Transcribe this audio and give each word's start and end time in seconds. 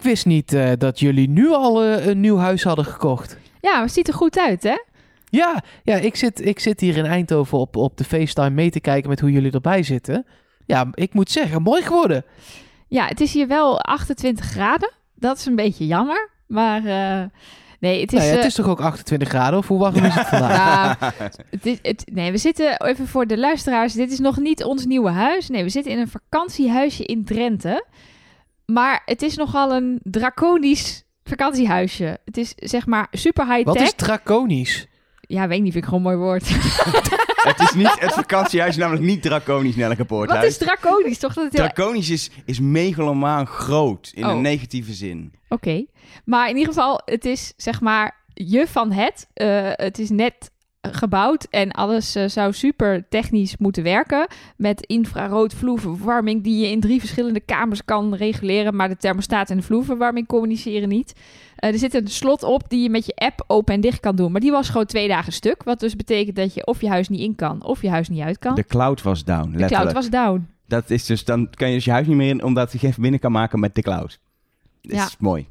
ik 0.00 0.06
wist 0.06 0.26
niet 0.26 0.52
eh, 0.52 0.70
dat 0.78 1.00
jullie 1.00 1.28
nu 1.28 1.48
al 1.48 1.82
eh, 1.84 2.06
een 2.06 2.20
nieuw 2.20 2.36
huis 2.36 2.62
hadden 2.62 2.84
gekocht. 2.84 3.36
Ja, 3.60 3.72
maar 3.72 3.82
het 3.82 3.92
ziet 3.92 4.08
er 4.08 4.14
goed 4.14 4.38
uit, 4.38 4.62
hè? 4.62 4.76
Ja, 5.24 5.62
ja 5.84 5.96
ik, 5.96 6.16
zit, 6.16 6.46
ik 6.46 6.58
zit 6.58 6.80
hier 6.80 6.96
in 6.96 7.04
Eindhoven 7.04 7.58
op, 7.58 7.76
op 7.76 7.96
de 7.96 8.04
FaceTime 8.04 8.50
mee 8.50 8.70
te 8.70 8.80
kijken 8.80 9.10
met 9.10 9.20
hoe 9.20 9.30
jullie 9.30 9.52
erbij 9.52 9.82
zitten. 9.82 10.26
Ja, 10.66 10.88
ik 10.94 11.14
moet 11.14 11.30
zeggen, 11.30 11.62
mooi 11.62 11.82
geworden. 11.82 12.24
Ja, 12.88 13.06
het 13.06 13.20
is 13.20 13.32
hier 13.32 13.48
wel 13.48 13.80
28 13.80 14.44
graden. 14.44 14.90
Dat 15.14 15.38
is 15.38 15.46
een 15.46 15.56
beetje 15.56 15.86
jammer. 15.86 16.30
Maar 16.46 16.84
eh, 16.84 17.24
nee, 17.80 18.00
het 18.00 18.12
is... 18.12 18.18
nou 18.18 18.30
ja, 18.30 18.36
het 18.36 18.44
is 18.44 18.54
toch 18.54 18.68
ook 18.68 18.80
28 18.80 19.28
graden? 19.28 19.58
Of 19.58 19.68
hoe 19.68 19.78
warm 19.78 20.04
is 20.04 20.14
het 20.14 20.26
vandaag? 20.36 21.00
Ja, 21.00 21.12
het 21.50 21.66
is, 21.66 21.78
het, 21.82 22.04
nee, 22.12 22.30
we 22.30 22.38
zitten 22.38 22.80
even 22.86 23.06
voor 23.06 23.26
de 23.26 23.38
luisteraars. 23.38 23.92
Dit 23.92 24.12
is 24.12 24.18
nog 24.18 24.38
niet 24.38 24.64
ons 24.64 24.86
nieuwe 24.86 25.10
huis. 25.10 25.48
Nee, 25.48 25.62
we 25.62 25.68
zitten 25.68 25.92
in 25.92 25.98
een 25.98 26.08
vakantiehuisje 26.08 27.04
in 27.04 27.24
Drenthe. 27.24 27.84
Maar 28.72 29.02
het 29.04 29.22
is 29.22 29.36
nogal 29.36 29.72
een 29.72 30.00
draconisch 30.02 31.04
vakantiehuisje. 31.24 32.18
Het 32.24 32.36
is 32.36 32.52
zeg 32.56 32.86
maar 32.86 33.06
super 33.10 33.46
Wat 33.46 33.56
high-tech. 33.56 33.82
is 33.82 33.94
draconisch? 33.94 34.86
Ja, 35.20 35.48
weet 35.48 35.62
niet, 35.62 35.72
vind 35.72 35.84
ik 35.84 35.90
gewoon 35.90 36.06
een 36.06 36.18
mooi 36.18 36.24
woord. 36.24 36.48
Het 37.40 37.60
is 37.60 37.72
niet, 37.74 38.00
het 38.00 38.12
vakantiehuis 38.12 38.70
is 38.70 38.76
namelijk 38.76 39.04
niet 39.04 39.22
draconisch, 39.22 39.76
Nelleke 39.76 39.98
Wat 39.98 40.06
Poorthuis. 40.06 40.46
is 40.46 40.56
draconisch? 40.58 41.18
Toch 41.18 41.34
dat 41.34 41.44
het 41.44 41.52
heel... 41.56 41.68
Draconisch 41.68 42.10
is, 42.10 42.30
is 42.44 42.60
megalomaan 42.60 43.46
groot, 43.46 44.10
in 44.14 44.24
Oh. 44.24 44.30
een 44.30 44.40
negatieve 44.40 44.92
zin. 44.92 45.32
Oké. 45.48 45.84
Maar 46.24 46.48
in 46.48 46.56
ieder 46.56 46.72
geval, 46.74 47.00
het 47.04 47.24
is 47.24 47.52
zeg 47.56 47.80
maar 47.80 48.16
je 48.34 48.66
van 48.66 48.92
het. 48.92 49.26
Eh, 49.34 49.70
het 49.72 49.98
is 49.98 50.10
net 50.10 50.50
gebouwd 50.80 51.46
en 51.50 51.70
alles 51.70 52.14
eh, 52.14 52.28
zou 52.28 52.52
super 52.52 53.08
technisch 53.08 53.56
moeten 53.56 53.82
werken. 53.82 54.26
Met 54.56 54.86
infrarood 54.86 55.54
vloerverwarming 55.54 56.42
die 56.42 56.60
je 56.60 56.70
in 56.70 56.80
drie 56.80 56.98
verschillende 57.00 57.40
kamers 57.40 57.84
kan 57.84 58.14
reguleren. 58.14 58.76
Maar 58.76 58.88
de 58.88 58.96
thermostaat 58.96 59.50
en 59.50 59.56
de 59.56 59.62
vloerverwarming 59.62 60.26
communiceren 60.26 60.88
niet. 60.88 61.12
Eh, 61.56 61.72
er 61.72 61.78
zit 61.78 61.94
een 61.94 62.08
slot 62.08 62.42
op 62.42 62.68
die 62.68 62.82
je 62.82 62.90
met 62.90 63.06
je 63.06 63.14
app 63.14 63.44
open 63.46 63.74
en 63.74 63.80
dicht 63.80 64.00
kan 64.00 64.16
doen. 64.16 64.32
Maar 64.32 64.40
die 64.40 64.50
was 64.50 64.68
gewoon 64.68 64.86
twee 64.86 65.08
dagen 65.08 65.32
stuk. 65.32 65.62
Wat 65.62 65.80
dus 65.80 65.96
betekent 65.96 66.36
dat 66.36 66.54
je 66.54 66.66
of 66.66 66.80
je 66.80 66.88
huis 66.88 67.08
niet 67.08 67.20
in 67.20 67.34
kan 67.34 67.64
of 67.64 67.82
je 67.82 67.90
huis 67.90 68.08
niet 68.08 68.22
uit 68.22 68.38
kan. 68.38 68.54
De 68.54 68.64
cloud 68.64 69.02
was 69.02 69.24
down, 69.24 69.50
De 69.50 69.64
cloud 69.66 69.92
was 69.92 70.10
down. 70.10 70.48
Dat 70.66 70.90
is 70.90 71.06
dus, 71.06 71.24
dan 71.24 71.50
kan 71.50 71.68
je 71.68 71.74
dus 71.74 71.84
je 71.84 71.90
huis 71.90 72.06
niet 72.06 72.16
meer 72.16 72.28
in, 72.28 72.44
omdat 72.44 72.72
je 72.72 72.78
geen 72.78 72.92
verbinding 72.92 73.22
kan 73.22 73.32
maken 73.32 73.60
met 73.60 73.74
de 73.74 73.82
cloud. 73.82 74.20
Dat 74.82 74.96
Ja. 74.96 75.04
is 75.06 75.16
mooi. 75.18 75.46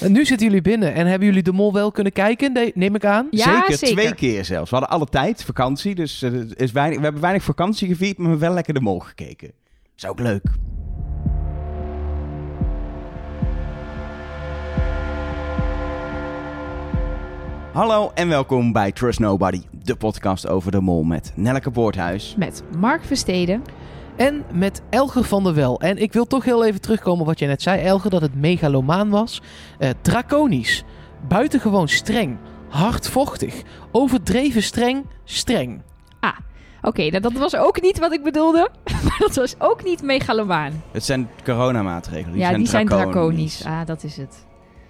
En 0.00 0.12
nu 0.12 0.24
zitten 0.24 0.46
jullie 0.46 0.62
binnen 0.62 0.94
en 0.94 1.06
hebben 1.06 1.28
jullie 1.28 1.42
de 1.42 1.52
mol 1.52 1.72
wel 1.72 1.90
kunnen 1.92 2.12
kijken, 2.12 2.52
ne- 2.52 2.72
neem 2.74 2.94
ik 2.94 3.04
aan? 3.04 3.26
Ja, 3.30 3.44
zeker, 3.44 3.76
zeker. 3.78 3.96
twee 3.96 4.14
keer 4.14 4.44
zelfs. 4.44 4.70
We 4.70 4.76
hadden 4.76 4.96
alle 4.96 5.06
tijd, 5.06 5.44
vakantie, 5.44 5.94
dus 5.94 6.22
eh, 6.22 6.32
is 6.56 6.72
weinig, 6.72 6.96
we 6.98 7.04
hebben 7.04 7.22
weinig 7.22 7.42
vakantie 7.42 7.88
gevierd, 7.88 8.16
maar 8.16 8.24
we 8.24 8.30
hebben 8.30 8.46
wel 8.46 8.54
lekker 8.56 8.74
de 8.74 8.80
mol 8.80 8.98
gekeken. 8.98 9.52
Is 9.96 10.06
ook 10.06 10.20
leuk. 10.20 10.42
Hallo 17.72 18.10
en 18.14 18.28
welkom 18.28 18.72
bij 18.72 18.92
Trust 18.92 19.18
Nobody, 19.18 19.60
de 19.82 19.96
podcast 19.96 20.48
over 20.48 20.70
de 20.70 20.80
mol 20.80 21.02
met 21.02 21.32
Nelleke 21.34 21.70
Poorthuis. 21.70 22.34
Met 22.38 22.62
Mark 22.78 23.04
Versteden. 23.04 23.62
En 24.16 24.44
met 24.52 24.82
Elger 24.90 25.24
van 25.24 25.44
der 25.44 25.54
Wel. 25.54 25.80
En 25.80 25.98
ik 25.98 26.12
wil 26.12 26.26
toch 26.26 26.44
heel 26.44 26.64
even 26.64 26.80
terugkomen 26.80 27.20
op 27.20 27.26
wat 27.26 27.38
je 27.38 27.46
net 27.46 27.62
zei, 27.62 27.82
Elger, 27.82 28.10
dat 28.10 28.20
het 28.20 28.34
megalomaan 28.34 29.08
was. 29.08 29.42
Eh, 29.78 29.90
draconisch, 30.02 30.84
buitengewoon 31.28 31.88
streng, 31.88 32.38
hardvochtig, 32.68 33.62
overdreven 33.92 34.62
streng, 34.62 35.04
streng. 35.24 35.82
Oké, 36.84 37.02
nou, 37.08 37.20
dat 37.20 37.32
was 37.32 37.56
ook 37.56 37.80
niet 37.80 37.98
wat 37.98 38.12
ik 38.12 38.22
bedoelde. 38.22 38.70
Maar 39.04 39.18
dat 39.18 39.34
was 39.34 39.54
ook 39.58 39.84
niet 39.84 40.02
megalomaan. 40.02 40.82
Het 40.90 41.04
zijn 41.04 41.28
coronamaatregelen, 41.44 42.32
die 42.32 42.40
ja, 42.40 42.46
zijn 42.46 42.58
die 42.58 42.68
zijn 42.68 42.86
draconisch. 42.86 43.56
draconisch. 43.56 43.80
Ah, 43.80 43.86
dat 43.86 44.04
is 44.04 44.16
het. 44.16 44.46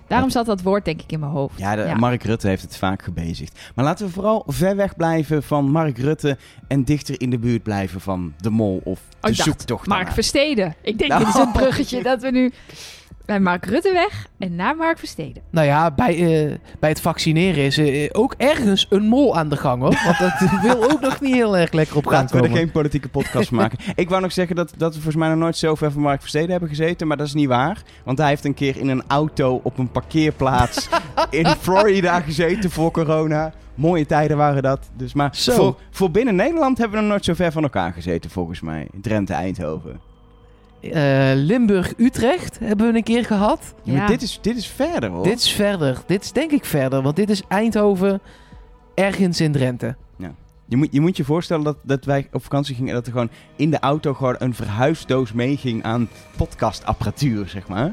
Daarom 0.08 0.30
zat 0.30 0.46
dat 0.46 0.62
woord 0.62 0.84
denk 0.84 1.02
ik 1.02 1.12
in 1.12 1.20
mijn 1.20 1.32
hoofd. 1.32 1.58
Ja, 1.58 1.76
de, 1.76 1.94
Mark 1.96 2.22
Rutte 2.22 2.48
heeft 2.48 2.62
het 2.62 2.76
vaak 2.76 3.02
gebezigd. 3.02 3.58
Maar 3.74 3.84
laten 3.84 4.06
we 4.06 4.12
vooral 4.12 4.44
ver 4.46 4.76
weg 4.76 4.96
blijven 4.96 5.42
van 5.42 5.70
Mark 5.70 5.98
Rutte 5.98 6.36
en 6.68 6.84
dichter 6.84 7.20
in 7.20 7.30
de 7.30 7.38
buurt 7.38 7.62
blijven 7.62 8.00
van 8.00 8.32
de 8.40 8.50
mol 8.50 8.80
of 8.84 8.98
de 8.98 9.16
Oh, 9.20 9.30
ik 9.30 9.36
dacht, 9.36 9.48
zoektocht. 9.48 9.86
Mark. 9.86 10.10
Versteden. 10.12 10.74
Ik 10.82 10.98
denk, 10.98 11.10
Nou. 11.10 11.24
dit 11.24 11.34
is 11.34 11.40
een 11.40 11.52
bruggetje 11.52 12.02
dat 12.02 12.20
we 12.22 12.30
nu 12.30 12.52
bij 13.24 13.40
Mark 13.40 13.66
Rutte 13.66 13.92
weg 13.92 14.26
en 14.38 14.56
naar 14.56 14.76
Mark 14.76 14.98
Versteden. 14.98 15.42
Nou 15.50 15.66
ja, 15.66 15.90
bij, 15.90 16.14
eh, 16.14 16.54
bij 16.78 16.88
het 16.88 17.00
vaccineren 17.00 17.64
is 17.64 17.78
eh, 17.78 18.08
ook 18.12 18.34
ergens 18.36 18.86
een 18.90 19.06
mol 19.06 19.36
aan 19.36 19.48
de 19.48 19.56
gang 19.56 19.82
hoor. 19.82 20.00
Want 20.04 20.18
dat 20.18 20.50
wil 20.62 20.90
ook 20.90 21.00
nog 21.00 21.20
niet 21.20 21.34
heel 21.34 21.56
erg 21.56 21.72
lekker 21.72 21.96
op 21.96 22.06
gaan 22.06 22.20
Laten 22.20 22.36
we 22.36 22.48
er 22.48 22.56
geen 22.56 22.70
politieke 22.70 23.08
podcast 23.08 23.48
van 23.48 23.56
maken. 23.56 23.78
Ik 23.94 24.08
wou 24.08 24.22
nog 24.22 24.32
zeggen 24.32 24.56
dat, 24.56 24.72
dat 24.76 24.88
we 24.88 24.94
volgens 24.94 25.16
mij 25.16 25.28
nog 25.28 25.38
nooit 25.38 25.56
zo 25.56 25.74
ver 25.74 25.92
van 25.92 26.02
Mark 26.02 26.20
Versteden 26.20 26.50
hebben 26.50 26.68
gezeten. 26.68 27.06
Maar 27.06 27.16
dat 27.16 27.26
is 27.26 27.34
niet 27.34 27.48
waar. 27.48 27.82
Want 28.04 28.18
hij 28.18 28.28
heeft 28.28 28.44
een 28.44 28.54
keer 28.54 28.76
in 28.76 28.88
een 28.88 29.02
auto 29.06 29.60
op 29.62 29.78
een 29.78 29.90
parkeerplaats 29.90 30.88
in 31.30 31.46
Florida 31.46 32.20
gezeten 32.20 32.70
voor 32.70 32.90
corona. 32.90 33.52
Mooie 33.74 34.06
tijden 34.06 34.36
waren 34.36 34.62
dat. 34.62 34.90
Dus, 34.96 35.14
maar 35.14 35.36
Zo. 35.36 35.52
Voor, 35.54 35.76
voor 35.90 36.10
binnen 36.10 36.34
Nederland 36.34 36.78
hebben 36.78 36.96
we 36.96 37.02
nog 37.02 37.10
nooit 37.12 37.24
zo 37.24 37.34
ver 37.34 37.52
van 37.52 37.62
elkaar 37.62 37.92
gezeten 37.92 38.30
volgens 38.30 38.60
mij. 38.60 38.88
Drenthe, 39.00 39.32
Eindhoven. 39.32 40.00
Eh, 40.92 41.30
Limburg-Utrecht 41.34 42.58
hebben 42.58 42.90
we 42.92 42.96
een 42.96 43.02
keer 43.04 43.24
gehad. 43.24 43.74
Ja, 43.82 43.92
maar 43.92 44.00
Ja. 44.02 44.06
dit, 44.06 44.22
is, 44.22 44.38
dit 44.42 44.56
is 44.56 44.66
verder 44.66 45.10
hoor. 45.10 45.24
Dit 45.24 45.38
is 45.38 45.52
verder. 45.52 46.02
Dit 46.06 46.24
is 46.24 46.32
denk 46.32 46.50
ik 46.50 46.64
verder. 46.64 47.02
Want 47.02 47.16
dit 47.16 47.30
is 47.30 47.42
Eindhoven, 47.48 48.20
ergens 48.94 49.40
in 49.40 49.52
Drenthe. 49.52 49.96
Je 50.68 50.76
moet, 50.76 50.88
je 50.90 51.00
moet 51.00 51.16
je 51.16 51.24
voorstellen 51.24 51.64
dat, 51.64 51.76
dat 51.82 52.04
wij 52.04 52.28
op 52.32 52.42
vakantie 52.42 52.74
gingen 52.74 52.88
en 52.88 52.94
dat 52.94 53.06
er 53.06 53.12
gewoon 53.12 53.30
in 53.56 53.70
de 53.70 53.78
auto 53.78 54.14
gewoon 54.14 54.36
een 54.38 54.54
verhuisdoos 54.54 55.32
meeging 55.32 55.82
aan 55.82 56.08
podcastapparatuur, 56.36 57.48
zeg 57.48 57.68
maar. 57.68 57.92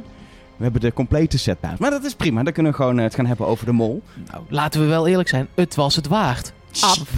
We 0.57 0.63
hebben 0.63 0.81
de 0.81 0.93
complete 0.93 1.37
set. 1.37 1.57
Maar 1.79 1.89
dat 1.89 2.03
is 2.03 2.13
prima, 2.15 2.43
dan 2.43 2.53
kunnen 2.53 2.71
we 2.71 2.77
gewoon 2.77 2.97
eh, 2.97 3.03
het 3.03 3.15
gaan 3.15 3.25
hebben 3.25 3.47
over 3.47 3.65
de 3.65 3.71
mol. 3.71 4.01
Nou, 4.31 4.43
laten 4.49 4.81
we 4.81 4.87
wel 4.87 5.07
eerlijk 5.07 5.29
zijn. 5.29 5.47
Het 5.55 5.75
was 5.75 5.95
het 5.95 6.07
waard. 6.07 6.53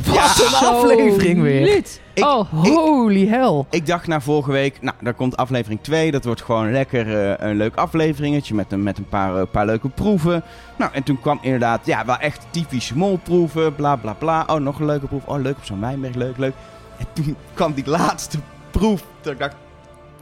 Wat 0.05 0.39
een 0.61 0.67
aflevering 0.67 1.41
weer. 1.41 1.67
Ik- 2.13 2.23
oh, 2.25 2.49
Holy 2.63 3.27
hell. 3.27 3.63
Ik 3.69 3.85
dacht 3.87 4.07
na 4.07 4.21
vorige 4.21 4.51
week, 4.51 4.81
nou, 4.81 4.95
daar 5.01 5.13
komt 5.13 5.37
aflevering 5.37 5.79
2. 5.81 6.11
Dat 6.11 6.25
wordt 6.25 6.41
gewoon 6.41 6.71
lekker 6.71 7.31
eh, 7.31 7.47
een 7.49 7.55
leuk 7.55 7.75
afleveringetje 7.75 8.55
met 8.55 8.71
een, 8.71 8.83
met 8.83 8.97
een 8.97 9.07
paar, 9.09 9.35
eh, 9.37 9.43
paar 9.51 9.65
leuke 9.65 9.89
proeven. 9.89 10.43
Nou, 10.77 10.91
en 10.93 11.03
toen 11.03 11.19
kwam 11.21 11.39
inderdaad, 11.41 11.85
ja, 11.85 12.05
wel 12.05 12.17
echt 12.17 12.45
typische 12.49 12.97
molproeven, 12.97 13.75
bla 13.75 13.95
bla 13.95 14.13
bla. 14.13 14.43
Oh, 14.47 14.55
nog 14.59 14.79
een 14.79 14.85
leuke 14.85 15.05
proef. 15.07 15.21
Oh, 15.25 15.41
leuk 15.41 15.57
op 15.57 15.63
zo'n 15.63 15.79
wijnberg, 15.81 16.15
leuk, 16.15 16.37
leuk. 16.37 16.53
En 16.97 17.05
toen 17.13 17.35
kwam 17.53 17.73
die 17.73 17.87
laatste 17.89 18.37
proef. 18.71 19.03
Ik 19.23 19.39
dacht, 19.39 19.55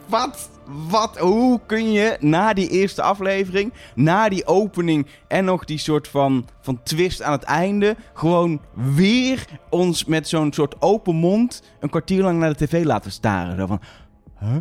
wat, 0.06 0.50
wat, 0.90 1.18
hoe 1.18 1.60
kun 1.66 1.92
je 1.92 2.18
na 2.20 2.54
die 2.54 2.70
eerste 2.70 3.02
aflevering, 3.02 3.74
na 3.96 4.30
die 4.30 4.46
opening 4.48 5.08
en 5.28 5.46
nog 5.46 5.66
die 5.66 5.78
soort 5.78 6.08
van, 6.08 6.46
van 6.62 6.84
twist 6.84 7.22
aan 7.22 7.32
het 7.32 7.44
einde, 7.44 7.96
gewoon 8.14 8.62
weer 8.96 9.46
ons 9.70 10.06
met 10.06 10.28
zo'n 10.28 10.54
soort 10.54 10.76
open 10.82 11.16
mond 11.16 11.64
een 11.80 11.90
kwartier 11.90 12.24
lang 12.24 12.40
naar 12.40 12.54
de 12.58 12.66
tv 12.66 12.84
laten 12.84 13.12
staren. 13.12 13.58
Zo 13.58 13.66
van, 13.66 13.80
huh? 14.40 14.56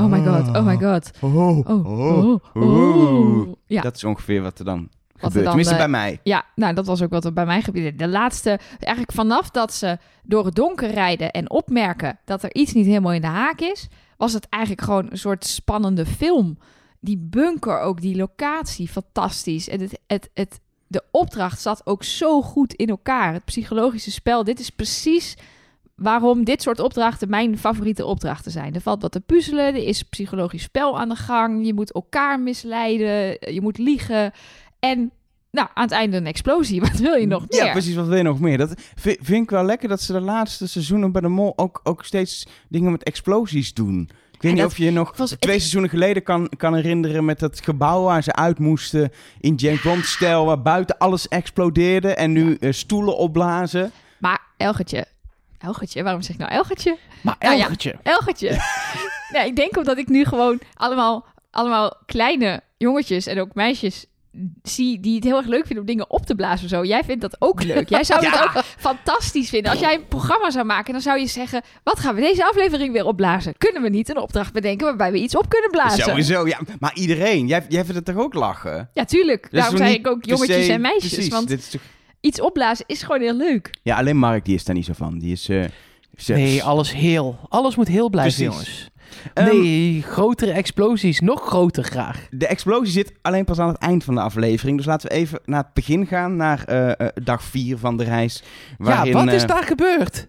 oh 0.00 0.06
my 0.06 0.24
god, 0.24 0.56
oh 0.56 0.64
my 0.66 0.76
god. 0.76 1.10
Oh, 1.20 1.36
Oh, 1.36 1.68
oh, 1.68 2.40
oh. 2.54 3.52
Ja, 3.66 3.82
Dat 3.82 3.96
is 3.96 4.04
ongeveer 4.04 4.42
wat 4.42 4.58
er 4.58 4.64
dan 4.64 4.78
er 4.78 4.88
gebeurt. 5.14 5.34
dan, 5.34 5.44
Tenminste 5.44 5.72
eh, 5.74 5.78
bij 5.80 5.88
mij. 5.88 6.18
ja, 6.22 6.44
nou 6.54 6.74
dat 6.74 6.86
was 6.86 7.02
ook 7.02 7.10
wat 7.10 7.24
er 7.24 7.32
bij 7.32 7.46
mij 7.46 7.62
gebeurde. 7.62 7.94
De 7.96 8.08
laatste, 8.08 8.58
eigenlijk 8.78 9.12
vanaf 9.12 9.50
dat 9.50 9.72
ze 9.72 9.98
door 10.22 10.44
het 10.44 10.54
donker 10.54 10.90
rijden 10.90 11.30
en 11.30 11.50
opmerken 11.50 12.18
dat 12.24 12.42
er 12.42 12.54
iets 12.54 12.72
niet 12.72 12.86
helemaal 12.86 13.12
in 13.12 13.20
de 13.20 13.26
haak 13.26 13.60
is, 13.60 13.88
was 14.22 14.32
het 14.32 14.46
eigenlijk 14.48 14.82
gewoon 14.82 15.06
een 15.10 15.18
soort 15.18 15.44
spannende 15.44 16.06
film. 16.06 16.58
Die 17.00 17.18
bunker 17.18 17.80
ook, 17.80 18.00
die 18.00 18.16
locatie, 18.16 18.88
fantastisch. 18.88 19.68
En 19.68 19.80
het, 19.80 19.98
het, 20.06 20.30
het, 20.34 20.60
de 20.86 21.02
opdracht 21.10 21.60
zat 21.60 21.86
ook 21.86 22.04
zo 22.04 22.42
goed 22.42 22.74
in 22.74 22.88
elkaar. 22.88 23.32
Het 23.32 23.44
psychologische 23.44 24.10
spel, 24.10 24.44
dit 24.44 24.60
is 24.60 24.70
precies 24.70 25.36
waarom 25.94 26.44
dit 26.44 26.62
soort 26.62 26.80
opdrachten 26.80 27.28
mijn 27.28 27.58
favoriete 27.58 28.04
opdrachten 28.04 28.52
zijn. 28.52 28.74
Er 28.74 28.80
valt 28.80 29.02
wat 29.02 29.12
te 29.12 29.20
puzzelen, 29.20 29.64
er 29.64 29.86
is 29.86 30.02
psychologisch 30.02 30.62
spel 30.62 30.98
aan 30.98 31.08
de 31.08 31.16
gang, 31.16 31.66
je 31.66 31.74
moet 31.74 31.92
elkaar 31.92 32.40
misleiden, 32.40 33.52
je 33.54 33.60
moet 33.60 33.78
liegen 33.78 34.32
en 34.78 35.12
nou, 35.52 35.68
aan 35.74 35.82
het 35.84 35.92
einde 35.92 36.16
een 36.16 36.26
explosie. 36.26 36.80
Wat 36.90 36.96
wil 36.98 37.14
je 37.14 37.26
nog 37.26 37.44
meer? 37.48 37.64
Ja, 37.64 37.72
precies. 37.72 37.94
Wat 37.94 38.06
wil 38.06 38.16
je 38.16 38.22
nog 38.22 38.40
meer? 38.40 38.58
Dat 38.58 38.74
vi- 38.94 39.18
vind 39.20 39.42
ik 39.42 39.50
wel 39.50 39.64
lekker 39.64 39.88
dat 39.88 40.00
ze 40.00 40.12
de 40.12 40.20
laatste 40.20 40.68
seizoenen 40.68 41.12
bij 41.12 41.20
de 41.20 41.28
Mol 41.28 41.52
ook, 41.56 41.80
ook 41.82 42.04
steeds 42.04 42.46
dingen 42.68 42.90
met 42.92 43.02
explosies 43.02 43.74
doen. 43.74 44.00
Ik 44.32 44.42
weet 44.42 44.42
En 44.42 44.48
niet 44.48 44.58
dat 44.58 44.70
of 44.70 44.76
je 44.78 44.84
je 44.84 44.90
nog 44.90 45.16
was- 45.16 45.36
twee 45.38 45.58
seizoenen 45.58 45.90
geleden 45.90 46.22
kan, 46.22 46.48
kan 46.56 46.74
herinneren 46.74 47.24
met 47.24 47.38
dat 47.38 47.60
gebouw 47.64 48.02
waar 48.02 48.22
ze 48.22 48.32
uit 48.34 48.58
moesten 48.58 49.10
in 49.40 49.54
James 49.54 49.82
Bond-stijl, 49.82 50.44
waar 50.44 50.62
buiten 50.62 50.98
alles 50.98 51.28
explodeerde 51.28 52.14
en 52.14 52.32
nu 52.32 52.54
eh, 52.60 52.72
stoelen 52.72 53.16
opblazen. 53.16 53.92
Maar 54.18 54.40
Elgertje, 54.56 55.04
Elgertje, 55.58 56.02
waarom 56.02 56.22
zeg 56.22 56.32
ik 56.34 56.40
nou 56.40 56.52
Elgertje? 56.52 56.98
Maar 57.22 57.36
Nou 57.38 57.54
ja. 57.56 57.60
Elgertje. 57.62 57.96
Elgertje. 58.02 58.48
nee, 59.32 59.46
ik 59.46 59.56
denk 59.56 59.76
omdat 59.76 59.98
ik 59.98 60.08
nu 60.08 60.24
gewoon 60.24 60.60
allemaal, 60.74 61.26
allemaal 61.50 61.96
kleine 62.06 62.60
jongetjes 62.78 63.26
en 63.26 63.40
ook 63.40 63.54
meisjes 63.54 64.06
zie 64.62 65.00
die 65.00 65.14
het 65.14 65.24
heel 65.24 65.36
erg 65.36 65.46
leuk 65.46 65.60
vinden 65.66 65.78
om 65.80 65.86
dingen 65.86 66.10
op 66.10 66.26
te 66.26 66.34
blazen 66.34 66.64
of 66.64 66.70
zo. 66.70 66.84
Jij 66.84 67.04
vindt 67.04 67.20
dat 67.20 67.36
ook 67.38 67.62
leuk. 67.62 67.88
Jij 67.88 68.04
zou 68.04 68.24
het 68.24 68.34
Ja. 68.34 68.42
ook 68.42 68.64
fantastisch 68.64 69.48
vinden. 69.48 69.70
Als 69.70 69.80
jij 69.80 69.94
een 69.94 70.06
programma 70.08 70.50
zou 70.50 70.64
maken, 70.66 70.92
dan 70.92 71.02
zou 71.02 71.18
je 71.20 71.26
zeggen... 71.26 71.62
wat 71.84 71.98
gaan 72.00 72.14
we 72.14 72.20
deze 72.20 72.44
aflevering 72.44 72.92
weer 72.92 73.04
opblazen? 73.06 73.54
Kunnen 73.58 73.82
we 73.82 73.88
niet 73.88 74.08
een 74.08 74.16
opdracht 74.18 74.52
bedenken 74.52 74.86
waarbij 74.86 75.12
we 75.12 75.18
iets 75.18 75.36
op 75.36 75.48
kunnen 75.48 75.70
blazen? 75.70 76.02
Sowieso, 76.04 76.46
ja. 76.48 76.60
Maar 76.78 76.94
iedereen, 76.94 77.46
jij, 77.46 77.64
jij 77.68 77.84
vindt 77.84 78.06
het 78.06 78.16
toch 78.16 78.24
ook 78.24 78.34
lachen? 78.34 78.90
Ja, 78.94 79.04
tuurlijk. 79.04 79.44
Is 79.50 79.58
Daarom 79.58 79.76
zei 79.76 79.94
ik 79.94 80.06
ook 80.06 80.24
jongetjes 80.24 80.66
se- 80.66 80.72
en 80.72 80.80
meisjes. 80.80 81.12
Precies, 81.12 81.32
Want 81.32 81.48
dit 81.48 81.58
is 81.58 81.68
toch- 81.68 81.80
iets 82.20 82.40
opblazen 82.40 82.84
is 82.88 83.02
gewoon 83.02 83.20
heel 83.20 83.36
leuk. 83.36 83.70
Ja, 83.82 83.96
alleen 83.96 84.16
Mark 84.16 84.44
die 84.44 84.54
is 84.54 84.64
daar 84.64 84.74
niet 84.74 84.84
zo 84.84 84.92
van. 84.96 85.18
Die 85.18 85.32
is... 85.32 85.48
eh, 85.48 85.64
Nee, 86.26 86.62
alles 86.62 86.92
heel. 86.92 87.38
Alles 87.48 87.76
moet 87.76 87.88
heel 87.88 88.08
blijven, 88.10 88.34
Precies. 88.34 88.52
jongens. 88.54 88.90
Ehm, 89.34 89.46
nee, 89.46 90.02
grotere 90.02 90.52
explosies. 90.52 91.20
Nog 91.20 91.46
groter 91.46 91.84
graag. 91.84 92.26
De 92.30 92.46
explosie 92.46 92.92
zit 92.92 93.12
alleen 93.22 93.44
pas 93.44 93.58
aan 93.58 93.68
het 93.68 93.78
eind 93.78 94.04
van 94.04 94.14
de 94.14 94.20
aflevering. 94.20 94.76
Dus 94.76 94.86
laten 94.86 95.08
we 95.08 95.14
even 95.14 95.40
naar 95.44 95.62
het 95.62 95.72
begin 95.72 96.06
gaan, 96.06 96.36
naar 96.36 96.64
eh, 96.64 96.90
eh, 96.90 97.08
dag 97.14 97.42
4 97.42 97.78
van 97.78 97.96
de 97.96 98.04
reis. 98.04 98.42
Waarin, 98.78 99.12
ja, 99.12 99.24
wat 99.24 99.34
is 99.34 99.42
eh, 99.42 99.48
daar 99.48 99.64
gebeurd? 99.64 100.28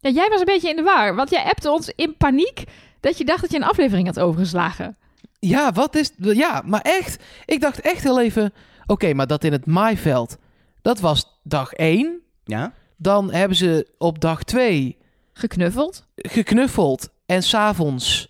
Ja, 0.00 0.10
jij 0.10 0.28
was 0.28 0.38
een 0.38 0.46
beetje 0.46 0.70
in 0.70 0.76
de 0.76 0.82
war. 0.82 1.14
Want 1.14 1.30
jij 1.30 1.44
appte 1.44 1.70
ons 1.70 1.92
in 1.96 2.16
paniek 2.16 2.64
dat 3.00 3.18
je 3.18 3.24
dacht 3.24 3.40
dat 3.40 3.50
je 3.50 3.56
een 3.56 3.64
aflevering 3.64 4.06
had 4.06 4.20
overgeslagen. 4.20 4.96
Ja, 5.38 5.72
wat 5.72 5.96
is... 5.96 6.10
Ja, 6.16 6.62
maar 6.64 6.80
echt. 6.80 7.22
Ik 7.44 7.60
dacht 7.60 7.80
echt 7.80 8.02
heel 8.02 8.20
even... 8.20 8.52
Oké, 8.86 9.14
maar 9.14 9.26
dat 9.26 9.44
in 9.44 9.52
het 9.52 9.66
maaiveld. 9.66 10.36
Dat 10.82 11.00
was 11.00 11.40
dag 11.42 11.72
1. 11.72 12.20
Ja? 12.44 12.72
Dan 12.96 13.32
hebben 13.32 13.56
ze 13.56 13.88
op 13.98 14.20
dag 14.20 14.42
2 14.42 14.96
Geknuffeld. 15.32 16.06
geknuffeld. 16.16 17.08
En 17.26 17.42
s'avonds 17.42 18.28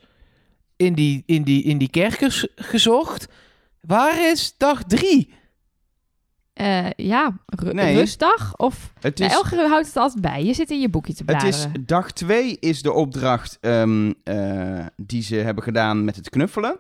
in 0.76 0.94
die, 0.94 1.23
in, 1.26 1.43
die, 1.43 1.62
in 1.62 1.79
die 1.79 1.91
kerkers 1.91 2.46
gezocht. 2.56 3.26
Waar 3.81 4.31
is 4.31 4.55
dag 4.56 4.85
3? 4.85 5.32
Eh, 6.52 6.91
ja, 6.96 7.38
ru- 7.46 7.73
Nee. 7.73 7.96
rustdag. 7.96 8.56
Of 8.56 8.93
Het 9.00 9.20
is, 9.20 9.32
houdt 9.32 9.87
het 9.87 9.96
altijd 9.96 10.20
bij. 10.23 10.44
Je 10.44 10.55
zit 10.55 10.70
in 10.70 10.81
je 10.81 10.88
boekje 10.88 11.12
te 11.14 11.23
het 11.26 11.26
bladeren. 11.38 11.73
is 11.75 11.81
dag 11.87 12.12
2 12.12 12.56
is 12.61 12.82
de 12.82 12.93
opdracht 12.93 13.58
ehm, 13.61 14.12
eh, 14.25 14.87
die 14.97 15.23
ze 15.23 15.35
hebben 15.37 15.64
gedaan 15.64 16.05
met 16.05 16.17
het 16.17 16.29
knuffelen. 16.31 16.79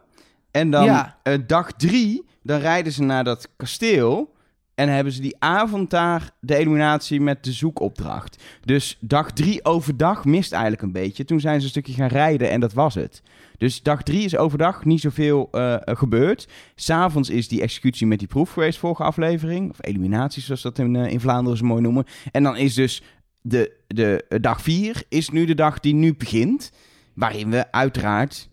En 0.50 0.70
dan 0.70 0.84
Ja. 0.84 1.18
eh, 1.22 1.38
dag 1.46 1.72
3, 1.72 2.24
dan 2.42 2.60
rijden 2.60 2.92
ze 2.92 3.02
naar 3.02 3.24
dat 3.24 3.48
kasteel. 3.56 4.33
En 4.74 4.88
hebben 4.88 5.12
ze 5.12 5.20
die 5.20 5.36
avond 5.38 5.90
daar 5.90 6.30
de 6.40 6.56
eliminatie 6.56 7.20
met 7.20 7.44
de 7.44 7.52
zoekopdracht. 7.52 8.42
Dus 8.64 8.96
dag 9.00 9.32
3 9.32 9.64
overdag 9.64 10.24
mist 10.24 10.52
eigenlijk 10.52 10.82
een 10.82 10.92
beetje. 10.92 11.24
Toen 11.24 11.40
zijn 11.40 11.58
ze 11.58 11.64
een 11.64 11.70
stukje 11.70 11.92
gaan 11.92 12.08
rijden 12.08 12.50
en 12.50 12.60
dat 12.60 12.72
was 12.72 12.94
het. 12.94 13.22
Dus 13.58 13.82
dag 13.82 14.02
3 14.02 14.24
is 14.24 14.36
overdag 14.36 14.84
niet 14.84 15.00
zoveel 15.00 15.48
eh 15.50 15.76
gebeurd. 15.84 16.48
S'avonds 16.74 17.30
is 17.30 17.48
die 17.48 17.60
executie 17.60 18.06
met 18.06 18.18
die 18.18 18.28
proef 18.28 18.50
geweest, 18.50 18.78
vorige 18.78 19.02
aflevering. 19.02 19.70
Of 19.70 19.76
eliminatie, 19.80 20.42
zoals 20.42 20.62
dat 20.62 20.78
in, 20.78 20.96
eh, 20.96 21.12
in 21.12 21.20
Vlaanderen 21.20 21.58
zo 21.58 21.64
mooi 21.64 21.82
noemen. 21.82 22.04
En 22.30 22.42
dan 22.42 22.56
is 22.56 22.74
dus 22.74 23.02
de, 23.40 23.76
de 23.86 24.24
eh, 24.28 24.38
dag 24.40 24.60
4 24.60 25.02
is 25.08 25.28
nu 25.30 25.44
de 25.44 25.54
dag 25.54 25.80
die 25.80 25.94
nu 25.94 26.14
begint. 26.14 26.72
Waarin 27.14 27.50
we 27.50 27.72
uiteraard 27.72 28.48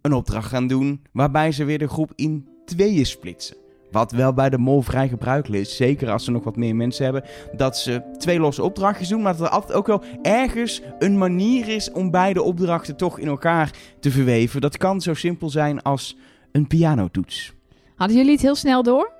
een 0.00 0.12
opdracht 0.12 0.48
gaan 0.48 0.66
doen. 0.66 1.02
Waarbij 1.12 1.52
ze 1.52 1.64
weer 1.64 1.78
de 1.78 1.88
groep 1.88 2.12
in 2.14 2.48
tweeën 2.64 3.06
splitsen. 3.06 3.61
Wat 3.92 4.12
wel 4.12 4.32
bij 4.32 4.50
de 4.50 4.58
mol 4.58 4.82
vrij 4.82 5.08
gebruikelijk 5.08 5.62
is. 5.62 5.76
Zeker 5.76 6.10
als 6.10 6.24
ze 6.24 6.30
nog 6.30 6.44
wat 6.44 6.56
meer 6.56 6.76
mensen 6.76 7.04
hebben. 7.04 7.24
Dat 7.52 7.78
ze 7.78 8.02
twee 8.18 8.40
losse 8.40 8.62
opdrachtjes 8.62 9.08
doen. 9.08 9.22
Maar 9.22 9.36
dat 9.36 9.46
er 9.46 9.52
altijd 9.52 9.78
ook 9.78 9.86
wel 9.86 10.02
ergens 10.22 10.82
een 10.98 11.18
manier 11.18 11.68
is 11.68 11.90
om 11.90 12.10
beide 12.10 12.42
opdrachten 12.42 12.96
toch 12.96 13.18
in 13.18 13.26
elkaar 13.28 13.70
te 14.00 14.10
verweven. 14.10 14.60
Dat 14.60 14.76
kan 14.76 15.00
zo 15.00 15.14
simpel 15.14 15.50
zijn 15.50 15.82
als 15.82 16.16
een 16.52 16.66
pianotoets. 16.66 17.52
Hadden 17.96 18.16
jullie 18.16 18.32
het 18.32 18.42
heel 18.42 18.54
snel 18.54 18.82
door? 18.82 19.12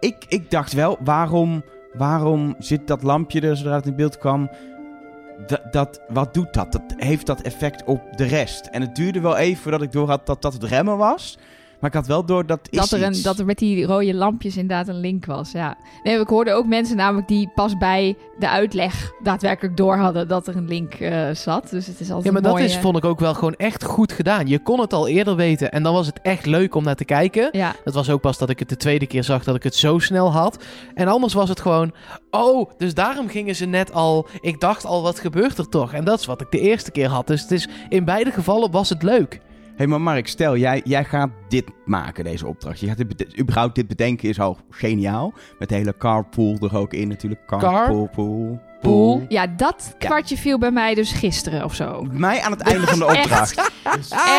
Ik, 0.00 0.24
ik 0.28 0.50
dacht 0.50 0.72
wel, 0.72 0.98
waarom, 1.04 1.64
waarom 1.92 2.54
zit 2.58 2.86
dat 2.86 3.02
lampje 3.02 3.40
er 3.40 3.56
zodra 3.56 3.74
het 3.74 3.86
in 3.86 3.96
beeld 3.96 4.18
kwam? 4.18 4.50
Dat, 5.46 5.72
dat, 5.72 6.00
wat 6.08 6.34
doet 6.34 6.54
dat? 6.54 6.72
Dat 6.72 6.94
heeft 6.96 7.26
dat 7.26 7.40
effect 7.40 7.84
op 7.84 8.02
de 8.16 8.24
rest. 8.24 8.66
En 8.66 8.80
het 8.80 8.94
duurde 8.94 9.20
wel 9.20 9.36
even 9.36 9.62
voordat 9.62 9.82
ik 9.82 9.92
door 9.92 10.08
had 10.08 10.26
dat 10.26 10.42
dat 10.42 10.52
het 10.52 10.64
remmen 10.64 10.96
was. 10.96 11.38
Maar 11.80 11.90
ik 11.90 11.96
had 11.96 12.06
wel 12.06 12.24
door 12.24 12.46
dat 12.46 12.60
is 12.70 12.78
Dat 12.78 12.90
er, 12.90 13.02
een, 13.02 13.10
iets. 13.10 13.22
dat 13.22 13.38
er 13.38 13.44
met 13.44 13.58
die 13.58 13.84
rode 13.86 14.14
lampjes 14.14 14.56
inderdaad 14.56 14.88
een 14.88 15.00
link 15.00 15.24
was. 15.26 15.52
Ja. 15.52 15.76
Nee, 16.02 16.20
ik 16.20 16.28
hoorde 16.28 16.52
ook 16.52 16.66
mensen 16.66 16.96
namelijk 16.96 17.28
die 17.28 17.50
pas 17.54 17.76
bij 17.76 18.16
de 18.38 18.48
uitleg 18.48 19.12
daadwerkelijk 19.22 19.76
door 19.76 19.96
hadden 19.96 20.28
dat 20.28 20.46
er 20.46 20.56
een 20.56 20.68
link 20.68 20.94
eh, 20.94 21.30
zat. 21.30 21.70
Dus 21.70 21.86
het 21.86 22.00
is 22.00 22.06
altijd 22.08 22.24
Ja, 22.24 22.32
maar 22.40 22.50
een 22.50 22.56
dat 22.56 22.68
is, 22.68 22.76
vond 22.76 22.96
ik 22.96 23.04
ook 23.04 23.20
wel 23.20 23.34
gewoon 23.34 23.54
echt 23.54 23.84
goed 23.84 24.12
gedaan. 24.12 24.46
Je 24.46 24.58
kon 24.62 24.80
het 24.80 24.92
al 24.92 25.08
eerder 25.08 25.36
weten 25.36 25.72
en 25.72 25.82
dan 25.82 25.92
was 25.92 26.06
het 26.06 26.20
echt 26.22 26.46
leuk 26.46 26.74
om 26.74 26.84
naar 26.84 26.94
te 26.94 27.04
kijken. 27.04 27.48
Ja, 27.52 27.74
Het 27.84 27.94
was 27.94 28.10
ook 28.10 28.20
pas 28.20 28.38
dat 28.38 28.50
ik 28.50 28.58
het 28.58 28.68
de 28.68 28.76
tweede 28.76 29.06
keer 29.06 29.24
zag 29.24 29.44
dat 29.44 29.54
ik 29.54 29.62
het 29.62 29.74
zo 29.74 29.98
snel 29.98 30.32
had. 30.32 30.64
En 30.94 31.08
anders 31.08 31.34
was 31.34 31.48
het 31.48 31.60
gewoon, 31.60 31.92
oh, 32.30 32.70
dus 32.78 32.94
daarom 32.94 33.28
gingen 33.28 33.56
ze 33.56 33.66
net 33.66 33.92
al. 33.92 34.28
Ik 34.40 34.60
dacht 34.60 34.84
al, 34.84 35.02
wat 35.02 35.18
gebeurt 35.20 35.58
er 35.58 35.68
toch? 35.68 35.92
En 35.92 36.04
dat 36.04 36.20
is 36.20 36.26
wat 36.26 36.40
ik 36.40 36.50
de 36.50 36.60
eerste 36.60 36.90
keer 36.90 37.08
had. 37.08 37.26
Dus 37.26 37.40
het 37.42 37.50
is, 37.50 37.68
in 37.88 38.04
beide 38.04 38.30
gevallen 38.30 38.70
was 38.70 38.88
het 38.88 39.02
leuk. 39.02 39.40
Hé, 39.80 39.86
maar 39.86 40.00
Mark, 40.00 40.28
stel, 40.28 40.56
jij, 40.56 40.80
jij 40.84 41.04
gaat 41.04 41.30
dit 41.48 41.64
maken, 41.84 42.24
deze 42.24 42.46
opdracht. 42.46 42.80
Je 42.80 42.86
gaat 42.86 42.96
dit 42.96 43.38
überhaupt 43.38 43.74
dit 43.74 43.88
bedenken 43.88 44.28
is 44.28 44.40
al 44.40 44.58
geniaal. 44.70 45.32
Met 45.58 45.68
de 45.68 45.74
hele 45.74 45.96
carpool 45.98 46.56
er 46.60 46.76
ook 46.76 46.92
in 46.92 47.08
natuurlijk. 47.08 47.46
Carpool, 47.46 48.08
pool, 48.14 48.60
Pool. 48.80 49.24
ja 49.28 49.46
dat 49.46 49.94
Ja. 49.98 50.06
kwartje 50.08 50.36
viel 50.36 50.58
bij 50.58 50.70
mij 50.70 50.94
dus 50.94 51.12
gisteren 51.12 51.64
of 51.64 51.74
zo. 51.74 52.06
Mij 52.12 52.40
aan 52.40 52.50
het 52.50 52.60
einde 52.60 52.86
van 52.86 52.98
de 52.98 53.06
opdracht. 53.16 53.72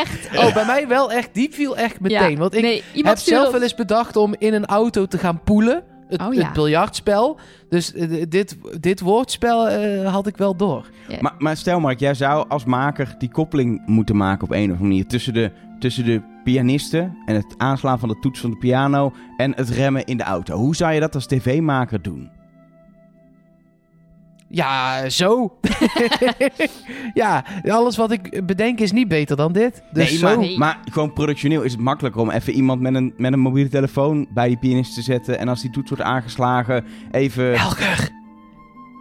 Echt. 0.02 0.38
Oh, 0.38 0.54
bij 0.54 0.66
mij 0.66 0.88
wel 0.88 1.12
echt, 1.12 1.34
die 1.34 1.50
viel 1.52 1.78
echt 1.78 2.00
meteen. 2.00 2.32
Ja. 2.32 2.38
Want 2.38 2.56
ik 2.56 2.62
nee, 2.62 2.84
heb 2.94 3.18
zelf 3.18 3.52
wel 3.52 3.62
eens 3.62 3.76
bedacht 3.76 4.16
om 4.16 4.36
in 4.38 4.54
een 4.54 4.66
auto 4.66 5.06
te 5.06 5.18
gaan 5.18 5.44
poelen. 5.44 5.84
Het, 6.12 6.22
Oh, 6.22 6.34
ja. 6.34 6.44
het 6.44 6.54
biljartspel. 6.54 7.40
Dus 7.70 7.94
eh, 7.94 8.24
dit, 8.30 8.58
dit 8.80 9.00
woordspel 9.00 9.70
eh, 9.70 10.12
had 10.14 10.28
ik 10.28 10.38
wel 10.38 10.56
door. 10.56 10.90
Maar, 11.20 11.34
maar 11.38 11.58
stel 11.58 11.80
Mark, 11.80 12.00
jij 12.00 12.14
zou 12.14 12.50
als 12.50 12.66
maker 12.66 13.16
die 13.18 13.32
koppeling 13.32 13.82
moeten 13.86 14.16
maken 14.16 14.44
op 14.44 14.52
een 14.52 14.58
of 14.58 14.64
andere 14.64 14.84
manier 14.84 15.08
tussen 15.08 15.34
de, 15.34 15.52
tussen 15.80 16.06
de 16.06 16.22
pianisten 16.44 17.18
en 17.26 17.36
het 17.36 17.56
aanslaan 17.58 18.00
van 18.00 18.10
de 18.10 18.20
toets 18.20 18.40
van 18.40 18.50
de 18.50 18.58
piano 18.58 19.14
en 19.38 19.54
het 19.56 19.70
remmen 19.70 20.06
in 20.06 20.18
de 20.18 20.24
auto. 20.24 20.56
Hoe 20.58 20.76
zou 20.76 20.94
je 20.94 21.00
dat 21.00 21.16
als 21.16 21.26
tv-maker 21.26 22.02
doen? 22.02 22.30
Ja, 24.54 25.10
zo. 25.10 25.58
ja, 27.14 27.46
alles 27.68 27.98
wat 27.98 28.12
ik 28.12 28.46
bedenk 28.46 28.80
is 28.80 28.92
niet 28.92 29.08
beter 29.08 29.36
dan 29.36 29.52
dit. 29.52 29.84
Dus 29.94 30.10
nee, 30.10 30.18
zo. 30.18 30.26
maar, 30.28 30.38
Nee. 30.38 30.58
maar 30.58 30.80
gewoon 30.92 31.14
productioneel 31.14 31.62
is 31.62 31.72
het 31.72 31.82
makkelijker 31.82 32.22
om 32.22 32.30
even 32.30 32.54
iemand 32.54 32.82
met 32.82 32.96
een, 32.96 33.14
met 33.18 33.34
een 33.34 33.40
mobiele 33.40 33.70
telefoon 33.70 34.28
bij 34.34 34.48
die 34.48 34.58
pianist 34.58 34.94
te 34.94 35.02
zetten 35.02 35.40
en 35.40 35.48
als 35.48 35.62
die 35.62 35.70
toets 35.72 35.90
wordt 35.90 36.04
aangeslagen 36.04 36.86
even... 37.12 37.54
Elger, 37.54 38.10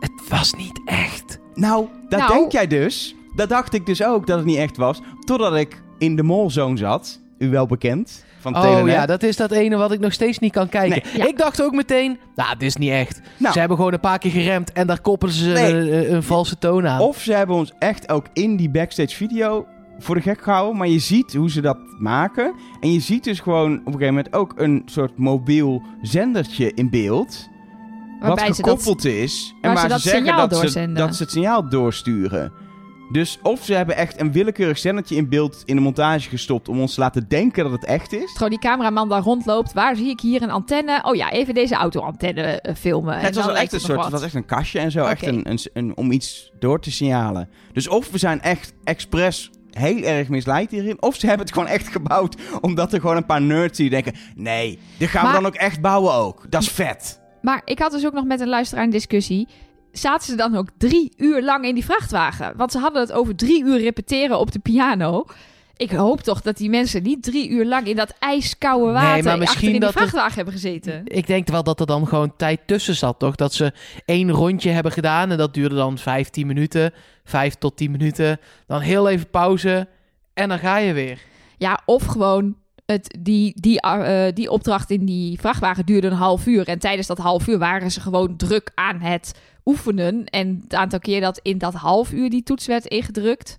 het 0.01 0.29
was 0.29 0.55
niet 0.55 0.81
echt. 0.85 1.39
Nou, 1.55 1.87
dat 2.09 2.21
Nou. 2.21 2.33
denk 2.33 2.53
jij 2.53 2.67
dus. 2.67 3.15
Dat 3.37 3.49
dacht 3.49 3.75
ik 3.75 3.87
dus 3.87 4.03
ook 4.05 4.27
dat 4.27 4.37
het 4.37 4.47
niet 4.47 4.57
echt 4.57 4.77
was, 4.77 5.01
totdat 5.25 5.57
ik 5.57 5.83
in 5.99 6.17
de 6.17 6.23
molzone 6.23 6.77
zat. 6.77 7.21
U 7.39 7.51
wel 7.51 7.67
bekend 7.67 8.25
van 8.41 8.57
Oh 8.57 8.89
ja, 8.89 9.07
dat 9.07 9.23
is 9.23 9.37
dat 9.37 9.51
ene 9.51 9.77
wat 9.77 9.93
ik 9.93 10.01
nog 10.01 10.13
steeds 10.13 10.39
niet 10.39 10.53
kan 10.53 10.69
kijken. 10.69 11.03
Nee, 11.13 11.17
ja. 11.23 11.27
Ik 11.29 11.39
dacht 11.39 11.63
ook 11.63 11.73
meteen, 11.75 12.19
nou, 12.35 12.51
dit 12.53 12.63
is 12.69 12.77
niet 12.77 12.91
echt. 12.91 13.21
Nou. 13.37 13.53
Ze 13.53 13.59
hebben 13.59 13.77
gewoon 13.77 13.93
een 13.93 14.01
paar 14.01 14.19
keer 14.19 14.31
geremd 14.31 14.73
en 14.73 14.87
daar 14.87 15.01
koppelen 15.01 15.35
ze 15.35 15.49
Nee. 15.49 15.91
eh, 15.91 16.11
een 16.11 16.23
valse 16.23 16.59
toon 16.59 16.87
aan. 16.89 17.01
Of 17.01 17.21
ze 17.21 17.33
hebben 17.33 17.57
ons 17.57 17.73
echt 17.79 18.09
ook 18.13 18.27
in 18.33 18.57
die 18.57 18.71
backstage 18.71 19.17
video 19.17 19.67
voor 19.99 20.15
de 20.15 20.21
gek 20.21 20.43
gehouden. 20.43 20.77
Maar 20.77 20.89
je 20.89 20.99
ziet 20.99 21.35
hoe 21.35 21.51
ze 21.51 21.61
dat 21.61 21.79
maken. 21.99 22.55
En 22.81 22.93
je 22.93 23.01
ziet 23.01 23.25
dus 23.25 23.41
gewoon 23.41 23.73
op 23.73 23.87
een 23.87 23.93
gegeven 23.93 24.15
moment 24.15 24.35
ook 24.35 24.53
een 24.57 24.83
soort 24.87 25.19
mobiel 25.19 25.83
zendertje 26.03 26.73
in 26.75 26.91
beeld. 26.91 27.49
Waarbij 28.21 28.47
wat 28.47 28.57
ze 28.57 28.63
dat- 28.63 28.71
gekoppeld 28.71 29.05
is. 29.05 29.55
En 29.61 29.75
waar 29.75 29.75
waar 29.75 29.77
ze 29.83 29.87
ze, 29.87 29.89
dat 29.93 30.01
zeggen 30.01 30.21
signaal 30.27 30.49
dat 30.49 30.71
ze, 30.71 30.93
dat 30.93 31.17
ze 31.17 31.23
het 31.23 31.33
signaal 31.33 31.69
doorsturen. 31.69 32.53
Dus 33.13 33.39
of 33.43 33.65
ze 33.65 33.75
hebben 33.75 33.97
echt 33.97 34.21
een 34.21 34.33
willekeurig 34.33 34.79
zendertje 34.79 35.17
in 35.17 35.29
beeld 35.29 35.63
in 35.65 35.75
de 35.77 35.83
montage 35.83 36.29
gestopt 36.29 36.69
om 36.69 36.81
ons 36.81 36.95
te 36.95 37.01
laten 37.01 37.29
denken 37.29 37.63
dat 37.65 37.73
het 37.73 37.85
echt 37.85 38.13
is. 38.13 38.33
Gewoon 38.33 38.51
die 38.51 38.59
cameraman 38.59 39.09
daar 39.09 39.23
rondloopt. 39.23 39.73
Waar 39.73 39.97
zie 39.97 40.09
ik 40.09 40.21
hier 40.21 40.43
een 40.43 40.51
antenne? 40.51 41.03
Oh 41.05 41.15
ja, 41.15 41.31
even 41.31 41.55
deze 41.55 41.75
auto-antenne 41.75 42.43
eh, 42.43 42.75
filmen. 42.75 43.15
En 43.15 43.25
het 43.25 43.35
was 43.35 43.47
echt 43.55 43.73
een 43.73 43.81
soort, 43.81 44.03
het 44.03 44.11
was 44.13 44.23
echt 44.23 44.35
een 44.35 44.45
kastje 44.47 44.79
en 44.79 44.91
zo, 44.91 45.05
echt 45.05 45.27
een, 45.27 45.51
een, 45.51 45.59
een- 45.73 45.97
om 45.97 46.11
iets 46.13 46.53
door 46.59 46.81
te 46.81 46.91
signalen. 46.91 47.49
Dus 47.73 47.89
of 47.89 48.11
we 48.11 48.19
zijn 48.19 48.41
echt 48.41 48.73
expres 48.85 49.51
heel 49.71 50.03
erg 50.03 50.29
misleid 50.29 50.71
hierin, 50.71 51.03
of 51.03 51.17
ze 51.17 51.27
hebben 51.27 51.47
het 51.47 51.55
gewoon 51.55 51.69
echt 51.69 51.89
gebouwd 51.89 52.37
omdat 52.61 52.93
er 52.93 53.01
gewoon 53.01 53.17
een 53.17 53.27
paar 53.27 53.43
nerds 53.43 53.79
die 53.79 53.91
denken, 53.91 54.15
nee, 54.35 54.79
dit 54.99 55.09
gaan 55.09 55.23
Maar- 55.23 55.33
we 55.37 55.41
dan 55.43 55.47
ook 55.47 55.55
echt 55.59 55.81
bouwen 55.81 56.13
ook. 56.15 56.47
Dat 56.51 56.63
is 56.63 56.69
vet. 56.69 57.21
Maar 57.43 57.63
ik 57.65 57.79
had 57.79 57.93
dus 57.93 58.07
ook 58.07 58.13
nog 58.13 58.25
met 58.25 58.41
een 58.41 58.49
luisteraar 58.49 58.85
een 58.85 58.91
discussie. 58.91 59.49
Zaten 59.93 60.27
ze 60.27 60.37
dan 60.37 60.57
ook 60.57 60.69
drie 60.79 61.13
uur 61.17 61.43
lang 61.43 61.65
in 61.65 61.75
die 61.75 61.85
vrachtwagen? 61.85 62.53
Want 62.57 62.73
ze 62.73 62.79
hadden 62.79 63.01
het 63.01 63.13
over 63.13 63.37
drie 63.37 63.65
uur 63.65 63.79
repeteren 63.79 64.39
op 64.39 64.53
de 64.53 64.59
piano. 64.59 65.25
Ik 65.77 65.91
hoop 65.91 66.21
toch 66.21 66.41
dat 66.41 66.57
die 66.57 66.71
mensen 66.71 67.03
niet 67.03 67.23
drie 67.23 67.49
uur 67.49 67.67
lang 67.67 67.87
in 67.87 67.97
dat 67.97 68.15
ijskoude 68.19 68.93
water 68.93 69.09
maar 69.09 69.17
achter 69.17 69.39
misschien 69.39 69.75
in 69.75 69.81
die 69.81 69.89
vrachtwagen 69.89 70.35
hebben 70.35 70.55
gezeten. 70.55 71.03
Ik 71.05 71.27
denk 71.27 71.49
wel 71.49 71.63
dat 71.63 71.81
er 71.81 71.87
dan 71.87 72.09
gewoon 72.09 72.37
tijd 72.37 72.61
tussen 72.67 72.95
zat, 72.95 73.19
toch? 73.19 73.35
Dat 73.35 73.55
ze 73.55 73.73
één 74.05 74.31
rondje 74.31 74.71
hebben 74.71 74.93
gedaan 74.93 75.31
en 75.31 75.39
dat 75.39 75.55
duurde 75.55 75.75
dan 75.75 75.99
15 75.99 76.47
minuten. 76.47 76.93
5 77.25 77.55
tot 77.55 77.77
10 77.77 77.91
minuten. 77.91 78.41
Dan 78.67 78.81
heel 78.81 79.09
even 79.09 79.31
pauze 79.31 79.89
en 80.35 80.49
dan 80.49 80.59
ga 80.59 80.77
je 80.77 80.93
weer. 80.93 81.19
Ja, 81.59 81.81
of 81.85 82.05
gewoon 82.05 82.57
het, 82.87 83.19
die, 83.21 83.61
die, 83.61 83.81
eh, 83.81 84.35
die 84.35 84.51
opdracht 84.51 84.91
in 84.91 85.05
die 85.05 85.41
vrachtwagen 85.41 85.87
duurde 85.87 86.07
een 86.07 86.13
half 86.13 86.47
uur. 86.47 86.69
En 86.69 86.79
tijdens 86.79 87.07
dat 87.07 87.19
half 87.19 87.47
uur 87.47 87.59
waren 87.59 87.91
ze 87.91 88.01
gewoon 88.01 88.37
druk 88.37 88.71
aan 88.75 89.01
het 89.01 89.41
oefenen. 89.65 90.25
En 90.25 90.61
het 90.63 90.75
aantal 90.75 90.99
keer 90.99 91.21
dat 91.21 91.41
in 91.43 91.59
dat 91.59 91.75
half 91.75 92.13
uur 92.13 92.31
die 92.31 92.43
toets 92.43 92.67
werd 92.67 92.87
ingedrukt, 92.87 93.57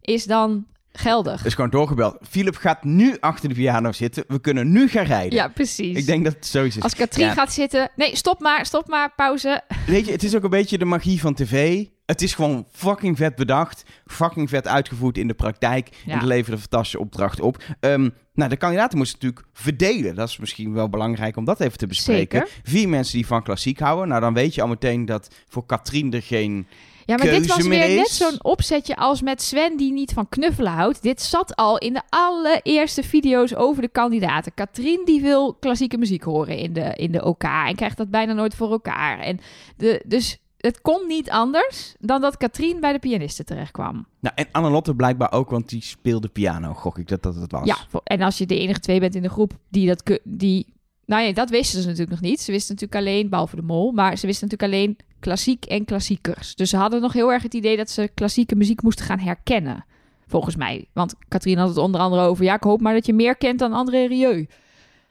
is 0.00 0.24
dan 0.24 0.66
geldig. 0.92 1.44
is 1.44 1.54
gewoon 1.54 1.70
doorgebeld. 1.70 2.16
Philip 2.28 2.56
gaat 2.56 2.84
nu 2.84 3.16
achter 3.20 3.48
de 3.48 3.54
piano 3.54 3.92
zitten. 3.92 4.24
We 4.28 4.40
kunnen 4.40 4.72
nu 4.72 4.88
gaan 4.88 5.04
rijden. 5.04 5.34
Ja, 5.38 5.48
precies. 5.48 5.96
Ik 5.96 6.06
denk 6.06 6.24
dat 6.24 6.34
het 6.34 6.46
zoiets 6.46 6.76
is. 6.76 6.82
Als 6.82 6.94
Katrien 6.94 7.26
Ja. 7.26 7.32
gaat 7.32 7.52
zitten... 7.52 7.90
Nee, 7.96 8.16
stop 8.16 8.40
maar, 8.40 8.66
stop 8.66 8.88
maar, 8.88 9.12
pauze. 9.16 9.62
Weet 9.86 10.06
je, 10.06 10.12
het 10.12 10.22
is 10.22 10.36
ook 10.36 10.42
een 10.42 10.50
beetje 10.50 10.78
de 10.78 10.84
magie 10.84 11.20
van 11.20 11.34
tv. 11.34 11.84
Het 12.08 12.22
is 12.22 12.34
gewoon 12.34 12.66
fucking 12.72 13.16
vet 13.16 13.36
bedacht. 13.36 13.84
Fucking 14.06 14.48
vet 14.48 14.66
uitgevoerd 14.66 15.18
in 15.18 15.26
de 15.28 15.34
praktijk. 15.34 15.88
Ja. 16.04 16.12
En 16.12 16.18
er 16.18 16.26
leverde 16.26 16.52
een 16.52 16.58
fantastische 16.58 16.98
opdracht 16.98 17.40
op. 17.40 17.64
Ehm, 17.80 18.08
nou, 18.34 18.50
de 18.50 18.56
kandidaten 18.56 18.98
moesten 18.98 19.18
natuurlijk 19.20 19.46
verdelen. 19.52 20.14
Dat 20.14 20.28
is 20.28 20.38
misschien 20.38 20.72
wel 20.72 20.88
belangrijk 20.88 21.36
om 21.36 21.44
dat 21.44 21.60
even 21.60 21.78
te 21.78 21.86
bespreken. 21.86 22.38
Zeker. 22.38 22.60
Vier 22.62 22.88
mensen 22.88 23.14
die 23.14 23.26
van 23.26 23.42
klassiek 23.42 23.78
houden. 23.78 24.08
Nou, 24.08 24.20
dan 24.20 24.34
weet 24.34 24.54
je 24.54 24.62
al 24.62 24.68
meteen 24.68 25.04
dat 25.04 25.34
voor 25.48 25.66
Katrien 25.66 26.12
er 26.12 26.22
geen... 26.22 26.66
Ja, 27.04 27.16
maar 27.16 27.26
dit 27.26 27.46
was 27.46 27.66
weer 27.66 27.96
net 27.96 28.08
zo'n 28.08 28.44
opzetje 28.44 28.96
als 28.96 29.22
met 29.22 29.42
Sven 29.42 29.76
die 29.76 29.92
niet 29.92 30.12
van 30.12 30.28
knuffelen 30.28 30.72
houdt. 30.72 31.02
Dit 31.02 31.22
zat 31.22 31.56
al 31.56 31.78
in 31.78 31.92
de 31.92 32.02
allereerste 32.08 33.02
video's 33.02 33.54
over 33.54 33.82
de 33.82 33.88
kandidaten. 33.88 34.54
Katrien 34.54 35.02
die 35.04 35.20
wil 35.20 35.54
klassieke 35.54 35.98
muziek 35.98 36.22
horen 36.22 36.56
in 36.56 36.72
de, 36.72 36.92
in 36.96 37.12
de 37.12 37.24
OK 37.24 37.44
en 37.44 37.76
krijgt 37.76 37.96
dat 37.96 38.10
bijna 38.10 38.32
nooit 38.32 38.54
voor 38.54 38.70
elkaar. 38.70 39.18
En 39.18 39.40
de, 39.76 40.02
dus 40.06 40.38
het 40.58 40.80
kon 40.80 41.06
niet 41.06 41.30
anders 41.30 41.94
dan 42.00 42.20
dat 42.20 42.36
Katrien 42.36 42.80
bij 42.80 42.92
de 42.92 42.98
pianisten 42.98 43.46
terechtkwam. 43.46 44.06
Nou, 44.20 44.34
en 44.36 44.48
Annelotte 44.52 44.94
blijkbaar 44.94 45.32
ook, 45.32 45.50
want 45.50 45.68
die 45.68 45.82
speelde 45.82 46.28
piano. 46.28 46.74
Gok 46.74 46.98
ik 46.98 47.08
dat 47.08 47.22
dat 47.22 47.34
het 47.34 47.52
was. 47.52 47.66
Ja, 47.66 47.76
en 48.04 48.20
als 48.20 48.38
je 48.38 48.46
de 48.46 48.58
enige 48.58 48.80
twee 48.80 49.00
bent 49.00 49.14
in 49.14 49.22
de 49.22 49.28
groep 49.28 49.52
die 49.68 49.86
dat... 49.86 50.20
Die, 50.24 50.74
nou 51.04 51.22
ja, 51.22 51.32
dat 51.32 51.50
wisten 51.50 51.80
ze 51.80 51.86
natuurlijk 51.86 52.20
nog 52.20 52.30
niet. 52.30 52.40
Ze 52.40 52.52
wisten 52.52 52.74
natuurlijk 52.74 53.06
alleen, 53.06 53.28
behalve 53.28 53.56
de 53.56 53.62
mol, 53.62 53.92
maar 53.92 54.18
ze 54.18 54.26
wisten 54.26 54.48
natuurlijk 54.48 54.74
alleen 54.74 54.96
klassiek 55.20 55.64
en 55.64 55.84
klassiekers. 55.84 56.54
Dus 56.54 56.70
ze 56.70 56.76
hadden 56.76 57.00
nog 57.00 57.12
heel 57.12 57.32
erg 57.32 57.42
het 57.42 57.54
idee 57.54 57.76
dat 57.76 57.90
ze 57.90 58.10
klassieke 58.14 58.56
muziek 58.56 58.82
moesten 58.82 59.04
gaan 59.04 59.18
herkennen. 59.18 59.84
Volgens 60.26 60.56
mij. 60.56 60.88
Want 60.92 61.14
Katrien 61.28 61.58
had 61.58 61.68
het 61.68 61.78
onder 61.78 62.00
andere 62.00 62.22
over... 62.22 62.44
Ja, 62.44 62.54
ik 62.54 62.62
hoop 62.62 62.80
maar 62.80 62.94
dat 62.94 63.06
je 63.06 63.12
meer 63.12 63.36
kent 63.36 63.58
dan 63.58 63.72
André 63.72 64.06
Rieu. 64.06 64.46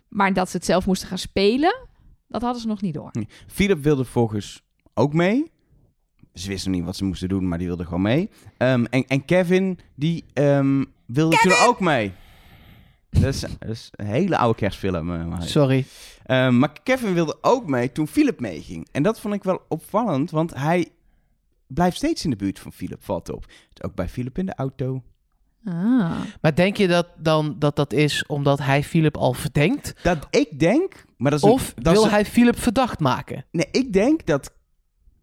Maar 0.07 0.33
dat 0.33 0.49
ze 0.49 0.57
het 0.57 0.65
zelf 0.65 0.85
moesten 0.85 1.07
gaan 1.07 1.17
spelen, 1.17 1.87
dat 2.27 2.41
hadden 2.41 2.61
ze 2.61 2.67
nog 2.67 2.81
niet 2.81 2.93
door. 2.93 3.11
Philip 3.47 3.83
wilde 3.83 4.05
volgens 4.05 4.65
ook 4.97 5.13
mee. 5.13 5.51
Ze 6.33 6.47
wisten 6.47 6.69
nog 6.69 6.77
niet 6.79 6.87
wat 6.87 6.95
ze 6.95 7.03
moesten 7.05 7.29
doen, 7.29 7.47
maar 7.47 7.57
die 7.57 7.67
wilde 7.67 7.83
gewoon 7.85 8.01
mee. 8.01 8.29
Ehm, 8.57 8.85
en, 8.85 9.07
en 9.07 9.25
Kevin, 9.25 9.79
die 9.95 10.25
ehm, 10.33 10.83
wilde 11.05 11.37
toen 11.37 11.53
ook 11.67 11.79
mee. 11.79 12.11
Dat 13.09 13.23
is, 13.23 13.39
dat 13.39 13.69
is 13.69 13.89
een 13.91 14.05
hele 14.05 14.37
oude 14.37 14.57
kerstfilm. 14.59 15.13
eh, 15.13 15.25
maar, 15.25 15.43
Sorry. 15.43 15.85
Ehm, 16.25 16.57
maar 16.59 16.71
Kevin 16.83 17.13
wilde 17.13 17.37
ook 17.41 17.67
mee 17.67 17.91
toen 17.91 18.07
Philip 18.07 18.39
meeging. 18.39 18.87
En 18.91 19.03
dat 19.03 19.19
vond 19.19 19.33
ik 19.33 19.43
wel 19.43 19.61
opvallend, 19.69 20.31
want 20.31 20.53
hij 20.55 20.87
blijft 21.67 21.97
steeds 21.97 22.23
in 22.23 22.29
de 22.29 22.35
buurt 22.35 22.59
van 22.59 22.71
Philip, 22.73 23.03
valt 23.03 23.31
op. 23.33 23.45
Ook 23.81 23.95
bij 23.95 24.09
Philip 24.09 24.37
in 24.37 24.45
de 24.45 24.55
auto. 24.55 25.03
Ah. 25.65 26.19
Maar 26.41 26.55
denk 26.55 26.77
je 26.77 26.87
dat 26.87 27.07
dan 27.17 27.55
dat 27.59 27.75
dat 27.75 27.93
is 27.93 28.25
omdat 28.25 28.59
hij 28.59 28.83
Philip 28.83 29.17
al 29.17 29.33
verdenkt? 29.33 29.93
Dat 30.03 30.27
ik 30.29 30.59
denk, 30.59 31.05
maar 31.17 31.31
dat 31.31 31.39
is 31.39 31.45
een- 31.45 31.51
Of 31.51 31.73
dat 31.75 31.85
is 31.85 31.91
wil 31.93 32.03
een- 32.03 32.09
hij 32.13 32.25
Philip 32.25 32.59
verdacht 32.59 32.99
maken? 32.99 33.45
Nee, 33.51 33.67
ik 33.71 33.93
denk 33.93 34.25
dat 34.25 34.53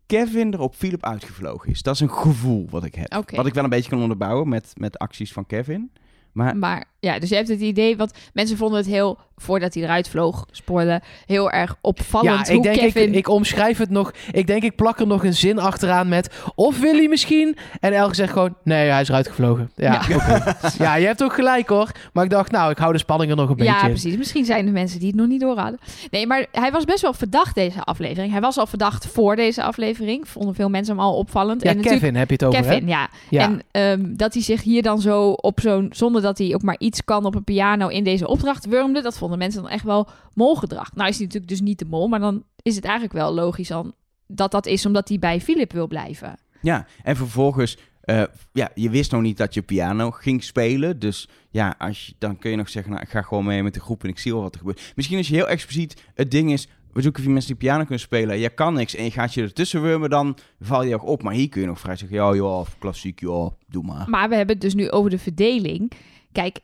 Kevin 0.07 0.53
er 0.53 0.61
op 0.61 0.75
Philip 0.75 1.05
uitgevlogen 1.05 1.71
is. 1.71 1.83
Dat 1.83 1.95
is 1.95 2.01
een 2.01 2.11
gevoel 2.11 2.67
wat 2.71 2.85
ik 2.85 2.95
heb. 2.95 3.13
Wat 3.31 3.47
ik 3.47 3.55
wel 3.55 3.65
een 3.65 3.71
beetje 3.71 3.91
kan 3.91 4.03
onderbouwen 4.03 4.49
met, 4.49 4.73
met 4.77 4.99
acties 4.99 5.33
van 5.33 5.47
Kevin. 5.47 5.91
Maar 6.33 6.57
Maar 6.57 6.85
ja, 7.05 7.19
dus 7.19 7.29
je 7.29 7.35
hebt 7.35 7.49
het 7.49 7.61
idee, 7.61 7.97
want 7.97 8.13
mensen 8.33 8.57
vonden 8.57 8.79
het 8.79 8.87
heel, 8.87 9.19
voordat 9.37 9.75
hij 9.75 9.83
eruit 9.83 10.09
vloog, 10.09 10.47
spoiler, 10.51 11.03
heel 11.27 11.51
erg 11.51 11.77
opvallend 11.81 12.47
Ja, 12.47 12.55
ik 12.55 12.63
denk, 12.63 12.79
Kevin... 12.79 13.09
ik, 13.09 13.15
ik 13.15 13.29
omschrijf 13.29 13.79
het 13.79 13.91
nog. 13.91 14.13
Ik 14.33 14.47
denk, 14.47 14.63
ik 14.63 14.77
plak 14.77 15.01
er 15.01 15.07
nog 15.07 15.25
een 15.25 15.35
zin 15.35 15.59
achteraan 15.59 16.09
met. 16.09 16.31
Of 16.55 16.81
wil 16.81 16.95
hij 16.95 17.09
misschien? 17.09 17.57
En 17.81 17.93
Elke 17.93 18.15
zegt 18.15 18.33
gewoon: 18.33 18.55
nee, 18.65 18.89
hij 18.89 19.01
is 19.01 19.09
eruit 19.09 19.29
gevlogen. 19.29 19.71
Ja, 19.77 20.03
oké. 20.11 20.55
ja, 20.79 20.95
je 20.95 21.07
hebt 21.07 21.23
ook 21.23 21.33
gelijk 21.33 21.69
hoor. 21.69 21.91
Maar 22.13 22.25
ik 22.25 22.31
dacht, 22.31 22.51
nou, 22.51 22.71
ik 22.71 22.79
hou 22.79 22.93
de 22.93 22.99
spanning 22.99 23.31
er 23.31 23.37
nog 23.37 23.49
een 23.49 23.57
beetje 23.57 23.73
Ja, 23.73 23.87
precies. 23.87 24.17
Misschien 24.17 24.45
zijn 24.45 24.67
er 24.67 24.73
mensen 24.73 24.99
die 24.99 25.09
het 25.09 25.17
nog 25.17 25.27
niet 25.27 25.41
door 25.41 25.59
hadden. 25.59 25.79
Nee, 26.11 26.27
maar 26.27 26.47
hij 26.53 26.71
was 26.71 26.85
best 26.85 27.03
wel 27.03 27.13
verdacht 27.13 27.55
deze 27.55 27.83
aflevering. 27.83 28.33
Hij 28.33 28.41
was 28.41 28.59
al 28.59 28.67
verdacht 28.67 29.07
voor 29.07 29.37
deze 29.37 29.63
aflevering. 29.63 30.29
Vonden 30.29 30.55
veel 30.55 30.69
mensen 30.69 30.95
hem 30.95 31.05
al 31.05 31.17
opvallend. 31.17 31.63
Ja, 31.63 31.71
en 31.71 31.81
Kevin 31.81 32.17
heb 32.17 32.29
je 32.29 32.35
het 32.35 32.45
over, 32.45 32.63
Kevin, 32.63 32.89
hè? 32.89 32.91
ja. 32.91 33.09
Ja. 33.29 33.43
En 33.43 33.63
ehm, 33.71 34.17
dat 34.17 34.35
hij 34.35 34.43
zich 34.43 34.63
hier 34.63 34.83
dan 34.83 35.01
zo 35.01 35.31
op 35.31 35.61
zo'n... 35.61 35.89
zonder 35.91 36.23
dat 36.23 36.39
hij 36.39 36.55
ook 36.55 36.63
maar 36.63 36.79
iets 36.79 36.94
kan 37.03 37.25
op 37.25 37.35
een 37.35 37.45
piano 37.45 37.89
in 37.89 38.05
deze 38.05 38.29
opdracht 38.29 38.67
wurmde... 38.67 39.03
dat 39.03 39.19
vonden 39.19 39.39
mensen 39.39 39.63
dan 39.63 39.71
echt 39.71 39.85
wel 39.85 40.09
molgedrag. 40.35 40.95
Nou 40.95 41.09
is 41.09 41.17
hij 41.17 41.25
natuurlijk 41.25 41.53
dus 41.53 41.61
niet 41.61 41.79
de 41.79 41.85
mol... 41.85 42.09
maar 42.09 42.21
dan 42.21 42.45
is 42.63 42.75
het 42.75 42.85
eigenlijk 42.85 43.15
wel 43.15 43.35
logisch 43.35 43.69
dan 43.69 43.95
dat 44.27 44.51
dat 44.51 44.67
is... 44.67 44.87
omdat 44.87 45.09
hij 45.09 45.19
bij 45.19 45.41
Philip 45.41 45.73
wil 45.73 45.87
blijven. 45.87 46.39
ja, 46.61 46.87
en 47.03 47.17
vervolgens... 47.17 47.79
eh, 48.01 48.23
ja, 48.53 48.71
je 48.75 48.91
wist 48.91 49.11
nog 49.11 49.23
niet 49.23 49.37
dat 49.37 49.55
je 49.55 49.63
piano 49.63 50.11
ging 50.11 50.43
spelen. 50.45 50.99
Dus 50.99 51.29
ja, 51.51 51.75
als 51.79 52.07
je, 52.07 52.15
dan 52.19 52.39
kun 52.39 52.51
je 52.51 52.57
nog 52.57 52.69
zeggen... 52.69 52.93
Nou, 52.93 53.05
ik 53.05 53.11
ga 53.11 53.23
gewoon 53.23 53.45
mee 53.45 53.63
met 53.63 53.75
de 53.75 53.81
groep 53.81 54.03
en 54.03 54.09
ik 54.09 54.19
zie 54.19 54.33
wel 54.33 54.43
wat 54.43 54.53
er 54.53 54.59
gebeurt. 54.59 54.93
Misschien 54.95 55.19
is 55.19 55.29
je 55.29 55.35
heel 55.35 55.49
expliciet... 55.49 56.03
Het 56.15 56.31
ding 56.31 56.53
is... 56.53 56.69
We 56.93 57.03
zoeken 57.03 57.23
vier 57.23 57.33
mensen 57.33 57.51
die 57.51 57.61
piano 57.61 57.81
kunnen 57.81 58.01
spelen. 58.01 58.39
Je 58.39 58.49
kan 58.49 58.75
niks 58.75 58.95
en 58.95 59.05
je 59.05 59.11
gaat 59.11 59.35
je 59.35 59.43
ertussen 59.43 59.83
wurmen, 59.83 60.11
dan 60.11 60.37
val 60.61 60.83
je 60.83 60.95
ook 60.95 61.07
op. 61.07 61.23
Maar 61.23 61.35
hier 61.35 61.49
kun 61.49 61.61
je 61.61 61.67
nog 61.67 61.81
vrij 61.81 61.97
zeggen, 61.97 62.17
ja, 62.17 62.35
ja, 62.35 62.63
klassiek, 62.79 63.21
ja, 63.21 63.51
doe 63.69 63.83
maar. 63.83 64.11
Maar 64.11 64.29
we 64.29 64.35
hebben 64.35 64.55
het 64.55 64.65
dus 64.65 64.75
nu 64.75 64.91
over 64.91 65.11
de 65.11 65.19
verdeling. 65.19 65.93
Kijk, 66.33 66.59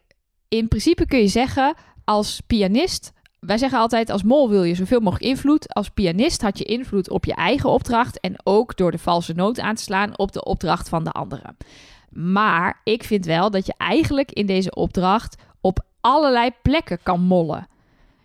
in 0.50 0.69
principe 0.69 1.07
kun 1.07 1.19
je 1.19 1.28
zeggen 1.28 1.75
als 2.04 2.40
pianist. 2.47 3.12
Wij 3.40 3.59
zeggen 3.59 3.78
altijd 3.78 4.11
als 4.11 4.23
mol 4.23 4.50
wil 4.50 4.62
je 4.62 4.75
zoveel 4.75 5.00
mogelijk 5.00 5.30
invloed. 5.30 5.75
Als 5.75 5.88
pianist 5.88 6.42
had 6.42 6.59
je 6.59 6.64
invloed 6.64 7.11
op 7.11 7.25
je 7.25 7.35
eigen 7.35 7.71
opdracht. 7.71 8.21
En 8.21 8.35
ook 8.42 8.76
door 8.76 8.90
de 8.90 8.99
valse 8.99 9.33
noot 9.33 9.61
aan 9.61 9.75
te 9.75 9.83
slaan 9.83 10.19
op 10.19 10.33
de 10.33 10.45
opdracht 10.45 10.88
van 10.88 11.04
de 11.04 11.11
anderen. 11.11 11.57
Maar 12.11 12.80
ik 12.85 13.04
vind 13.04 13.25
wel 13.25 13.50
dat 13.50 13.66
je 13.66 13.75
eigenlijk 13.76 14.33
in 14.33 14.47
deze 14.47 14.75
opdracht 14.75 15.37
op 15.61 15.85
allerlei 16.00 16.50
plekken 16.62 16.99
kan 17.02 17.21
mollen. 17.21 17.69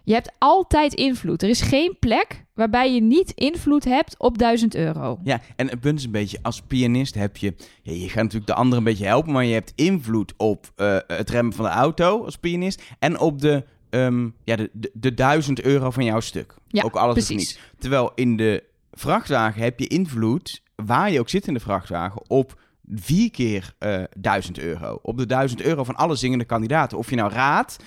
Je 0.06 0.14
hebt 0.14 0.32
altijd 0.38 0.94
invloed. 0.94 1.44
Er 1.44 1.50
is 1.50 1.62
geen 1.62 1.98
plek 2.00 2.46
waarbij 2.54 2.94
je 2.94 3.02
niet 3.02 3.32
invloed 3.32 3.84
hebt 3.84 4.16
op 4.18 4.38
1000 4.38 4.76
euro. 4.76 5.20
Ja, 5.24 5.42
en 5.56 5.70
het 5.70 5.80
punt 5.80 6.00
is 6.00 6.06
een 6.06 6.12
beetje, 6.12 6.40
als 6.42 6.62
pianist 6.62 7.16
heb 7.16 7.38
je... 7.38 7.54
Ja, 7.82 7.94
je 7.94 8.10
gaat 8.10 8.24
natuurlijk 8.24 8.48
de 8.48 8.54
anderen 8.54 8.78
een 8.78 8.84
beetje 8.84 9.06
helpen, 9.06 9.32
maar 9.34 9.46
je 9.46 9.54
hebt 9.54 9.74
invloed 9.76 10.34
op 10.38 10.72
eh, 10.76 10.98
het 11.08 11.30
remmen 11.30 11.54
van 11.54 11.66
de 11.66 11.72
auto 11.72 12.24
als 12.26 12.38
pianist. 12.38 12.84
En 13.00 13.20
op 13.20 13.42
de, 13.42 13.64
ehm, 13.90 14.30
ja, 14.44 14.56
de, 14.56 14.70
de, 14.74 14.92
de 14.94 15.14
1000 15.14 15.62
euro 15.62 15.92
van 15.92 16.06
jouw 16.06 16.20
stuk. 16.20 16.56
Ja, 16.68 16.84
ook 16.84 16.96
alles 16.96 17.18
of 17.18 17.26
precies. 17.26 17.38
niet. 17.38 17.60
Terwijl 17.78 18.12
in 18.16 18.38
de 18.38 18.64
vrachtwagen 18.92 19.62
heb 19.62 19.80
je 19.80 19.88
invloed, 19.88 20.62
waar 20.76 21.12
je 21.12 21.20
ook 21.20 21.30
zit 21.30 21.48
in 21.48 21.54
de 21.54 21.60
vrachtwagen, 21.60 22.30
op 22.30 22.64
vier 22.94 23.32
keer 23.32 23.74
eh 23.80 24.04
1000 24.18 24.60
euro. 24.60 25.00
Op 25.02 25.18
de 25.18 25.26
1000 25.26 25.62
euro 25.62 25.84
van 25.84 25.96
alle 25.96 26.16
zingende 26.16 26.46
kandidaten. 26.46 26.98
Of 26.98 27.10
je 27.10 27.16
nou 27.16 27.32
raadt, 27.32 27.78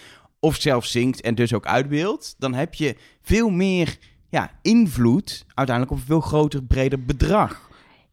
of 0.41 0.57
zelf 0.57 0.85
zingt 0.87 1.21
en 1.21 1.35
dus 1.35 1.55
ook 1.55 1.67
uitbeeldt, 1.67 2.35
dan 2.39 2.55
heb 2.55 2.75
je 2.75 2.97
veel 3.23 3.51
meer 3.51 3.99
ja, 4.29 4.51
invloed 4.63 5.45
uiteindelijk 5.55 5.97
op 5.97 6.01
een 6.03 6.07
veel 6.07 6.21
groter, 6.21 6.63
breder 6.63 7.05
bedrag. 7.05 7.71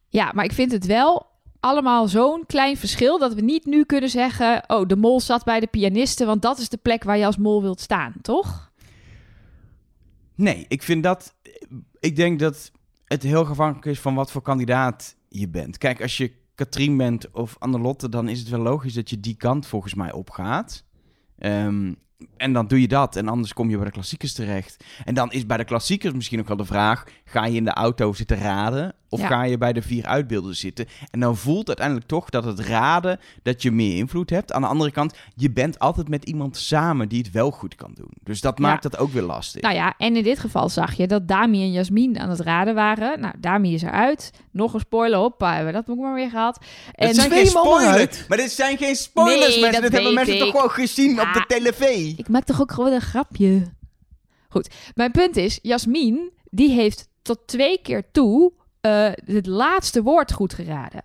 Ja, 0.08 0.32
maar 0.34 0.44
ik 0.44 0.52
vind 0.52 0.72
het 0.72 0.86
wel 0.86 1.26
allemaal 1.60 2.08
zo'n 2.08 2.46
klein 2.46 2.76
verschil 2.76 3.18
dat 3.18 3.34
we 3.34 3.40
niet 3.40 3.64
nu 3.64 3.84
kunnen 3.84 4.10
zeggen: 4.10 4.62
oh, 4.66 4.86
de 4.88 4.96
mol 4.96 5.20
zat 5.20 5.44
bij 5.44 5.60
de 5.60 5.66
pianisten, 5.66 6.26
want 6.26 6.42
dat 6.42 6.58
is 6.58 6.68
de 6.68 6.76
plek 6.76 7.04
waar 7.04 7.18
je 7.18 7.26
als 7.26 7.36
mol 7.36 7.62
wilt 7.62 7.80
staan, 7.80 8.14
toch? 8.22 8.70
Nee, 10.34 10.64
ik 10.68 10.82
vind 10.82 11.02
dat. 11.02 11.34
Ik 12.00 12.16
denk 12.16 12.38
dat 12.38 12.70
het 13.04 13.22
heel 13.22 13.46
afhankelijk 13.46 13.86
is 13.86 14.00
van 14.00 14.14
wat 14.14 14.30
voor 14.30 14.42
kandidaat 14.42 15.16
je 15.28 15.48
bent. 15.48 15.78
Kijk, 15.78 16.02
als 16.02 16.16
je 16.16 16.32
Katrien 16.54 16.96
bent 16.96 17.30
of 17.30 17.56
Annelotte, 17.58 18.08
dan 18.08 18.28
is 18.28 18.38
het 18.38 18.48
wel 18.48 18.60
logisch 18.60 18.94
dat 18.94 19.10
je 19.10 19.20
die 19.20 19.36
kant 19.36 19.66
volgens 19.66 19.94
mij 19.94 20.12
opgaat. 20.12 20.84
Ehm, 21.38 21.92
en 22.36 22.52
dan 22.52 22.66
doe 22.66 22.80
je 22.80 22.88
dat. 22.88 23.16
En 23.16 23.28
anders 23.28 23.52
kom 23.52 23.70
je 23.70 23.76
bij 23.76 23.84
de 23.84 23.90
klassiekers 23.90 24.32
terecht. 24.32 24.84
En 25.04 25.14
dan 25.14 25.32
is 25.32 25.46
bij 25.46 25.56
de 25.56 25.64
klassiekers 25.64 26.12
misschien 26.14 26.40
ook 26.40 26.48
wel 26.48 26.56
de 26.56 26.64
vraag: 26.64 27.04
ga 27.24 27.46
je 27.46 27.56
in 27.56 27.64
de 27.64 27.72
auto 27.72 28.12
zitten 28.12 28.38
raden? 28.38 28.94
Of 29.08 29.20
Ja. 29.20 29.26
ga 29.26 29.42
je 29.44 29.58
bij 29.58 29.72
de 29.72 29.82
vier 29.82 30.06
uitbeelders 30.06 30.60
zitten? 30.60 30.86
En 31.10 31.20
dan 31.20 31.36
voelt 31.36 31.66
uiteindelijk 31.66 32.06
toch 32.06 32.30
dat 32.30 32.44
het 32.44 32.60
raden 32.60 33.20
dat 33.42 33.62
je 33.62 33.70
meer 33.70 33.96
invloed 33.96 34.30
hebt. 34.30 34.52
Aan 34.52 34.60
de 34.60 34.66
andere 34.66 34.90
kant, 34.90 35.14
je 35.34 35.50
bent 35.50 35.78
altijd 35.78 36.08
met 36.08 36.24
iemand 36.24 36.56
samen 36.56 37.08
die 37.08 37.18
het 37.18 37.30
wel 37.30 37.50
goed 37.50 37.74
kan 37.74 37.90
doen. 37.94 38.10
Dus 38.22 38.40
dat 38.40 38.58
Ja. 38.58 38.66
maakt 38.66 38.82
dat 38.82 38.98
ook 38.98 39.12
weer 39.12 39.22
lastig. 39.22 39.62
Nou 39.62 39.74
ja, 39.74 39.94
en 39.98 40.16
in 40.16 40.22
dit 40.22 40.38
geval 40.38 40.68
zag 40.68 40.94
je 40.94 41.06
dat 41.06 41.28
Dami 41.28 41.62
en 41.62 41.72
Jasmin 41.72 42.18
aan 42.18 42.28
het 42.30 42.40
raden 42.40 42.74
waren. 42.74 43.20
Nou, 43.20 43.34
Dami 43.38 43.74
is 43.74 43.82
eruit. 43.82 44.30
Nog 44.50 44.74
een 44.74 44.80
spoiler, 44.80 45.18
hoppa, 45.18 45.54
hebben 45.54 45.72
we 45.72 45.78
dat 45.84 45.88
ook 45.88 45.98
maar 46.02 46.14
weer 46.14 46.30
gehad. 46.30 46.58
En 46.92 47.06
Het 47.06 47.16
zijn 47.16 47.28
twee 47.28 47.40
geen 47.40 47.50
spoilers. 47.50 48.26
Maar 48.28 48.38
dit 48.38 48.50
zijn 48.50 48.78
geen 48.78 48.96
spoilers, 48.96 49.48
Nee, 49.54 49.60
mensen. 49.60 49.82
dat 49.82 49.92
hebben 49.92 50.14
mensen 50.14 50.38
toch 50.38 50.50
gewoon 50.50 50.70
gezien 50.70 51.14
Ja. 51.14 51.22
op 51.22 51.32
de 51.48 51.60
tv. 51.72 52.05
Ik 52.16 52.28
maak 52.28 52.44
toch 52.44 52.60
ook 52.60 52.72
gewoon 52.72 52.92
een 52.92 53.00
grapje. 53.00 53.62
Goed, 54.48 54.74
mijn 54.94 55.10
punt 55.10 55.36
is, 55.36 55.58
Jasmin, 55.62 56.30
die 56.50 56.70
heeft 56.70 57.08
tot 57.22 57.38
twee 57.46 57.78
keer 57.82 58.10
toe 58.12 58.52
eh, 58.80 59.10
het 59.24 59.46
laatste 59.46 60.02
woord 60.02 60.32
goed 60.32 60.54
geraden. 60.54 61.02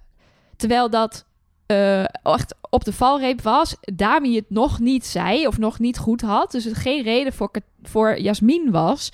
Terwijl 0.55 0.89
dat 0.89 1.25
eh, 1.65 2.03
echt 2.23 2.55
op 2.69 2.83
de 2.83 2.93
valreep 2.93 3.41
was, 3.41 3.75
Dami 3.81 4.35
het 4.35 4.49
nog 4.49 4.79
niet 4.79 5.05
zei 5.05 5.47
of 5.47 5.57
nog 5.57 5.79
niet 5.79 5.97
goed 5.97 6.21
had. 6.21 6.51
Dus 6.51 6.63
het 6.63 6.77
geen 6.77 7.03
reden 7.03 7.33
voor, 7.33 7.51
voor 7.83 8.19
Jasmin 8.19 8.71
was 8.71 9.11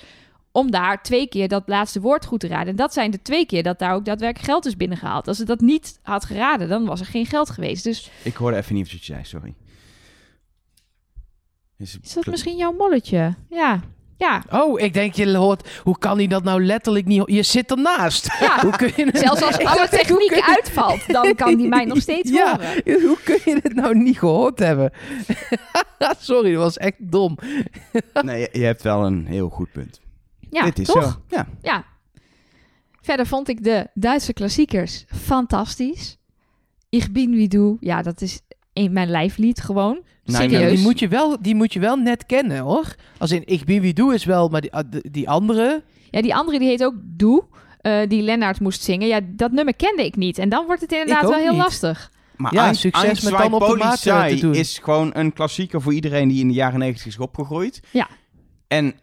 om 0.52 0.70
daar 0.70 1.02
twee 1.02 1.28
keer 1.28 1.48
dat 1.48 1.62
laatste 1.66 2.00
woord 2.00 2.24
goed 2.24 2.40
te 2.40 2.46
raden. 2.48 2.68
En 2.68 2.76
dat 2.76 2.92
zijn 2.92 3.10
de 3.10 3.22
twee 3.22 3.46
keer 3.46 3.62
dat 3.62 3.78
daar 3.78 3.94
ook 3.94 4.04
daadwerkelijk 4.04 4.50
geld 4.50 4.66
is 4.66 4.76
binnengehaald. 4.76 5.28
Als 5.28 5.36
ze 5.36 5.44
dat 5.44 5.60
niet 5.60 5.98
had 6.02 6.24
geraden, 6.24 6.68
dan 6.68 6.84
was 6.84 7.00
er 7.00 7.06
geen 7.06 7.26
geld 7.26 7.50
geweest. 7.50 7.84
Dus 7.84 8.10
Ik 8.22 8.34
hoorde 8.34 8.56
even 8.56 8.74
niet 8.74 8.92
wat 8.92 9.04
je 9.04 9.12
zei, 9.12 9.24
sorry. 9.24 9.54
Is, 11.78 11.98
is 12.02 12.12
dat 12.12 12.26
misschien 12.26 12.56
jouw 12.56 12.72
molletje? 12.72 13.34
Ja. 13.48 13.80
Ja, 14.16 14.42
Oh, 14.50 14.80
ik 14.80 14.92
denk 14.92 15.14
je 15.14 15.36
hoort... 15.36 15.80
Hoe 15.82 15.98
kan 15.98 16.16
hij 16.18 16.26
dat 16.26 16.44
nou 16.44 16.64
letterlijk 16.64 17.06
niet... 17.06 17.22
Je 17.26 17.42
zit 17.42 17.70
ernaast. 17.70 18.28
ja. 18.40 18.60
Hoe 18.64 18.76
kun 18.76 18.92
je 18.96 19.04
het- 19.04 19.18
Zelfs 19.18 19.42
als 19.42 19.56
Ik 19.58 19.66
alle 19.66 19.88
techniek 19.88 20.34
je- 20.34 20.46
uitvalt, 20.56 21.06
dan 21.12 21.34
kan 21.34 21.56
die 21.56 21.68
mij 21.68 21.84
nog 21.84 21.98
steeds 22.00 22.30
Ja, 22.30 22.50
horen. 22.56 23.02
hoe 23.02 23.18
kun 23.24 23.38
je 23.44 23.58
het 23.62 23.74
nou 23.74 23.94
niet 23.98 24.18
gehoord 24.18 24.58
hebben? 24.58 24.92
Sorry, 26.18 26.52
dat 26.52 26.62
was 26.62 26.76
echt 26.76 26.96
dom. 26.98 27.38
Nee, 28.22 28.40
je, 28.40 28.48
je 28.52 28.64
hebt 28.64 28.82
wel 28.82 29.06
een 29.06 29.26
heel 29.26 29.48
goed 29.48 29.72
punt. 29.72 30.00
Ja, 30.50 30.64
Dit 30.64 30.78
is 30.78 30.86
toch? 30.86 31.02
zo. 31.02 31.36
Ja. 31.36 31.46
Ja. 31.62 31.84
Verder 33.00 33.26
vond 33.26 33.48
ik 33.48 33.64
de 33.64 33.86
Duitse 33.94 34.32
klassiekers 34.32 35.04
fantastisch. 35.08 36.16
Ich 36.88 37.10
bin 37.10 37.30
wie 37.30 37.48
du, 37.48 37.76
ja, 37.80 38.02
dat 38.02 38.20
is 38.20 38.40
mijn 38.90 39.08
lijflied 39.10 39.60
gewoon. 39.60 40.00
Nou, 40.24 40.42
Ja, 40.44 40.50
Serieus. 40.50 40.70
die, 40.74 40.82
moet 40.82 40.98
je 40.98 41.08
wel, 41.08 41.36
die 41.42 41.54
moet 41.54 41.72
je 41.72 41.80
wel 41.80 41.96
net 41.96 42.26
kennen, 42.26 42.58
hoor. 42.58 42.94
Als 43.18 43.30
in 43.30 43.42
Ik 43.44 43.64
ben 43.64 43.80
wie 43.80 43.92
doe 43.94 44.14
is 44.14 44.24
wel, 44.24 44.48
maar 44.48 44.60
die, 44.60 44.72
ah, 44.72 44.82
die- 45.10 45.28
andere... 45.28 45.82
Ja, 46.10 46.22
die 46.22 46.34
andere 46.34 46.58
die 46.58 46.68
heet 46.68 46.84
ook 46.84 46.94
Doe, 47.02 47.44
eh, 47.80 48.00
die 48.08 48.22
Lennart 48.22 48.60
moest 48.60 48.82
zingen. 48.82 49.08
Ja, 49.08 49.20
dat 49.26 49.52
nummer 49.52 49.74
kende 49.74 50.04
ik 50.04 50.16
niet. 50.16 50.38
En 50.38 50.48
dan 50.48 50.66
wordt 50.66 50.80
het 50.80 50.92
inderdaad 50.92 51.22
wel 51.22 51.32
heel 51.38 51.52
niet. 51.52 51.60
lastig. 51.62 52.10
Maar 52.36 52.54
Ja, 52.54 52.72
succes 52.72 53.20
met 53.22 53.32
dan 53.32 53.52
op 53.54 53.66
de 53.66 53.76
maat, 53.76 54.06
eh, 54.06 54.24
te 54.24 54.34
doen. 54.40 54.54
is 54.54 54.78
gewoon 54.82 55.10
een 55.14 55.32
klassieker 55.32 55.82
voor 55.82 55.94
iedereen 55.94 56.28
die 56.28 56.40
in 56.40 56.48
de 56.48 56.54
jaren 56.54 56.78
90 56.78 57.06
is 57.06 57.18
opgegroeid. 57.18 57.80
Ja. 57.90 58.08
En 58.68 58.94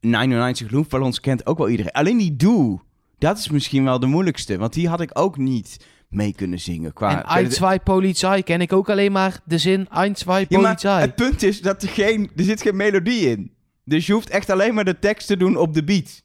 99 0.00 0.70
Luftballons 0.70 1.20
kent 1.20 1.46
ook 1.46 1.58
wel 1.58 1.68
iedereen. 1.68 1.92
Alleen 1.92 2.18
die 2.18 2.36
Doe, 2.36 2.80
dat 3.18 3.38
is 3.38 3.48
misschien 3.50 3.84
wel 3.84 3.98
de 4.00 4.06
moeilijkste. 4.06 4.58
Want 4.58 4.72
die 4.72 4.88
had 4.88 5.00
ik 5.00 5.10
ook 5.18 5.36
niet 5.36 5.84
mee 6.10 6.34
kunnen 6.34 6.58
zingen. 6.58 6.92
Qua, 6.92 7.22
en 7.22 7.24
Ein, 7.36 7.52
zwei, 7.52 7.78
Polizei 7.78 8.42
ken 8.42 8.60
ik 8.60 8.72
ook 8.72 8.90
alleen 8.90 9.12
maar 9.12 9.40
de 9.44 9.58
zin 9.58 9.88
Ein, 9.90 10.16
zwei, 10.16 10.46
Ja, 10.48 10.58
maar 10.60 10.68
Polizei. 10.74 11.00
het 11.00 11.14
punt 11.14 11.42
is 11.42 11.60
dat 11.60 11.82
er 11.82 11.88
geen... 11.88 12.30
Er 12.36 12.44
zit 12.44 12.62
geen 12.62 12.76
melodie 12.76 13.28
in. 13.30 13.52
Dus 13.84 14.06
je 14.06 14.12
hoeft 14.12 14.30
echt 14.30 14.50
alleen 14.50 14.74
maar 14.74 14.84
de 14.84 14.98
tekst 14.98 15.26
te 15.26 15.36
doen 15.36 15.56
op 15.56 15.74
de 15.74 15.84
beat. 15.84 16.22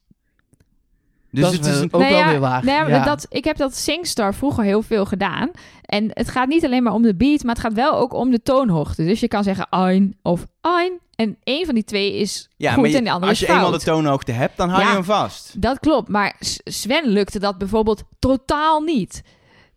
Dus 1.32 1.44
dat 1.44 1.52
is 1.52 1.58
het 1.58 1.68
is 1.68 1.82
ook 1.84 2.02
Nee, 2.02 2.10
wel 2.10 2.20
ja, 2.20 2.30
weer 2.30 2.40
waar. 2.40 2.66
Nee, 2.66 2.80
maar 2.80 2.90
Ja. 2.90 3.04
dat, 3.04 3.26
ik 3.30 3.44
heb 3.44 3.58
dat 3.58 3.76
Singstar 3.76 4.34
vroeger 4.36 4.64
heel 4.64 4.82
veel 4.82 5.06
gedaan. 5.06 5.52
En 5.82 6.10
het 6.14 6.30
gaat 6.30 6.48
niet 6.48 6.66
alleen 6.66 6.84
maar 6.84 6.94
om 6.94 7.02
de 7.02 7.16
beat, 7.16 7.44
maar 7.44 7.54
het 7.56 7.64
gaat 7.64 7.74
wel 7.74 7.94
ook 7.98 8.14
om 8.14 8.32
de 8.32 8.42
toonhoogte. 8.42 9.04
Dus 9.06 9.20
je 9.20 9.28
kan 9.28 9.44
zeggen 9.44 9.68
ein 9.70 10.18
of 10.22 10.46
ein. 10.62 11.00
En 11.16 11.38
één 11.44 11.66
van 11.66 11.76
die 11.76 11.84
twee 11.84 12.14
is 12.18 12.50
Ja, 12.58 12.72
goed 12.72 12.82
maar 12.82 12.90
je- 12.92 12.98
en 12.98 13.04
de 13.04 13.12
andere 13.12 13.30
als 13.30 13.40
je 13.40 13.46
is 13.46 13.52
eenmaal 13.52 13.72
de 13.72 13.80
toonhoogte 13.80 14.32
hebt, 14.32 14.58
dan 14.58 14.70
hou 14.70 14.82
Ja. 14.82 14.88
je 14.88 14.94
hem 14.94 15.04
vast. 15.04 15.62
Dat 15.62 15.80
klopt, 15.80 16.10
maar 16.10 16.36
Sven 16.64 17.08
lukte 17.08 17.40
dat 17.40 17.58
bijvoorbeeld 17.58 18.04
totaal 18.20 18.82
niet. 18.82 19.22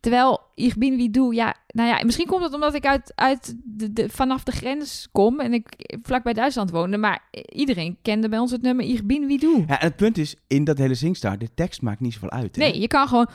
Terwijl 0.00 0.40
Ich 0.54 0.76
bin 0.76 0.96
wie 0.96 1.10
du, 1.10 1.34
ja, 1.34 1.54
nou 1.66 1.88
ja, 1.88 2.04
misschien 2.04 2.26
komt 2.26 2.42
het 2.42 2.54
omdat 2.54 2.74
ik 2.74 2.86
uit, 2.86 3.12
uit 3.14 3.54
de, 3.64 3.92
de, 3.92 4.08
vanaf 4.08 4.42
de 4.42 4.52
grens 4.52 5.08
kom 5.12 5.40
en 5.40 5.52
ik 5.52 5.96
vlakbij 6.02 6.32
Duitsland 6.32 6.70
woonde, 6.70 6.96
maar 6.96 7.22
iedereen 7.52 7.96
kende 8.02 8.28
bij 8.28 8.38
ons 8.38 8.50
het 8.50 8.62
nummer 8.62 8.84
Ich 8.84 9.04
bin 9.04 9.26
wie 9.26 9.38
du. 9.38 9.64
Ja, 9.66 9.80
en 9.80 9.86
het 9.86 9.96
punt 9.96 10.18
is, 10.18 10.36
in 10.46 10.64
dat 10.64 10.78
hele 10.78 10.94
Singstar, 10.94 11.38
de 11.38 11.48
tekst 11.54 11.82
maakt 11.82 12.00
niet 12.00 12.12
zoveel 12.12 12.30
uit. 12.30 12.56
Hè? 12.56 12.62
Nee, 12.62 12.80
je 12.80 12.86
kan 12.86 13.08
gewoon 13.08 13.26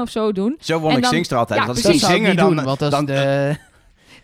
of 0.00 0.10
zo 0.10 0.32
doen. 0.32 0.56
Zo 0.60 0.78
won 0.78 0.90
En 0.90 0.96
ik 0.96 1.02
dan- 1.02 1.12
Singstar 1.12 1.38
altijd. 1.38 1.60
Ja, 1.60 1.66
dat 1.66 1.76
zingen, 1.78 2.28
niet 2.28 2.38
dan... 2.38 2.54
doen, 2.54 2.64
want 2.64 2.78
dat 2.78 2.90
dan 2.90 3.00
is 3.00 3.06
de... 3.06 3.56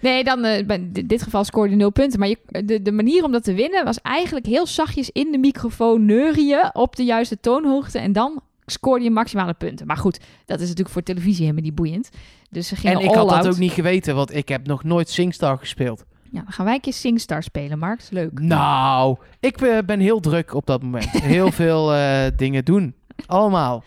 Nee, 0.00 0.24
dan 0.24 0.44
eh, 0.44 0.58
in 0.58 0.92
dit 1.06 1.22
geval 1.22 1.44
scoorde 1.44 1.70
je 1.70 1.76
nul 1.76 1.90
punten. 1.90 2.18
Maar 2.18 2.28
je, 2.28 2.38
de, 2.64 2.82
de 2.82 2.92
manier 2.92 3.24
om 3.24 3.32
dat 3.32 3.44
te 3.44 3.54
winnen 3.54 3.84
was 3.84 4.00
eigenlijk 4.02 4.46
heel 4.46 4.66
zachtjes 4.66 5.10
in 5.10 5.32
de 5.32 5.38
microfoon 5.38 6.04
neurien 6.04 6.70
op 6.74 6.96
de 6.96 7.04
juiste 7.04 7.40
toonhoogte. 7.40 7.98
En 7.98 8.12
dan 8.12 8.42
scoorde 8.66 9.04
je 9.04 9.10
maximale 9.10 9.54
punten. 9.54 9.86
Maar 9.86 9.96
goed, 9.96 10.20
dat 10.44 10.56
is 10.56 10.62
natuurlijk 10.62 10.94
voor 10.94 11.02
televisie 11.02 11.40
helemaal 11.40 11.62
niet 11.62 11.74
boeiend. 11.74 12.08
Dus 12.50 12.68
ze 12.68 12.76
gingen 12.76 12.98
En 12.98 13.04
ik 13.04 13.10
all 13.10 13.16
had 13.16 13.28
dat 13.42 13.46
ook 13.46 13.58
niet 13.58 13.72
geweten, 13.72 14.14
want 14.14 14.34
ik 14.34 14.48
heb 14.48 14.66
nog 14.66 14.84
nooit 14.84 15.08
Singstar 15.08 15.58
gespeeld. 15.58 16.04
Ja, 16.30 16.40
dan 16.42 16.52
gaan 16.52 16.64
wij 16.64 16.74
een 16.74 16.80
keer 16.80 16.92
Singstar 16.92 17.42
spelen, 17.42 17.78
Mark. 17.78 18.00
Is 18.00 18.10
leuk. 18.10 18.38
Nou, 18.40 19.16
ik 19.40 19.60
eh, 19.60 19.78
ben 19.86 20.00
heel 20.00 20.20
druk 20.20 20.54
op 20.54 20.66
dat 20.66 20.82
moment. 20.82 21.10
Heel 21.34 21.50
veel 21.52 21.94
eh, 21.94 22.26
dingen 22.36 22.64
doen. 22.64 22.94
Allemaal. 23.26 23.84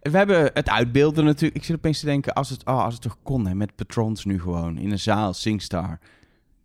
We 0.00 0.16
hebben 0.16 0.50
het 0.54 0.68
uitbeelden 0.68 1.24
natuurlijk. 1.24 1.60
Ik 1.60 1.64
zit 1.64 1.76
opeens 1.76 2.00
te 2.00 2.06
denken, 2.06 2.32
als 2.32 2.50
het, 2.50 2.66
oh, 2.66 2.84
als 2.84 2.92
het 2.94 3.02
toch 3.02 3.16
kon, 3.22 3.46
hè, 3.46 3.54
met 3.54 3.74
patrons 3.74 4.24
nu 4.24 4.40
gewoon. 4.40 4.78
In 4.78 4.90
een 4.90 4.98
zaal, 4.98 5.32
Singstar. 5.34 5.98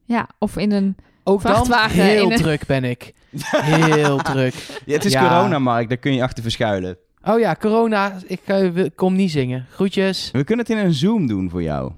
Ja, 0.05 0.29
of 0.39 0.57
in 0.57 0.71
een... 0.71 0.95
Ook 1.23 1.41
dan 1.41 1.51
Vrachtwagen 1.53 2.03
heel 2.03 2.29
druk 2.29 2.65
ben 2.65 2.83
ik. 2.83 3.13
Heel 3.51 4.17
druk. 4.31 4.53
Ja, 4.85 4.93
het 4.93 5.05
is 5.05 5.11
Ja. 5.11 5.27
corona, 5.27 5.59
Mark. 5.59 5.89
Daar 5.89 5.97
kun 5.97 6.13
je 6.13 6.23
achter 6.23 6.43
verschuilen. 6.43 6.97
Oh 7.27 7.39
ja, 7.39 7.55
corona. 7.59 8.13
Ik 8.25 8.41
eh, 8.45 8.69
wil- 8.69 8.91
kom 8.95 9.15
niet 9.15 9.31
zingen. 9.31 9.65
Groetjes. 9.71 10.29
We 10.31 10.43
kunnen 10.43 10.65
het 10.65 10.75
in 10.77 10.85
een 10.85 10.93
Zoom 10.93 11.27
doen 11.27 11.49
voor 11.49 11.63
jou. 11.63 11.91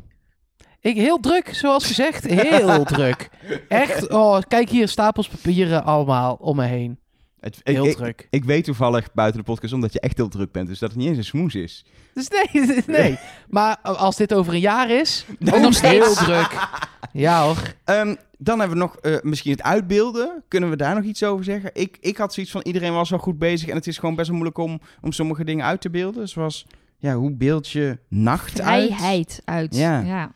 Ik, 0.82 0.96
heel 0.96 1.20
druk, 1.20 1.50
zoals 1.56 1.86
gezegd. 1.88 2.28
Heel 2.28 2.84
druk. 2.96 3.30
Echt. 3.68 4.10
Oh, 4.10 4.40
kijk 4.48 4.70
hier, 4.70 4.88
stapels 4.88 5.28
papieren 5.28 5.84
allemaal 5.86 6.38
om 6.40 6.56
me 6.56 6.66
heen. 6.66 7.00
Het, 7.40 7.60
ik, 7.64 7.74
Heel 7.76 7.86
ik, 7.86 7.96
druk. 7.96 8.28
ik 8.30 8.44
weet 8.44 8.64
toevallig 8.64 9.14
buiten 9.14 9.40
de 9.40 9.46
podcast 9.46 9.74
omdat 9.74 9.94
je 9.94 10.00
echt 10.00 10.18
heel 10.18 10.28
druk 10.28 10.52
bent. 10.52 10.68
Dus 10.68 10.80
dat 10.80 10.90
het 10.90 10.98
niet 10.98 11.08
eens 11.08 11.18
een 11.18 11.24
smoes 11.24 11.56
is. 11.56 11.86
Dus 12.14 12.28
nee, 12.28 12.66
nee. 13.02 13.20
Maar 13.50 13.78
als 13.78 14.16
dit 14.16 14.34
over 14.34 14.54
een 14.54 14.60
jaar 14.60 14.90
is, 14.90 15.26
Dan 15.40 15.62
nog 15.62 15.72
nog 15.72 15.82
heel 15.82 16.14
druk. 16.14 16.68
Ja 17.12 17.44
hoor. 17.44 17.74
Ehm, 17.84 18.16
dan 18.38 18.60
hebben 18.60 18.78
we 18.78 18.84
nog 18.84 18.98
eh, 18.98 19.16
misschien 19.22 19.52
het 19.52 19.64
uitbeelden. 19.64 20.44
Kunnen 20.48 20.70
we 20.70 20.76
daar 20.76 20.96
nog 20.96 21.04
iets 21.04 21.24
over 21.24 21.44
zeggen? 21.44 21.70
Ik, 21.74 21.98
ik 22.00 22.18
had 22.18 22.34
zoiets 22.34 22.52
van 22.52 22.62
iedereen 22.62 22.94
was 22.94 23.10
wel 23.10 23.20
goed 23.20 23.40
bezig. 23.40 23.70
En 23.70 23.76
het 23.76 23.88
is 23.88 23.98
gewoon 23.98 24.16
best 24.16 24.28
wel 24.28 24.38
moeilijk 24.38 24.60
om, 24.60 24.80
om 25.02 25.12
sommige 25.12 25.44
dingen 25.44 25.66
uit 25.66 25.82
te 25.82 25.90
beelden. 25.90 26.30
Zoals, 26.30 26.66
ja, 26.98 27.14
hoe 27.14 27.32
beeld 27.32 27.70
je 27.70 27.98
nacht 28.08 28.62
uit? 28.62 28.86
Vrijheid 28.86 29.42
uit. 29.46 29.76
Ja. 29.76 30.00
ja. 30.00 30.32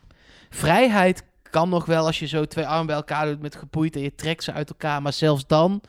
Vrijheid 0.50 1.24
kan 1.50 1.70
nog 1.70 1.86
wel 1.86 2.06
als 2.06 2.20
je 2.20 2.28
zo 2.28 2.46
twee 2.46 2.68
armen 2.68 2.86
bij 2.86 2.96
elkaar 2.96 3.26
doet 3.26 3.42
met 3.42 3.56
gepoeid 3.56 3.96
en 3.96 4.02
je 4.02 4.16
trekt 4.16 4.44
ze 4.44 4.54
uit 4.54 4.70
elkaar. 4.70 5.02
Maar 5.02 5.14
zelfs 5.14 5.48
dan 5.48 5.82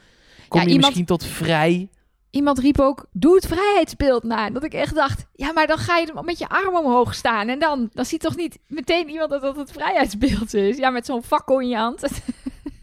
kom 0.53 0.61
Ja, 0.61 0.67
je 0.67 0.73
iemand- 0.73 0.95
misschien 0.95 1.05
tot 1.19 1.25
vrij. 1.25 1.89
Iemand 2.31 2.59
riep 2.59 2.81
ook, 2.81 3.07
doe 3.13 3.35
het 3.35 3.47
vrijheidsbeeld 3.47 4.23
na. 4.23 4.51
Dat 4.51 4.65
ik 4.65 4.73
echt 4.75 4.95
dacht, 4.95 5.27
ja, 5.35 5.53
maar 5.53 5.67
dan 5.67 5.79
ga 5.79 5.97
je 5.97 6.13
met 6.25 6.39
je 6.39 6.49
arm 6.49 6.77
omhoog 6.77 7.15
staan. 7.15 7.49
En 7.49 7.59
dan, 7.59 7.89
dan 7.93 8.05
ziet 8.05 8.21
toch 8.21 8.37
niet 8.37 8.59
meteen 8.67 9.09
iemand 9.09 9.31
dat 9.31 9.43
dat 9.43 9.57
het 9.57 9.73
vrijheidsbeeld 9.73 10.55
is. 10.55 10.77
Ja, 10.77 10.91
met 10.91 11.07
zo'n 11.07 11.23
fakkel 11.23 11.61
in 11.61 11.69
je 11.69 11.77
hand. 11.77 12.01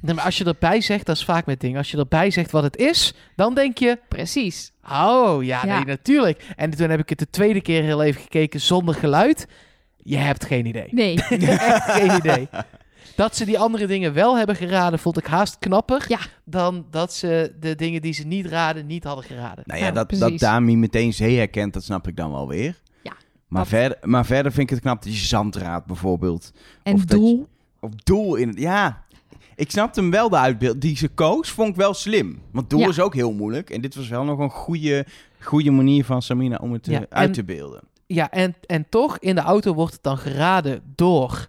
Nee, 0.01 0.15
maar 0.15 0.23
als 0.25 0.37
je 0.37 0.43
erbij 0.45 0.81
zegt, 0.81 1.05
dat 1.05 1.15
is 1.15 1.23
vaak 1.25 1.45
met 1.45 1.59
dingen. 1.59 1.77
Als 1.77 1.91
je 1.91 1.97
erbij 1.97 2.31
zegt 2.31 2.51
wat 2.51 2.63
het 2.63 2.75
is, 2.77 3.13
dan 3.35 3.53
denk 3.55 3.77
je, 3.77 3.99
Precies. 4.09 4.71
oh 4.91 5.43
ja, 5.43 5.61
Ja. 5.65 5.75
nee, 5.75 5.85
natuurlijk. 5.85 6.45
En 6.55 6.69
toen 6.69 6.89
heb 6.89 6.99
ik 6.99 7.09
het 7.09 7.19
de 7.19 7.29
tweede 7.29 7.61
keer 7.61 7.83
heel 7.83 8.01
even 8.03 8.21
gekeken 8.21 8.61
zonder 8.61 8.95
geluid. 8.95 9.47
Je 9.97 10.17
hebt 10.17 10.45
geen 10.45 10.65
idee. 10.65 10.87
Nee. 10.91 11.13
Echt 11.29 11.91
geen 11.91 12.15
idee. 12.17 12.47
Dat 13.19 13.35
ze 13.35 13.45
die 13.45 13.59
andere 13.59 13.87
dingen 13.87 14.13
wel 14.13 14.37
hebben 14.37 14.55
geraden, 14.55 14.99
vond 14.99 15.17
ik 15.17 15.25
haast 15.25 15.57
knapper. 15.59 16.05
Ja. 16.07 16.19
Dan 16.43 16.85
dat 16.91 17.13
ze 17.13 17.53
de 17.59 17.75
dingen 17.75 18.01
die 18.01 18.13
ze 18.13 18.23
niet 18.27 18.45
raden, 18.45 18.85
niet 18.85 19.03
hadden 19.03 19.23
geraden. 19.25 19.63
Nou 19.67 19.79
ja, 19.79 19.85
Ja, 19.85 19.91
dat, 19.91 20.07
precies. 20.07 20.25
dat 20.25 20.39
Dami 20.39 20.77
meteen 20.77 21.13
zee 21.13 21.37
herkent, 21.37 21.73
dat 21.73 21.83
snap 21.83 22.07
ik 22.07 22.15
dan 22.15 22.31
wel 22.31 22.47
weer. 22.47 22.79
Ja, 23.01 23.13
Maar, 23.47 23.61
dat- 23.61 23.69
verder, 23.69 23.97
maar 24.01 24.25
verder 24.25 24.51
vind 24.51 24.63
ik 24.69 24.75
het 24.75 24.83
knap 24.83 25.03
dat 25.03 25.13
je 25.13 25.25
zandraad 25.25 25.85
bijvoorbeeld. 25.85 26.51
En 26.83 26.93
Of 26.93 27.05
dat 27.05 27.17
doel. 27.19 27.47
Op 27.79 28.05
doel 28.05 28.35
in 28.35 28.47
het... 28.47 28.59
Ja, 28.59 29.03
ik 29.55 29.71
snapte 29.71 29.99
hem 29.99 30.11
wel 30.11 30.29
de 30.29 30.37
uitbeeld. 30.37 30.81
Die 30.81 30.97
ze 30.97 31.07
koos, 31.07 31.49
vond 31.49 31.69
ik 31.69 31.75
wel 31.75 31.93
slim. 31.93 32.41
Want 32.51 32.69
doel 32.69 32.79
Ja. 32.79 32.87
is 32.87 32.99
ook 32.99 33.13
heel 33.13 33.33
moeilijk. 33.33 33.69
En 33.69 33.81
dit 33.81 33.95
was 33.95 34.07
wel 34.07 34.23
nog 34.23 34.39
een 34.39 34.49
goede, 34.49 35.05
goede 35.39 35.71
manier 35.71 36.05
van 36.05 36.21
Samina 36.21 36.57
om 36.61 36.73
het 36.73 36.87
eh, 36.87 36.93
Ja, 36.93 36.99
uit 37.09 37.27
en- 37.27 37.31
te 37.31 37.43
beelden. 37.43 37.81
Ja, 38.07 38.29
en, 38.31 38.55
en 38.65 38.85
toch, 38.89 39.17
in 39.19 39.35
de 39.35 39.41
auto 39.41 39.73
wordt 39.73 39.93
het 39.93 40.03
dan 40.03 40.17
geraden 40.17 40.81
door... 40.95 41.47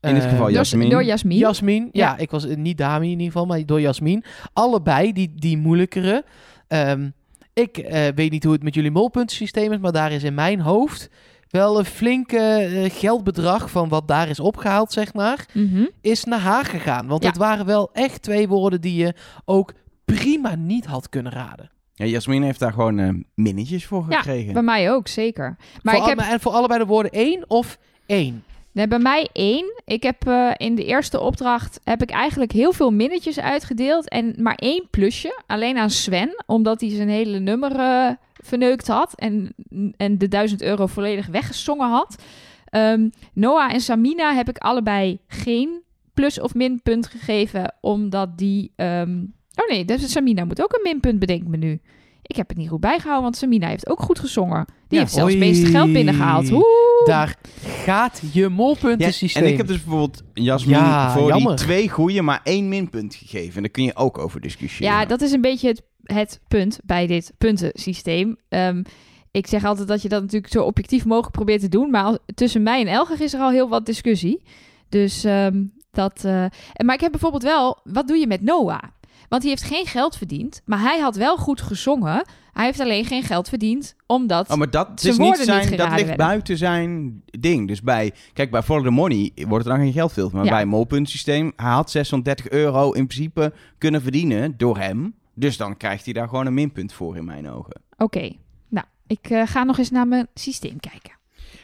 In 0.00 0.14
dit 0.14 0.22
eh, 0.22 0.28
geval 0.28 0.44
Door, 0.44 0.52
Jasmin. 0.54 0.90
door 0.90 1.04
Jasmin. 1.04 1.36
Jasmin. 1.38 1.88
Ja. 1.92 2.06
Ja. 2.10 2.16
ik 2.16 2.30
was 2.30 2.46
eh, 2.46 2.56
niet 2.56 2.78
Dami 2.78 3.04
in 3.06 3.10
ieder 3.10 3.26
geval, 3.26 3.46
maar 3.46 3.66
door 3.66 3.80
Jasmin. 3.80 4.24
Allebei 4.52 5.12
die, 5.12 5.32
die 5.34 5.58
moeilijkere. 5.58 6.24
Ehm, 6.68 7.08
ik 7.52 7.78
eh, 7.78 8.06
weet 8.14 8.30
niet 8.30 8.44
hoe 8.44 8.52
het 8.52 8.62
met 8.62 8.74
jullie 8.74 8.90
molpuntensysteem 8.90 9.72
is, 9.72 9.78
maar 9.78 9.92
daar 9.92 10.12
is 10.12 10.22
in 10.22 10.34
mijn 10.34 10.60
hoofd 10.60 11.10
wel 11.50 11.78
een 11.78 11.84
flinke 11.84 12.38
eh, 12.38 12.90
geldbedrag 12.98 13.70
van 13.70 13.88
wat 13.88 14.08
daar 14.08 14.28
is 14.28 14.40
opgehaald, 14.40 14.92
zeg 14.92 15.14
maar, 15.14 15.46
Mhm. 15.52 15.84
is 16.00 16.24
naar 16.24 16.38
haar 16.40 16.64
gegaan. 16.64 17.06
Want 17.06 17.22
Ja. 17.22 17.28
het 17.28 17.38
waren 17.38 17.66
wel 17.66 17.90
echt 17.92 18.22
twee 18.22 18.48
woorden 18.48 18.80
die 18.80 18.94
je 19.04 19.14
ook 19.44 19.72
prima 20.04 20.54
niet 20.54 20.86
had 20.86 21.08
kunnen 21.08 21.32
raden. 21.32 21.70
Ja, 21.94 22.04
Jasmin 22.04 22.42
heeft 22.42 22.58
daar 22.58 22.72
gewoon 22.72 22.98
eh, 22.98 23.08
minnetjes 23.34 23.86
voor 23.86 24.06
Ja, 24.08 24.16
gekregen. 24.16 24.52
Bij 24.52 24.62
mij 24.62 24.92
ook, 24.92 25.08
zeker. 25.08 25.56
Maar 25.82 25.94
voor 25.96 26.02
ik 26.10 26.18
heb 26.18 26.28
En 26.28 26.40
voor 26.40 26.52
allebei 26.52 26.80
de 26.80 26.86
woorden 26.86 27.12
één 27.12 27.44
of 27.50 27.78
één? 28.06 28.44
Nee, 28.76 28.88
bij 28.88 28.98
mij 28.98 29.28
één. 29.32 29.82
Ik 29.84 30.02
heb 30.02 30.26
eh, 30.26 30.50
in 30.56 30.74
de 30.74 30.84
eerste 30.84 31.20
opdracht 31.20 31.80
heb 31.84 32.02
ik 32.02 32.10
eigenlijk 32.10 32.52
heel 32.52 32.72
veel 32.72 32.90
minnetjes 32.90 33.40
uitgedeeld 33.40 34.08
en 34.08 34.34
maar 34.38 34.54
één 34.54 34.88
plusje. 34.90 35.40
Alleen 35.46 35.76
aan 35.76 35.90
Sven, 35.90 36.44
omdat 36.46 36.80
hij 36.80 36.90
zijn 36.90 37.08
hele 37.08 37.38
nummer 37.38 37.78
eh, 37.78 38.10
verneukt 38.34 38.86
had 38.86 39.14
en, 39.14 39.54
en 39.96 40.18
de 40.18 40.28
1000 40.28 40.62
euro 40.62 40.86
volledig 40.86 41.26
weggezongen 41.26 41.88
had. 41.88 42.22
Ehm, 42.64 43.08
Noah 43.32 43.72
en 43.72 43.80
Samina 43.80 44.34
heb 44.34 44.48
ik 44.48 44.58
allebei 44.58 45.18
geen 45.28 45.82
plus 46.14 46.40
of 46.40 46.54
minpunt 46.54 47.06
gegeven, 47.06 47.74
omdat 47.80 48.38
die... 48.38 48.72
ehm, 48.76 49.24
Oh 49.54 49.68
nee, 49.68 49.84
dus 49.84 50.12
Samina 50.12 50.44
moet 50.44 50.62
ook 50.62 50.72
een 50.72 50.82
minpunt, 50.82 51.18
bedenk 51.18 51.46
me 51.46 51.56
nu. 51.56 51.80
Ik 52.26 52.36
heb 52.36 52.48
het 52.48 52.56
niet 52.56 52.68
goed 52.68 52.80
bijgehouden, 52.80 53.22
want 53.22 53.36
Samina 53.36 53.68
heeft 53.68 53.88
ook 53.88 54.00
goed 54.02 54.18
gezongen. 54.18 54.64
Die 54.66 54.74
Ja. 54.88 54.98
heeft 54.98 55.12
zelfs 55.12 55.30
het 55.30 55.40
meeste 55.40 55.66
geld 55.66 55.92
binnengehaald. 55.92 56.50
Oeh. 56.52 56.62
Daar 57.04 57.36
gaat 57.84 58.22
je 58.32 58.40
Ja, 58.40 58.48
molpuntensysteem. 58.48 59.42
en 59.44 59.50
ik 59.50 59.56
heb 59.56 59.66
dus 59.66 59.82
bijvoorbeeld 59.84 60.22
Jasmin 60.34 60.76
Ja, 60.78 61.12
voor 61.12 61.28
jammer. 61.28 61.56
die 61.56 61.64
twee 61.64 61.88
goede, 61.90 62.22
maar 62.22 62.40
één 62.44 62.68
minpunt 62.68 63.14
gegeven. 63.14 63.54
En 63.56 63.62
daar 63.62 63.70
kun 63.70 63.84
je 63.84 63.96
ook 63.96 64.18
over 64.18 64.40
discussiëren. 64.40 64.94
Ja, 64.94 65.04
dat 65.04 65.20
is 65.20 65.32
een 65.32 65.40
beetje 65.40 65.68
het, 65.68 65.82
het 66.02 66.40
punt 66.48 66.78
bij 66.84 67.06
dit 67.06 67.32
puntensysteem. 67.38 68.36
Ehm, 68.48 68.82
ik 69.30 69.46
zeg 69.46 69.64
altijd 69.64 69.88
dat 69.88 70.02
je 70.02 70.08
dat 70.08 70.22
natuurlijk 70.22 70.52
zo 70.52 70.62
objectief 70.62 71.04
mogelijk 71.04 71.32
probeert 71.34 71.60
te 71.60 71.68
doen. 71.68 71.90
Maar 71.90 72.02
als- 72.04 72.18
tussen 72.34 72.62
mij 72.62 72.80
en 72.80 72.86
Elger 72.86 73.20
is 73.20 73.34
er 73.34 73.40
al 73.40 73.50
heel 73.50 73.68
wat 73.68 73.86
discussie. 73.86 74.42
Dus 74.88 75.24
ehm, 75.24 75.64
dat. 75.90 76.24
eh, 76.24 76.42
en- 76.72 76.86
maar 76.86 76.94
ik 76.94 77.00
heb 77.00 77.10
bijvoorbeeld 77.10 77.42
wel. 77.42 77.78
Wat 77.84 78.08
doe 78.08 78.16
je 78.16 78.26
met 78.26 78.42
Noah? 78.42 78.82
Want 79.28 79.42
hij 79.42 79.50
heeft 79.50 79.62
geen 79.64 79.86
geld 79.86 80.16
verdiend. 80.16 80.62
Maar 80.64 80.80
hij 80.80 80.98
had 80.98 81.16
wel 81.16 81.36
goed 81.36 81.60
gezongen. 81.60 82.24
Hij 82.52 82.64
heeft 82.64 82.80
alleen 82.80 83.04
geen 83.04 83.22
geld 83.22 83.48
verdiend. 83.48 83.94
Omdat. 84.06 84.50
Oh, 84.50 84.56
maar 84.56 84.70
dat 84.70 84.88
Zijn 84.94 85.12
is 85.12 85.18
niet 85.18 85.36
zijn, 85.36 85.76
dat 85.76 85.88
ligt 85.88 85.96
werden. 86.00 86.16
buiten 86.16 86.56
zijn 86.58 87.22
ding. 87.24 87.68
Dus 87.68 87.82
bij, 87.82 88.12
kijk, 88.32 88.50
bij 88.50 88.62
Follow 88.62 88.84
the 88.84 88.90
Money 88.90 89.32
wordt 89.48 89.64
er 89.66 89.70
dan 89.70 89.80
geen 89.80 89.92
geld 89.92 90.12
veel. 90.12 90.30
Maar 90.32 90.44
Ja. 90.44 90.50
bij 90.50 90.62
een 90.62 90.68
molpuntsysteem, 90.68 91.52
hij 91.56 91.70
had 91.70 91.90
630 91.90 92.48
euro 92.48 92.92
in 92.92 93.06
principe 93.06 93.52
kunnen 93.78 94.02
verdienen 94.02 94.54
door 94.56 94.78
hem. 94.78 95.14
Dus 95.34 95.56
dan 95.56 95.76
krijgt 95.76 96.04
hij 96.04 96.12
daar 96.14 96.28
gewoon 96.28 96.46
een 96.46 96.54
minpunt 96.54 96.92
voor 96.92 97.16
in 97.16 97.24
mijn 97.24 97.50
ogen. 97.50 97.80
Oké. 97.96 98.32
Nou, 98.68 98.86
ik 99.06 99.30
eh, 99.30 99.42
ga 99.46 99.64
nog 99.64 99.78
eens 99.78 99.90
naar 99.90 100.08
mijn 100.08 100.26
systeem 100.34 100.80
kijken. 100.80 101.12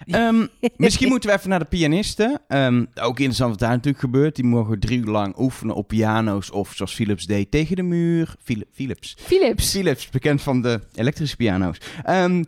Ehm, 0.07 0.47
misschien 0.77 1.09
moeten 1.09 1.31
we 1.31 1.37
even 1.37 1.49
naar 1.51 1.59
de 1.59 1.65
pianisten. 1.65 2.41
Ehm, 2.49 2.85
ook 3.01 3.17
interessant 3.19 3.51
wat 3.51 3.59
daar 3.59 3.71
natuurlijk 3.71 3.99
gebeurt. 3.99 4.37
Die 4.37 4.45
mogen 4.45 4.79
drie 4.81 4.99
uur 4.99 5.07
lang 5.11 5.35
oefenen 5.39 5.75
op 5.75 5.89
piano's 5.89 6.51
of 6.53 6.73
zoals 6.75 6.95
Philips 6.95 7.27
deed 7.27 7.51
tegen 7.51 7.77
de 7.77 7.83
muur. 7.83 8.35
Phil- 8.43 8.65
Philips. 8.73 9.17
Philips. 9.19 9.71
Philips, 9.71 10.09
bekend 10.11 10.43
van 10.43 10.63
de 10.63 10.81
elektrische 10.95 11.37
piano's. 11.37 11.77
Ehm, 12.05 12.45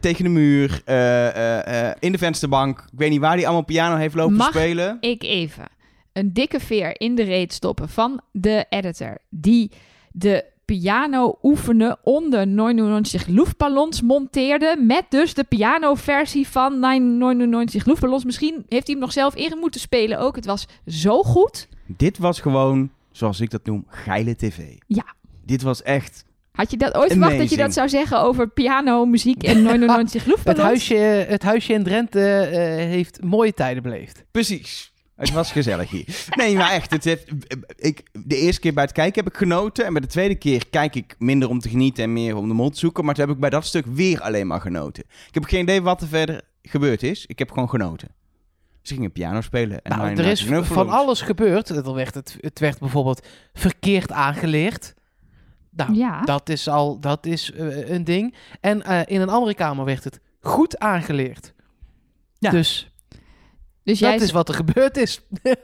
tegen 0.00 0.24
de 0.24 0.30
muur, 0.30 0.82
eh, 0.84 1.28
eh, 1.28 1.88
eh, 1.90 1.96
in 2.00 2.12
de 2.12 2.18
vensterbank. 2.18 2.78
Ik 2.92 2.98
weet 2.98 3.10
niet 3.10 3.20
waar 3.20 3.36
die 3.36 3.44
allemaal 3.44 3.64
piano 3.64 3.96
heeft 3.96 4.14
lopen 4.14 4.36
Mag 4.36 4.48
spelen. 4.48 4.96
ik 5.00 5.22
even 5.22 5.64
een 6.12 6.32
dikke 6.32 6.60
veer 6.60 7.00
in 7.00 7.14
de 7.14 7.22
reet 7.22 7.52
stoppen 7.52 7.88
van 7.88 8.20
de 8.32 8.66
editor 8.68 9.18
die 9.30 9.70
de 10.12 10.44
piano 10.74 11.38
oefenen 11.42 11.98
onder 12.02 12.46
99 12.46 13.26
luchtballons 13.26 14.02
monteerde 14.02 14.76
met 14.78 15.04
dus 15.08 15.34
de 15.34 15.44
pianoversie 15.44 16.48
van 16.48 16.78
99 16.80 17.84
luchtballons. 17.84 18.24
Misschien 18.24 18.54
heeft 18.54 18.86
hij 18.86 18.94
hem 18.94 18.98
nog 18.98 19.12
zelf 19.12 19.34
in 19.34 19.58
moeten 19.58 19.80
spelen 19.80 20.18
ook. 20.18 20.36
Het 20.36 20.44
was 20.44 20.66
zo 20.86 21.22
goed. 21.22 21.68
Dit 21.86 22.18
was 22.18 22.40
gewoon, 22.40 22.90
zoals 23.12 23.40
ik 23.40 23.50
dat 23.50 23.64
noem, 23.64 23.84
geile 23.88 24.36
tv. 24.36 24.58
Ja. 24.86 25.04
Dit 25.44 25.62
was 25.62 25.82
echt... 25.82 26.24
Had 26.52 26.70
je 26.70 26.76
dat 26.76 26.94
ooit 26.94 27.12
verwacht 27.12 27.38
dat 27.38 27.50
je 27.50 27.56
dat 27.56 27.72
zou 27.72 27.88
zeggen 27.88 28.20
over 28.20 28.48
piano, 28.48 29.04
muziek 29.04 29.42
en 29.42 29.62
99 29.62 30.12
het, 30.20 30.26
luchtballons? 30.26 30.64
huisje, 30.64 30.94
het 31.28 31.42
huisje 31.42 31.72
in 31.72 31.82
Drenthe 31.82 32.40
eh, 32.40 32.58
heeft 32.76 33.22
mooie 33.22 33.54
tijden 33.54 33.82
beleefd. 33.82 34.24
Precies. 34.30 34.92
Het 35.18 35.32
was 35.32 35.52
gezellig 35.52 35.90
hier. 35.90 36.26
Nee, 36.36 36.56
maar 36.56 36.70
echt. 36.70 36.90
Het 36.90 37.04
heeft, 37.04 37.28
ik, 37.76 38.02
de 38.12 38.36
eerste 38.36 38.60
keer 38.60 38.74
bij 38.74 38.82
het 38.84 38.92
kijken 38.92 39.24
heb 39.24 39.32
ik 39.32 39.38
genoten. 39.38 39.84
En 39.84 39.92
bij 39.92 40.00
de 40.00 40.08
tweede 40.08 40.34
keer 40.34 40.68
kijk 40.68 40.94
ik 40.94 41.14
minder 41.18 41.48
om 41.48 41.58
te 41.58 41.68
genieten 41.68 42.04
en 42.04 42.12
meer 42.12 42.36
om 42.36 42.48
de 42.48 42.54
mond 42.54 42.72
te 42.72 42.78
zoeken. 42.78 43.04
Maar 43.04 43.14
toen 43.14 43.24
heb 43.26 43.34
ik 43.34 43.40
bij 43.40 43.50
dat 43.50 43.66
stuk 43.66 43.86
weer 43.86 44.20
alleen 44.20 44.46
maar 44.46 44.60
genoten. 44.60 45.04
Ik 45.28 45.34
heb 45.34 45.44
geen 45.44 45.62
idee 45.62 45.82
wat 45.82 46.00
er 46.00 46.08
verder 46.08 46.42
gebeurd 46.62 47.02
is. 47.02 47.26
Ik 47.26 47.38
heb 47.38 47.50
gewoon 47.50 47.68
genoten. 47.68 48.08
Ze 48.82 48.94
gingen 48.94 49.12
piano 49.12 49.40
spelen. 49.40 49.82
En 49.82 49.98
Nou, 49.98 50.16
er 50.16 50.26
is 50.26 50.44
van 50.62 50.88
alles 50.88 51.20
gebeurd. 51.20 51.68
Het 51.68 51.92
werd, 51.92 52.14
het, 52.14 52.36
het 52.40 52.58
werd 52.58 52.78
bijvoorbeeld 52.78 53.26
verkeerd 53.52 54.12
aangeleerd. 54.12 54.94
Nou, 55.70 55.94
Ja. 55.94 56.22
dat 56.24 56.48
is 56.48 56.68
al 56.68 57.00
dat 57.00 57.26
is, 57.26 57.52
eh, 57.52 57.88
een 57.90 58.04
ding. 58.04 58.34
En 58.60 58.82
eh, 58.82 59.00
in 59.04 59.20
een 59.20 59.28
andere 59.28 59.54
kamer 59.54 59.84
werd 59.84 60.04
het 60.04 60.20
goed 60.40 60.78
aangeleerd. 60.78 61.54
Ja. 62.38 62.50
Dus 62.50 62.92
Dus 63.88 63.98
jij, 63.98 64.12
dat 64.12 64.20
is 64.20 64.30
wat 64.30 64.48
er 64.48 64.54
gebeurd 64.54 64.96
is. 64.96 65.20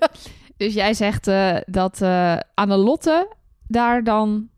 dus 0.57 0.75
jij 0.75 0.95
zegt 0.95 1.27
eh, 1.27 1.57
dat 1.67 2.03
eh 2.03 2.37
Annelotte 2.55 3.35
daar 3.67 4.05
dan 4.05 4.49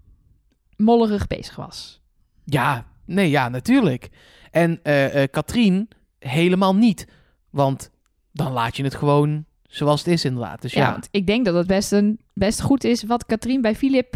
mollerig 0.76 1.26
bezig 1.26 1.56
was. 1.56 2.00
Ja, 2.44 2.84
nee, 3.04 3.30
ja, 3.30 3.48
natuurlijk. 3.48 4.08
En 4.50 4.82
eh 4.82 5.24
Katrien 5.30 5.88
helemaal 6.18 6.74
niet. 6.74 7.06
Want 7.50 7.90
dan 8.32 8.52
laat 8.52 8.76
je 8.76 8.82
het 8.84 8.94
gewoon 8.94 9.44
zoals 9.62 10.04
het 10.04 10.08
is 10.08 10.24
inderdaad. 10.24 10.62
Dus 10.62 10.72
Ja, 10.72 10.80
ja, 10.80 10.90
want 10.90 11.08
ik 11.10 11.26
denk 11.26 11.44
dat 11.44 11.54
het 11.54 11.66
best, 11.66 11.92
een, 11.92 12.20
best 12.34 12.60
goed 12.60 12.84
is 12.84 13.02
wat 13.02 13.26
Katrien 13.26 13.60
bij 13.60 13.74
Filip 13.74 14.14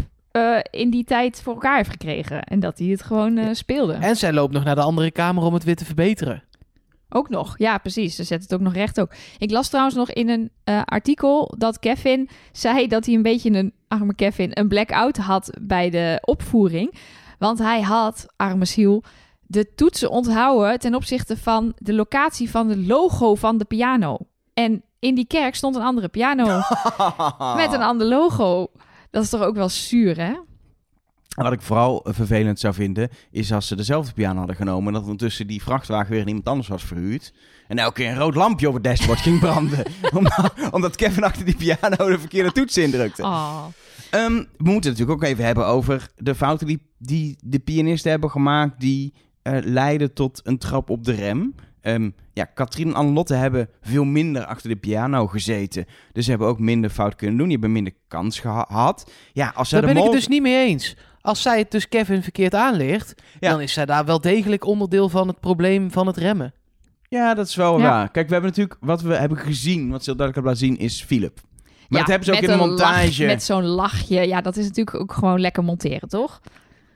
in 0.71 0.89
die 0.89 1.03
tijd 1.03 1.41
voor 1.41 1.53
elkaar 1.53 1.77
heeft 1.77 1.89
gekregen. 1.89 2.43
En 2.43 2.59
dat 2.59 2.79
hij 2.79 2.87
het 2.87 3.03
gewoon 3.03 3.55
speelde. 3.55 3.93
En 3.93 4.15
zij 4.15 4.33
loopt 4.33 4.53
nog 4.53 4.63
naar 4.63 4.75
de 4.75 4.81
andere 4.81 5.11
kamer 5.11 5.43
om 5.43 5.53
het 5.53 5.63
weer 5.63 5.75
te 5.75 5.85
verbeteren. 5.85 6.43
Ook 7.13 7.29
nog, 7.29 7.57
ja 7.57 7.77
precies. 7.77 8.15
Ze 8.15 8.23
zet 8.23 8.41
het 8.41 8.53
ook 8.53 8.59
nog 8.59 8.73
recht 8.73 8.99
ook. 8.99 9.11
Ik 9.37 9.51
las 9.51 9.69
trouwens 9.69 9.95
nog 9.95 10.11
in 10.11 10.29
een 10.29 10.51
eh, 10.63 10.81
artikel 10.85 11.53
dat 11.57 11.79
Kevin 11.79 12.29
zei 12.51 12.87
dat 12.87 13.05
hij 13.05 13.15
een 13.15 13.21
beetje 13.21 13.51
een, 13.51 13.73
arme 13.87 14.15
Kevin, 14.15 14.49
een 14.53 14.67
blackout 14.67 15.17
had 15.17 15.49
bij 15.61 15.89
de 15.89 16.17
opvoering. 16.21 16.93
Want 17.39 17.59
hij 17.59 17.81
had, 17.81 18.25
arme 18.35 18.65
ziel, 18.65 19.03
de 19.41 19.73
toetsen 19.75 20.09
onthouden 20.09 20.79
ten 20.79 20.95
opzichte 20.95 21.37
van 21.37 21.73
de 21.77 21.93
locatie 21.93 22.49
van 22.49 22.67
de 22.67 22.77
logo 22.77 23.35
van 23.35 23.57
de 23.57 23.65
piano. 23.65 24.17
En 24.53 24.83
in 24.99 25.15
die 25.15 25.27
kerk 25.27 25.55
stond 25.55 25.75
een 25.75 25.81
andere 25.81 26.07
piano 26.07 26.45
met 27.61 27.73
een 27.73 27.81
ander 27.81 28.07
logo. 28.07 28.67
Dat 29.09 29.23
is 29.23 29.29
toch 29.29 29.41
ook 29.41 29.55
wel 29.55 29.69
zuur, 29.69 30.17
hè? 30.17 30.33
Wat 31.35 31.53
ik 31.53 31.61
vooral 31.61 32.03
eh, 32.03 32.13
vervelend 32.13 32.59
zou 32.59 32.73
vinden, 32.73 33.09
is 33.31 33.53
als 33.53 33.67
ze 33.67 33.75
dezelfde 33.75 34.13
piano 34.13 34.37
hadden 34.37 34.55
genomen... 34.55 34.87
en 34.87 34.93
dat 34.93 35.01
ondertussen 35.01 35.47
die 35.47 35.61
vrachtwagen 35.63 36.11
weer 36.11 36.21
aan 36.21 36.27
iemand 36.27 36.47
anders 36.47 36.67
was 36.67 36.83
verhuurd... 36.83 37.33
en 37.67 37.77
elke 37.77 37.93
keer 37.93 38.09
een 38.09 38.17
rood 38.17 38.35
lampje 38.35 38.67
op 38.67 38.73
het 38.73 38.83
dashboard 38.83 39.19
ging 39.19 39.39
branden... 39.39 39.83
omdat, 40.17 40.53
omdat 40.71 40.95
Kevin 40.95 41.23
achter 41.23 41.45
die 41.45 41.55
piano 41.55 42.09
de 42.09 42.19
verkeerde 42.19 42.51
toets 42.51 42.77
indrukte. 42.77 43.23
Oh. 43.23 43.65
Ehm, 44.09 44.33
we 44.33 44.45
moeten 44.57 44.91
het 44.91 44.99
natuurlijk 44.99 45.11
ook 45.11 45.29
even 45.29 45.45
hebben 45.45 45.65
over 45.65 46.07
de 46.15 46.35
fouten 46.35 46.67
die, 46.67 46.81
die 46.97 47.37
de 47.43 47.59
pianisten 47.59 48.11
hebben 48.11 48.29
gemaakt... 48.29 48.79
die 48.79 49.13
eh, 49.41 49.57
leiden 49.63 50.13
tot 50.13 50.41
een 50.43 50.57
trap 50.57 50.89
op 50.89 51.03
de 51.03 51.13
rem. 51.13 51.55
Ehm, 51.81 52.09
ja, 52.33 52.45
Katrien 52.45 52.87
en 52.87 52.93
Annelotte 52.95 53.33
hebben 53.33 53.69
veel 53.81 54.03
minder 54.03 54.45
achter 54.45 54.69
de 54.69 54.75
piano 54.75 55.27
gezeten. 55.27 55.85
Dus 56.11 56.23
ze 56.23 56.29
hebben 56.29 56.47
ook 56.47 56.59
minder 56.59 56.89
fout 56.89 57.15
kunnen 57.15 57.37
doen. 57.37 57.47
Die 57.47 57.57
hebben 57.57 57.71
minder 57.71 57.93
kans 58.07 58.39
geha- 58.39 58.65
gehad. 58.67 59.11
Ja, 59.33 59.51
als 59.55 59.69
Daar 59.69 59.81
ben 59.81 59.97
ik 59.97 60.03
het 60.03 60.11
dus 60.11 60.27
niet 60.27 60.41
mee 60.41 60.67
eens. 60.67 60.95
Als 61.21 61.41
zij 61.41 61.57
het 61.59 61.71
dus 61.71 61.87
Kevin 61.89 62.23
verkeerd 62.23 62.55
aanleert, 62.55 63.13
Ja. 63.39 63.49
dan 63.51 63.61
is 63.61 63.73
zij 63.73 63.85
daar 63.85 64.05
wel 64.05 64.21
degelijk 64.21 64.65
onderdeel 64.65 65.09
van 65.09 65.27
het 65.27 65.39
probleem 65.39 65.91
van 65.91 66.07
het 66.07 66.17
remmen. 66.17 66.53
Ja, 67.07 67.33
dat 67.33 67.47
is 67.47 67.55
wel 67.55 67.77
Ja. 67.77 67.83
waar. 67.83 68.11
Kijk, 68.11 68.27
we 68.27 68.33
hebben 68.33 68.51
natuurlijk... 68.51 68.77
Wat 68.81 69.01
we 69.01 69.15
hebben 69.15 69.37
gezien, 69.37 69.89
wat 69.89 70.03
ze 70.03 70.09
heel 70.09 70.17
duidelijk 70.19 70.35
hebben 70.35 70.53
laten 70.53 70.65
zien, 70.67 70.77
is 70.77 71.03
Philip. 71.03 71.39
Maar 71.43 71.73
Ja, 71.87 71.97
dat 71.97 72.07
hebben 72.07 72.25
ze 72.25 72.31
ook 72.33 72.41
met 72.41 72.49
in 72.49 72.57
de 72.57 72.63
een 72.63 72.69
montage. 72.69 73.19
lach- 73.23 73.31
met 73.33 73.43
zo'n 73.43 73.65
lachje. 73.65 74.27
Ja, 74.27 74.41
dat 74.41 74.57
is 74.57 74.65
natuurlijk 74.67 74.99
ook 74.99 75.13
gewoon 75.13 75.39
lekker 75.39 75.63
monteren, 75.63 76.09
toch? 76.09 76.41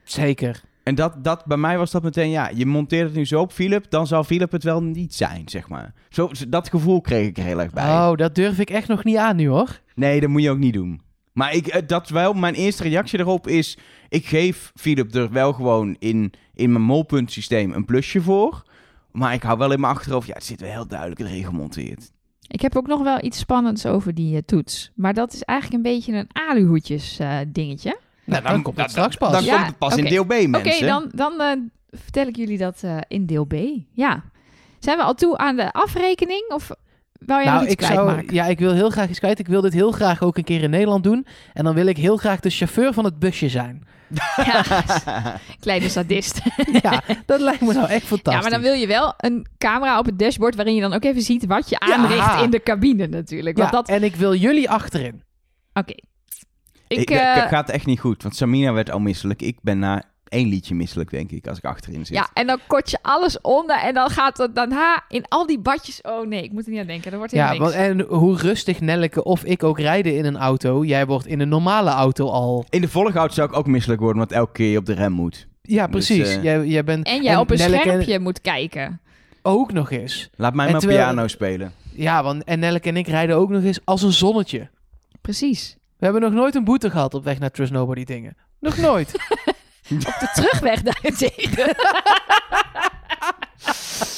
Zeker. 0.03 0.61
En 0.83 0.95
dat, 0.95 1.23
dat, 1.23 1.45
bij 1.45 1.57
mij 1.57 1.77
was 1.77 1.91
dat 1.91 2.03
meteen, 2.03 2.29
ja, 2.29 2.49
je 2.53 2.65
monteert 2.65 3.07
het 3.07 3.15
nu 3.15 3.25
zo 3.25 3.39
op 3.41 3.51
Philip, 3.51 3.85
dan 3.89 4.07
zal 4.07 4.23
Philip 4.23 4.51
het 4.51 4.63
wel 4.63 4.83
niet 4.83 5.13
zijn, 5.15 5.49
zeg 5.49 5.67
maar. 5.69 5.93
Zo, 6.09 6.29
dat 6.47 6.69
gevoel 6.69 7.01
kreeg 7.01 7.27
ik 7.27 7.37
er 7.37 7.43
heel 7.43 7.59
erg 7.61 7.71
bij. 7.73 7.83
Oh, 7.83 8.15
dat 8.15 8.35
durf 8.35 8.59
ik 8.59 8.69
echt 8.69 8.87
nog 8.87 9.03
niet 9.03 9.17
aan 9.17 9.35
nu 9.35 9.47
hoor. 9.47 9.79
Nee, 9.95 10.19
dat 10.19 10.29
moet 10.29 10.41
je 10.41 10.49
ook 10.49 10.57
niet 10.57 10.73
doen. 10.73 11.01
Maar 11.35 11.53
ik, 11.53 11.67
eh, 11.67 11.81
dat 11.87 12.09
wel, 12.09 12.33
mijn 12.33 12.53
eerste 12.53 12.83
reactie 12.83 13.19
erop 13.19 13.47
is, 13.47 13.77
ik 14.09 14.25
geef 14.25 14.71
Philip 14.75 15.13
er 15.15 15.31
wel 15.31 15.53
gewoon 15.53 15.95
in, 15.99 16.33
in 16.53 16.71
mijn 16.71 16.83
molpuntsysteem 16.83 17.71
een 17.73 17.85
plusje 17.85 18.21
voor. 18.21 18.63
Maar 19.11 19.33
ik 19.33 19.43
hou 19.43 19.57
wel 19.57 19.71
in 19.71 19.79
mijn 19.79 19.93
achterhoofd, 19.93 20.27
ja, 20.27 20.33
het 20.33 20.43
zit 20.45 20.61
wel 20.61 20.69
heel 20.71 20.87
duidelijk 20.87 21.19
erin 21.19 21.43
gemonteerd. 21.43 22.11
Ik 22.47 22.61
heb 22.61 22.75
ook 22.75 22.87
nog 22.87 23.03
wel 23.03 23.23
iets 23.23 23.39
spannends 23.39 23.85
over 23.85 24.13
die 24.13 24.35
eh, 24.35 24.41
toets. 24.45 24.91
Maar 24.95 25.13
dat 25.13 25.33
is 25.33 25.41
eigenlijk 25.43 25.85
een 25.85 25.91
beetje 25.93 26.13
een 26.13 26.29
aluhoedjes 26.47 27.19
eh, 27.19 27.37
dingetje. 27.47 27.99
Nou, 28.25 28.43
dan, 28.43 28.61
komt 28.61 28.77
het 28.77 28.89
straks 28.89 29.15
pas. 29.15 29.31
Dan 29.31 29.43
Ja, 29.43 29.55
komt 29.55 29.67
het 29.67 29.77
pas 29.77 29.93
in 29.95 29.99
oké. 29.99 30.09
deel 30.09 30.23
B, 30.25 30.31
Oké, 30.31 30.47
mensen. 30.47 30.87
dan, 30.87 31.11
dan 31.15 31.41
eh, 31.41 31.51
vertel 31.99 32.27
ik 32.27 32.35
jullie 32.35 32.57
dat 32.57 32.83
eh, 32.83 32.97
in 33.07 33.25
deel 33.25 33.45
B. 33.45 33.53
Ja. 33.91 34.23
Zijn 34.79 34.97
we 34.97 35.03
al 35.03 35.13
toe 35.13 35.37
aan 35.37 35.55
de 35.55 35.71
afrekening? 35.73 36.51
Of 36.53 36.71
wou 37.25 37.43
jij 37.43 37.51
nog 37.51 37.61
Nou, 37.61 37.63
iets 37.63 37.71
ik 37.71 37.77
kwijt, 37.77 37.93
zou, 37.93 38.33
ja, 38.33 38.45
ik 38.45 38.59
wil 38.59 38.73
heel 38.73 38.89
graag 38.89 39.09
iets 39.09 39.19
kwijt. 39.19 39.39
Ik 39.39 39.47
wil 39.47 39.61
dit 39.61 39.73
heel 39.73 39.91
graag 39.91 40.21
ook 40.21 40.37
een 40.37 40.43
keer 40.43 40.63
in 40.63 40.69
Nederland 40.69 41.03
doen. 41.03 41.25
En 41.53 41.63
dan 41.63 41.73
wil 41.73 41.85
ik 41.85 41.97
heel 41.97 42.17
graag 42.17 42.39
de 42.39 42.49
chauffeur 42.49 42.93
van 42.93 43.05
het 43.05 43.19
busje 43.19 43.49
zijn. 43.49 43.83
Ja, 44.45 44.63
kleine 45.59 45.89
sadist. 45.89 46.41
ja, 46.83 47.01
dat 47.25 47.39
lijkt 47.41 47.61
me 47.61 47.73
nou 47.73 47.87
echt 47.89 48.05
fantastisch. 48.05 48.33
Ja, 48.33 48.41
maar 48.41 48.49
dan 48.49 48.61
wil 48.61 48.73
je 48.73 48.87
wel 48.87 49.13
een 49.17 49.47
camera 49.57 49.99
op 49.99 50.05
het 50.05 50.19
dashboard... 50.19 50.55
waarin 50.55 50.75
je 50.75 50.81
dan 50.81 50.93
ook 50.93 51.03
even 51.03 51.21
ziet 51.21 51.45
wat 51.45 51.69
je 51.69 51.75
Ja. 51.87 51.93
aanricht 51.95 52.41
in 52.43 52.49
de 52.49 52.63
cabine 52.63 53.07
natuurlijk. 53.07 53.57
Want 53.57 53.69
Ja, 53.71 53.75
dat... 53.77 53.89
En 53.89 54.03
ik 54.03 54.15
wil 54.15 54.35
jullie 54.35 54.69
achterin. 54.69 55.23
Oké. 55.73 55.91
Ik, 55.91 56.01
Ik, 56.87 56.99
ik- 56.99 57.09
eh, 57.09 57.33
het 57.35 57.43
gaat 57.49 57.69
echt 57.69 57.85
niet 57.85 57.99
goed, 57.99 58.23
want 58.23 58.35
Samina 58.35 58.73
werd 58.73 58.91
al 58.91 58.99
misselijk. 58.99 59.41
Ik 59.41 59.57
ben 59.61 59.79
na 59.79 60.03
één 60.27 60.47
liedje 60.49 60.75
misselijk, 60.75 61.09
denk 61.09 61.31
ik, 61.31 61.47
als 61.47 61.57
ik 61.57 61.63
achterin 61.65 62.05
zit. 62.05 62.15
Ja, 62.15 62.29
en 62.33 62.47
dan 62.47 62.59
kort 62.67 62.91
je 62.91 62.97
alles 63.01 63.41
onder 63.41 63.75
en 63.79 63.93
dan 63.93 64.09
gaat 64.09 64.37
het 64.37 64.55
daarna 64.55 65.03
in 65.07 65.25
al 65.27 65.45
die 65.45 65.59
badjes. 65.59 66.01
Oh 66.01 66.27
nee, 66.27 66.43
ik 66.43 66.51
moet 66.51 66.65
er 66.65 66.71
niet 66.71 66.79
aan 66.79 66.87
denken. 66.87 67.09
Dat 67.09 67.19
wordt 67.19 67.33
Ja, 67.33 67.47
helemaal 67.47 67.71
want, 67.71 67.87
niks. 67.87 68.09
en 68.11 68.17
hoe 68.17 68.37
rustig 68.37 68.81
Nelleke 68.81 69.23
of 69.23 69.43
ik 69.43 69.63
ook 69.63 69.79
rijden 69.79 70.17
in 70.17 70.25
een 70.25 70.37
auto, 70.37 70.83
jij 70.85 71.05
wordt 71.05 71.27
in 71.27 71.39
een 71.39 71.49
normale 71.49 71.89
auto 71.89 72.27
al... 72.29 72.65
In 72.69 72.81
de 72.81 72.87
volgauto 72.87 73.33
zou 73.33 73.49
ik 73.49 73.55
ook 73.57 73.67
misselijk 73.67 73.99
worden, 74.01 74.17
want 74.17 74.31
elke 74.31 74.51
keer 74.51 74.71
je 74.71 74.77
op 74.77 74.85
de 74.85 74.93
rem 74.93 75.11
moet. 75.11 75.47
Ja, 75.61 75.87
Dus, 75.87 76.05
precies. 76.05 76.35
eh, 76.35 76.43
jij, 76.43 76.65
jij 76.65 76.83
bent... 76.83 77.07
En 77.07 77.23
jij 77.23 77.35
op 77.37 77.51
een 77.51 77.57
Nelleke 77.57 77.81
schermpje 77.81 78.19
moet 78.19 78.41
kijken. 78.41 78.99
Ook 79.41 79.71
nog 79.73 79.91
eens. 79.91 80.29
Laat 80.35 80.53
mij 80.53 80.69
maar 80.71 80.79
terwijl- 80.79 81.01
piano 81.03 81.27
spelen. 81.27 81.71
Ja, 81.91 82.23
want 82.23 82.43
en 82.43 82.59
Nelleke 82.59 82.89
en 82.89 82.97
ik 82.97 83.07
rijden 83.07 83.35
ook 83.35 83.49
nog 83.49 83.63
eens 83.63 83.79
als 83.83 84.01
een 84.01 84.11
zonnetje. 84.11 84.69
Precies. 85.21 85.77
We 85.97 86.03
hebben 86.05 86.21
nog 86.21 86.33
nooit 86.33 86.55
een 86.55 86.63
boete 86.63 86.89
gehad 86.89 87.13
op 87.13 87.23
weg 87.23 87.39
naar 87.39 87.51
Trust 87.51 87.71
Nobody 87.71 88.03
dingen. 88.03 88.35
Nog 88.59 88.77
nooit. 88.77 89.11
Op 89.91 90.17
de 90.19 90.29
terugweg 90.33 90.81
daarentegen. 90.81 91.75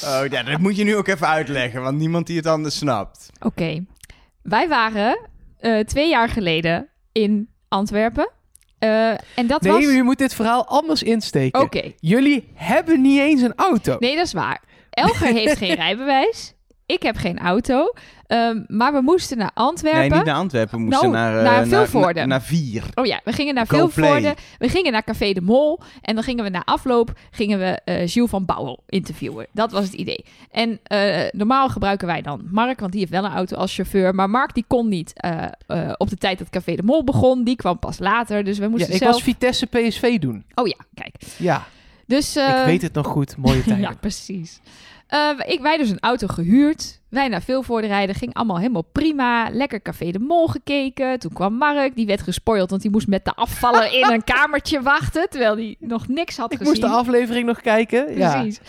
Oh, 0.03 0.21
ja, 0.29 0.43
dat 0.43 0.59
moet 0.59 0.75
je 0.75 0.83
nu 0.83 0.95
ook 0.95 1.07
even 1.07 1.27
uitleggen, 1.27 1.81
want 1.81 1.97
niemand 1.97 2.27
die 2.27 2.37
het 2.37 2.45
anders 2.45 2.77
snapt. 2.77 3.29
Oké. 3.39 3.85
Wij 4.41 4.67
waren 4.67 5.19
eh, 5.59 5.79
twee 5.79 6.09
jaar 6.09 6.29
geleden 6.29 6.89
in 7.11 7.49
Antwerpen. 7.67 8.31
Eh, 8.79 9.09
en 9.09 9.47
dat 9.47 9.61
nee, 9.61 9.71
was... 9.71 9.81
je 9.83 10.03
moet 10.03 10.17
dit 10.17 10.33
verhaal 10.33 10.67
anders 10.67 11.03
insteken. 11.03 11.61
Oké. 11.61 11.93
Jullie 11.99 12.51
hebben 12.53 13.01
niet 13.01 13.19
eens 13.19 13.41
een 13.41 13.55
auto. 13.55 13.95
Nee, 13.99 14.15
dat 14.15 14.25
is 14.25 14.33
waar. 14.33 14.63
Elger 14.89 15.27
heeft 15.27 15.57
geen 15.57 15.75
rijbewijs. 15.85 16.53
Ik 16.87 17.03
heb 17.03 17.15
geen 17.17 17.39
auto. 17.39 17.93
Ehm, 18.27 18.63
maar 18.67 18.93
we 18.93 19.01
moesten 19.01 19.37
naar 19.37 19.51
Antwerpen. 19.53 19.99
Nee, 19.99 20.09
niet 20.09 20.25
naar 20.25 20.35
Antwerpen. 20.35 20.77
We 20.77 20.83
moesten 20.83 21.11
Nou, 21.11 21.31
naar, 21.33 21.37
eh, 21.37 21.43
naar 21.43 21.67
Vilvoorde. 21.67 22.13
naar, 22.19 22.27
naar 22.27 22.41
vier. 22.41 22.83
Oh 22.95 23.05
ja, 23.05 23.21
we 23.23 23.31
gingen 23.31 23.53
naar 23.53 23.67
Go 23.67 23.77
Vilvoorde. 23.87 24.19
Play. 24.21 24.35
We 24.57 24.69
gingen 24.69 24.91
naar 24.91 25.03
Café 25.03 25.33
de 25.33 25.41
Mol. 25.41 25.79
En 26.01 26.15
dan 26.15 26.23
gingen 26.23 26.43
we 26.43 26.49
na 26.49 26.61
afloop 26.65 27.11
gingen 27.31 27.59
we 27.59 27.79
eh 27.83 28.07
Jules 28.07 28.29
van 28.29 28.45
Bouwel 28.45 28.83
interviewen. 28.87 29.47
Dat 29.51 29.71
was 29.71 29.83
het 29.83 29.93
idee. 29.93 30.25
En 30.51 30.79
eh, 30.83 31.27
normaal 31.31 31.69
gebruiken 31.69 32.07
wij 32.07 32.21
dan 32.21 32.47
Mark, 32.51 32.79
want 32.79 32.91
die 32.91 32.99
heeft 32.99 33.11
wel 33.11 33.25
een 33.25 33.31
auto 33.35 33.55
als 33.55 33.75
chauffeur. 33.75 34.15
Maar 34.15 34.29
Mark 34.29 34.53
die 34.53 34.65
kon 34.67 34.87
niet 34.87 35.13
eh, 35.13 35.43
eh, 35.67 35.91
op 35.97 36.09
de 36.09 36.17
tijd 36.17 36.37
dat 36.39 36.49
Café 36.49 36.75
de 36.75 36.83
Mol 36.83 37.03
begon. 37.03 37.43
Die 37.43 37.55
kwam 37.55 37.79
pas 37.79 37.99
later. 37.99 38.43
Dus 38.43 38.57
we 38.57 38.63
Ja, 38.63 38.69
moesten 38.69 38.93
ik 38.93 38.97
zelf... 38.97 39.11
was 39.13 39.23
Vitesse 39.23 39.65
PSV 39.65 40.17
doen. 40.19 40.43
Oh 40.55 40.67
ja, 40.67 40.77
kijk. 40.93 41.15
Ja, 41.37 41.65
Dus, 42.05 42.35
eh, 42.35 42.59
ik 42.59 42.65
weet 42.65 42.81
het 42.81 42.93
nog 42.93 43.07
goed. 43.07 43.37
Mooie 43.37 43.63
tijd. 43.63 43.79
ja, 43.87 43.93
precies. 43.99 44.59
Eh, 45.07 45.29
ik, 45.45 45.59
wij 45.61 45.77
dus 45.77 45.89
een 45.89 45.99
auto 45.99 46.27
gehuurd. 46.27 47.01
Wij 47.09 47.27
naar 47.27 47.41
Vilvoorde 47.41 47.87
rijden. 47.87 48.15
Ging 48.15 48.33
allemaal 48.33 48.57
helemaal 48.57 48.89
prima. 48.91 49.49
Lekker 49.51 49.81
Café 49.81 50.11
de 50.11 50.19
Mol 50.19 50.47
gekeken. 50.47 51.19
Toen 51.19 51.33
kwam 51.33 51.53
Mark. 51.53 51.95
Die 51.95 52.05
werd 52.05 52.21
gespoild, 52.21 52.69
want 52.69 52.81
die 52.81 52.91
moest 52.91 53.07
met 53.07 53.25
de 53.25 53.33
afvallen 53.33 53.93
in 53.93 54.11
een 54.11 54.23
kamertje 54.35 54.81
wachten. 54.81 55.29
Terwijl 55.29 55.55
hij 55.55 55.75
nog 55.79 56.07
niks 56.07 56.37
had 56.37 56.51
Ik 56.51 56.57
gezien. 56.57 56.73
moest 56.73 56.85
de 56.85 56.97
aflevering 56.97 57.45
nog 57.45 57.61
kijken. 57.61 58.17
Ja. 58.17 58.41
Precies. 58.41 58.59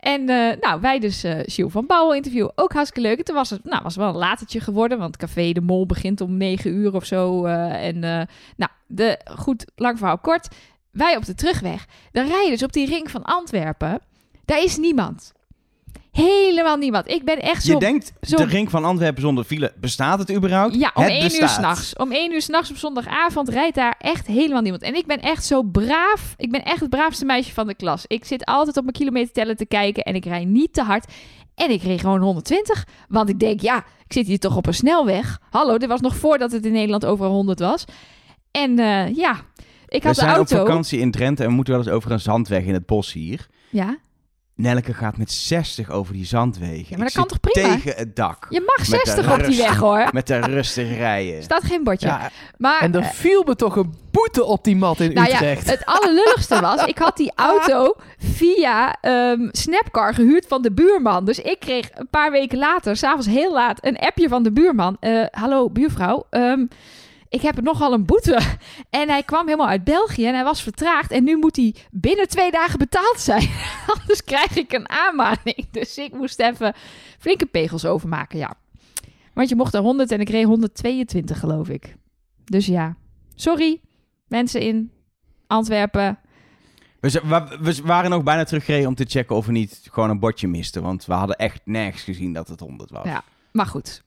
En 0.00 0.28
eh, 0.28 0.56
nou, 0.60 0.80
wij 0.80 0.98
dus 0.98 1.24
eh 1.24 1.38
Gilles 1.42 1.72
van 1.72 1.86
Bouwel 1.86 2.14
interview. 2.14 2.48
Ook 2.54 2.72
hartstikke 2.72 3.08
leuk. 3.08 3.18
En 3.18 3.24
toen 3.24 3.34
was 3.34 3.50
het 3.50 3.64
nou, 3.64 3.82
was 3.82 3.96
wel 3.96 4.08
een 4.08 4.16
latertje 4.16 4.60
geworden. 4.60 4.98
Want 4.98 5.16
Café 5.16 5.52
de 5.52 5.60
Mol 5.60 5.86
begint 5.86 6.20
om 6.20 6.36
negen 6.36 6.70
uur 6.70 6.94
of 6.94 7.04
zo. 7.04 7.44
en 7.44 7.98
nou, 8.56 8.70
de, 8.86 9.20
goed, 9.36 9.64
lang 9.76 9.98
verhaal 9.98 10.18
kort. 10.18 10.48
Wij 10.90 11.16
op 11.16 11.24
de 11.24 11.34
terugweg. 11.34 11.86
Dan 12.12 12.26
rijden 12.26 12.50
dus 12.50 12.62
op 12.62 12.72
die 12.72 12.86
ring 12.86 13.10
van 13.10 13.22
Antwerpen. 13.22 14.00
Daar 14.44 14.62
is 14.62 14.76
niemand. 14.76 15.34
Helemaal 16.16 16.76
niemand. 16.76 17.08
Ik 17.10 17.24
ben 17.24 17.42
echt 17.42 17.64
zo... 17.64 17.72
Je 17.72 17.78
denkt, 17.78 18.12
zo- 18.20 18.36
de 18.36 18.44
ring 18.44 18.70
van 18.70 18.84
Antwerpen 18.84 19.22
zonder 19.22 19.44
file, 19.44 19.72
bestaat 19.80 20.18
het 20.18 20.32
überhaupt? 20.32 20.74
Ja, 20.74 20.90
om 20.94 21.02
het 21.02 21.12
één 21.12 21.22
uur 21.22 21.28
bestaat. 21.28 21.50
s'nachts. 21.50 21.96
Om 21.96 22.12
één 22.12 22.32
uur 22.32 22.42
s'nachts 22.42 22.70
op 22.70 22.76
zondagavond 22.76 23.48
rijdt 23.48 23.74
daar 23.76 23.94
echt 23.98 24.26
helemaal 24.26 24.62
niemand. 24.62 24.82
En 24.82 24.94
ik 24.94 25.06
ben 25.06 25.20
echt 25.20 25.44
zo 25.44 25.62
braaf. 25.62 26.34
Ik 26.36 26.50
ben 26.50 26.64
echt 26.64 26.80
het 26.80 26.90
braafste 26.90 27.24
meisje 27.24 27.52
van 27.52 27.66
de 27.66 27.74
klas. 27.74 28.04
Ik 28.06 28.24
zit 28.24 28.44
altijd 28.44 28.76
op 28.76 28.82
mijn 28.82 28.94
kilometerteller 28.96 29.56
te 29.56 29.66
kijken 29.66 30.02
en 30.02 30.14
ik 30.14 30.24
rij 30.24 30.44
niet 30.44 30.72
te 30.72 30.82
hard. 30.82 31.12
En 31.54 31.70
ik 31.70 31.82
reed 31.82 32.00
gewoon 32.00 32.20
120. 32.20 32.86
Want 33.08 33.28
ik 33.28 33.38
denk, 33.38 33.60
ja, 33.60 33.76
ik 33.76 34.12
zit 34.12 34.26
hier 34.26 34.38
toch 34.38 34.56
op 34.56 34.66
een 34.66 34.74
snelweg. 34.74 35.38
Hallo, 35.50 35.78
dit 35.78 35.88
was 35.88 36.00
nog 36.00 36.16
voordat 36.16 36.52
het 36.52 36.64
in 36.66 36.72
Nederland 36.72 37.04
over 37.04 37.26
100 37.26 37.58
was. 37.58 37.84
En 38.50 38.78
eh, 38.78 39.14
ja, 39.14 39.40
ik 39.88 40.02
We 40.02 40.06
had 40.08 40.14
de 40.16 40.20
zijn 40.20 40.30
op 40.30 40.36
auto. 40.36 40.56
vakantie 40.56 40.98
in 41.00 41.10
Drenthe 41.10 41.42
en 41.42 41.48
we 41.48 41.54
moeten 41.54 41.74
wel 41.74 41.82
eens 41.82 41.92
over 41.92 42.10
een 42.10 42.20
zandweg 42.20 42.64
in 42.64 42.72
het 42.74 42.86
bos 42.86 43.12
hier. 43.12 43.46
Ja, 43.70 43.96
Nelke 44.56 44.94
gaat 44.94 45.16
met 45.16 45.32
60 45.32 45.90
over 45.90 46.12
die 46.12 46.24
zandwegen. 46.24 46.86
Ja, 46.88 46.96
maar 46.96 47.06
Ik 47.06 47.12
dat 47.14 47.22
kan 47.22 47.30
zit 47.30 47.42
toch 47.42 47.52
prima? 47.52 47.74
tegen 47.74 47.92
het 47.96 48.16
dak. 48.16 48.46
je 48.50 48.60
mag 48.66 48.76
Met 48.76 48.86
de 48.86 49.10
60 49.12 49.32
op 49.38 49.44
die 49.44 49.56
weg 49.56 49.76
hoor. 49.76 50.08
Met 50.12 50.26
de 50.26 50.38
rustig 50.38 50.96
rijden. 50.96 51.36
Er 51.36 51.42
staat 51.42 51.64
geen 51.64 51.84
bordje. 51.84 52.06
Ja, 52.06 52.30
maar 52.58 52.80
en 52.80 52.94
er 52.94 53.00
eh, 53.02 53.08
viel 53.10 53.42
me 53.46 53.56
toch 53.56 53.76
een 53.76 53.94
boete 54.10 54.44
op 54.44 54.64
die 54.64 54.76
mat 54.76 55.00
in 55.00 55.12
Nou 55.14 55.28
ja, 55.28 55.34
Utrecht. 55.34 55.70
het 55.70 55.84
allerlulligste 55.84 56.60
was, 56.60 56.84
ik 56.84 56.98
had 56.98 57.16
die 57.16 57.32
auto 57.34 57.94
via 58.18 58.96
ehm, 59.00 59.48
Snapcar 59.50 60.14
gehuurd 60.14 60.44
van 60.48 60.62
de 60.62 60.72
buurman. 60.72 61.24
Dus 61.24 61.38
ik 61.38 61.60
kreeg 61.60 61.88
een 61.94 62.08
paar 62.10 62.30
weken 62.30 62.58
later, 62.58 62.96
s'avonds 62.96 63.26
heel 63.26 63.52
laat, 63.52 63.84
een 63.84 63.98
appje 63.98 64.28
van 64.28 64.42
de 64.42 64.52
buurman. 64.52 64.96
Eh, 65.00 65.24
Hallo 65.30 65.70
buurvrouw, 65.70 66.26
ehm, 66.30 66.64
ik 67.36 67.42
heb 67.42 67.60
nogal 67.60 67.92
een 67.92 68.04
boete. 68.04 68.40
En 68.90 69.08
hij 69.08 69.22
kwam 69.22 69.44
helemaal 69.44 69.68
uit 69.68 69.84
België 69.84 70.26
en 70.26 70.34
hij 70.34 70.44
was 70.44 70.62
vertraagd. 70.62 71.10
En 71.10 71.24
nu 71.24 71.36
moet 71.36 71.56
hij 71.56 71.74
binnen 71.90 72.28
twee 72.28 72.50
dagen 72.50 72.78
betaald 72.78 73.20
zijn. 73.20 73.48
Anders 74.00 74.24
krijg 74.24 74.56
ik 74.56 74.72
een 74.72 74.88
aanmaning. 74.88 75.66
Dus 75.70 75.98
ik 75.98 76.12
moest 76.12 76.40
even 76.40 76.74
flinke 77.18 77.46
pegels 77.46 77.84
overmaken, 77.84 78.38
ja. 78.38 78.54
Want 79.34 79.48
je 79.48 79.56
mocht 79.56 79.74
er 79.74 79.80
100 79.80 80.10
en 80.10 80.20
ik 80.20 80.28
reed 80.28 80.44
122, 80.44 81.38
geloof 81.38 81.68
ik. 81.68 81.96
Dus 82.44 82.66
ja, 82.66 82.96
sorry 83.34 83.80
mensen 84.28 84.60
in 84.60 84.90
Antwerpen. 85.46 86.18
We, 87.00 87.80
waren 87.84 88.10
nog 88.10 88.22
bijna 88.22 88.44
teruggereden 88.44 88.88
om 88.88 88.94
te 88.94 89.04
checken 89.04 89.36
of 89.36 89.46
we 89.46 89.52
niet 89.52 89.88
gewoon 89.90 90.10
een 90.10 90.18
bordje 90.18 90.48
misten. 90.48 90.82
Want 90.82 91.04
we 91.04 91.12
hadden 91.12 91.36
echt 91.36 91.60
nergens 91.64 92.02
gezien 92.02 92.32
dat 92.32 92.48
het 92.48 92.60
100 92.60 92.90
was. 92.90 93.04
Ja. 93.04 93.24
Maar 93.52 93.66
goed. 93.66 94.04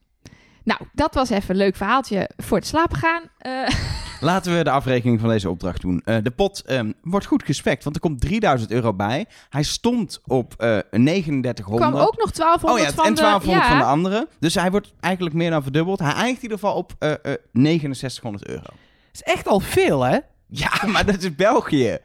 Nou, 0.64 0.80
dat 0.94 1.14
was 1.14 1.30
even 1.30 1.50
een 1.50 1.56
leuk 1.56 1.76
verhaaltje 1.76 2.30
voor 2.38 2.58
het 2.58 2.68
slapen 2.68 2.98
gaan. 2.98 3.24
Eh, 3.38 3.68
Laten 4.22 4.58
we 4.58 4.64
de 4.64 4.70
afrekening 4.70 5.20
van 5.20 5.30
deze 5.30 5.50
opdracht 5.50 5.82
doen. 5.82 6.02
Eh, 6.06 6.18
de 6.24 6.32
pot 6.32 6.62
ehm, 6.66 6.92
wordt 7.02 7.26
goed 7.26 7.44
gespekt, 7.44 7.84
want 7.84 7.96
er 7.96 8.02
komt 8.02 8.22
3000 8.22 8.72
euro 8.72 8.94
bij. 8.94 9.26
Hij 9.50 9.64
stond 9.64 10.22
op 10.26 10.54
eh 10.58 10.78
3900. 10.90 11.92
kwam 11.92 11.96
ook 12.08 12.18
nog 12.18 12.32
1200 12.32 12.72
Oh 12.72 12.80
ja, 12.80 12.94
van 12.94 13.06
en 13.06 13.16
1200 13.16 13.64
de... 13.64 13.70
van 13.70 13.78
de 13.78 13.84
andere. 13.84 14.28
Dus 14.40 14.56
hij 14.56 14.72
wordt 14.72 14.94
eigenlijk 15.00 15.36
meer 15.36 15.50
dan 15.50 15.64
verdubbeld. 15.64 16.00
Hij 16.00 16.14
eindigt 16.14 16.38
in 16.38 16.42
ieder 16.42 16.58
geval 16.58 16.76
op 16.76 16.94
eh, 17.00 17.12
eh, 17.12 17.18
6900 17.52 18.48
euro. 18.48 18.74
is 19.12 19.24
echt 19.24 19.48
al 19.48 19.60
veel, 19.60 20.02
hè? 20.02 20.18
Ja, 20.48 20.72
maar 20.94 21.06
dat 21.06 21.22
is 21.22 21.36
België. 21.36 21.98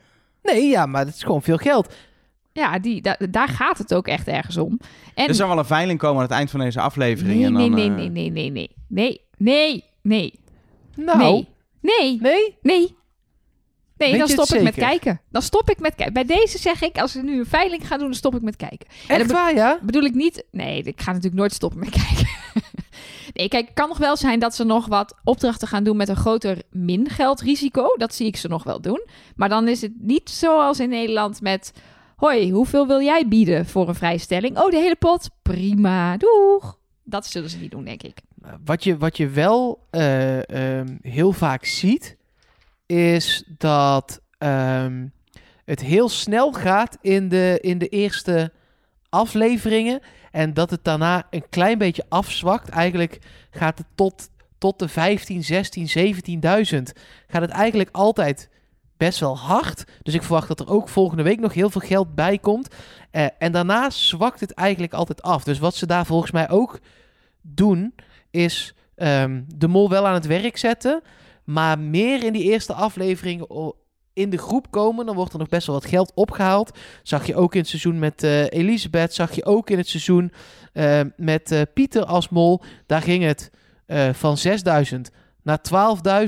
Nee, 0.43 0.69
ja, 0.69 0.87
maar 0.87 1.05
dat 1.05 1.15
is 1.15 1.23
gewoon 1.23 1.43
veel 1.43 1.57
geld. 1.57 1.95
Ja, 2.55 2.79
die, 2.79 3.01
da- 3.03 3.17
daar 3.31 3.49
gaat 3.49 3.79
het 3.79 3.95
ook 3.95 4.07
echt 4.09 4.29
ergens 4.29 4.57
om. 4.57 4.81
En 5.15 5.29
Er 5.29 5.35
zal 5.35 5.49
wel 5.49 5.59
een 5.59 5.65
veiling 5.65 5.99
komen 5.99 6.17
aan 6.17 6.23
het 6.23 6.31
eind 6.33 6.51
van 6.51 6.61
deze 6.61 6.81
aflevering. 6.81 7.37
nee, 7.37 7.45
en 7.47 7.53
nee, 7.53 7.69
dan, 7.71 7.75
nee, 7.75 7.89
eh, 7.89 7.95
nee, 7.95 8.11
nee, 8.11 8.31
nee, 8.31 8.51
nee. 8.51 8.71
Nee, 8.89 9.21
nee, 9.37 9.85
nee, 10.03 10.41
Nou, 10.95 11.19
nee. 11.19 11.49
Nee, 11.81 12.19
nee? 12.21 12.57
nee. 12.63 12.95
Nee, 13.97 14.11
Weet 14.11 14.19
dan 14.19 14.29
stop 14.29 14.57
ik 14.59 14.63
met 14.63 14.75
kijken. 14.75 15.21
Dan 15.31 15.43
stop 15.43 15.71
ik 15.71 15.81
met 15.81 15.95
kijken. 15.95 16.15
Bij 16.15 16.25
deze 16.25 16.59
zeg 16.59 16.83
ik, 16.83 16.99
als 16.99 17.15
we 17.15 17.23
nu 17.23 17.39
een 17.39 17.47
veiling 17.47 17.87
gaan 17.87 17.99
doen, 17.99 18.07
dan 18.07 18.17
stop 18.17 18.35
ik 18.35 18.43
met 18.43 18.57
kijken. 18.57 18.87
En 19.09 19.21
Echt 19.21 19.33
waar, 19.33 19.55
ja? 19.55 19.79
bedoel 19.83 20.03
ik 20.03 20.15
niet... 20.15 20.45
Nee, 20.51 20.83
ik 20.83 21.01
ga 21.01 21.11
natuurlijk 21.11 21.37
nooit 21.41 21.53
stoppen 21.53 21.79
met 21.81 21.91
kijken. 22.07 22.29
nee, 23.35 23.49
kijk, 23.49 23.65
het 23.65 23.75
kan 23.75 23.89
nog 23.89 23.99
wel 23.99 24.17
zijn 24.17 24.39
dat 24.39 24.55
ze 24.55 24.65
nog 24.65 24.87
wat 24.87 25.15
opdrachten 25.25 25.69
gaan 25.69 25.85
doen 25.85 25.97
met 25.97 26.09
een 26.09 26.17
groter 26.17 26.59
mingeldrisico. 26.71 27.87
Dat 27.97 28.15
zie 28.15 28.27
ik 28.27 28.37
ze 28.37 28.49
nog 28.49 28.65
wel 28.65 28.81
doen. 28.81 29.03
Maar 29.37 29.49
dan 29.49 29.69
is 29.69 29.81
het 29.81 29.93
niet 29.99 30.31
zoals 30.31 30.81
in 30.81 30.89
Nederland 30.89 31.41
met... 31.41 31.73
Hoi, 32.17 32.53
hoeveel 32.53 32.87
wil 32.87 33.01
jij 33.01 33.29
bieden 33.29 33.67
voor 33.67 33.89
een 33.89 33.95
vrijstelling? 33.95 34.59
Oh, 34.59 34.71
de 34.71 34.77
hele 34.77 34.97
pot? 34.97 35.31
Prima, 35.43 36.17
doeg. 36.17 36.79
Dat 37.03 37.27
zullen 37.27 37.51
ze 37.51 37.59
niet 37.59 37.71
doen, 37.71 37.85
denk 37.85 38.03
ik. 38.03 38.19
Wat 38.65 38.85
je, 38.85 38.97
wat 38.97 39.17
je 39.17 39.29
wel 39.29 39.87
eh, 39.91 40.79
ehm, 40.79 40.97
heel 41.03 41.33
vaak 41.33 41.65
ziet, 41.65 42.17
is 42.87 43.45
dat 43.59 44.21
ehm, 44.39 45.07
het 45.65 45.81
heel 45.81 46.09
snel 46.09 46.53
gaat 46.53 46.99
in 47.01 47.29
de, 47.29 47.59
in 47.61 47.79
de 47.79 47.89
eerste 47.89 48.53
afleveringen. 49.09 50.01
En 50.31 50.55
dat 50.55 50.71
het 50.71 50.85
daarna 50.85 51.27
een 51.31 51.49
klein 51.49 51.79
beetje 51.79 52.05
afzwakt. 52.09 52.69
Eigenlijk 52.69 53.19
gaat 53.51 53.79
het 53.79 53.87
tot, 53.95 54.31
tot 54.59 54.79
de 54.79 54.89
15, 54.89 55.45
16, 55.45 55.89
17.000. 56.75 56.83
Gaat 57.27 57.43
het 57.43 57.51
eigenlijk 57.51 57.89
altijd 57.93 58.51
best 58.97 59.21
wel 59.21 59.39
hard. 59.39 59.85
Dus 60.03 60.15
ik 60.15 60.23
verwacht 60.23 60.49
dat 60.49 60.61
er 60.61 60.71
ook 60.71 60.89
volgende 60.89 61.23
week 61.23 61.41
nog 61.41 61.55
heel 61.55 61.71
veel 61.71 61.81
geld 61.81 62.15
bij 62.15 62.39
komt. 62.39 62.69
Eh, 63.11 63.27
en 63.39 63.53
daarna 63.53 63.91
zwakt 63.91 64.41
het 64.41 64.53
eigenlijk 64.53 64.93
altijd 64.93 65.23
af. 65.23 65.45
Dus 65.45 65.59
wat 65.59 65.75
ze 65.75 65.87
daar 65.87 66.07
volgens 66.07 66.31
mij 66.31 66.51
ook 66.51 66.79
doen, 67.41 67.95
is 68.31 68.75
ehm, 68.95 69.43
de 69.55 69.69
mol 69.69 69.89
wel 69.89 70.07
aan 70.07 70.15
het 70.15 70.27
werk 70.27 70.57
zetten. 70.57 71.03
Maar 71.45 71.79
meer 71.79 72.25
in 72.25 72.33
die 72.33 72.43
eerste 72.43 72.73
aflevering 72.73 73.47
in 74.13 74.31
de 74.31 74.39
groep 74.39 74.71
komen. 74.71 75.07
Dan 75.07 75.15
wordt 75.15 75.33
er 75.33 75.39
nog 75.39 75.49
best 75.49 75.67
wel 75.67 75.77
wat 75.77 75.87
geld 75.87 76.13
opgehaald. 76.15 76.79
Zag 77.03 77.27
je 77.27 77.37
ook 77.37 77.55
in 77.55 77.61
het 77.61 77.69
seizoen 77.69 77.99
met 77.99 78.23
eh, 78.23 78.51
Elisabeth. 78.51 79.15
Zag 79.15 79.35
je 79.35 79.45
ook 79.45 79.71
in 79.71 79.79
het 79.79 79.89
seizoen 79.89 80.33
eh, 80.73 81.01
met 81.17 81.67
Pieter 81.75 82.05
als 82.05 82.29
mol. 82.29 82.63
Daar 82.87 83.03
ging 83.03 83.25
het 83.25 83.51
van 84.13 84.37
6000 84.37 85.11
naar 85.45 85.59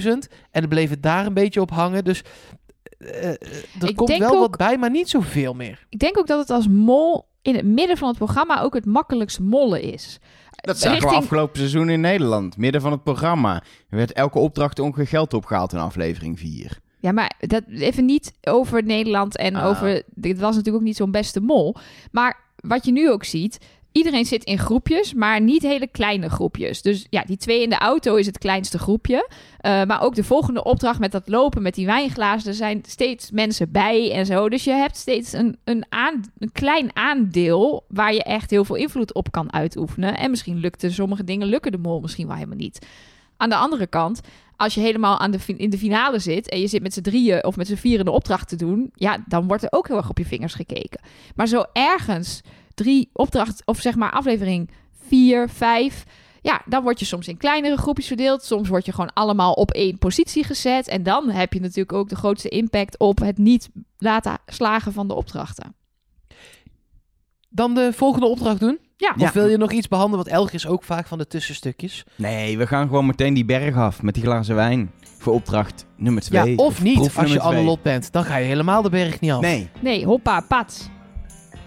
12.000. 0.00 0.06
En 0.50 0.60
dan 0.60 0.68
bleef 0.68 0.90
het 0.90 1.02
daar 1.02 1.26
een 1.26 1.34
beetje 1.34 1.60
op 1.60 1.70
hangen. 1.70 2.04
Dus 2.04 2.22
eh, 2.98 3.24
er 3.28 3.88
Ik 3.88 3.96
komt 3.96 4.16
wel 4.18 4.30
ook- 4.32 4.38
wat 4.40 4.56
bij, 4.56 4.78
maar 4.78 4.90
niet 4.90 5.08
zoveel 5.08 5.54
meer. 5.54 5.86
Ik 5.88 5.98
denk 5.98 6.18
ook 6.18 6.26
dat 6.26 6.38
het 6.38 6.50
als 6.50 6.68
mol 6.68 7.28
in 7.42 7.54
het 7.54 7.64
midden 7.64 7.96
van 7.96 8.08
het 8.08 8.16
programma 8.16 8.60
ook 8.60 8.74
het 8.74 8.86
makkelijkst 8.86 9.40
mollen 9.40 9.82
is. 9.82 10.18
Dat 10.50 10.78
zagen 10.78 11.08
we 11.08 11.14
afgelopen 11.14 11.56
seizoen 11.58 11.88
in 11.88 12.00
Nederland. 12.00 12.56
Midden 12.56 12.80
van 12.80 12.92
het 12.92 13.02
programma. 13.02 13.54
Er 13.88 13.96
werd 13.96 14.12
elke 14.12 14.38
opdracht 14.38 14.78
ongeveer 14.78 15.06
geld 15.06 15.34
opgehaald 15.34 15.72
in 15.72 15.78
aflevering 15.78 16.38
4. 16.38 16.78
Ja, 17.00 17.12
maar 17.12 17.32
dat, 17.38 17.62
even 17.68 18.04
niet 18.04 18.32
over 18.42 18.82
Nederland 18.84 19.36
en 19.36 19.54
Ah. 19.54 19.66
over... 19.66 20.02
Dit 20.14 20.38
was 20.38 20.50
natuurlijk 20.54 20.76
ook 20.76 20.88
niet 20.88 20.96
zo'n 20.96 21.10
beste 21.10 21.40
mol. 21.40 21.76
Maar 22.10 22.40
wat 22.56 22.84
je 22.84 22.92
nu 22.92 23.10
ook 23.10 23.24
ziet... 23.24 23.58
Iedereen 23.96 24.24
zit 24.24 24.44
in 24.44 24.58
groepjes, 24.58 25.14
maar 25.14 25.40
niet 25.40 25.62
hele 25.62 25.86
kleine 25.86 26.28
groepjes. 26.28 26.82
Dus 26.82 27.06
ja, 27.10 27.22
die 27.22 27.36
twee 27.36 27.62
in 27.62 27.68
de 27.68 27.78
auto 27.78 28.14
is 28.14 28.26
het 28.26 28.38
kleinste 28.38 28.78
groepje. 28.78 29.28
Eh, 29.58 29.84
maar 29.84 30.02
ook 30.02 30.14
de 30.14 30.24
volgende 30.24 30.64
opdracht 30.64 30.98
met 30.98 31.12
dat 31.12 31.28
lopen 31.28 31.62
met 31.62 31.74
die 31.74 31.86
wijnglazen... 31.86 32.48
er 32.48 32.54
zijn 32.54 32.82
steeds 32.86 33.30
mensen 33.30 33.70
bij 33.70 34.12
en 34.12 34.26
zo. 34.26 34.48
Dus 34.48 34.64
je 34.64 34.72
hebt 34.72 34.96
steeds 34.96 35.32
een, 35.32 35.56
een, 35.64 35.86
klein 36.52 36.96
aandeel... 36.96 37.84
waar 37.88 38.14
je 38.14 38.22
echt 38.22 38.50
heel 38.50 38.64
veel 38.64 38.76
invloed 38.76 39.14
op 39.14 39.30
kan 39.32 39.52
uitoefenen. 39.52 40.16
En 40.16 40.30
misschien 40.30 40.58
lukten 40.58 40.92
sommige 40.92 41.24
dingen, 41.24 41.46
lukken 41.46 41.72
de 41.72 41.78
mol 41.78 42.00
misschien 42.00 42.26
wel 42.26 42.36
helemaal 42.36 42.56
niet. 42.56 42.86
Aan 43.36 43.48
de 43.48 43.56
andere 43.56 43.86
kant, 43.86 44.20
als 44.56 44.74
je 44.74 44.80
helemaal 44.80 45.18
aan 45.18 45.30
de, 45.30 45.38
in 45.56 45.70
de 45.70 45.78
finale 45.78 46.18
zit 46.18 46.48
en 46.48 46.60
je 46.60 46.68
zit 46.68 46.82
met 46.82 46.94
z'n 46.94 47.00
drieën 47.00 47.44
of 47.44 47.56
met 47.56 47.66
z'n 47.66 47.74
vieren 47.74 48.04
de 48.04 48.10
opdracht 48.10 48.48
te 48.48 48.56
doen, 48.56 48.90
ja, 48.94 49.24
dan 49.28 49.46
wordt 49.46 49.62
er 49.62 49.72
ook 49.72 49.88
heel 49.88 49.96
erg 49.96 50.10
op 50.10 50.18
je 50.18 50.26
vingers 50.26 50.54
gekeken. 50.54 51.00
Maar 51.34 51.46
zo 51.46 51.64
ergens 51.72 52.42
drie 52.76 53.10
opdracht, 53.12 53.62
of 53.64 53.80
zeg 53.80 53.94
maar 53.94 54.10
aflevering 54.10 54.70
vier, 55.08 55.48
vijf, 55.48 56.04
ja, 56.42 56.62
dan 56.66 56.82
word 56.82 56.98
je 56.98 57.04
soms 57.04 57.28
in 57.28 57.36
kleinere 57.36 57.76
groepjes 57.76 58.06
verdeeld. 58.06 58.44
Soms 58.44 58.68
word 58.68 58.86
je 58.86 58.92
gewoon 58.92 59.12
allemaal 59.12 59.52
op 59.52 59.70
één 59.70 59.98
positie 59.98 60.44
gezet. 60.44 60.88
En 60.88 61.02
dan 61.02 61.30
heb 61.30 61.52
je 61.52 61.60
natuurlijk 61.60 61.92
ook 61.92 62.08
de 62.08 62.16
grootste 62.16 62.48
impact 62.48 62.98
op 62.98 63.18
het 63.18 63.38
niet 63.38 63.68
laten 63.98 64.38
slagen 64.46 64.92
van 64.92 65.08
de 65.08 65.14
opdrachten. 65.14 65.74
Dan 67.48 67.74
de 67.74 67.92
volgende 67.92 68.26
opdracht 68.26 68.60
doen? 68.60 68.78
Ja, 68.96 69.14
Ja. 69.16 69.26
Of 69.26 69.32
wil 69.32 69.46
je 69.46 69.56
nog 69.56 69.72
iets 69.72 69.88
behandelen? 69.88 70.24
Want 70.24 70.36
Elger 70.36 70.54
is 70.54 70.66
ook 70.66 70.82
vaak 70.84 71.06
van 71.06 71.18
de 71.18 71.26
tussenstukjes. 71.26 72.04
Nee, 72.16 72.58
we 72.58 72.66
gaan 72.66 72.86
gewoon 72.86 73.06
meteen 73.06 73.34
die 73.34 73.44
berg 73.44 73.76
af 73.76 74.02
met 74.02 74.14
die 74.14 74.22
glazen 74.22 74.54
wijn. 74.54 74.90
Voor 75.18 75.32
opdracht 75.32 75.86
nummer 75.96 76.22
2. 76.22 76.50
Ja, 76.50 76.56
of 76.64 76.82
niet, 76.82 77.16
als 77.16 77.32
je 77.32 77.40
Annelot 77.40 77.82
bent. 77.82 78.12
Dan 78.12 78.24
ga 78.24 78.36
je 78.36 78.46
helemaal 78.46 78.82
de 78.82 78.90
berg 78.90 79.20
niet 79.20 79.30
af. 79.30 79.40
Nee, 79.40 79.68
nee, 79.80 80.04
hoppa, 80.04 80.40
pat. 80.40 80.90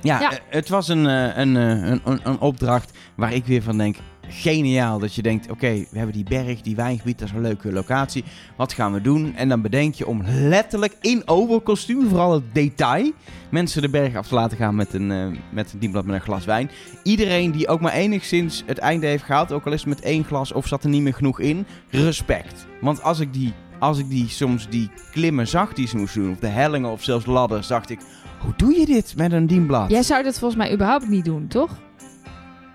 Ja, 0.01 0.19
Ja. 0.19 0.31
eh, 0.31 0.37
het 0.49 0.69
was 0.69 0.87
een, 0.87 1.07
eh, 1.07 1.37
een, 1.37 1.57
eh, 1.57 1.69
een, 1.89 2.01
een, 2.03 2.19
een 2.23 2.39
opdracht 2.39 2.91
waar 3.15 3.33
ik 3.33 3.45
weer 3.45 3.61
van 3.63 3.77
denk... 3.77 3.95
Geniaal 4.31 4.99
dat 4.99 5.15
je 5.15 5.21
denkt, 5.21 5.51
oké, 5.51 5.71
we 5.91 5.97
hebben 5.97 6.15
die 6.15 6.23
berg, 6.23 6.61
die 6.61 6.75
wijngebied, 6.75 7.19
dat 7.19 7.27
is 7.27 7.33
een 7.33 7.41
leuke 7.41 7.71
locatie. 7.71 8.23
Wat 8.57 8.73
gaan 8.73 8.93
we 8.93 9.01
doen? 9.01 9.35
En 9.35 9.49
dan 9.49 9.61
bedenk 9.61 9.93
je 9.93 10.07
om 10.07 10.21
letterlijk 10.25 10.95
in 11.01 11.21
overkostuum, 11.25 12.07
vooral 12.09 12.33
het 12.33 12.43
detail, 12.53 13.11
mensen 13.51 13.81
de 13.81 13.89
berg 13.89 14.15
af 14.15 14.27
te 14.27 14.33
laten 14.33 14.57
gaan 14.57 14.75
met 14.75 14.93
een, 14.93 15.11
eh, 15.11 15.25
met 15.51 15.73
een 15.73 15.79
dienblad 15.79 16.05
met 16.05 16.15
een 16.15 16.21
glas 16.21 16.45
wijn. 16.45 16.69
Iedereen 17.03 17.51
die 17.51 17.67
ook 17.67 17.81
maar 17.81 17.93
enigszins 17.93 18.63
het 18.65 18.77
einde 18.77 19.07
heeft 19.07 19.23
gehaald, 19.23 19.51
ook 19.51 19.65
al 19.65 19.71
is 19.73 19.79
het 19.79 19.89
met 19.89 20.01
één 20.01 20.23
glas 20.23 20.51
of 20.51 20.67
zat 20.67 20.83
er 20.83 20.89
niet 20.89 21.01
meer 21.01 21.13
genoeg 21.13 21.39
in, 21.39 21.65
respect. 21.89 22.65
Want 22.81 23.03
als 23.03 23.19
ik 23.19 23.33
die, 23.33 23.53
als 23.79 23.97
ik 23.97 24.09
die 24.09 24.29
soms 24.29 24.69
die 24.69 24.89
klimmen 25.11 25.47
zag 25.47 25.73
die 25.73 25.87
ze 25.87 25.97
moesten 25.97 26.21
doen, 26.21 26.31
of 26.31 26.39
de 26.39 26.47
hellingen 26.47 26.91
of 26.91 27.03
zelfs 27.03 27.25
ladders, 27.25 27.67
dacht 27.67 27.89
ik, 27.89 27.99
hoe 28.39 28.53
doe 28.57 28.79
je 28.79 28.85
dit 28.85 29.13
met 29.17 29.31
een 29.31 29.47
dienblad? 29.47 29.89
Jij 29.89 30.03
zou 30.03 30.23
dat 30.23 30.39
volgens 30.39 30.61
mij 30.61 30.73
überhaupt 30.73 31.07
niet 31.07 31.25
doen, 31.25 31.47
toch? 31.47 31.69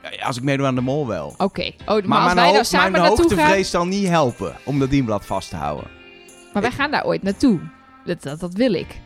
Ja, 0.03 0.27
Als 0.27 0.37
ik 0.37 0.43
meedoe 0.43 0.67
aan 0.67 0.75
de 0.75 0.81
mol 0.81 1.07
wel. 1.07 1.35
Oké. 1.39 1.73
Oh, 1.87 1.87
maar, 1.87 2.09
Maar, 2.09 2.21
als 2.23 2.35
mijn, 2.35 2.47
wij 2.47 2.55
daar 2.55 2.65
samen 2.65 2.91
mijn 2.93 3.03
naartoe 3.03 3.29
gaan... 3.29 3.37
hoogtevrees 3.39 3.71
zal 3.71 3.87
niet 3.87 4.09
helpen 4.09 4.55
om 4.65 4.79
dat 4.79 4.91
dienblad 4.91 5.27
vast 5.27 5.51
te 5.51 5.57
houden. 5.57 5.91
Maar 6.53 6.63
wij 6.63 6.71
gaan 6.73 6.91
daar 6.91 7.05
ooit 7.05 7.23
naartoe. 7.23 7.61
Dat, 8.05 8.23
dat, 8.23 8.41
dat 8.41 8.55
wil 8.55 8.73
ik. 8.73 9.01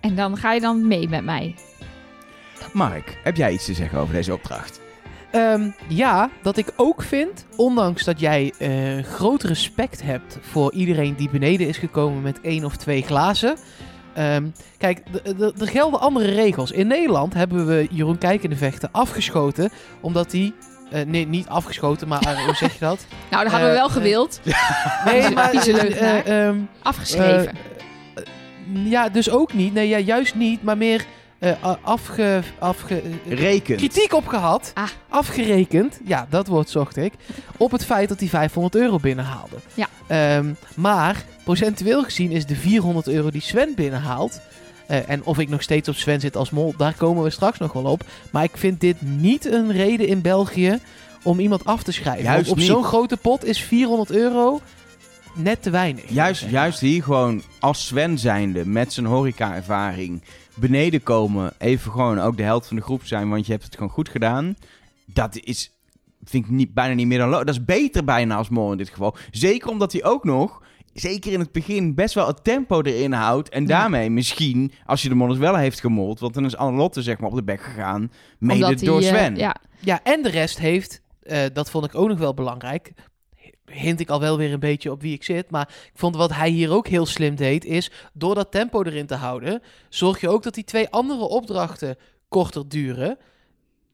En 0.00 0.14
dan 0.14 0.36
ga 0.36 0.52
je 0.52 0.60
dan 0.60 0.86
mee 0.86 1.08
met 1.08 1.24
mij. 1.24 1.54
Mark, 2.72 3.18
heb 3.22 3.36
jij 3.36 3.52
iets 3.52 3.64
te 3.64 3.74
zeggen 3.74 3.98
over 3.98 4.14
deze 4.14 4.32
opdracht? 4.32 4.80
Ehm, 5.30 5.70
ja, 5.88 6.30
dat 6.42 6.56
ik 6.56 6.72
ook 6.76 7.02
vind, 7.02 7.46
ondanks 7.56 8.04
dat 8.04 8.20
jij 8.20 8.52
eh, 8.58 9.04
groot 9.04 9.42
respect 9.42 10.02
hebt 10.02 10.38
voor 10.40 10.72
iedereen 10.72 11.14
die 11.14 11.30
beneden 11.30 11.68
is 11.68 11.76
gekomen 11.78 12.22
met 12.22 12.40
één 12.40 12.64
of 12.64 12.76
twee 12.76 13.02
glazen. 13.02 13.56
Ehm, 14.14 14.44
kijk, 14.78 15.00
er 15.58 15.68
gelden 15.68 16.00
andere 16.00 16.30
regels. 16.30 16.70
In 16.70 16.86
Nederland 16.86 17.34
hebben 17.34 17.66
we 17.66 17.86
Jeroen 17.90 18.18
Kijkende 18.18 18.56
vechten 18.56 18.88
afgeschoten, 18.92 19.70
omdat 20.00 20.32
hij... 20.32 20.52
eh, 20.90 21.06
nee, 21.06 21.26
niet 21.26 21.48
afgeschoten, 21.48 22.08
maar 22.08 22.20
eh, 22.22 22.44
hoe 22.44 22.54
zeg 22.54 22.72
je 22.72 22.78
dat? 22.78 23.06
Nou, 23.30 23.42
dat 23.42 23.52
hadden 23.52 23.70
we 23.70 23.76
wel 23.76 23.86
eh, 23.86 23.92
gewild. 23.92 24.40
Nee, 25.04 25.30
maar... 25.30 25.52
Ehm, 25.52 26.58
Afgeschreven. 26.82 27.56
ja, 28.72 29.08
dus 29.08 29.30
ook 29.30 29.52
niet. 29.52 29.74
Nee, 29.74 29.88
ja, 29.88 29.98
juist 29.98 30.34
niet, 30.34 30.62
maar 30.62 30.76
meer 30.76 31.04
eh, 31.38 31.74
afge... 31.82 32.42
afge 32.58 33.02
Reken. 33.28 33.76
kritiek 33.76 34.12
op 34.14 34.26
gehad. 34.26 34.70
Ah. 34.74 34.88
Afgerekend, 35.08 36.00
ja, 36.04 36.26
dat 36.30 36.46
woord 36.46 36.70
zocht 36.70 36.96
ik. 36.96 37.12
Op 37.56 37.70
het 37.70 37.84
feit 37.84 38.08
dat 38.08 38.20
hij 38.20 38.28
500 38.28 38.74
euro 38.74 38.98
binnenhaalde. 38.98 39.56
Ja. 39.74 39.86
Ehm, 40.06 40.52
maar 40.76 41.24
procentueel 41.44 42.02
gezien 42.04 42.30
is 42.30 42.46
de 42.46 42.56
400 42.56 43.08
euro 43.08 43.30
die 43.30 43.40
Sven 43.40 43.72
binnenhaalt. 43.74 44.40
eh, 44.86 45.08
en 45.08 45.24
of 45.24 45.38
ik 45.38 45.48
nog 45.48 45.62
steeds 45.62 45.88
op 45.88 45.94
Sven 45.94 46.20
zit 46.20 46.36
als 46.36 46.50
mol, 46.50 46.74
daar 46.76 46.94
komen 46.94 47.22
we 47.22 47.30
straks 47.30 47.58
nog 47.58 47.72
wel 47.72 47.84
op. 47.84 48.04
Maar 48.30 48.44
ik 48.44 48.56
vind 48.56 48.80
dit 48.80 49.02
niet 49.02 49.44
een 49.52 49.72
reden 49.72 50.06
in 50.06 50.20
België 50.20 50.78
om 51.22 51.38
iemand 51.40 51.64
af 51.64 51.82
te 51.82 51.92
schrijven. 51.92 52.24
Juist 52.24 52.50
op 52.50 52.60
zo'n 52.60 52.84
grote 52.84 53.16
pot 53.16 53.44
is 53.44 53.60
400 53.62 54.10
euro 54.10 54.60
net 55.34 55.62
te 55.62 55.70
weinig. 55.70 56.04
Juist, 56.08 56.44
juist 56.50 56.80
hier 56.80 57.02
gewoon 57.02 57.42
als 57.60 57.86
Sven 57.86 58.18
zijnde 58.18 58.66
met 58.66 58.92
zijn 58.92 59.06
horeca-ervaring 59.06 60.22
beneden 60.54 61.02
komen. 61.02 61.52
Even 61.58 61.92
gewoon 61.92 62.20
ook 62.20 62.36
de 62.36 62.42
helft 62.42 62.66
van 62.66 62.76
de 62.76 62.82
groep 62.82 63.04
zijn, 63.06 63.28
want 63.28 63.46
je 63.46 63.52
hebt 63.52 63.64
het 63.64 63.74
gewoon 63.74 63.90
goed 63.90 64.08
gedaan. 64.08 64.56
Dat 65.06 65.38
is, 65.40 65.70
vind 66.24 66.44
ik 66.44 66.50
niet, 66.50 66.74
bijna 66.74 66.94
niet 66.94 67.06
meer 67.06 67.18
dan 67.18 67.30
Dat 67.30 67.48
is 67.48 67.64
beter 67.64 68.04
bijna 68.04 68.36
als 68.36 68.48
Mol 68.48 68.72
in 68.72 68.78
dit 68.78 68.88
geval. 68.88 69.16
Zeker 69.30 69.68
omdat 69.70 69.92
hij 69.92 70.04
ook 70.04 70.24
nog, 70.24 70.62
zeker 70.94 71.32
in 71.32 71.40
het 71.40 71.52
begin, 71.52 71.94
best 71.94 72.14
wel 72.14 72.26
het 72.26 72.44
tempo 72.44 72.82
erin 72.82 73.12
houdt. 73.12 73.48
En 73.48 73.64
daarmee 73.66 74.10
misschien, 74.10 74.72
als 74.86 75.02
je 75.02 75.08
de 75.08 75.14
Molles 75.14 75.38
wel 75.38 75.56
heeft 75.56 75.80
gemold, 75.80 76.20
want 76.20 76.34
dan 76.34 76.44
is 76.44 76.56
Annelotte 76.56 77.02
zeg 77.02 77.18
maar 77.18 77.30
op 77.30 77.36
de 77.36 77.44
bek 77.44 77.60
gegaan. 77.60 78.12
Mede 78.38 78.64
Omdat 78.64 78.78
door 78.78 79.00
eh, 79.00 79.06
Sven. 79.06 79.36
ja, 79.36 79.56
Ja, 79.80 80.00
en 80.02 80.22
de 80.22 80.30
rest 80.30 80.58
heeft, 80.58 81.00
eh, 81.22 81.42
dat 81.52 81.70
vond 81.70 81.84
ik 81.84 81.94
ook 81.94 82.08
nog 82.08 82.18
wel 82.18 82.34
belangrijk. 82.34 82.92
Hint 83.64 84.00
ik 84.00 84.08
al 84.08 84.20
wel 84.20 84.38
weer 84.38 84.52
een 84.52 84.60
beetje 84.60 84.90
op 84.90 85.00
wie 85.00 85.14
ik 85.14 85.24
zit. 85.24 85.50
Maar 85.50 85.68
ik 85.68 85.98
vond 85.98 86.16
wat 86.16 86.34
hij 86.34 86.50
hier 86.50 86.70
ook 86.70 86.88
heel 86.88 87.06
slim 87.06 87.34
deed, 87.34 87.64
is 87.64 87.90
door 88.12 88.34
dat 88.34 88.50
tempo 88.50 88.82
erin 88.82 89.06
te 89.06 89.14
houden, 89.14 89.62
zorg 89.88 90.20
je 90.20 90.28
ook 90.28 90.42
dat 90.42 90.54
die 90.54 90.64
twee 90.64 90.88
andere 90.88 91.28
opdrachten 91.28 91.96
korter 92.28 92.68
duren. 92.68 93.18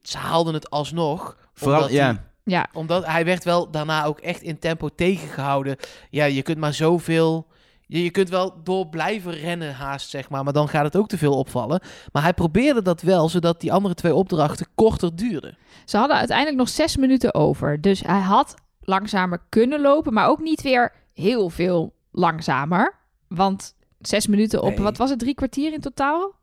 Ze 0.03 0.17
haalden 0.17 0.55
het 0.55 0.71
alsnog. 0.71 1.37
Vooral, 1.55 1.81
omdat 1.81 1.93
ja. 1.93 2.30
Ja. 2.45 2.69
omdat 2.73 3.07
hij 3.07 3.25
werd 3.25 3.45
wel 3.45 3.71
daarna 3.71 4.05
ook 4.05 4.19
echt 4.19 4.43
in 4.43 4.59
tempo 4.59 4.89
tegengehouden. 4.89 5.77
Ja, 6.11 6.25
je 6.25 6.43
kunt 6.43 6.59
maar 6.59 6.75
zoveel. 6.75 7.47
Je, 7.87 8.03
je 8.03 8.11
kunt 8.11 8.29
wel 8.29 8.61
door 8.63 8.89
blijven 8.89 9.33
rennen 9.33 9.75
haast, 9.75 10.11
zeg 10.11 10.29
maar. 10.31 10.45
Maar 10.45 10.53
dan 10.53 10.69
gaat 10.69 10.85
het 10.85 10.97
ook 10.97 11.09
te 11.09 11.19
veel 11.19 11.39
opvallen. 11.39 11.81
Maar 12.13 12.23
hij 12.23 12.35
probeerde 12.35 12.83
dat 12.83 13.03
wel, 13.03 13.29
zodat 13.29 13.61
die 13.61 13.73
andere 13.73 13.95
twee 13.95 14.15
opdrachten 14.15 14.67
korter 14.75 15.17
duurden. 15.17 15.57
Ze 15.85 15.97
hadden 15.97 16.17
uiteindelijk 16.17 16.59
nog 16.59 16.69
zes 16.69 16.97
minuten 16.97 17.35
over. 17.35 17.81
Dus 17.81 18.01
hij 18.01 18.21
had 18.21 18.55
langzamer 18.81 19.43
kunnen 19.49 19.81
lopen, 19.81 20.13
maar 20.13 20.29
ook 20.29 20.41
niet 20.41 20.63
weer 20.63 20.93
heel 21.15 21.49
veel 21.51 21.95
langzamer. 22.13 22.95
Want 23.29 23.75
zes 23.99 24.27
minuten 24.27 24.63
op, 24.63 24.69
Nee. 24.75 24.83
wat 24.83 24.97
was 24.97 25.11
het, 25.11 25.19
drie 25.19 25.35
kwartier 25.35 25.73
in 25.73 25.81
totaal? 25.81 26.39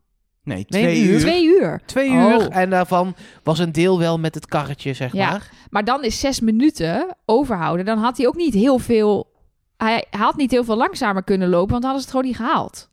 Nee, 0.47 0.65
twee 0.65 1.01
uur. 1.03 1.11
uur. 1.13 1.19
Twee 1.19 1.45
uur. 1.45 1.81
Twee 1.85 2.09
Oh. 2.09 2.15
uur. 2.15 2.49
En 2.49 2.69
daarvan 2.69 3.15
was 3.43 3.59
een 3.59 3.71
deel 3.71 3.99
wel 3.99 4.19
met 4.19 4.35
het 4.35 4.45
karretje, 4.45 4.93
zeg 4.93 5.13
Ja. 5.13 5.29
maar. 5.29 5.49
Maar 5.69 5.83
dan 5.83 6.03
is 6.03 6.19
zes 6.19 6.39
minuten 6.39 7.15
overhouden. 7.25 7.85
Dan 7.85 7.97
had 7.97 8.17
hij 8.17 8.27
ook 8.27 8.35
niet 8.35 8.53
heel 8.53 8.79
veel. 8.79 9.31
Hij 9.77 10.05
had 10.09 10.35
niet 10.35 10.51
heel 10.51 10.63
veel 10.63 10.77
langzamer 10.77 11.23
kunnen 11.23 11.49
lopen, 11.49 11.69
want 11.71 11.81
dan 11.81 11.91
hadden 11.91 12.01
ze 12.01 12.07
het 12.07 12.17
gewoon 12.17 12.25
niet 12.25 12.49
gehaald. 12.51 12.89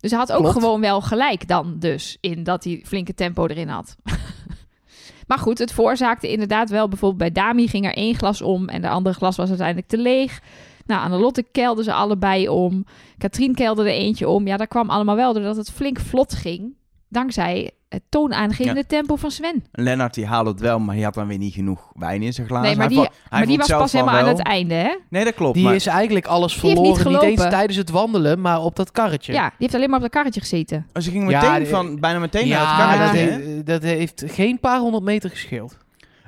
Dus 0.00 0.10
hij 0.10 0.20
had 0.20 0.32
ook 0.32 0.38
Klopt. 0.42 0.54
gewoon 0.54 0.80
wel 0.80 1.00
gelijk 1.00 1.48
dan 1.48 1.76
dus 1.78 2.18
in 2.20 2.42
dat 2.42 2.64
hij 2.64 2.82
flinke 2.86 3.14
tempo 3.14 3.46
erin 3.46 3.68
had. 3.68 3.96
maar 5.28 5.38
goed, 5.38 5.58
het 5.58 5.72
veroorzaakte 5.72 6.30
inderdaad 6.30 6.70
wel. 6.70 6.88
Bijvoorbeeld 6.88 7.32
bij 7.34 7.42
Dami 7.44 7.68
ging 7.68 7.86
er 7.86 7.94
één 7.96 8.14
glas 8.14 8.42
om 8.42 8.68
en 8.68 8.80
de 8.82 8.88
andere 8.88 9.14
glas 9.14 9.36
was 9.36 9.48
uiteindelijk 9.48 9.88
te 9.88 9.98
leeg. 9.98 10.40
Nou, 10.86 11.00
aan 11.00 11.10
de 11.10 11.16
Lotte 11.16 11.42
keilden 11.52 11.84
ze 11.84 11.92
allebei 11.92 12.48
om. 12.48 12.84
Katrien 13.18 13.54
keilde 13.54 13.82
er 13.82 13.88
eentje 13.88 14.28
om. 14.28 14.46
Ja, 14.46 14.56
dat 14.56 14.68
kwam 14.68 14.90
allemaal 14.90 15.16
wel 15.16 15.32
doordat 15.32 15.56
het 15.56 15.70
flink 15.70 16.00
vlot 16.00 16.34
ging. 16.34 16.76
Dankzij 17.08 17.70
het 17.88 18.02
toonaangevende 18.08 18.86
tempo 18.86 19.16
van 19.16 19.30
Sven. 19.30 19.64
Lennart 19.72 20.14
die 20.14 20.26
haalde 20.26 20.50
het 20.50 20.60
wel, 20.60 20.78
maar 20.78 20.94
hij 20.94 21.04
had 21.04 21.14
dan 21.14 21.26
weer 21.26 21.38
niet 21.38 21.52
genoeg 21.54 21.90
wijn 21.94 22.22
in 22.22 22.32
zijn 22.32 22.46
glazen. 22.46 22.66
Nee, 22.66 22.76
maar 22.76 22.86
Hij 22.86 22.94
die, 22.96 23.04
hij 23.04 23.10
maar 23.30 23.46
die 23.46 23.56
vond 23.58 23.68
was 23.68 23.78
pas 23.80 23.92
wel 23.92 24.00
helemaal 24.02 24.22
aan 24.28 24.36
het 24.36 24.46
einde, 24.46 24.74
hè? 24.74 24.96
Nee, 25.10 25.24
dat 25.24 25.34
klopt. 25.34 25.54
Die 25.54 25.64
maar 25.64 25.74
is 25.74 25.86
eigenlijk 25.86 26.26
alles 26.26 26.52
Die 26.52 26.60
heeft 26.70 26.80
verloren. 26.80 27.12
niet 27.12 27.20
Niet, 27.20 27.30
eens 27.30 27.48
tijdens 27.50 27.76
het 27.76 27.90
wandelen, 27.90 28.40
maar 28.40 28.60
op 28.62 28.76
dat 28.76 28.90
karretje. 28.90 29.32
Ja, 29.32 29.42
die 29.48 29.54
heeft 29.58 29.74
alleen 29.74 29.86
maar 29.88 29.96
op 29.98 30.02
dat 30.04 30.12
karretje 30.12 30.40
gezeten. 30.40 30.86
Oh, 30.92 31.02
ze 31.02 31.10
ging 31.10 31.30
Ja, 31.30 31.40
meteen 31.42 31.58
die- 31.62 31.68
van, 31.72 32.00
bijna 32.00 32.18
meteen 32.18 32.48
naar 32.48 32.58
het 32.68 32.78
dat, 32.78 33.10
karretje. 33.10 33.30
hè? 33.32 33.50
he- 33.54 33.62
dat 33.62 33.82
heeft 33.82 34.24
geen 34.26 34.60
paar 34.60 34.78
honderd 34.80 35.04
meter 35.04 35.30
gescheeld. 35.30 35.76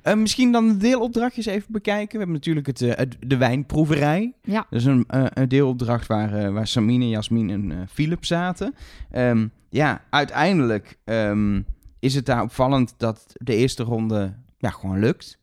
Eh, 0.02 0.14
misschien 0.14 0.52
dan 0.52 0.68
de 0.68 0.76
deelopdrachtjes 0.76 1.46
even 1.46 1.72
bekijken. 1.72 2.10
We 2.12 2.16
hebben 2.18 2.34
natuurlijk 2.36 2.66
het, 2.66 2.82
eh, 2.82 3.06
de 3.26 3.36
wijnproeverij. 3.36 4.32
Ja. 4.42 4.66
Dat 4.70 4.80
is 4.80 4.84
een, 4.84 5.04
eh, 5.08 5.24
een 5.34 5.48
deelopdracht 5.48 6.06
waar, 6.06 6.52
waar 6.52 6.66
Samine, 6.66 7.08
Jasmin 7.08 7.50
en 7.50 7.88
Philip 7.92 8.24
zaten. 8.24 8.74
Ehm, 9.10 9.46
ja, 9.70 10.04
uiteindelijk 10.10 10.98
ehm, 11.04 11.62
is 11.98 12.14
het 12.14 12.26
daar 12.26 12.42
opvallend 12.42 12.94
dat 12.96 13.32
de 13.34 13.54
eerste 13.54 13.82
ronde 13.82 14.34
ja, 14.58 14.70
gewoon 14.70 14.98
lukt. 14.98 15.38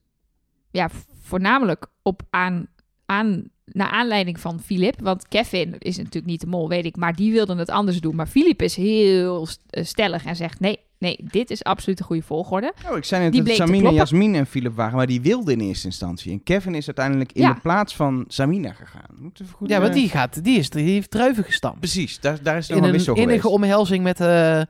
ja, 0.72 0.90
voornamelijk 1.22 1.88
op 2.02 2.22
aan, 2.30 2.68
aan, 3.06 3.50
naar 3.66 3.90
aanleiding 3.90 4.40
van 4.40 4.60
Filip. 4.60 5.02
Want 5.02 5.28
Kevin 5.28 5.76
is 5.78 5.98
natuurlijk 5.98 6.26
niet 6.26 6.42
de 6.42 6.48
mol, 6.48 6.70
weet 6.70 6.86
ik. 6.86 6.96
Maar 6.96 7.16
die 7.16 7.32
wilde 7.32 7.56
het 7.56 7.70
anders 7.70 8.02
doen. 8.02 8.16
Maar 8.16 8.28
Filip 8.28 8.62
is 8.62 8.76
heel 8.76 9.48
eh, 9.70 9.84
stellig 9.84 10.26
en 10.26 10.36
zegt... 10.36 10.60
Nee, 10.60 10.80
nee, 11.00 11.18
dit 11.24 11.52
is 11.52 11.64
absoluut 11.64 11.98
de 11.98 12.04
goede 12.04 12.22
volgorde. 12.22 12.74
Oh, 12.92 12.98
ik 12.98 13.04
zei 13.04 13.24
net 13.24 13.32
Die 13.32 13.44
dat 13.44 13.56
kloppen. 13.56 13.94
Jasmin 13.94 14.36
en 14.36 14.46
Philip 14.46 14.76
waren, 14.76 14.96
maar 14.96 15.08
die 15.08 15.22
wilden 15.22 15.54
in 15.54 15.68
eerste 15.68 15.86
instantie. 15.86 16.32
En 16.32 16.44
Kevin 16.44 16.76
is 16.76 16.86
uiteindelijk 16.86 17.32
in 17.32 17.42
Ja. 17.42 17.54
de 17.54 17.60
plaats 17.60 17.96
van 17.96 18.24
Samina 18.28 18.74
gegaan. 18.74 19.16
Moet 19.20 19.42
even 19.42 19.54
goed, 19.56 19.70
Ja, 19.70 19.78
want 19.80 19.94
eh, 19.94 20.00
die, 20.00 20.10
gaat, 20.10 20.44
die, 20.44 20.58
is, 20.58 20.70
die 20.70 20.90
heeft 20.90 21.12
druiven 21.12 21.44
gestampt. 21.44 21.80
Precies, 21.80 22.20
daar, 22.20 22.44
daar 22.44 22.58
is 22.58 22.68
nog 22.68 22.78
In 22.78 22.84
een 22.84 22.90
een 22.90 22.96
wissel 22.96 23.16
innige 23.16 23.40
geweest. 23.40 23.56
omhelzing 23.56 24.04
met 24.04 24.20
eh, 24.20 24.28
de 24.28 24.68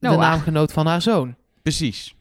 Noah. 0.00 0.18
naamgenoot 0.18 0.72
van 0.72 0.86
haar 0.86 1.02
zoon. 1.02 1.34
Precies. 1.62 2.14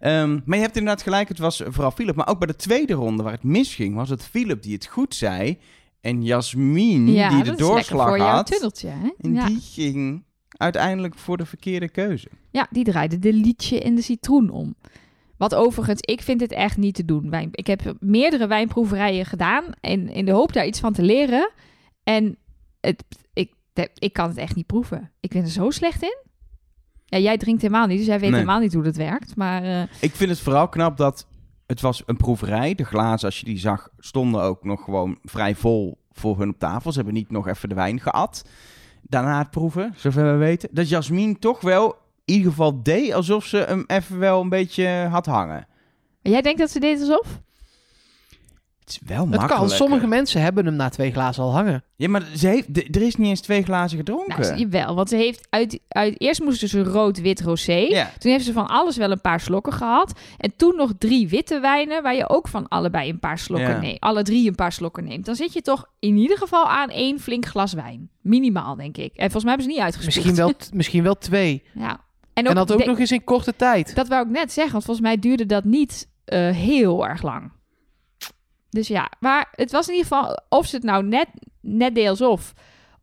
Ehm, 0.00 0.38
maar 0.44 0.56
je 0.58 0.64
hebt 0.64 0.76
inderdaad 0.76 1.02
gelijk, 1.02 1.28
het 1.28 1.38
was 1.38 1.62
vooral 1.66 1.90
Philip. 1.90 2.14
Maar 2.16 2.28
ook 2.28 2.38
bij 2.38 2.46
de 2.46 2.56
tweede 2.56 2.92
ronde 2.94 3.22
waar 3.22 3.32
het 3.32 3.42
misging, 3.42 3.94
was 3.94 4.08
het 4.10 4.24
Philip 4.24 4.62
die 4.62 4.74
het 4.74 4.86
goed 4.86 5.14
zei. 5.14 5.58
En 6.00 6.22
Jasmin 6.24 7.12
ja, 7.12 7.28
die 7.28 7.38
de 7.42 7.44
dat 7.44 7.58
is 7.58 7.60
lekker 7.60 7.66
doorslag 7.74 8.08
voor 8.08 8.18
jouw 8.18 8.34
had. 8.34 8.46
tunneltje, 8.46 8.88
hè? 8.88 9.08
En 9.20 9.34
Ja. 9.34 9.46
die 9.46 9.60
ging 9.60 10.24
uiteindelijk 10.56 11.14
voor 11.14 11.36
de 11.36 11.46
verkeerde 11.46 11.88
keuze. 11.88 12.28
ja, 12.50 12.66
die 12.70 12.84
draaide 12.84 13.18
de 13.18 13.32
liedje 13.32 13.80
en 13.82 13.94
de 13.94 14.02
citroen 14.02 14.50
om. 14.50 14.74
Wat 15.36 15.54
overigens, 15.54 16.00
ik 16.00 16.22
vind 16.22 16.40
het 16.40 16.52
echt 16.52 16.76
niet 16.76 16.94
te 16.94 17.04
doen. 17.04 17.30
Wijn, 17.30 17.48
ik 17.52 17.66
heb 17.66 17.94
meerdere 18.00 18.46
wijnproeverijen 18.46 19.26
gedaan 19.26 19.64
en 19.80 20.08
in 20.08 20.24
de 20.24 20.32
hoop 20.32 20.52
daar 20.52 20.66
iets 20.66 20.80
van 20.80 20.92
te 20.92 21.02
leren. 21.02 21.50
En 22.02 22.36
het, 22.80 23.04
ik, 23.32 23.52
ik 23.94 24.12
kan 24.12 24.28
het 24.28 24.36
echt 24.36 24.56
niet 24.56 24.66
proeven. 24.66 25.10
Ik 25.20 25.30
ben 25.30 25.42
er 25.42 25.48
zo 25.48 25.70
slecht 25.70 26.02
in. 26.02 26.16
Ja, 27.04 27.18
jij 27.18 27.36
drinkt 27.36 27.62
helemaal 27.62 27.86
niet, 27.86 27.98
dus 27.98 28.06
jij 28.06 28.20
weet 28.20 28.30
Nee. 28.30 28.38
helemaal 28.40 28.60
niet 28.60 28.74
hoe 28.74 28.82
dat 28.82 28.96
werkt. 28.96 29.36
Maar 29.36 29.62
eh, 29.62 29.82
Ik 30.00 30.14
vind 30.14 30.30
het 30.30 30.40
vooral 30.40 30.68
knap 30.68 30.96
dat 30.96 31.26
het 31.66 31.80
was 31.80 32.02
een 32.06 32.16
proeverij. 32.16 32.74
De 32.74 32.84
glazen, 32.84 33.26
als 33.26 33.38
je 33.40 33.44
die 33.46 33.58
zag, 33.58 33.88
stonden 33.98 34.42
ook 34.42 34.64
nog 34.64 34.84
gewoon 34.84 35.18
vrij 35.22 35.54
vol 35.54 35.98
voor 36.12 36.38
hun 36.38 36.48
op 36.48 36.58
tafel. 36.58 36.90
Ze 36.90 36.96
hebben 36.96 37.14
niet 37.14 37.30
nog 37.30 37.46
even 37.48 37.68
de 37.68 37.74
wijn 37.74 38.00
geat. 38.00 38.44
Daarna 39.08 39.38
het 39.38 39.50
proeven, 39.50 39.94
zover 39.96 40.32
we 40.32 40.36
weten. 40.38 40.68
Dat 40.72 40.88
Jasmin 40.88 41.38
toch 41.38 41.60
wel 41.60 41.96
in 42.24 42.34
ieder 42.34 42.50
geval 42.50 42.82
deed 42.82 43.12
alsof 43.12 43.44
ze 43.44 43.56
hem 43.56 43.84
even 43.86 44.18
wel 44.18 44.40
een 44.40 44.48
beetje 44.48 45.06
had 45.10 45.26
hangen. 45.26 45.66
jij 46.22 46.42
denkt 46.42 46.58
dat 46.58 46.70
ze 46.70 46.80
deed 46.80 47.00
alsof? 47.00 47.40
Het 48.86 48.94
is 49.02 49.08
wel 49.08 49.20
Het 49.20 49.28
makkelijk. 49.30 49.54
kan. 49.60 49.70
Sommige 49.70 50.06
mensen 50.06 50.40
hebben 50.40 50.64
hem 50.64 50.74
na 50.74 50.88
twee 50.88 51.12
glazen 51.12 51.42
al 51.42 51.52
hangen. 51.52 51.84
Ja, 51.96 52.08
maar 52.08 52.22
ze 52.36 52.46
heeft, 52.48 52.68
er 52.96 53.02
is 53.02 53.16
niet 53.16 53.28
eens 53.28 53.40
twee 53.40 53.62
glazen 53.62 53.98
gedronken. 53.98 54.40
Nou, 54.40 54.56
jawel, 54.58 54.94
want 54.94 55.08
ze 55.08 55.16
heeft 55.16 55.46
uit, 55.50 55.80
uit... 55.88 56.20
Eerst 56.20 56.40
moesten 56.42 56.68
ze 56.68 56.82
rood, 56.82 57.20
wit, 57.20 57.40
rosé. 57.40 57.72
ja. 57.72 58.10
Toen 58.18 58.30
heeft 58.32 58.44
ze 58.44 58.52
van 58.52 58.66
alles 58.66 58.96
wel 58.96 59.10
een 59.10 59.20
paar 59.20 59.40
slokken 59.40 59.72
gehad. 59.72 60.18
En 60.38 60.52
toen 60.56 60.76
nog 60.76 60.92
drie 60.98 61.28
witte 61.28 61.60
wijnen, 61.60 62.02
waar 62.02 62.14
je 62.14 62.28
ook 62.28 62.48
van 62.48 62.68
allebei 62.68 63.10
een 63.10 63.18
paar 63.18 63.38
slokken 63.38 63.68
Ja. 63.70 63.80
neemt. 63.80 64.00
Alle 64.00 64.22
drie 64.22 64.48
een 64.48 64.54
paar 64.54 64.72
slokken 64.72 65.04
neemt. 65.04 65.24
Dan 65.26 65.34
zit 65.34 65.52
je 65.52 65.62
toch 65.62 65.84
in 65.98 66.16
ieder 66.16 66.38
geval 66.38 66.68
aan 66.68 66.88
één 66.90 67.20
flink 67.20 67.46
glas 67.46 67.72
wijn. 67.72 68.10
Minimaal, 68.22 68.76
denk 68.76 68.96
ik. 68.96 69.12
En 69.14 69.30
volgens 69.30 69.44
mij 69.44 69.52
hebben 69.52 69.70
ze 69.70 69.76
niet 69.76 69.84
uitgesproken. 69.84 70.22
Misschien 70.30 70.44
wel, 70.46 70.52
misschien 70.78 71.02
wel 71.02 71.14
twee. 71.18 71.62
Ja. 71.74 72.00
En, 72.32 72.44
En 72.46 72.54
dat 72.54 72.72
ook 72.72 72.78
de- 72.78 72.84
nog 72.86 72.98
eens 72.98 73.12
in 73.12 73.24
korte 73.24 73.56
tijd. 73.56 73.94
Dat 73.94 74.08
wou 74.08 74.24
ik 74.26 74.30
net 74.32 74.52
zeggen, 74.52 74.72
want 74.72 74.84
volgens 74.84 75.06
mij 75.06 75.18
duurde 75.18 75.46
dat 75.46 75.64
niet 75.64 76.08
eh, 76.24 76.50
heel 76.50 77.06
erg 77.08 77.22
lang. 77.22 77.52
Dus 78.70 78.88
ja, 78.88 79.10
maar 79.20 79.48
het 79.52 79.70
was 79.70 79.88
in 79.88 79.94
ieder 79.94 80.08
geval, 80.08 80.38
of 80.48 80.66
ze 80.66 80.76
het 80.76 80.84
nou 80.84 81.04
net, 81.04 81.26
net 81.60 81.94
deed 81.94 82.08
alsof, 82.08 82.52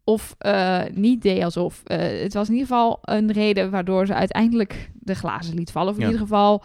of 0.03 0.35
eh, 0.37 0.81
niet 0.93 1.21
deed 1.21 1.43
alsof. 1.43 1.81
eh, 1.83 2.21
het 2.21 2.33
was 2.33 2.47
in 2.47 2.53
ieder 2.53 2.67
geval 2.67 2.99
een 3.01 3.31
reden 3.31 3.71
waardoor 3.71 4.05
ze 4.05 4.13
uiteindelijk 4.13 4.91
de 4.93 5.15
glazen 5.15 5.55
liet 5.55 5.71
vallen. 5.71 5.89
Of 5.89 5.95
in 5.95 6.01
Ja. 6.01 6.07
ieder 6.07 6.21
geval, 6.21 6.63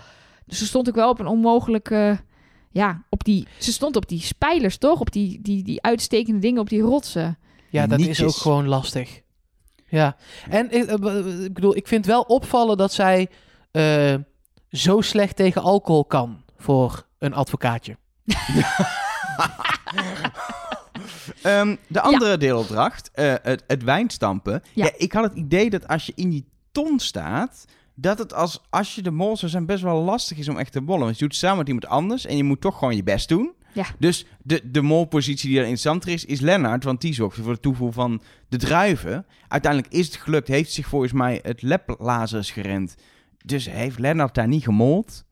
ze 0.49 0.67
stond 0.67 0.89
ook 0.89 0.95
wel 0.95 1.11
op 1.11 1.19
een 1.21 1.27
onmogelijke, 1.27 2.19
ja, 2.71 3.03
op 3.09 3.25
die, 3.25 3.47
ze 3.59 3.73
stond 3.73 3.97
op 3.97 4.09
die 4.09 4.21
spijlers 4.21 4.79
toch? 4.79 5.01
Op 5.01 5.13
die, 5.13 5.41
die, 5.43 5.63
die 5.63 5.83
uitstekende 5.83 6.39
dingen 6.41 6.61
op 6.61 6.69
die 6.69 6.81
rotsen. 6.83 7.39
Ja, 7.71 7.87
dat 7.87 8.01
is 8.01 8.23
ook 8.23 8.31
gewoon 8.35 8.67
lastig. 8.69 9.21
Ja. 9.89 10.17
En 10.51 10.71
ik, 10.71 10.85
eh, 10.89 11.45
ik 11.45 11.55
bedoel, 11.55 11.77
ik 11.77 11.87
vind 11.89 12.07
wel 12.07 12.23
opvallen 12.23 12.77
dat 12.77 12.93
zij 12.93 13.29
eh, 13.71 14.15
zo 14.71 15.01
slecht 15.01 15.37
tegen 15.37 15.63
alcohol 15.63 16.05
kan 16.05 16.43
voor 16.57 17.07
een 17.19 17.35
advocaatje. 17.35 17.97
Ehm, 21.43 21.76
de 21.87 22.01
andere 22.01 22.37
deelopdracht, 22.37 23.11
eh, 23.12 23.35
het, 23.43 23.64
het 23.66 23.83
wijnstampen. 23.83 24.62
Ja. 24.72 24.85
Ja. 24.85 24.93
ik 24.97 25.12
had 25.12 25.24
het 25.24 25.35
idee 25.35 25.70
dat 25.70 25.89
als 25.89 26.07
je 26.07 26.12
in 26.14 26.31
die 26.31 26.49
ton 26.72 26.99
staat, 26.99 27.64
dat 27.95 28.18
het 28.18 28.35
als, 28.35 28.61
als 28.70 28.95
je 28.95 29.03
de 29.03 29.11
mol 29.11 29.37
zou 29.37 29.51
zijn 29.51 29.66
best 29.66 29.83
wel 29.83 30.03
lastig 30.03 30.39
is 30.39 30.49
om 30.49 30.59
echt 30.59 30.72
te 30.72 30.81
bollen. 30.81 31.05
Want 31.05 31.14
je 31.14 31.20
doet 31.20 31.31
het 31.31 31.41
samen 31.41 31.59
met 31.59 31.66
iemand 31.66 31.87
anders 31.87 32.26
en 32.26 32.37
je 32.37 32.45
moet 32.45 32.61
toch 32.61 32.79
gewoon 32.79 32.97
je 32.97 33.03
best 33.03 33.29
doen. 33.29 33.53
Ja. 33.72 33.87
Dus 33.99 34.26
de, 34.43 34.70
de 34.70 34.83
molpositie 34.83 35.49
die 35.49 35.59
er 35.59 35.64
interessanter 35.64 36.11
is, 36.12 36.24
is 36.24 36.41
Lennart. 36.41 36.85
Want 36.85 37.01
die 37.01 37.14
zorgt 37.14 37.37
voor 37.37 37.53
de 37.53 37.61
toevoer 37.61 37.93
van 37.93 38.20
de 38.49 38.57
druiven. 38.57 39.26
Uiteindelijk 39.49 39.93
is 39.93 40.07
het 40.07 40.16
gelukt. 40.16 40.49
Heeft 40.49 40.72
zich 40.72 40.87
volgens 40.87 41.12
mij 41.12 41.41
het 41.43 41.62
leplazers 41.62 42.51
gerend. 42.51 42.95
Dus 43.45 43.70
heeft 43.70 43.99
Lennart 43.99 44.35
daar 44.35 44.49
niet 44.49 44.64
gemold? 44.64 45.24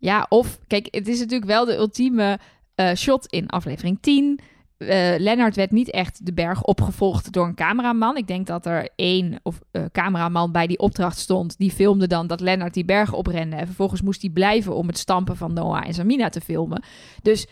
Ja, 0.00 0.26
of 0.28 0.58
kijk, 0.66 0.88
het 0.90 1.08
is 1.08 1.18
natuurlijk 1.18 1.50
wel 1.50 1.64
de 1.64 1.76
ultieme 1.76 2.38
eh, 2.74 2.94
shot 2.94 3.26
in 3.26 3.48
aflevering 3.48 3.98
10. 4.00 4.40
Eh 4.76 5.14
Lennart 5.18 5.56
werd 5.56 5.70
niet 5.70 5.90
echt 5.90 6.26
de 6.26 6.32
berg 6.32 6.62
opgevolgd 6.62 7.32
door 7.32 7.46
een 7.46 7.54
cameraman. 7.54 8.16
Ik 8.16 8.26
denk 8.26 8.46
dat 8.46 8.66
er 8.66 8.88
één 8.96 9.40
of, 9.42 9.60
eh, 9.70 9.84
cameraman 9.92 10.52
bij 10.52 10.66
die 10.66 10.78
opdracht 10.78 11.18
stond. 11.18 11.58
Die 11.58 11.70
filmde 11.70 12.06
dan 12.06 12.26
dat 12.26 12.40
Lennart 12.40 12.74
die 12.74 12.84
berg 12.84 13.12
oprende. 13.12 13.56
En 13.56 13.66
vervolgens 13.66 14.02
moest 14.02 14.22
hij 14.22 14.30
blijven 14.30 14.74
om 14.74 14.86
het 14.86 14.98
stampen 14.98 15.36
van 15.36 15.52
Noah 15.52 15.86
en 15.86 15.94
Samina 15.94 16.28
te 16.28 16.40
filmen. 16.40 16.82
Dus 17.22 17.46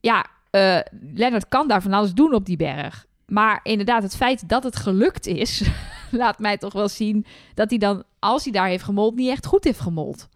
ja, 0.00 0.26
eh 0.50 0.78
Lennart 1.14 1.48
kan 1.48 1.68
daar 1.68 1.82
van 1.82 1.92
alles 1.92 2.12
doen 2.12 2.34
op 2.34 2.46
die 2.46 2.56
berg. 2.56 3.06
Maar 3.26 3.60
inderdaad, 3.62 4.02
het 4.02 4.16
feit 4.16 4.48
dat 4.48 4.64
het 4.64 4.76
gelukt 4.76 5.26
is, 5.26 5.62
laat 6.10 6.38
mij 6.38 6.56
toch 6.56 6.72
wel 6.72 6.88
zien 6.88 7.24
dat 7.54 7.70
hij 7.70 7.78
dan, 7.78 8.04
als 8.18 8.44
hij 8.44 8.52
daar 8.52 8.66
heeft 8.66 8.84
gemold, 8.84 9.14
niet 9.14 9.30
echt 9.30 9.46
goed 9.46 9.64
heeft 9.64 9.80
gemold. 9.80 10.28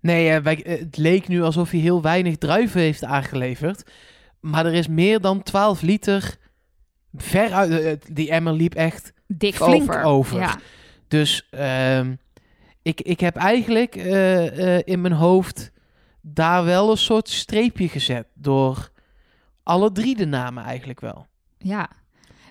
Nee, 0.00 0.30
eh, 0.30 0.42
wij, 0.42 0.64
eh, 0.64 0.78
het 0.78 0.96
leek 0.96 1.28
nu 1.28 1.42
alsof 1.42 1.70
hij 1.70 1.80
heel 1.80 2.02
weinig 2.02 2.36
druiven 2.36 2.80
heeft 2.80 3.04
aangeleverd. 3.04 3.90
Maar 4.40 4.66
er 4.66 4.74
is 4.74 4.88
meer 4.88 5.20
dan 5.20 5.42
12 5.42 5.80
liter 5.82 6.36
veruit. 7.14 7.70
eh, 7.70 8.12
die 8.12 8.30
emmer 8.30 8.52
liep 8.52 8.74
echt. 8.74 9.12
Dik 9.26 9.54
Flink 9.54 9.82
over. 9.82 10.02
over. 10.02 10.38
Ja. 10.38 10.56
Dus 11.08 11.48
ehm, 11.50 12.14
ik, 12.82 13.00
ik 13.00 13.20
heb 13.20 13.36
eigenlijk 13.36 13.94
in 14.84 15.00
mijn 15.00 15.12
hoofd 15.14 15.72
daar 16.20 16.64
wel 16.64 16.90
een 16.90 16.96
soort 16.96 17.28
streepje 17.28 17.88
gezet. 17.88 18.26
Door 18.34 18.90
alle 19.62 19.92
drie 19.92 20.16
de 20.16 20.26
namen 20.26 20.64
eigenlijk 20.64 21.00
wel. 21.00 21.26
Ja. 21.58 21.88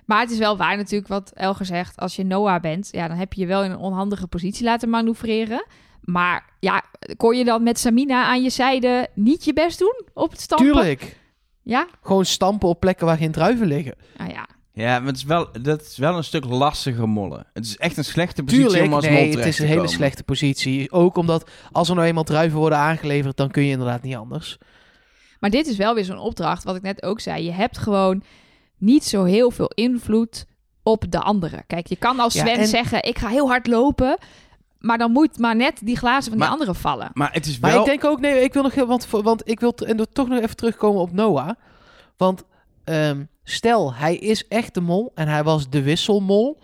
Maar 0.04 0.20
het 0.20 0.30
is 0.30 0.38
wel 0.38 0.56
waar 0.56 0.76
natuurlijk 0.76 1.08
wat 1.08 1.32
Elger 1.34 1.66
zegt. 1.66 1.96
Als 1.96 2.16
je 2.16 2.24
Noah 2.24 2.60
bent, 2.60 2.88
ja, 2.92 3.08
dan 3.08 3.16
heb 3.16 3.32
je 3.32 3.40
je 3.40 3.46
wel 3.46 3.64
in 3.64 3.70
een 3.70 3.76
onhandige 3.76 4.26
positie 4.26 4.64
laten 4.64 4.88
manoeuvreren. 4.90 5.66
Maar 6.10 6.44
ja, 6.60 6.82
kon 7.16 7.36
je 7.36 7.44
dan 7.44 7.62
met 7.62 7.78
Samina 7.78 8.24
aan 8.24 8.42
je 8.42 8.50
zijde 8.50 9.08
niet 9.14 9.44
je 9.44 9.52
best 9.52 9.78
doen 9.78 10.02
op 10.14 10.30
het 10.30 10.40
stampen? 10.40 10.66
Tuurlijk. 10.72 11.18
Ja? 11.62 11.86
Gewoon 12.02 12.24
stampen 12.24 12.68
op 12.68 12.80
plekken 12.80 13.06
waar 13.06 13.16
geen 13.16 13.32
druiven 13.32 13.66
liggen. 13.66 13.94
Nou 14.16 14.30
ja. 14.30 14.48
Ja, 14.72 14.98
maar 14.98 15.06
het 15.08 15.16
is 15.16 15.24
wel, 15.24 15.48
dat 15.62 15.82
is 15.82 15.96
wel 15.96 16.16
een 16.16 16.24
stuk 16.24 16.44
lastiger 16.44 17.08
mollen. 17.08 17.46
Het 17.52 17.64
is 17.64 17.76
echt 17.76 17.96
een 17.96 18.04
slechte 18.04 18.42
positie 18.42 18.64
Tuurlijk, 18.66 18.86
om 18.86 18.92
als 18.94 19.04
nee, 19.04 19.26
mol 19.28 19.36
het 19.36 19.46
is 19.46 19.58
een 19.58 19.64
hele 19.66 19.76
komen. 19.76 19.92
slechte 19.92 20.22
positie. 20.24 20.92
Ook 20.92 21.16
omdat 21.16 21.50
als 21.72 21.88
er 21.88 21.94
nou 21.94 22.06
eenmaal 22.06 22.24
druiven 22.24 22.58
worden 22.58 22.78
aangeleverd, 22.78 23.36
dan 23.36 23.50
kun 23.50 23.62
je 23.64 23.70
inderdaad 23.70 24.02
niet 24.02 24.16
anders. 24.16 24.58
Maar 25.40 25.50
dit 25.50 25.66
is 25.66 25.76
wel 25.76 25.94
weer 25.94 26.04
zo'n 26.04 26.18
opdracht, 26.18 26.64
wat 26.64 26.76
ik 26.76 26.82
net 26.82 27.02
ook 27.02 27.20
zei. 27.20 27.44
Je 27.44 27.52
hebt 27.52 27.78
gewoon 27.78 28.22
niet 28.78 29.04
zo 29.04 29.24
heel 29.24 29.50
veel 29.50 29.70
invloed 29.74 30.46
op 30.82 31.04
de 31.10 31.20
anderen. 31.20 31.64
Kijk, 31.66 31.86
je 31.86 31.96
kan 31.96 32.20
als 32.20 32.34
Ja, 32.34 32.40
Sven 32.46 32.58
en- 32.58 32.66
zeggen, 32.66 33.02
ik 33.02 33.18
ga 33.18 33.28
heel 33.28 33.48
hard 33.48 33.66
lopen. 33.66 34.18
Maar 34.78 34.98
dan 34.98 35.12
moet 35.12 35.38
maar 35.38 35.56
net 35.56 35.80
die 35.84 35.96
glazen 35.96 36.30
van 36.30 36.38
Maar- 36.38 36.48
die 36.48 36.56
anderen 36.58 36.80
vallen. 36.80 37.10
Maar 37.12 37.32
het 37.32 37.46
is 37.46 37.58
Maar 37.58 37.70
wel... 37.70 37.80
ik 37.80 37.86
denk 37.86 38.04
ook, 38.04 38.20
nee, 38.20 38.42
ik 38.42 38.52
wil 38.52 38.62
nog 38.62 38.74
heel, 38.74 38.86
want, 38.86 39.10
want 39.10 39.48
ik 39.48 39.60
wil 39.60 39.74
en 39.74 40.12
toch 40.12 40.28
nog 40.28 40.40
even 40.40 40.56
terugkomen 40.56 41.00
op 41.00 41.12
Noah. 41.12 41.50
Want 42.16 42.44
ehm, 42.84 43.24
stel, 43.44 43.94
hij 43.94 44.16
is 44.16 44.48
echt 44.48 44.74
de 44.74 44.80
mol 44.80 45.12
en 45.14 45.28
hij 45.28 45.44
was 45.44 45.68
de 45.70 45.82
wisselmol. 45.82 46.58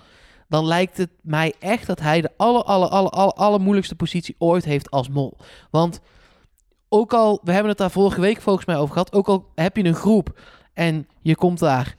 Dan 0.48 0.64
lijkt 0.66 0.96
het 0.96 1.10
mij 1.22 1.54
echt 1.58 1.86
dat 1.86 2.00
hij 2.00 2.20
de 2.20 2.30
aller, 2.36 2.62
aller, 2.62 2.88
aller, 2.88 3.10
aller, 3.10 3.32
allermoeilijkste 3.34 3.94
positie 3.94 4.34
ooit 4.38 4.64
heeft 4.64 4.90
als 4.90 5.08
mol. 5.08 5.36
Want 5.70 6.00
ook 6.88 7.12
al, 7.12 7.40
we 7.42 7.52
hebben 7.52 7.68
het 7.70 7.78
daar 7.78 7.90
vorige 7.90 8.20
week 8.20 8.40
volgens 8.40 8.66
mij 8.66 8.76
over 8.76 8.92
gehad. 8.92 9.12
Ook 9.12 9.28
al 9.28 9.46
heb 9.54 9.76
je 9.76 9.84
een 9.84 9.94
groep 9.94 10.40
en 10.72 11.08
je 11.22 11.36
komt 11.36 11.58
daar 11.58 11.94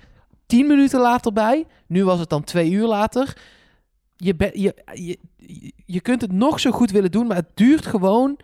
tien 0.46 0.68
minuten 0.68 1.00
later 1.00 1.34
bij. 1.34 1.66
Nu 1.88 2.06
was 2.06 2.20
het 2.20 2.30
dan 2.30 2.44
twee 2.44 2.72
uur 2.72 2.88
later. 2.88 3.38
Je, 4.18 4.52
je, 4.94 5.20
je 5.86 6.02
kunt 6.02 6.22
het 6.22 6.32
nog 6.32 6.60
zo 6.60 6.72
goed 6.72 6.92
willen 6.92 7.12
doen, 7.12 7.28
maar 7.28 7.36
het 7.36 7.50
duurt 7.54 7.86
gewoon 7.86 8.38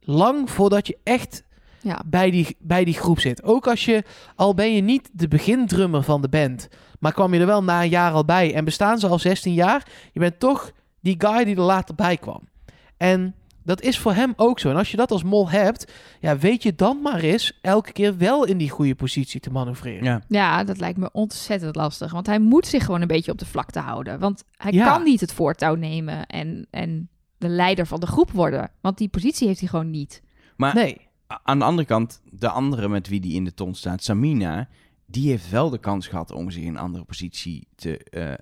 lang 0.00 0.50
voordat 0.50 0.86
je 0.86 0.98
echt 1.02 1.44
Ja. 1.80 2.02
bij 2.06 2.30
die, 2.30 2.56
bij 2.58 2.84
die 2.84 2.94
groep 2.94 3.20
zit. 3.20 3.42
Ook 3.42 3.66
als 3.66 3.84
je, 3.84 4.04
al 4.34 4.54
ben 4.54 4.74
je 4.74 4.80
niet 4.82 5.10
de 5.12 5.28
begindrummer 5.28 6.02
van 6.02 6.20
de 6.22 6.28
band, 6.28 6.68
maar 6.98 7.12
kwam 7.12 7.34
je 7.34 7.40
er 7.40 7.46
wel 7.46 7.62
na 7.64 7.82
een 7.82 7.88
jaar 7.88 8.12
al 8.12 8.24
bij 8.24 8.54
en 8.54 8.64
bestaan 8.64 8.98
ze 8.98 9.06
al 9.08 9.18
16 9.18 9.54
jaar, 9.54 9.86
je 10.12 10.20
bent 10.20 10.38
toch 10.40 10.70
die 11.00 11.14
guy 11.18 11.44
die 11.44 11.56
er 11.56 11.62
later 11.62 11.94
bij 11.94 12.16
kwam. 12.16 12.48
En 12.96 13.34
dat 13.68 13.80
is 13.82 13.98
voor 13.98 14.12
hem 14.12 14.32
ook 14.36 14.58
zo. 14.58 14.70
En 14.70 14.76
als 14.76 14.90
je 14.90 14.96
dat 14.96 15.10
als 15.10 15.22
mol 15.22 15.50
hebt, 15.50 15.92
ja, 16.20 16.38
weet 16.38 16.62
je 16.62 16.74
dan 16.74 17.00
maar 17.02 17.18
eens 17.20 17.58
elke 17.62 17.92
keer 17.92 18.16
wel 18.16 18.44
in 18.44 18.58
die 18.58 18.70
goede 18.70 18.94
positie 18.94 19.40
te 19.40 19.50
manoeuvreren. 19.50 20.04
Ja. 20.04 20.22
Ja, 20.28 20.64
dat 20.64 20.78
lijkt 20.80 20.98
me 20.98 21.08
ontzettend 21.12 21.76
lastig. 21.76 22.12
Want 22.12 22.26
hij 22.26 22.38
moet 22.38 22.66
zich 22.66 22.84
gewoon 22.84 23.00
een 23.00 23.06
beetje 23.06 23.32
op 23.32 23.38
de 23.38 23.46
vlakte 23.46 23.78
houden. 23.80 24.18
Want 24.18 24.44
hij 24.56 24.72
Ja. 24.72 24.84
kan 24.92 25.02
niet 25.02 25.20
het 25.20 25.32
voortouw 25.32 25.74
nemen 25.74 26.26
en, 26.26 26.66
en 26.70 27.08
de 27.38 27.48
leider 27.48 27.86
van 27.86 28.00
de 28.00 28.06
groep 28.06 28.30
worden. 28.30 28.70
Want 28.80 28.98
die 28.98 29.08
positie 29.08 29.46
heeft 29.46 29.60
hij 29.60 29.68
gewoon 29.68 29.90
niet. 29.90 30.22
Maar 30.56 30.74
Nee. 30.74 31.06
aan 31.42 31.58
de 31.58 31.64
andere 31.64 31.86
kant, 31.86 32.20
de 32.30 32.48
andere 32.48 32.88
met 32.88 33.08
wie 33.08 33.20
die 33.20 33.34
in 33.34 33.44
de 33.44 33.54
ton 33.54 33.74
staat, 33.74 34.02
Samina, 34.02 34.68
die 35.10 35.28
heeft 35.30 35.50
wel 35.50 35.70
de 35.70 35.78
kans 35.78 36.06
gehad 36.06 36.32
om 36.32 36.50
zich 36.50 36.62
in 36.62 36.68
een 36.68 36.76
andere 36.78 37.04
positie 37.04 37.66
te 37.74 37.98
eh, 37.98 38.32
eh, 38.32 38.38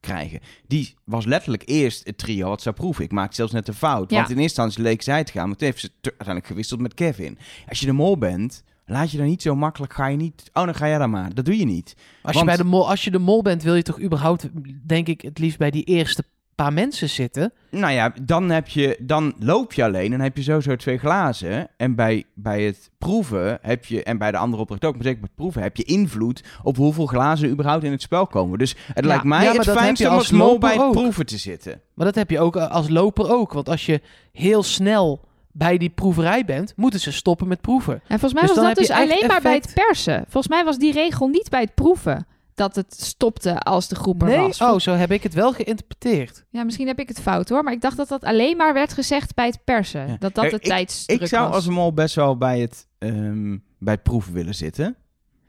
krijgen. 0.00 0.40
Die 0.66 0.94
was 1.04 1.24
letterlijk 1.24 1.62
eerst 1.66 2.06
het 2.06 2.18
trio 2.18 2.48
wat 2.48 2.62
zou 2.62 2.74
proeven. 2.74 3.04
Ik 3.04 3.12
maakte 3.12 3.34
zelfs 3.34 3.52
net 3.52 3.68
een 3.68 3.74
fout. 3.74 4.10
Ja. 4.10 4.16
Want 4.16 4.30
in 4.30 4.38
eerste 4.38 4.42
instantie 4.62 4.82
leek 4.82 5.02
zij 5.02 5.24
te 5.24 5.32
gaan, 5.32 5.48
maar 5.48 5.56
toen 5.56 5.66
heeft 5.66 5.80
ze 5.80 5.88
te- 6.00 6.08
uiteindelijk 6.08 6.46
gewisseld 6.46 6.80
met 6.80 6.94
Kevin. 6.94 7.38
Als 7.68 7.80
je 7.80 7.86
de 7.86 7.92
mol 7.92 8.18
bent, 8.18 8.62
laat 8.86 9.10
je 9.10 9.16
dan 9.16 9.26
niet 9.26 9.42
zo 9.42 9.54
makkelijk, 9.56 9.92
ga 9.92 10.06
je 10.06 10.16
niet... 10.16 10.50
Oh, 10.52 10.64
dan 10.64 10.74
ga 10.74 10.88
jij 10.88 10.98
dan 10.98 11.10
maar. 11.10 11.34
Dat 11.34 11.44
doe 11.44 11.58
je 11.58 11.64
niet. 11.64 11.94
Als, 11.96 12.34
Want- 12.34 12.38
je 12.38 12.44
bij 12.44 12.56
de 12.56 12.64
mol, 12.70 12.88
als 12.90 13.04
je 13.04 13.10
de 13.10 13.18
mol 13.18 13.42
bent, 13.42 13.62
wil 13.62 13.74
je 13.74 13.82
toch 13.82 14.00
überhaupt, 14.00 14.48
denk 14.86 15.08
ik, 15.08 15.20
het 15.20 15.38
liefst 15.38 15.58
bij 15.58 15.70
die 15.70 15.84
eerste 15.84 16.24
paar 16.54 16.72
mensen 16.72 17.08
zitten. 17.08 17.52
Nou 17.70 17.92
ja, 17.92 18.12
dan, 18.22 18.50
heb 18.50 18.68
je, 18.68 18.96
dan 19.00 19.34
loop 19.38 19.72
je 19.72 19.84
alleen 19.84 20.12
en 20.12 20.20
heb 20.20 20.36
je 20.36 20.42
sowieso 20.42 20.76
twee 20.76 20.98
glazen. 20.98 21.68
En 21.76 21.94
bij, 21.94 22.24
bij 22.34 22.62
het 22.62 22.90
proeven 22.98 23.58
heb 23.62 23.84
je, 23.84 24.02
en 24.02 24.18
bij 24.18 24.30
de 24.30 24.36
andere 24.36 24.62
opdracht 24.62 24.84
ook, 24.84 24.94
maar 24.94 25.02
zeker 25.04 25.18
bij 25.20 25.28
het 25.28 25.36
proeven, 25.42 25.62
heb 25.62 25.76
je 25.76 25.82
invloed 25.84 26.44
op 26.62 26.76
hoeveel 26.76 27.06
glazen 27.06 27.48
überhaupt 27.50 27.84
in 27.84 27.90
het 27.90 28.02
spel 28.02 28.26
komen. 28.26 28.58
Dus 28.58 28.74
het 28.94 29.04
Ja. 29.04 29.10
lijkt 29.10 29.24
mij 29.24 29.38
Ja, 29.38 29.44
maar 29.44 29.54
het 29.56 29.64
dat 29.64 29.74
heb 29.74 29.84
fijnste 29.84 30.04
je 30.04 30.10
om 30.10 30.16
als 30.16 30.30
loper 30.30 30.58
bij 30.58 30.76
het 30.76 30.90
proeven 30.90 31.26
te 31.26 31.38
zitten. 31.38 31.80
Maar 31.94 32.06
dat 32.06 32.14
heb 32.14 32.30
je 32.30 32.40
ook 32.40 32.56
als 32.56 32.88
loper 32.88 33.32
ook. 33.32 33.52
Want 33.52 33.68
als 33.68 33.86
je 33.86 34.00
heel 34.32 34.62
snel 34.62 35.20
bij 35.52 35.78
die 35.78 35.90
proeverij 35.90 36.44
bent, 36.44 36.72
moeten 36.76 37.00
ze 37.00 37.12
stoppen 37.12 37.48
met 37.48 37.60
proeven. 37.60 37.94
En 37.94 38.18
volgens 38.18 38.32
mij 38.32 38.42
Dus 38.42 38.54
was 38.56 38.64
dat 38.64 38.76
dus 38.76 38.90
alleen 38.90 39.26
maar 39.26 39.40
bij 39.40 39.54
het 39.54 39.70
persen. 39.74 40.24
Volgens 40.28 40.48
mij 40.48 40.64
was 40.64 40.78
die 40.78 40.92
regel 40.92 41.28
niet 41.28 41.50
bij 41.50 41.60
het 41.60 41.74
proeven. 41.74 42.26
Dat 42.54 42.76
het 42.76 42.94
stopte 43.02 43.58
als 43.60 43.88
de 43.88 43.94
groep 43.94 44.22
er 44.22 44.28
Nee, 44.28 44.38
was. 44.38 44.60
oh, 44.60 44.78
zo 44.78 44.92
heb 44.92 45.10
ik 45.10 45.22
het 45.22 45.34
wel 45.34 45.52
geïnterpreteerd. 45.52 46.44
Ja, 46.50 46.64
misschien 46.64 46.86
heb 46.86 46.98
ik 46.98 47.08
het 47.08 47.20
fout 47.20 47.48
hoor. 47.48 47.62
Maar 47.62 47.72
ik 47.72 47.80
dacht 47.80 47.96
dat 47.96 48.08
dat 48.08 48.24
alleen 48.24 48.56
maar 48.56 48.74
werd 48.74 48.92
gezegd 48.92 49.34
bij 49.34 49.46
het 49.46 49.58
persen. 49.64 50.06
Ja. 50.08 50.16
Dat 50.18 50.34
dat 50.34 50.50
de 50.50 50.58
tijdsdruk 50.58 51.20
Ik 51.20 51.26
zou 51.28 51.46
was. 51.46 51.54
als 51.54 51.68
mol 51.68 51.92
best 51.94 52.14
wel 52.14 52.36
bij 52.38 52.60
het, 52.60 52.86
ehm, 52.98 53.56
bij 53.78 53.94
het 53.94 54.02
proeven 54.02 54.32
willen 54.32 54.54
zitten. 54.54 54.96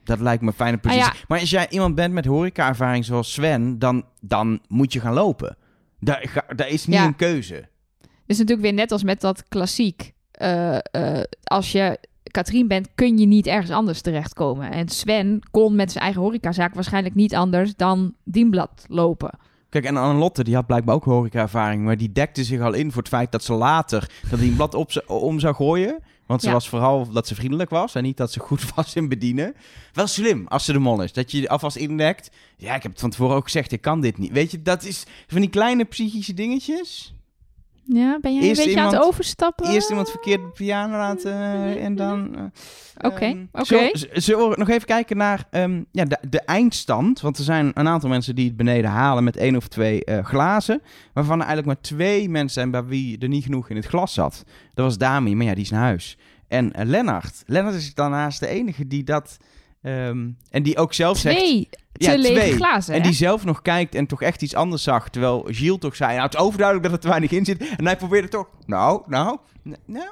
Dat 0.03 0.19
lijkt 0.19 0.41
me 0.41 0.47
een 0.47 0.53
fijne 0.53 0.75
Ah, 0.77 0.81
positie. 0.83 1.03
ja. 1.03 1.13
Maar 1.27 1.39
als 1.39 1.49
jij 1.49 1.69
iemand 1.69 1.95
bent 1.95 2.13
met 2.13 2.25
horeca-ervaring 2.25 3.05
zoals 3.05 3.33
Sven, 3.33 3.79
dan, 3.79 4.05
dan 4.21 4.61
moet 4.67 4.93
je 4.93 4.99
gaan 4.99 5.13
lopen. 5.13 5.57
Daar, 5.99 6.21
ga- 6.27 6.53
daar 6.55 6.67
is 6.69 6.85
niet 6.85 6.95
Ja. 6.95 7.05
een 7.05 7.15
keuze. 7.15 7.67
is 8.25 8.37
natuurlijk 8.37 8.67
weer 8.67 8.73
net 8.73 8.91
als 8.91 9.03
met 9.03 9.21
dat 9.21 9.47
klassiek. 9.47 10.13
Eh, 10.31 10.75
eh, 10.77 11.23
als 11.43 11.71
je 11.71 11.99
Katrien 12.35 12.67
bent, 12.67 12.87
kun 12.95 13.17
je 13.17 13.25
niet 13.25 13.47
ergens 13.47 13.71
anders 13.71 14.01
terechtkomen. 14.01 14.71
En 14.71 14.89
Sven 14.89 15.41
kon 15.51 15.75
met 15.75 15.91
zijn 15.91 16.03
eigen 16.03 16.21
horecazaak 16.21 16.73
waarschijnlijk 16.73 17.15
niet 17.15 17.35
anders 17.35 17.75
dan 17.75 18.13
Dienblad 18.23 18.85
lopen. 18.87 19.37
Kijk, 19.69 19.85
en 19.85 19.97
Annelotte, 19.97 20.43
die 20.43 20.55
had 20.55 20.65
blijkbaar 20.65 20.95
ook 20.95 21.03
horeca-ervaring, 21.03 21.83
maar 21.83 21.97
die 21.97 22.11
dekte 22.11 22.43
zich 22.43 22.61
al 22.61 22.73
in 22.73 22.91
voor 22.91 23.01
het 23.01 23.11
feit 23.11 23.31
dat 23.31 23.43
ze 23.43 23.53
later 23.53 24.09
dat 24.29 24.39
die 24.39 24.49
een 24.49 24.55
blad 24.55 24.73
op 24.73 24.91
ze, 24.91 25.07
om 25.07 25.39
zou 25.39 25.55
gooien. 25.55 25.99
Want 26.25 26.41
ze 26.41 26.47
Ja. 26.47 26.53
was 26.53 26.69
vooral 26.69 27.11
dat 27.11 27.27
ze 27.27 27.35
vriendelijk 27.35 27.69
was 27.69 27.95
en 27.95 28.03
niet 28.03 28.17
dat 28.17 28.31
ze 28.31 28.39
goed 28.39 28.69
was 28.75 28.95
in 28.95 29.09
bedienen. 29.09 29.55
Wel 29.93 30.07
slim, 30.07 30.47
als 30.47 30.65
ze 30.65 30.71
de 30.71 30.79
mol 30.79 31.01
is. 31.01 31.13
Dat 31.13 31.31
je 31.31 31.41
je 31.41 31.49
alvast 31.49 31.75
indekt. 31.75 32.29
Ja, 32.57 32.75
ik 32.75 32.83
heb 32.83 32.91
het 32.91 33.01
van 33.01 33.09
tevoren 33.09 33.35
ook 33.35 33.43
gezegd, 33.43 33.71
ik 33.71 33.81
kan 33.81 34.01
dit 34.01 34.17
niet. 34.17 34.31
Weet 34.31 34.51
je, 34.51 34.61
dat 34.61 34.83
is 34.83 35.03
van 35.27 35.41
die 35.41 35.49
kleine 35.49 35.83
psychische 35.83 36.33
dingetjes. 36.33 37.13
Ja, 37.87 38.17
ben 38.21 38.33
jij 38.35 38.43
Eerst 38.43 38.59
een 38.59 38.65
beetje 38.65 38.79
aan 38.79 38.85
het 38.85 38.93
iemand- 38.95 39.13
overstappen? 39.13 39.69
Eerst 39.69 39.89
iemand 39.89 40.09
verkeerd 40.09 40.41
de 40.41 40.49
piano 40.53 40.97
laten 40.97 41.31
eh, 41.33 41.83
en 41.85 41.95
dan... 41.95 42.35
eh, 42.35 42.43
Oké, 43.11 43.25
ehm, 43.25 43.45
oké. 43.51 43.89
Zullen, 44.13 44.49
we 44.49 44.55
nog 44.57 44.69
even 44.69 44.87
kijken 44.87 45.17
naar 45.17 45.47
ehm, 45.51 45.83
ja, 45.91 46.05
de, 46.05 46.17
de 46.29 46.41
eindstand? 46.41 47.21
Want 47.21 47.37
er 47.37 47.43
zijn 47.43 47.71
een 47.73 47.87
aantal 47.87 48.09
mensen 48.09 48.35
die 48.35 48.47
het 48.47 48.57
beneden 48.57 48.89
halen 48.89 49.23
met 49.23 49.37
één 49.37 49.55
of 49.55 49.67
twee 49.67 50.03
eh, 50.05 50.25
glazen. 50.25 50.81
Waarvan 51.13 51.39
er 51.39 51.45
eigenlijk 51.45 51.67
maar 51.67 51.81
twee 51.81 52.29
mensen 52.29 52.53
zijn 52.53 52.71
bij 52.71 52.85
wie 52.85 53.17
er 53.19 53.27
niet 53.27 53.43
genoeg 53.43 53.69
in 53.69 53.75
het 53.75 53.85
glas 53.85 54.13
zat. 54.13 54.43
Dat 54.73 54.85
was 54.85 54.97
Dami, 54.97 55.35
maar 55.35 55.45
ja, 55.45 55.53
die 55.53 55.63
is 55.63 55.69
naar 55.69 55.81
huis. 55.81 56.17
En 56.47 56.71
Lennart. 56.83 57.43
Lennart 57.45 57.75
is 57.75 57.93
daarnaast 57.93 58.39
de 58.39 58.47
enige 58.47 58.87
die 58.87 59.03
dat... 59.03 59.37
ehm, 59.81 60.29
en 60.49 60.63
die 60.63 60.77
ook 60.77 60.93
zelf 60.93 61.17
zegt... 61.17 61.39
Te 61.97 62.11
Ja, 62.11 62.17
lege 62.17 62.33
twee. 62.39 62.53
glazen, 62.55 62.93
En 62.93 63.01
hè? 63.01 63.07
die 63.07 63.15
zelf 63.17 63.45
nog 63.45 63.61
kijkt 63.61 63.95
en 63.95 64.05
toch 64.07 64.21
echt 64.21 64.41
iets 64.41 64.55
anders 64.55 64.83
zag. 64.83 65.09
Terwijl 65.09 65.45
Gilles 65.47 65.79
toch 65.79 65.95
zei, 65.95 66.11
nou 66.11 66.23
het 66.23 66.33
is 66.33 66.39
overduidelijk 66.39 66.85
dat 66.87 66.95
er 66.95 67.01
te 67.01 67.07
weinig 67.07 67.31
in 67.31 67.45
zit. 67.45 67.75
En 67.77 67.85
hij 67.85 67.97
probeerde 67.97 68.27
toch, 68.27 68.47
nou, 68.65 69.01
nou, 69.07 69.37
nou... 69.85 70.07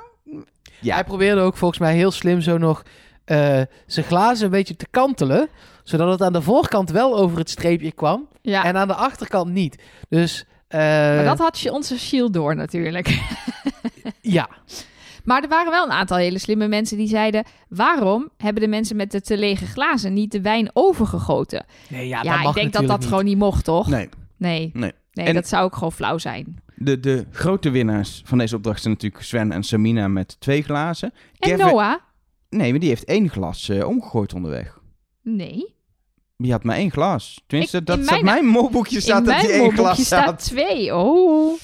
Ja, 0.79 0.93
Hij 0.93 1.03
probeerde 1.03 1.41
ook 1.41 1.57
volgens 1.57 1.79
mij 1.79 1.95
heel 1.95 2.11
slim 2.11 2.41
zo 2.41 2.57
nog 2.57 2.83
eh, 3.25 3.61
zijn 3.85 4.05
glazen 4.05 4.45
een 4.45 4.51
beetje 4.51 4.75
te 4.75 4.87
kantelen. 4.91 5.49
Zodat 5.83 6.11
het 6.11 6.21
aan 6.21 6.33
de 6.33 6.41
voorkant 6.41 6.89
wel 6.89 7.17
over 7.17 7.37
het 7.37 7.49
streepje 7.49 7.91
kwam. 7.91 8.27
Ja, 8.41 8.63
En 8.63 8.77
aan 8.77 8.87
de 8.87 8.93
achterkant 8.93 9.51
niet. 9.51 9.81
Dus 10.09 10.45
eh, 10.67 10.79
maar 10.79 11.23
dat 11.23 11.37
had 11.39 11.59
je 11.59 11.71
onze 11.71 11.99
shield 11.99 12.33
door 12.33 12.55
natuurlijk. 12.55 13.21
ja. 14.21 14.49
Maar 15.23 15.43
er 15.43 15.49
waren 15.49 15.71
wel 15.71 15.85
een 15.85 15.91
aantal 15.91 16.17
hele 16.17 16.39
slimme 16.39 16.67
mensen 16.67 16.97
die 16.97 17.07
zeiden... 17.07 17.43
waarom 17.69 18.29
hebben 18.37 18.61
de 18.61 18.67
mensen 18.69 18.95
met 18.95 19.11
de 19.11 19.21
te 19.21 19.37
lege 19.37 19.65
glazen 19.65 20.13
niet 20.13 20.31
de 20.31 20.41
wijn 20.41 20.69
overgegoten? 20.73 21.65
Nee, 21.89 22.07
ja, 22.07 22.17
Ja, 22.21 22.29
dat 22.29 22.37
ik 22.39 22.43
mag 22.45 22.53
denk 22.53 22.73
dat 22.73 22.87
dat 22.87 23.05
gewoon 23.05 23.25
niet 23.25 23.37
mocht, 23.37 23.63
toch? 23.65 23.87
nee, 23.87 24.09
Nee, 24.37 24.71
nee. 24.73 24.91
nee 25.13 25.25
En- 25.25 25.33
dat 25.33 25.47
zou 25.47 25.63
ook 25.63 25.73
gewoon 25.73 25.91
flauw 25.91 26.17
zijn. 26.17 26.61
De, 26.75 26.99
de 26.99 27.25
grote 27.31 27.69
winnaars 27.69 28.21
van 28.25 28.37
deze 28.37 28.55
opdracht 28.55 28.81
zijn 28.81 28.93
natuurlijk 28.93 29.23
Sven 29.23 29.51
en 29.51 29.63
Samina 29.63 30.07
met 30.07 30.35
twee 30.39 30.61
glazen. 30.63 31.11
En 31.39 31.49
Kevin- 31.49 31.65
Noah? 31.65 31.95
Nee, 32.49 32.71
maar 32.71 32.79
die 32.79 32.89
heeft 32.89 33.03
één 33.05 33.29
glas 33.29 33.69
eh, 33.69 33.87
omgegooid 33.87 34.33
onderweg. 34.33 34.79
Nee. 35.21 35.73
Die 36.37 36.51
had 36.51 36.63
maar 36.63 36.75
één 36.75 36.91
glas. 36.91 37.41
Tenminste, 37.47 37.77
Ik- 37.77 37.85
dat 37.85 37.97
in 37.97 38.03
staat 38.03 38.21
mijn- 38.21 38.43
mijn 38.43 38.53
molboekje 38.53 39.01
staat 39.01 39.19
In 39.19 39.25
dat 39.25 39.35
mijn 39.35 39.47
die 39.47 39.55
één 39.55 39.71
glas 39.71 40.05
staat 40.05 40.23
staat. 40.23 40.39
twee. 40.43 40.95
Oh. 40.95 41.59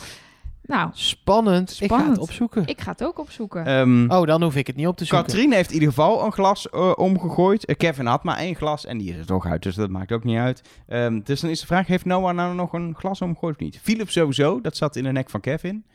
Nou, 0.69 0.89
Spannend. 0.93 1.69
Ik 1.71 1.77
ga 1.77 1.85
Spannend. 1.85 2.11
het 2.11 2.19
opzoeken. 2.19 2.63
ik 2.67 2.81
ga 2.81 2.91
het 2.91 3.03
ook 3.03 3.19
opzoeken. 3.19 3.65
Ehm 3.65 4.11
Oh, 4.11 4.25
dan 4.27 4.43
hoef 4.43 4.55
ik 4.55 4.67
het 4.67 4.75
niet 4.75 4.87
op 4.87 4.97
te 4.97 5.05
zoeken. 5.05 5.27
Katrien 5.27 5.51
heeft 5.53 5.67
in 5.69 5.73
ieder 5.73 5.89
geval 5.89 6.25
een 6.25 6.31
glas 6.31 6.69
eh, 6.69 6.91
omgegooid. 6.95 7.65
Eh, 7.65 7.75
Kevin 7.77 8.05
had 8.05 8.23
maar 8.23 8.37
één 8.37 8.55
glas 8.55 8.85
en 8.85 8.97
die 8.97 9.11
is 9.11 9.17
er 9.17 9.25
toch 9.25 9.45
uit, 9.45 9.63
dus 9.63 9.75
dat 9.75 9.89
maakt 9.89 10.11
ook 10.11 10.23
niet 10.23 10.37
uit. 10.37 10.61
Ehm, 10.87 11.19
dus 11.23 11.39
dan 11.41 11.49
is 11.49 11.59
de 11.59 11.65
vraag, 11.65 11.87
heeft 11.87 12.05
Noah 12.05 12.35
nou 12.35 12.55
nog 12.55 12.73
een 12.73 12.95
glas 12.97 13.21
omgegooid 13.21 13.55
of 13.55 13.61
niet? 13.61 13.79
Philip 13.81 14.09
sowieso, 14.09 14.61
dat 14.61 14.77
zat 14.77 14.95
in 14.95 15.03
de 15.03 15.11
nek 15.11 15.29
van 15.29 15.39
Kevin. 15.41 15.85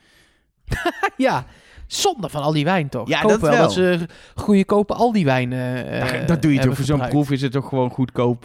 Ja, 1.17 1.45
zonde 1.87 2.29
van 2.29 2.43
al 2.43 2.53
die 2.53 2.65
wijn 2.65 2.89
toch? 2.89 3.09
Ja, 3.09 3.17
Ik 3.17 3.23
hoop 3.23 3.31
dat 3.31 3.41
wel 3.41 3.51
wel. 3.51 3.61
dat 3.63 3.73
ze 3.73 4.09
goedkope 4.35 4.95
al 4.95 5.13
die 5.13 5.25
wijn 5.25 5.53
eh 5.53 6.27
dat 6.27 6.43
doe 6.43 6.53
je 6.55 6.61
toch, 6.61 6.75
voor 6.77 6.85
zo'n 6.85 7.09
proef 7.09 7.31
is 7.31 7.43
het 7.43 7.53
toch 7.53 7.69
gewoon 7.69 7.91
goedkoop, 7.91 8.43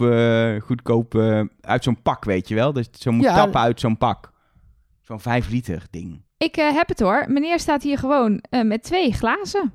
goedkoop 0.63 1.15
uit 1.61 1.83
zo'n 1.83 2.01
pak, 2.01 2.23
weet 2.25 2.47
je 2.47 2.55
wel? 2.55 2.73
Dat 2.73 2.85
je 2.91 2.91
zo 3.01 3.11
moet 3.11 3.25
Ja. 3.25 3.35
tappen 3.35 3.59
uit 3.61 3.79
zo'n 3.79 3.97
pak. 3.97 4.31
Zo'n 5.09 5.19
5 5.19 5.49
liter 5.49 5.83
ding. 5.89 6.21
Ik 6.37 6.57
eh, 6.57 6.73
heb 6.73 6.87
het 6.87 6.99
hoor. 6.99 7.25
Meneer 7.27 7.59
staat 7.59 7.83
hier 7.83 7.97
gewoon 7.97 8.43
eh, 8.49 8.61
met 8.61 8.83
twee 8.83 9.13
glazen 9.13 9.73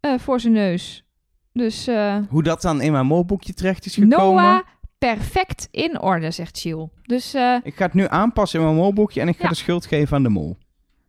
eh, 0.00 0.18
voor 0.18 0.40
zijn 0.40 0.52
neus. 0.52 1.04
Dus 1.52 1.86
Hoe 2.28 2.42
dat 2.42 2.62
dan 2.62 2.80
in 2.80 2.92
mijn 2.92 3.06
molboekje 3.06 3.54
terecht 3.54 3.86
is 3.86 3.94
gekomen... 3.94 4.42
Noah, 4.44 4.60
perfect 4.98 5.68
in 5.70 6.00
orde, 6.00 6.30
zegt 6.30 6.58
Chiel. 6.58 6.92
Dus 7.02 7.34
Ik 7.62 7.74
ga 7.76 7.84
het 7.84 7.94
nu 7.94 8.06
aanpassen 8.08 8.58
in 8.58 8.64
mijn 8.64 8.78
molboekje 8.78 9.20
en 9.20 9.28
ik 9.28 9.36
ga 9.36 9.42
Ja. 9.42 9.48
de 9.48 9.54
schuld 9.54 9.86
geven 9.86 10.16
aan 10.16 10.22
de 10.22 10.28
mol. 10.28 10.56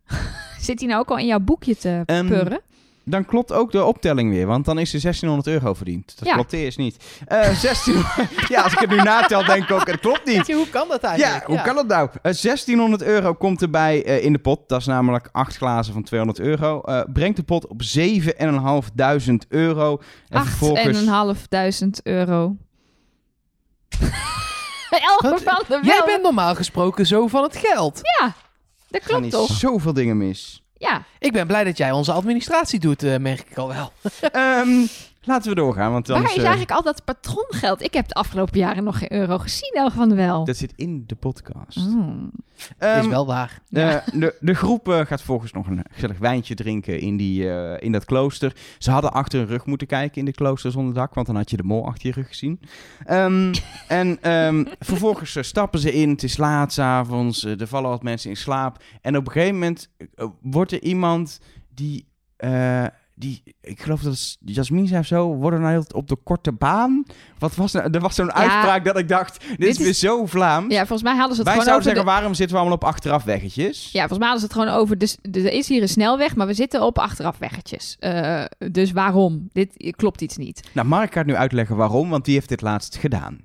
zit 0.58 0.78
hij 0.80 0.88
nou 0.88 1.00
ook 1.00 1.10
al 1.10 1.18
in 1.18 1.26
jouw 1.26 1.40
boekje 1.40 1.76
te 1.76 2.02
Ehm, 2.06 2.26
purren? 2.26 2.60
Dan 3.04 3.24
klopt 3.24 3.52
ook 3.52 3.72
de 3.72 3.84
optelling 3.84 4.30
weer, 4.30 4.46
want 4.46 4.64
dan 4.64 4.78
is 4.78 4.94
er 4.94 5.00
1600 5.00 5.48
euro 5.62 5.74
verdiend. 5.74 6.12
Dat 6.18 6.28
Ja. 6.28 6.34
klopt 6.34 6.52
eerst 6.52 6.78
niet. 6.78 7.04
Eh 7.26 7.50
16... 7.50 7.94
ja, 8.48 8.62
als 8.62 8.72
ik 8.72 8.78
het 8.78 8.90
nu 8.90 8.96
natel, 8.96 9.44
denk 9.44 9.62
ik 9.62 9.70
ook, 9.70 9.86
het 9.86 10.00
klopt 10.00 10.24
niet. 10.24 10.52
Hoe 10.52 10.68
kan 10.68 10.88
dat 10.88 11.00
Ja, 11.00 11.08
eigenlijk? 11.08 11.44
hoe 11.46 11.62
kan 11.62 11.74
dat 11.74 11.86
nou? 11.86 12.08
Eh, 12.12 12.22
1600 12.22 13.02
euro 13.02 13.34
komt 13.34 13.62
erbij 13.62 14.04
eh, 14.04 14.24
in 14.24 14.32
de 14.32 14.38
pot. 14.38 14.68
Dat 14.68 14.80
is 14.80 14.86
namelijk 14.86 15.28
8 15.32 15.56
glazen 15.56 15.92
van 15.92 16.02
200 16.02 16.40
euro. 16.40 16.80
Eh, 16.80 17.00
brengt 17.12 17.36
de 17.36 17.42
pot 17.42 17.66
op 17.66 17.82
7.500 17.82 19.48
euro. 19.48 20.00
En 20.28 20.38
Acht 20.38 20.48
vervolgens... 20.48 20.86
en 20.86 20.94
een 21.02 21.08
half 21.08 21.46
duizend 21.48 22.00
euro. 22.02 22.56
Elke 24.90 25.38
van 25.44 25.62
de 25.68 25.80
Jij 25.82 26.02
bent 26.06 26.22
normaal 26.22 26.54
gesproken 26.54 27.06
zo 27.06 27.26
van 27.26 27.42
het 27.42 27.56
geld. 27.56 28.00
Ja, 28.20 28.32
dat 28.88 29.02
gaan 29.04 29.18
klopt 29.20 29.32
toch? 29.32 29.50
zoveel 29.56 29.92
dingen 29.92 30.16
mis. 30.16 30.61
Ja, 30.82 31.02
Ik 31.18 31.32
ben 31.32 31.46
blij 31.46 31.64
dat 31.64 31.76
jij 31.76 31.90
onze 31.90 32.12
administratie 32.12 32.78
doet, 32.80 33.02
eh, 33.02 33.16
merk 33.16 33.50
ik 33.50 33.56
al 33.58 33.68
wel. 33.68 33.92
Ehm, 34.32 34.86
Laten 35.24 35.48
we 35.48 35.54
doorgaan, 35.54 35.92
want 35.92 36.06
Waar 36.06 36.24
is 36.24 36.30
eh, 36.30 36.38
eigenlijk 36.38 36.70
al 36.70 36.82
dat 36.82 37.04
patrongeld? 37.04 37.82
Ik 37.82 37.94
heb 37.94 38.08
de 38.08 38.14
afgelopen 38.14 38.58
jaren 38.58 38.84
nog 38.84 38.98
geen 38.98 39.12
euro 39.12 39.38
gezien, 39.38 39.70
Elge 39.74 39.96
van 39.96 40.08
de 40.08 40.14
Wel. 40.14 40.44
dat 40.44 40.56
zit 40.56 40.72
in 40.76 41.04
de 41.06 41.14
podcast. 41.14 41.76
Mm. 41.76 42.30
Is 42.78 43.06
wel 43.06 43.26
waar. 43.26 43.60
Eh, 43.70 43.96
de, 44.12 44.36
de 44.40 44.54
groep 44.54 44.88
eh, 44.88 45.00
gaat 45.00 45.22
volgens 45.22 45.52
nog 45.52 45.66
een 45.66 45.84
gezellig 45.90 46.18
wijntje 46.18 46.54
drinken 46.54 47.00
in, 47.00 47.16
die, 47.16 47.50
eh, 47.50 47.84
in 47.86 47.92
dat 47.92 48.04
klooster. 48.04 48.56
Ze 48.78 48.90
hadden 48.90 49.12
achter 49.12 49.38
hun 49.38 49.48
rug 49.48 49.66
moeten 49.66 49.86
kijken 49.86 50.18
in 50.18 50.24
de 50.24 50.32
klooster 50.32 50.70
zonder 50.70 50.94
dak, 50.94 51.14
want 51.14 51.26
dan 51.26 51.36
had 51.36 51.50
je 51.50 51.56
de 51.56 51.62
mol 51.62 51.86
achter 51.86 52.06
je 52.06 52.12
rug 52.12 52.28
gezien. 52.28 52.60
Ehm, 53.04 53.54
en 53.88 54.18
ehm, 54.22 54.64
vervolgens 54.78 55.38
stappen 55.40 55.80
ze 55.80 55.92
in, 55.92 56.10
het 56.10 56.22
is 56.22 56.36
laat 56.36 56.72
's 56.72 56.78
avonds, 56.78 57.44
eh, 57.44 57.60
er 57.60 57.66
vallen 57.66 57.90
wat 57.90 58.02
mensen 58.02 58.30
in 58.30 58.36
slaap. 58.36 58.82
En 59.00 59.16
op 59.16 59.26
een 59.26 59.32
gegeven 59.32 59.54
moment 59.54 59.88
wordt 60.40 60.72
er 60.72 60.82
iemand 60.82 61.40
die, 61.74 62.08
eh, 62.36 62.84
die 63.22 63.42
ik 63.60 63.82
geloof 63.82 64.00
dat 64.00 64.12
het 64.12 64.36
Jasmin 64.44 64.86
zei 64.86 65.00
of 65.00 65.06
zo, 65.06 65.34
worden 65.34 65.60
nou 65.60 65.72
heel 65.72 65.84
op 65.94 66.08
de 66.08 66.16
korte 66.24 66.52
baan. 66.52 67.04
Wat 67.38 67.54
was 67.54 67.72
nou, 67.72 67.90
er 67.90 68.00
was 68.00 68.14
zo'n 68.14 68.32
uitspraak 68.32 68.84
dat 68.84 68.98
ik 68.98 69.08
dacht, 69.08 69.44
dit, 69.56 69.68
is 69.68 69.78
weer 69.78 69.88
is- 69.88 69.98
zo 69.98 70.26
Vlaams. 70.26 70.72
Ja, 70.72 70.78
volgens 70.78 71.02
mij 71.02 71.16
hadden 71.16 71.36
ze 71.36 71.42
het 71.42 71.50
Wij 71.50 71.52
gewoon 71.52 71.64
zouden 71.72 71.74
over 71.74 71.82
zeggen, 71.82 72.04
de... 72.04 72.10
waarom 72.10 72.34
zitten 72.34 72.56
we 72.56 72.60
allemaal 72.62 72.78
op 72.78 72.84
achterafweggetjes? 72.94 73.88
Ja, 73.92 73.98
volgens 73.98 74.18
mij 74.18 74.28
hadden 74.28 74.48
ze 74.48 74.54
het 74.54 74.64
gewoon 74.64 74.80
over... 74.80 74.98
Dus, 74.98 75.16
dus 75.30 75.42
er 75.42 75.52
is 75.52 75.68
hier 75.68 75.82
een 75.82 75.88
snelweg, 75.88 76.36
maar 76.36 76.46
we 76.46 76.54
zitten 76.54 76.82
op 76.82 76.98
achterafweggetjes. 76.98 77.96
Eh, 78.00 78.44
dus 78.70 78.92
waarom? 78.92 79.48
Dit 79.52 79.92
klopt 79.96 80.20
iets 80.20 80.36
niet. 80.36 80.68
Nou, 80.72 80.86
Mark 80.88 81.12
gaat 81.12 81.26
nu 81.26 81.34
uitleggen 81.34 81.76
waarom, 81.76 82.10
want 82.10 82.24
die 82.24 82.34
heeft 82.34 82.48
dit 82.48 82.60
laatst 82.60 82.96
gedaan. 82.96 83.40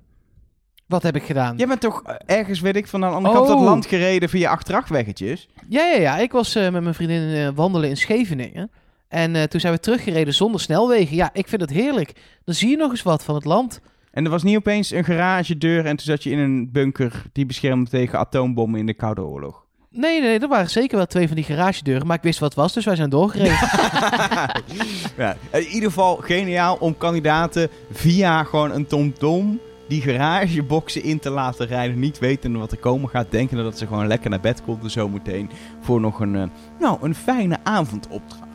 Wat 0.87 1.03
heb 1.03 1.15
ik 1.15 1.23
gedaan? 1.23 1.57
Jij 1.57 1.67
bent 1.67 1.79
toch 1.81 2.03
eh, 2.03 2.37
ergens, 2.37 2.59
weet 2.59 2.75
ik, 2.75 2.87
van 2.87 3.03
aan 3.03 3.09
de 3.09 3.15
andere 3.15 3.33
kant 3.35 3.47
Oh. 3.47 3.51
van 3.53 3.61
het 3.61 3.69
land 3.69 3.85
gereden 3.85 4.29
via 4.29 4.49
achterafweggetjes? 4.51 5.47
Ja, 5.69 5.85
ja, 5.85 5.97
ja. 5.99 6.17
Ik 6.17 6.31
was 6.31 6.55
eh, 6.55 6.69
met 6.69 6.81
mijn 6.83 6.95
vriendin 6.95 7.29
eh, 7.33 7.49
wandelen 7.55 7.89
in 7.89 7.97
Scheveningen. 7.97 8.71
En 9.07 9.35
eh, 9.35 9.43
toen 9.43 9.59
zijn 9.59 9.73
we 9.73 9.79
teruggereden 9.79 10.33
zonder 10.33 10.61
snelwegen. 10.61 11.15
Ja, 11.15 11.29
ik 11.33 11.47
vind 11.47 11.61
het 11.61 11.69
heerlijk. 11.69 12.13
Dan 12.43 12.55
zie 12.55 12.69
je 12.69 12.77
nog 12.77 12.91
eens 12.91 13.03
wat 13.03 13.23
van 13.23 13.35
het 13.35 13.45
land. 13.45 13.81
En 14.11 14.23
er 14.23 14.31
was 14.31 14.43
niet 14.43 14.57
opeens 14.57 14.91
een 14.91 15.03
garagedeur 15.03 15.85
en 15.85 15.95
toen 15.95 16.05
zat 16.05 16.23
je 16.23 16.29
in 16.29 16.39
een 16.39 16.71
bunker 16.71 17.23
die 17.31 17.45
beschermde 17.45 17.89
tegen 17.89 18.19
atoombommen 18.19 18.79
in 18.79 18.85
de 18.85 18.93
Koude 18.93 19.21
Oorlog. 19.21 19.65
Nee, 19.89 20.21
nee, 20.21 20.39
er 20.39 20.47
waren 20.47 20.69
zeker 20.69 20.97
wel 20.97 21.05
twee 21.05 21.27
van 21.27 21.35
die 21.35 21.45
garagedeuren. 21.45 22.07
Maar 22.07 22.17
ik 22.17 22.23
wist 22.23 22.39
wat 22.39 22.49
het 22.49 22.57
was, 22.57 22.73
dus 22.73 22.85
wij 22.85 22.95
zijn 22.95 23.09
doorgereden. 23.09 23.53
ja, 25.17 25.35
in 25.51 25.65
ieder 25.65 25.89
geval 25.89 26.15
geniaal 26.15 26.75
om 26.79 26.97
kandidaten 26.97 27.69
via 27.91 28.43
gewoon 28.43 28.71
een 28.71 28.87
tomtom 28.87 29.59
die 29.87 30.01
garageboxen 30.01 31.03
in 31.03 31.19
te 31.19 31.29
laten 31.29 31.67
rijden. 31.67 31.99
Niet 31.99 32.19
wetende 32.19 32.59
wat 32.59 32.71
er 32.71 32.77
komen 32.77 33.09
gaat. 33.09 33.31
Denkende 33.31 33.63
dat 33.63 33.77
ze 33.77 33.87
gewoon 33.87 34.07
lekker 34.07 34.29
naar 34.29 34.39
bed 34.39 34.63
konden 34.63 34.91
zometeen. 34.91 35.49
Voor 35.81 35.99
nog 35.99 36.19
een, 36.19 36.35
eh, 36.35 36.43
nou, 36.79 36.97
een 37.01 37.15
fijne 37.15 37.57
avondopdracht. 37.63 38.46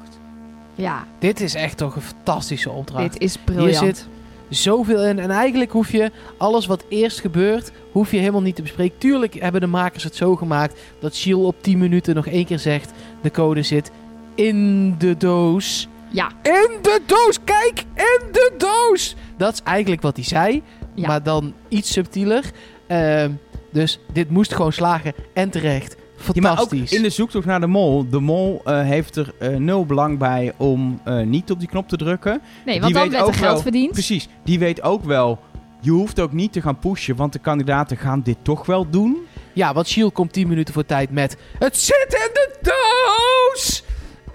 Ja, 0.74 1.06
Dit 1.18 1.40
is 1.40 1.54
echt 1.54 1.76
toch 1.76 1.96
een 1.96 2.02
fantastische 2.02 2.70
opdracht. 2.70 3.12
dit 3.12 3.22
is 3.22 3.36
briljant. 3.44 3.68
Hier 3.68 3.94
zit 3.94 4.06
zoveel 4.48 5.04
in. 5.04 5.18
En 5.18 5.30
eigenlijk 5.30 5.70
hoef 5.72 5.92
je 5.92 6.10
alles 6.36 6.66
wat 6.66 6.84
eerst 6.88 7.20
gebeurt, 7.20 7.72
hoef 7.92 8.10
je 8.10 8.18
helemaal 8.18 8.42
niet 8.42 8.56
te 8.56 8.62
bespreken. 8.62 8.98
Tuurlijk 8.98 9.34
hebben 9.34 9.60
de 9.60 9.66
makers 9.66 10.04
het 10.04 10.16
zo 10.16 10.36
gemaakt 10.36 10.80
dat 11.00 11.14
Shield 11.14 11.44
op 11.44 11.62
10 11.62 11.78
minuten 11.78 12.14
nog 12.14 12.26
één 12.26 12.44
keer 12.44 12.58
zegt: 12.58 12.90
de 13.20 13.30
code 13.30 13.62
zit 13.62 13.90
in 14.34 14.94
de 14.98 15.16
doos. 15.16 15.88
Ja, 16.10 16.30
In 16.42 16.78
de 16.82 17.00
doos! 17.06 17.38
Kijk! 17.44 17.84
In 17.94 18.32
de 18.32 18.52
doos! 18.58 19.16
Dat 19.36 19.52
is 19.52 19.60
eigenlijk 19.64 20.02
wat 20.02 20.16
hij 20.16 20.24
zei, 20.24 20.62
Ja. 20.94 21.06
maar 21.06 21.22
dan 21.22 21.54
iets 21.68 21.92
subtieler. 21.92 22.44
Ehm, 22.86 23.30
dus 23.70 23.98
dit 24.12 24.30
moest 24.30 24.54
gewoon 24.54 24.72
slagen 24.72 25.12
en 25.34 25.50
terecht. 25.50 25.96
Ja, 26.32 26.40
maar 26.40 26.50
ook 26.50 26.58
Fantastisch. 26.58 26.92
in 26.92 27.02
de 27.02 27.10
zoektocht 27.10 27.46
naar 27.46 27.60
de 27.60 27.66
mol. 27.66 28.08
De 28.08 28.20
mol 28.20 28.60
eh, 28.64 28.80
heeft 28.82 29.16
er 29.16 29.34
eh, 29.38 29.56
nul 29.56 29.86
belang 29.86 30.18
bij 30.18 30.52
om 30.56 31.00
eh, 31.04 31.20
niet 31.20 31.50
op 31.50 31.58
die 31.58 31.68
knop 31.68 31.88
te 31.88 31.96
drukken. 31.96 32.40
nee, 32.64 32.72
Die 32.74 32.80
want 32.80 32.94
dan 32.94 33.02
weet 33.02 33.12
werd 33.12 33.22
er 33.22 33.28
ook 33.28 33.36
geld 33.36 33.52
wel- 33.52 33.62
verdiend. 33.62 33.92
Precies, 33.92 34.28
die 34.44 34.58
weet 34.58 34.82
ook 34.82 35.04
wel. 35.04 35.38
Je 35.80 35.90
hoeft 35.90 36.20
ook 36.20 36.32
niet 36.32 36.52
te 36.52 36.60
gaan 36.60 36.78
pushen, 36.78 37.16
want 37.16 37.32
de 37.32 37.38
kandidaten 37.38 37.96
gaan 37.96 38.22
dit 38.22 38.36
toch 38.42 38.66
wel 38.66 38.90
doen. 38.90 39.16
Ja, 39.52 39.74
want 39.74 39.88
Shield 39.88 40.12
komt 40.12 40.32
10 40.32 40.48
minuten 40.48 40.74
voor 40.74 40.86
tijd 40.86 41.10
met... 41.10 41.36
Het 41.58 41.76
zit 41.78 42.06
in 42.08 42.30
de 42.32 42.58
doos! 42.62 43.84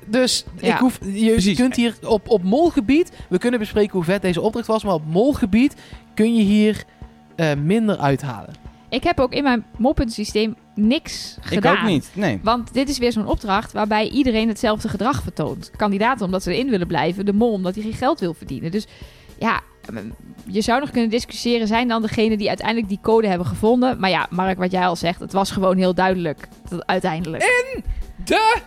Dus 0.07 0.45
Ja. 0.61 0.73
ik 0.73 0.79
hoef, 0.79 0.99
je 1.13 1.31
Precies. 1.31 1.57
kunt 1.57 1.75
hier 1.75 1.95
op, 2.05 2.29
op 2.29 2.43
molgebied... 2.43 3.11
We 3.29 3.38
kunnen 3.38 3.59
bespreken 3.59 3.91
hoe 3.93 4.03
vet 4.03 4.21
deze 4.21 4.41
opdracht 4.41 4.67
was, 4.67 4.83
maar 4.83 4.93
op 4.93 5.05
molgebied 5.07 5.75
kun 6.13 6.35
je 6.35 6.43
hier 6.43 6.83
eh, 7.35 7.51
minder 7.63 7.97
uithalen. 7.97 8.53
Ik 8.89 9.03
heb 9.03 9.19
ook 9.19 9.33
in 9.33 9.43
mijn 9.43 9.65
moppensysteem 9.77 10.55
niks 10.75 11.38
gedaan. 11.41 11.73
Ik 11.73 11.79
ook 11.79 11.85
niet, 11.85 12.09
nee. 12.13 12.39
Want 12.43 12.73
dit 12.73 12.89
is 12.89 12.97
weer 12.97 13.11
zo'n 13.11 13.27
opdracht 13.27 13.71
waarbij 13.71 14.09
iedereen 14.09 14.47
hetzelfde 14.47 14.89
gedrag 14.89 15.21
vertoont. 15.23 15.71
Kandidaten 15.75 16.25
omdat 16.25 16.43
ze 16.43 16.53
erin 16.53 16.69
willen 16.69 16.88
blijven, 16.88 17.25
de 17.25 17.33
mol 17.33 17.51
omdat 17.51 17.75
hij 17.75 17.83
geen 17.83 17.93
geld 17.93 18.19
wil 18.19 18.33
verdienen. 18.33 18.71
Dus 18.71 18.88
ja, 19.39 19.61
je 20.45 20.61
zou 20.61 20.79
nog 20.79 20.89
kunnen 20.89 21.09
discussiëren, 21.09 21.67
zijn 21.67 21.88
dan 21.88 22.01
degene 22.01 22.38
die 22.38 22.47
uiteindelijk 22.47 22.89
die 22.89 22.99
code 23.01 23.27
hebben 23.27 23.47
gevonden? 23.47 23.99
Maar 23.99 24.09
ja, 24.09 24.27
Mark, 24.29 24.57
wat 24.57 24.71
jij 24.71 24.88
al 24.88 24.95
zegt, 24.95 25.19
het 25.19 25.33
was 25.33 25.51
gewoon 25.51 25.77
heel 25.77 25.93
duidelijk 25.93 26.47
dat 26.69 26.85
uiteindelijk. 26.85 27.43
De 28.25 28.57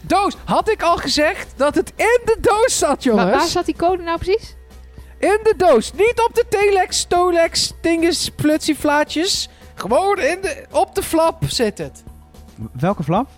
doos! 0.00 0.36
Had 0.44 0.70
ik 0.70 0.82
al 0.82 0.96
gezegd 0.96 1.54
dat 1.56 1.74
het 1.74 1.92
in 1.96 2.20
de 2.24 2.38
doos 2.40 2.78
zat, 2.78 3.02
jongens? 3.02 3.30
waar 3.30 3.46
zat 3.46 3.64
die 3.66 3.76
code 3.76 4.02
nou 4.02 4.18
precies? 4.18 4.56
In 5.18 5.38
de 5.42 5.54
doos. 5.56 5.92
Niet 5.92 6.22
op 6.28 6.34
de 6.34 6.44
telex, 6.48 6.98
stolex, 6.98 7.72
dinges, 7.80 8.30
plutsieflaatjes. 8.30 9.48
Gewoon 9.74 10.18
in 10.18 10.38
de, 10.40 10.64
op 10.70 10.94
de 10.94 11.02
flap 11.02 11.44
zit 11.46 11.78
het. 11.78 12.04
Welke 12.72 13.02
flap? 13.02 13.28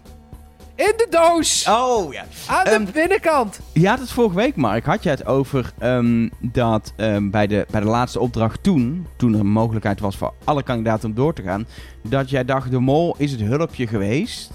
In 0.75 0.93
de 0.97 1.07
doos. 1.11 1.67
Oh, 1.69 2.13
ja. 2.13 2.25
Aan 2.47 2.65
de 2.65 2.71
Ehm, 2.71 2.85
binnenkant. 2.93 3.61
Je 3.73 3.89
had 3.89 3.99
het 3.99 4.11
vorige 4.11 4.35
week, 4.35 4.57
Mark, 4.57 4.85
had 4.85 5.03
je 5.03 5.09
het 5.09 5.27
over 5.27 5.73
ehm, 5.79 6.29
dat 6.41 6.93
ehm, 6.97 7.31
bij, 7.31 7.47
de, 7.47 7.67
bij 7.71 7.81
de 7.81 7.87
laatste 7.87 8.21
opdracht 8.21 8.63
toen, 8.63 9.07
toen 9.17 9.35
er 9.35 9.41
een 9.41 9.47
mogelijkheid 9.47 10.01
was 10.01 10.17
voor 10.17 10.35
alle 10.45 10.63
kandidaten 10.63 11.09
om 11.09 11.15
door 11.15 11.35
te 11.35 11.43
gaan, 11.43 11.67
dat 12.03 12.31
jij 12.31 12.45
dacht, 12.45 12.71
de 12.71 12.79
mol 12.79 13.15
is 13.19 13.31
het 13.31 13.41
hulpje 13.41 13.87
geweest 13.87 14.51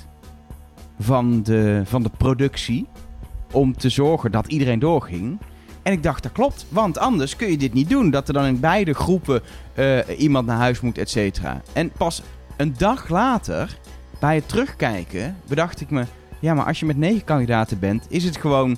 van 0.99 1.43
de, 1.43 1.81
van 1.85 2.03
de 2.03 2.11
productie 2.17 2.87
om 3.51 3.77
te 3.77 3.89
zorgen 3.89 4.31
dat 4.31 4.47
iedereen 4.47 4.79
doorging. 4.79 5.39
En 5.83 5.91
ik 5.93 6.03
dacht, 6.03 6.23
dat 6.23 6.31
klopt, 6.31 6.65
want 6.69 6.97
anders 6.97 7.35
kun 7.35 7.51
je 7.51 7.57
dit 7.57 7.73
niet 7.73 7.89
doen. 7.89 8.09
Dat 8.09 8.27
er 8.27 8.33
dan 8.33 8.45
in 8.45 8.59
beide 8.59 8.93
groepen 8.93 9.41
eh, 9.73 9.97
iemand 10.17 10.45
naar 10.45 10.57
huis 10.57 10.79
moet, 10.81 10.97
et 10.97 11.09
cetera. 11.09 11.61
En 11.73 11.91
pas 11.91 12.21
een 12.57 12.75
dag 12.77 13.09
later, 13.09 13.77
bij 14.19 14.35
het 14.35 14.47
terugkijken, 14.47 15.37
bedacht 15.47 15.81
ik 15.81 15.89
me... 15.89 16.05
Ja, 16.39 16.53
maar 16.53 16.65
als 16.65 16.79
je 16.79 16.85
met 16.85 16.97
negen 16.97 17.23
kandidaten 17.23 17.79
bent, 17.79 18.05
is 18.09 18.23
het 18.23 18.37
gewoon... 18.37 18.77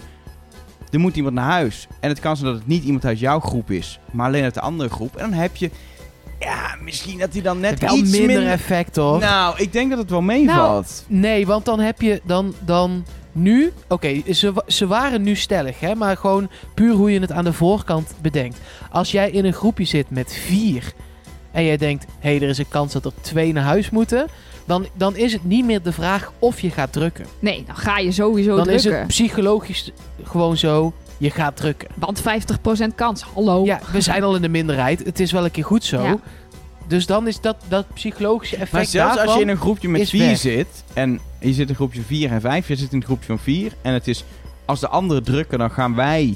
Er 0.91 0.99
moet 0.99 1.15
iemand 1.15 1.35
naar 1.35 1.51
huis. 1.51 1.87
En 1.99 2.09
het 2.09 2.19
kan 2.19 2.37
zijn 2.37 2.49
dat 2.49 2.59
het 2.59 2.67
niet 2.67 2.83
iemand 2.83 3.05
uit 3.05 3.19
jouw 3.19 3.39
groep 3.39 3.71
is, 3.71 3.99
maar 4.11 4.27
alleen 4.27 4.43
uit 4.43 4.53
de 4.53 4.61
andere 4.61 4.89
groep. 4.89 5.15
En 5.15 5.29
dan 5.29 5.39
heb 5.39 5.55
je... 5.55 5.69
Ja, 6.39 6.75
misschien 6.81 7.19
dat 7.19 7.33
hij 7.33 7.41
dan 7.41 7.59
net 7.59 7.79
Wel 7.79 7.95
iets 7.97 8.11
minder, 8.11 8.35
minder... 8.35 8.53
effect, 8.53 8.93
toch? 8.93 9.19
Nou, 9.19 9.57
ik 9.57 9.73
denk 9.73 9.89
dat 9.89 9.99
het 9.99 10.09
wel 10.09 10.21
meevalt. 10.21 11.05
Nee, 11.07 11.45
want 11.45 11.65
dan 11.65 11.79
heb 11.79 12.01
je 12.01 12.21
dan, 12.23 12.53
dan 12.65 13.05
nu... 13.35 13.71
Oké, 13.87 14.33
ze, 14.33 14.53
ze 14.67 14.87
waren 14.87 15.21
nu 15.21 15.35
stellig, 15.35 15.79
hè? 15.79 15.95
Maar 15.95 16.17
gewoon 16.17 16.49
puur 16.73 16.93
hoe 16.93 17.11
je 17.11 17.19
het 17.19 17.31
aan 17.31 17.43
de 17.43 17.53
voorkant 17.53 18.13
bedenkt. 18.21 18.59
Als 18.91 19.11
jij 19.11 19.31
in 19.31 19.45
een 19.45 19.53
groepje 19.53 19.85
zit 19.85 20.09
met 20.09 20.33
vier... 20.33 20.93
en 21.51 21.63
jij 21.65 21.77
denkt, 21.77 22.05
hé, 22.19 22.29
hey, 22.29 22.41
er 22.41 22.49
is 22.49 22.57
een 22.57 22.69
kans 22.69 22.93
dat 22.93 23.05
er 23.05 23.11
twee 23.21 23.53
naar 23.53 23.63
huis 23.63 23.89
moeten... 23.89 24.27
Dan, 24.65 24.87
dan 24.93 25.15
is 25.15 25.33
het 25.33 25.43
niet 25.43 25.65
meer 25.65 25.81
de 25.81 25.91
vraag 25.91 26.31
of 26.39 26.59
je 26.59 26.71
gaat 26.71 26.91
drukken. 26.91 27.25
Nee, 27.39 27.63
dan 27.65 27.75
ga 27.75 27.97
je 27.97 28.11
sowieso 28.11 28.55
dan 28.55 28.69
is 28.69 28.81
drukken. 28.81 29.01
het 29.01 29.11
psychologisch 29.11 29.91
gewoon 30.23 30.57
zo, 30.57 30.93
je 31.17 31.29
gaat 31.31 31.57
drukken. 31.57 31.87
Want 31.95 32.21
50% 32.21 32.23
kans, 32.95 33.21
hallo. 33.21 33.65
Ja, 33.65 33.79
we 33.91 34.01
zijn 34.01 34.23
al 34.23 34.35
in 34.35 34.41
de 34.41 34.49
minderheid. 34.49 35.05
Het 35.05 35.19
is 35.19 35.31
wel 35.31 35.43
een 35.43 35.51
keer 35.51 35.63
goed 35.65 35.83
zo. 35.83 36.03
Ja. 36.03 36.17
Dus 36.87 37.05
dan 37.05 37.27
is 37.27 37.41
dat, 37.41 37.55
dat 37.67 37.85
psychologische 37.93 38.55
effect 38.55 38.73
Maar 38.73 38.85
zelfs 38.85 39.17
als 39.17 39.35
je 39.35 39.41
in 39.41 39.47
een 39.49 39.57
groepje 39.57 39.89
met 39.89 40.09
vier 40.09 40.27
weg. 40.27 40.37
zit... 40.37 40.67
en 40.93 41.19
je 41.39 41.53
zit 41.53 41.59
in 41.63 41.69
een 41.69 41.75
groepje 41.75 42.01
vier 42.01 42.31
en 42.31 42.41
vijf... 42.41 42.67
je 42.67 42.75
zit 42.75 42.91
in 42.91 42.97
een 42.97 43.03
groepje 43.03 43.25
van 43.25 43.39
vier... 43.39 43.73
en 43.81 43.93
het 43.93 44.07
is... 44.07 44.23
als 44.65 44.79
de 44.79 44.87
anderen 44.87 45.23
drukken, 45.23 45.57
dan 45.59 45.71
gaan 45.71 45.95
wij... 45.95 46.35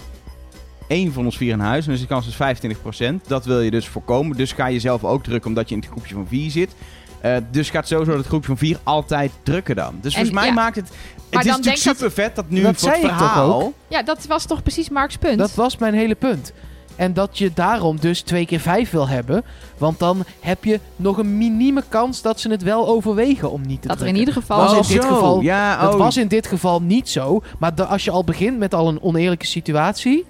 één 0.87 1.13
van 1.13 1.25
ons 1.25 1.37
vier 1.37 1.51
in 1.51 1.59
huis. 1.59 1.85
En 1.85 1.91
dus 1.91 2.01
de 2.01 2.07
kans 2.07 2.27
is 2.27 2.67
25%. 3.01 3.13
Dat 3.27 3.45
wil 3.45 3.61
je 3.61 3.71
dus 3.71 3.87
voorkomen. 3.87 4.37
Dus 4.37 4.51
ga 4.51 4.67
je 4.67 4.79
zelf 4.79 5.03
ook 5.03 5.23
drukken 5.23 5.49
omdat 5.49 5.69
je 5.69 5.75
in 5.75 5.81
het 5.81 5.89
groepje 5.89 6.13
van 6.13 6.27
vier 6.27 6.51
zit. 6.51 6.75
Eh, 7.21 7.37
dus 7.51 7.69
gaat 7.69 7.87
sowieso 7.87 8.17
het 8.17 8.25
groepje 8.25 8.47
van 8.47 8.57
vier 8.57 8.79
altijd 8.83 9.31
drukken 9.43 9.75
dan. 9.75 9.97
Dus 10.01 10.13
volgens 10.13 10.35
mij 10.35 10.45
ja. 10.47 10.53
maakt 10.53 10.75
het... 10.75 10.89
Maar 10.89 11.39
Het 11.39 11.49
is 11.49 11.57
natuurlijk 11.57 11.83
dat- 11.83 11.95
super 11.95 12.11
vet 12.11 12.35
dat 12.35 12.49
nu 12.49 12.61
Dat 12.61 12.75
voor 12.79 12.89
het 12.89 12.99
zei 12.99 13.11
ik 13.13 13.17
toch 13.17 13.27
verhaal... 13.27 13.61
ook? 13.61 13.73
Ja, 13.87 14.03
dat 14.03 14.25
was 14.25 14.45
toch 14.45 14.61
precies 14.63 14.89
Mark's 14.89 15.17
punt. 15.17 15.37
Dat 15.37 15.53
was 15.53 15.77
mijn 15.77 15.93
hele 15.93 16.15
punt. 16.15 16.53
En 16.99 17.13
dat 17.13 17.37
je 17.37 17.51
daarom 17.53 17.99
dus 17.99 18.21
twee 18.21 18.45
keer 18.45 18.59
vijf 18.59 18.89
wil 18.91 19.07
hebben. 19.07 19.43
Want 19.77 19.99
dan 19.99 20.23
heb 20.39 20.63
je 20.63 20.79
nog 20.95 21.17
een 21.17 21.37
minieme 21.37 21.83
kans 21.89 22.21
dat 22.21 22.39
ze 22.39 22.49
het 22.49 22.63
wel 22.63 22.87
overwegen 22.87 23.51
om 23.51 23.61
niet 23.67 23.81
te 23.81 23.87
Dat 23.87 24.01
er 24.01 24.07
in 24.07 24.13
drukken. 24.13 24.19
ieder 24.19 24.33
geval... 24.33 24.57
Was 24.57 24.71
in 24.71 24.77
Oh, 24.79 24.87
dit 24.87 25.01
zo. 25.03 25.13
geval- 25.15 25.41
Ja, 25.41 25.81
Dat 25.81 25.93
oh. 25.93 25.99
was 25.99 26.17
in 26.17 26.27
dit 26.27 26.47
geval 26.47 26.81
niet 26.81 27.09
zo. 27.09 27.41
Maar 27.59 27.83
als 27.85 28.03
je 28.03 28.11
al 28.11 28.23
begint 28.23 28.57
met 28.57 28.73
al 28.73 28.87
een 28.87 29.01
oneerlijke 29.01 29.45
situatie... 29.45 30.25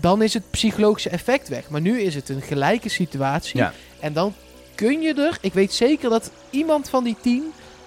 dan 0.00 0.22
is 0.22 0.34
het 0.34 0.50
psychologische 0.50 1.08
effect 1.10 1.48
weg. 1.48 1.70
Maar 1.70 1.80
nu 1.80 2.00
is 2.00 2.14
het 2.14 2.28
een 2.28 2.42
gelijke 2.42 2.88
situatie. 2.88 3.58
Ja. 3.58 3.72
En 4.00 4.12
dan 4.12 4.32
kun 4.74 5.00
je 5.00 5.14
er... 5.14 5.38
Ik 5.40 5.52
weet 5.54 5.72
zeker 5.72 6.10
dat 6.10 6.30
iemand 6.50 6.88
van 6.88 7.04
die 7.04 7.16
tien 7.20 7.42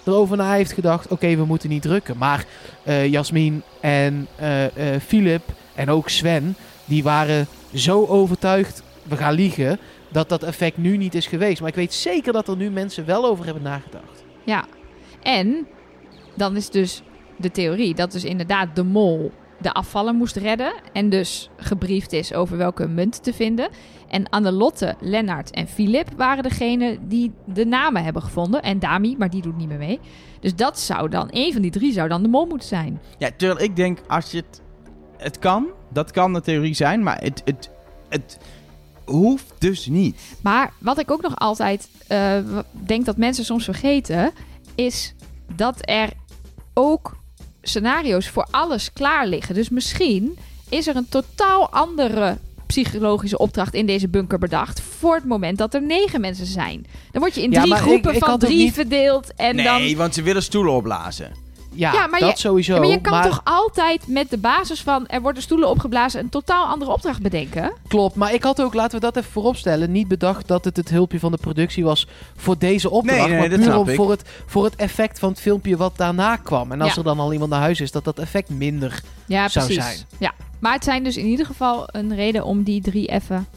erover 0.05 0.37
na 0.37 0.53
heeft 0.53 0.71
gedacht... 0.73 1.07
oké, 1.07 1.35
we 1.35 1.45
moeten 1.45 1.69
niet 1.69 1.81
drukken. 1.81 2.17
Maar 2.17 2.45
eh 2.83 3.07
Jasmin 3.07 3.63
en 3.81 4.27
eh, 4.35 4.65
eh, 4.65 5.01
Philip 5.07 5.43
en 5.75 5.89
ook 5.89 6.09
Sven... 6.09 6.55
die 6.85 7.03
waren 7.03 7.47
zo 7.73 8.05
overtuigd, 8.05 8.83
we 9.03 9.17
gaan 9.17 9.33
liegen, 9.33 9.79
dat 10.09 10.29
dat 10.29 10.43
effect 10.43 10.77
nu 10.77 10.97
niet 10.97 11.15
is 11.15 11.27
geweest. 11.27 11.59
Maar 11.59 11.69
ik 11.69 11.75
weet 11.75 11.93
zeker 11.93 12.33
dat 12.33 12.47
er 12.47 12.57
nu 12.57 12.69
mensen 12.69 13.05
wel 13.05 13.25
over 13.25 13.45
hebben 13.45 13.63
nagedacht. 13.63 14.23
Ja. 14.43 14.65
En 15.21 15.67
dan 16.35 16.55
is 16.55 16.69
dus 16.69 17.01
de 17.37 17.51
theorie 17.51 17.93
dat 17.93 18.11
dus 18.11 18.23
inderdaad 18.23 18.75
de 18.75 18.83
mol 18.83 19.31
de 19.61 19.73
afvallen 19.73 20.15
moest 20.15 20.35
redden. 20.35 20.73
En 20.93 21.09
dus 21.09 21.49
gebriefd 21.57 22.13
is 22.13 22.33
over 22.33 22.57
welke 22.57 22.87
munt 22.87 23.23
te 23.23 23.33
vinden. 23.33 23.69
En 24.07 24.29
Annelotte, 24.29 24.95
Lennart 24.99 25.51
en 25.51 25.67
Filip 25.67 26.07
waren 26.17 26.43
degene 26.43 26.97
die 27.01 27.31
de 27.45 27.65
namen 27.65 28.03
hebben 28.03 28.21
gevonden. 28.21 28.61
En 28.61 28.79
Dami, 28.79 29.15
maar 29.17 29.29
die 29.29 29.41
doet 29.41 29.57
niet 29.57 29.67
meer 29.67 29.77
mee. 29.77 29.99
Dus 30.39 30.55
dat 30.55 30.79
zou 30.79 31.09
dan, 31.09 31.27
een 31.31 31.53
van 31.53 31.61
die 31.61 31.71
drie 31.71 31.91
zou 31.91 32.09
dan 32.09 32.21
de 32.21 32.27
mol 32.27 32.45
moeten 32.45 32.67
zijn. 32.67 33.01
Ja, 33.17 33.29
terwijl 33.37 33.61
ik 33.61 33.75
denk, 33.75 33.99
als 34.07 34.31
je 34.31 34.37
het... 34.37 34.61
Het 35.21 35.39
kan, 35.39 35.67
dat 35.89 36.11
kan 36.11 36.33
de 36.33 36.41
theorie 36.41 36.73
zijn, 36.73 37.03
maar 37.03 37.21
het, 37.21 37.41
het, 37.45 37.69
het 38.09 38.37
hoeft 39.05 39.53
dus 39.57 39.85
niet. 39.85 40.19
Maar 40.41 40.71
wat 40.77 40.99
ik 40.99 41.11
ook 41.11 41.21
nog 41.21 41.35
altijd 41.39 41.89
eh, 42.07 42.37
denk 42.71 43.05
dat 43.05 43.17
mensen 43.17 43.45
soms 43.45 43.63
vergeten, 43.63 44.31
is 44.75 45.13
dat 45.55 45.75
er 45.79 46.09
ook 46.73 47.15
scenario's 47.61 48.27
voor 48.27 48.47
alles 48.51 48.93
klaar 48.93 49.27
liggen. 49.27 49.55
Dus 49.55 49.69
misschien 49.69 50.37
is 50.69 50.87
er 50.87 50.95
een 50.95 51.09
totaal 51.09 51.69
andere 51.69 52.37
psychologische 52.65 53.37
opdracht 53.37 53.73
in 53.73 53.85
deze 53.85 54.07
bunker 54.07 54.39
bedacht 54.39 54.81
voor 54.81 55.15
het 55.15 55.25
moment 55.25 55.57
dat 55.57 55.73
er 55.73 55.81
negen 55.81 56.21
mensen 56.21 56.45
zijn. 56.45 56.85
Dan 57.11 57.21
word 57.21 57.35
je 57.35 57.41
in 57.41 57.51
drie 57.51 57.75
groepen 57.75 58.13
ik 58.13 58.23
van 58.23 58.39
drie 58.39 58.57
niet- 58.57 58.73
verdeeld 58.73 59.33
en 59.35 59.55
nee, 59.55 59.65
dan 59.65 59.95
want 59.95 60.13
ze 60.13 60.21
willen 60.21 60.43
stoelen 60.43 60.73
opblazen. 60.73 61.31
Ja, 61.73 61.93
Ja, 61.93 62.07
maar 62.07 62.19
dat 62.19 62.31
je- 62.31 62.37
sowieso. 62.37 62.79
Maar 62.79 62.87
je 62.87 63.01
kan 63.01 63.11
maar- 63.11 63.23
toch 63.29 63.41
altijd 63.43 64.07
met 64.07 64.29
de 64.29 64.37
basis 64.37 64.81
van 64.81 65.07
er 65.07 65.21
worden 65.21 65.41
stoelen 65.41 65.69
opgeblazen 65.69 66.19
een 66.19 66.29
totaal 66.29 66.65
andere 66.65 66.91
opdracht 66.91 67.21
bedenken? 67.21 67.73
Klopt, 67.87 68.15
maar 68.15 68.33
ik 68.33 68.43
had 68.43 68.61
ook, 68.61 68.73
laten 68.73 68.99
we 68.99 69.05
dat 69.05 69.17
even 69.17 69.31
vooropstellen, 69.31 69.91
niet 69.91 70.07
bedacht 70.07 70.47
dat 70.47 70.65
het 70.65 70.77
het 70.77 70.89
hulpje 70.89 71.19
van 71.19 71.31
de 71.31 71.37
productie 71.37 71.83
was 71.83 72.07
voor 72.35 72.57
deze 72.57 72.89
opdracht. 72.89 73.19
Nee, 73.19 73.27
nee, 73.29 73.39
maar 73.39 73.49
dat 73.49 73.57
puur 73.59 73.67
snap 73.67 73.79
om 73.79 73.89
ik. 73.89 73.95
voor 73.95 74.09
het, 74.09 74.29
voor 74.45 74.63
het 74.63 74.75
effect 74.75 75.19
van 75.19 75.29
het 75.29 75.41
filmpje 75.41 75.77
wat 75.77 75.97
daarna 75.97 76.35
kwam. 76.35 76.71
En 76.71 76.81
als 76.81 76.91
Ja. 76.91 76.97
er 76.97 77.03
dan 77.03 77.19
al 77.19 77.33
iemand 77.33 77.51
naar 77.51 77.59
huis 77.61 77.81
is, 77.81 77.91
dat 77.91 78.03
dat 78.03 78.19
effect 78.19 78.49
minder. 78.49 79.01
Ja, 79.25 79.47
Zou 79.47 79.65
precies. 79.65 79.83
zijn. 79.85 79.97
Ja, 80.19 80.33
maar 80.59 80.73
het 80.73 80.83
zijn 80.83 81.03
dus 81.03 81.17
in 81.17 81.25
ieder 81.25 81.45
geval 81.45 81.83
een 81.91 82.15
reden 82.15 82.43
om 82.43 82.63
die 82.63 82.81
drie 82.81 83.07
even 83.07 83.47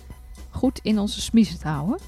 goed 0.50 0.80
in 0.82 0.98
onze 0.98 1.20
smiezen 1.20 1.58
te 1.58 1.68
houden. 1.68 1.98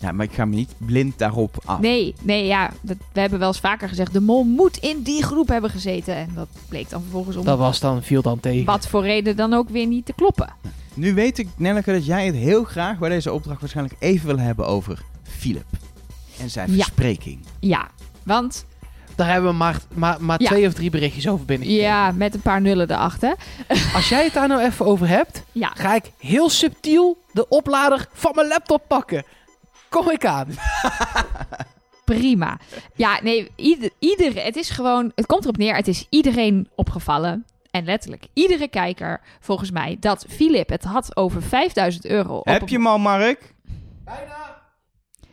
Ja, 0.00 0.12
maar 0.12 0.26
ik 0.26 0.32
ga 0.32 0.44
me 0.44 0.54
niet 0.54 0.74
blind 0.78 1.18
daarop 1.18 1.56
af. 1.64 1.80
Nee, 1.80 2.14
nee, 2.22 2.46
ja, 2.46 2.70
dat, 2.80 2.96
we 3.12 3.20
hebben 3.20 3.38
wel 3.38 3.48
eens 3.48 3.60
vaker 3.60 3.88
gezegd, 3.88 4.12
de 4.12 4.20
mol 4.20 4.44
moet 4.44 4.76
in 4.76 5.02
die 5.02 5.22
groep 5.22 5.48
hebben 5.48 5.70
gezeten. 5.70 6.14
En 6.16 6.28
dat 6.34 6.48
bleek 6.68 6.90
dan 6.90 7.00
vervolgens 7.02 7.36
om 7.36 7.44
Dat 7.44 7.58
was 7.58 7.80
dan, 7.80 8.02
viel 8.02 8.22
dan 8.22 8.40
tegen. 8.40 8.64
wat 8.64 8.86
voor 8.88 9.02
reden 9.02 9.36
dan 9.36 9.52
ook 9.54 9.68
weer 9.68 9.86
niet 9.86 10.06
te 10.06 10.12
kloppen. 10.12 10.52
Nu 10.94 11.14
weet 11.14 11.38
ik, 11.38 11.48
Nelleke, 11.56 11.92
dat 11.92 12.06
jij 12.06 12.26
het 12.26 12.34
heel 12.34 12.64
graag 12.64 12.98
bij 12.98 13.08
deze 13.08 13.32
opdracht 13.32 13.60
waarschijnlijk 13.60 13.96
even 13.98 14.26
wil 14.26 14.38
hebben 14.38 14.66
over 14.66 15.02
Philip. 15.22 15.64
En 16.40 16.50
zijn 16.50 16.68
Ja. 16.70 16.74
verspreking. 16.76 17.38
Ja, 17.60 17.88
want 18.22 18.64
Daar 19.14 19.30
hebben 19.32 19.50
we 19.50 19.56
maar, 19.56 19.78
maar, 19.94 20.16
maar 20.20 20.40
Ja. 20.42 20.48
twee 20.48 20.66
of 20.66 20.72
drie 20.74 20.90
berichtjes 20.90 21.28
over 21.28 21.44
binnen. 21.44 21.68
ja, 21.70 22.12
met 22.12 22.34
een 22.34 22.40
paar 22.40 22.60
nullen 22.60 22.90
erachter. 22.90 23.36
Als 23.94 24.08
jij 24.08 24.24
het 24.24 24.32
daar 24.32 24.48
nou 24.48 24.62
even 24.62 24.86
over 24.86 25.08
hebt, 25.08 25.42
Ja, 25.52 25.72
ga 25.74 25.94
ik 25.94 26.10
heel 26.18 26.48
subtiel 26.50 27.18
de 27.32 27.48
oplader 27.48 28.08
van 28.12 28.32
mijn 28.34 28.48
laptop 28.48 28.82
pakken. 28.88 29.24
Kom 29.90 30.10
ik 30.10 30.24
aan. 30.24 30.46
prima. 32.04 32.58
Ja, 32.94 33.20
nee, 33.22 33.50
ieder, 33.56 33.90
ieder, 33.98 34.44
het 34.44 34.56
is 34.56 34.70
gewoon, 34.70 35.12
het 35.14 35.26
komt 35.26 35.42
erop 35.42 35.56
neer, 35.56 35.74
het 35.74 35.88
is 35.88 36.06
iedereen 36.08 36.68
opgevallen. 36.74 37.44
En 37.70 37.84
letterlijk, 37.84 38.26
iedere 38.32 38.68
kijker, 38.68 39.20
volgens 39.40 39.70
mij, 39.70 39.96
dat 40.00 40.24
Philip 40.28 40.68
het 40.68 40.84
had 40.84 41.16
over 41.16 41.42
5000 41.42 42.06
euro. 42.06 42.36
op 42.36 42.46
Heb 42.46 42.68
je 42.68 42.76
hem 42.76 42.86
al, 42.86 42.98
Mark? 42.98 43.54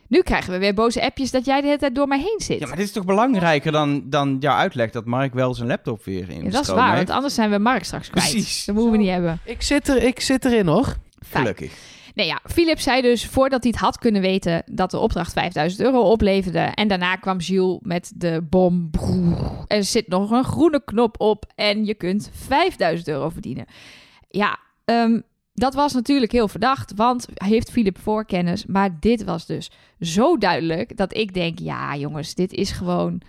Nu 0.08 0.22
krijgen 0.22 0.52
we 0.52 0.58
weer 0.58 0.74
boze 0.74 1.02
appjes 1.02 1.30
dat 1.30 1.44
jij 1.44 1.60
de 1.60 1.66
hele 1.66 1.78
tijd 1.78 1.94
door 1.94 2.08
mij 2.08 2.18
heen 2.18 2.40
zit. 2.40 2.58
Ja, 2.58 2.66
maar 2.66 2.76
dit 2.76 2.86
is 2.86 2.92
toch 2.92 3.04
belangrijker 3.04 3.72
dan, 3.72 4.02
dan 4.04 4.36
jouw 4.40 4.56
uitleg 4.56 4.90
dat 4.90 5.04
Mark 5.04 5.34
wel 5.34 5.54
zijn 5.54 5.68
laptop 5.68 6.04
weer 6.04 6.30
in 6.30 6.44
Ja, 6.44 6.50
dat 6.50 6.62
is 6.62 6.68
waar, 6.68 6.86
heeft? 6.86 6.96
want 6.96 7.10
anders 7.10 7.34
zijn 7.34 7.50
we 7.50 7.58
Mark 7.58 7.84
straks 7.84 8.10
kwijt. 8.10 8.30
Precies. 8.30 8.64
Dat 8.64 8.74
moeten 8.74 8.92
we 8.92 8.98
niet 8.98 9.10
hebben. 9.10 9.40
Ik 9.44 9.62
zit, 9.62 9.88
er, 9.88 10.02
ik 10.02 10.20
zit 10.20 10.44
erin 10.44 10.66
hoor. 10.66 10.96
Fijn. 11.26 11.42
Gelukkig. 11.42 11.97
Ja, 12.24 12.40
Philip 12.44 12.80
zei 12.80 13.02
dus 13.02 13.26
voordat 13.26 13.62
hij 13.62 13.72
het 13.72 13.80
had 13.80 13.98
kunnen 13.98 14.20
weten 14.20 14.62
dat 14.66 14.90
de 14.90 14.98
opdracht 14.98 15.32
5000 15.32 15.82
euro 15.82 16.00
opleverde. 16.00 16.58
En 16.58 16.88
daarna 16.88 17.16
kwam 17.16 17.38
Jules 17.38 17.78
met 17.82 18.12
de 18.14 18.46
bom. 18.50 18.90
Er 19.66 19.84
zit 19.84 20.08
nog 20.08 20.30
een 20.30 20.44
groene 20.44 20.82
knop 20.84 21.20
op 21.20 21.44
en 21.54 21.84
je 21.84 21.94
kunt 21.94 22.30
5000 22.32 23.08
euro 23.08 23.28
verdienen. 23.28 23.66
Ja, 24.28 24.58
ehm, 24.84 25.20
dat 25.54 25.74
was 25.74 25.92
natuurlijk 25.92 26.32
heel 26.32 26.48
verdacht, 26.48 26.92
want 26.94 27.26
heeft 27.34 27.70
Philip 27.70 27.98
voorkennis. 27.98 28.66
Maar 28.66 29.00
dit 29.00 29.24
was 29.24 29.46
dus 29.46 29.70
zo 30.00 30.36
duidelijk 30.36 30.96
dat 30.96 31.16
ik 31.16 31.34
denk, 31.34 31.58
ja 31.58 31.96
jongens, 31.96 32.34
dit 32.34 32.52
is 32.52 32.70
gewoon... 32.70 33.20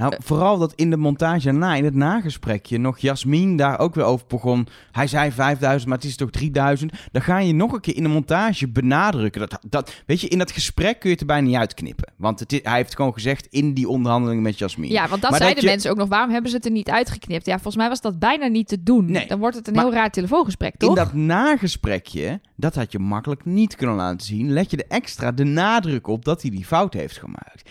Nou, 0.00 0.14
vooral 0.18 0.58
dat 0.58 0.72
in 0.74 0.90
de 0.90 0.96
montage 0.96 1.52
na, 1.52 1.74
in 1.74 1.84
het 1.84 1.94
nagesprekje, 1.94 2.78
nog 2.78 2.98
Jasmin 2.98 3.56
daar 3.56 3.78
ook 3.78 3.94
weer 3.94 4.04
over 4.04 4.26
begon. 4.28 4.66
Hij 4.92 5.06
zei 5.06 5.30
5000, 5.30 5.88
maar 5.88 5.98
het 5.98 6.06
is 6.06 6.16
toch 6.16 6.30
3000. 6.30 6.92
Dan 7.12 7.22
ga 7.22 7.38
je 7.38 7.52
nog 7.52 7.72
een 7.72 7.80
keer 7.80 7.96
in 7.96 8.02
de 8.02 8.08
montage 8.08 8.68
benadrukken. 8.68 9.40
Dat, 9.40 9.58
dat, 9.68 10.02
weet 10.06 10.20
je, 10.20 10.28
in 10.28 10.38
dat 10.38 10.50
gesprek 10.50 10.98
kun 11.00 11.08
je 11.08 11.10
het 11.10 11.20
er 11.20 11.26
bijna 11.26 11.46
niet 11.46 11.56
uitknippen. 11.56 12.12
Want 12.16 12.40
het, 12.40 12.60
hij 12.62 12.76
heeft 12.76 12.96
gewoon 12.96 13.12
gezegd 13.12 13.46
in 13.50 13.74
die 13.74 13.88
onderhandeling 13.88 14.42
met 14.42 14.58
Jasmin. 14.58 14.90
Ja, 14.90 15.08
want 15.08 15.22
dat 15.22 15.30
Maar 15.30 15.38
zeiden 15.38 15.54
dat 15.54 15.64
je- 15.64 15.70
mensen 15.70 15.90
ook 15.90 15.96
nog. 15.96 16.08
Waarom 16.08 16.30
hebben 16.30 16.50
ze 16.50 16.56
het 16.56 16.64
er 16.64 16.72
niet 16.72 16.90
uitgeknipt? 16.90 17.46
Ja, 17.46 17.52
volgens 17.52 17.76
mij 17.76 17.88
was 17.88 18.00
dat 18.00 18.18
bijna 18.18 18.46
niet 18.46 18.68
te 18.68 18.82
doen. 18.82 19.10
Nee. 19.10 19.26
Dan 19.26 19.38
wordt 19.38 19.56
het 19.56 19.68
een 19.68 19.78
heel 19.78 19.92
raar 19.92 20.10
telefoongesprek, 20.10 20.76
toch? 20.76 20.88
In 20.88 20.94
dat 20.94 21.12
nagesprekje, 21.14 22.40
dat 22.56 22.74
had 22.74 22.92
je 22.92 22.98
makkelijk 22.98 23.44
niet 23.44 23.76
kunnen 23.76 23.96
laten 23.96 24.26
zien, 24.26 24.52
let 24.52 24.70
je 24.70 24.76
er 24.76 24.96
extra 24.96 25.32
de 25.32 25.44
nadruk 25.44 26.06
op 26.06 26.24
dat 26.24 26.42
hij 26.42 26.50
die 26.50 26.64
fout 26.64 26.94
heeft 26.94 27.18
gemaakt. 27.18 27.70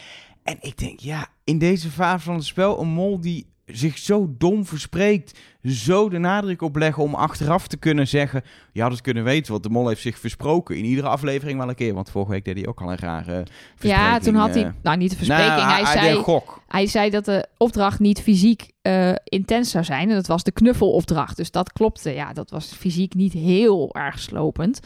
En 0.50 0.58
ik 0.62 0.78
denk, 0.78 1.00
ja, 1.00 1.28
in 1.44 1.58
deze 1.58 1.90
fase 1.90 2.24
van 2.24 2.36
het 2.36 2.46
spel, 2.46 2.82
een 2.82 2.88
mol 2.88 3.22
die 3.22 3.48
zich 3.66 3.98
zo 3.98 4.36
dom 4.38 4.66
verspreekt, 4.66 5.40
zo 5.64 6.10
de 6.10 6.18
nadruk 6.18 6.62
op 6.62 6.76
leggen 6.76 7.04
om 7.04 7.16
achteraf 7.16 7.68
te 7.68 7.78
kunnen 7.78 8.08
zeggen, 8.08 8.44
je 8.74 8.82
had 8.82 8.92
het 8.92 9.02
kunnen 9.02 9.24
weten, 9.24 9.52
want 9.52 9.64
de 9.64 9.70
mol 9.70 9.88
heeft 9.88 10.02
zich 10.02 10.20
versproken 10.20 10.78
in 10.78 10.86
iedere 10.86 11.08
aflevering 11.08 11.60
wel 11.60 11.70
een 11.70 11.76
keer, 11.76 11.94
want 11.94 12.10
vorige 12.10 12.32
week 12.32 12.46
deed 12.46 12.58
hij 12.58 12.68
ook 12.68 12.82
al 12.82 12.92
een 12.92 12.98
rare 12.98 13.32
ja, 13.32 13.44
verspreking, 13.76 14.24
toen 14.24 14.36
had 14.36 14.54
hij... 14.54 14.64
eh. 14.64 14.70
Nou, 14.82 14.98
niet 14.98 15.10
de 15.10 15.16
verspreking. 15.16 15.56
Nou, 15.56 15.72
hij, 15.72 15.94
deed 15.94 16.04
zei, 16.04 16.16
gok. 16.16 16.62
hij 16.68 16.88
zei 16.88 17.10
dat 17.10 17.26
de 17.26 17.48
opdracht 17.58 18.00
niet 18.00 18.22
fysiek 18.22 18.72
eh, 18.82 19.12
intens 19.24 19.72
zou 19.72 19.84
zijn. 19.84 20.10
En 20.10 20.16
dat 20.16 20.28
was 20.28 20.44
de 20.44 20.52
knuffelopdracht. 20.52 21.38
Dus 21.38 21.52
dat 21.52 21.74
klopte. 21.74 22.10
Ja, 22.14 22.34
dat 22.34 22.50
was 22.50 22.74
fysiek 22.74 23.14
niet 23.14 23.34
heel 23.34 23.94
erg 23.94 24.20
slopend. 24.20 24.80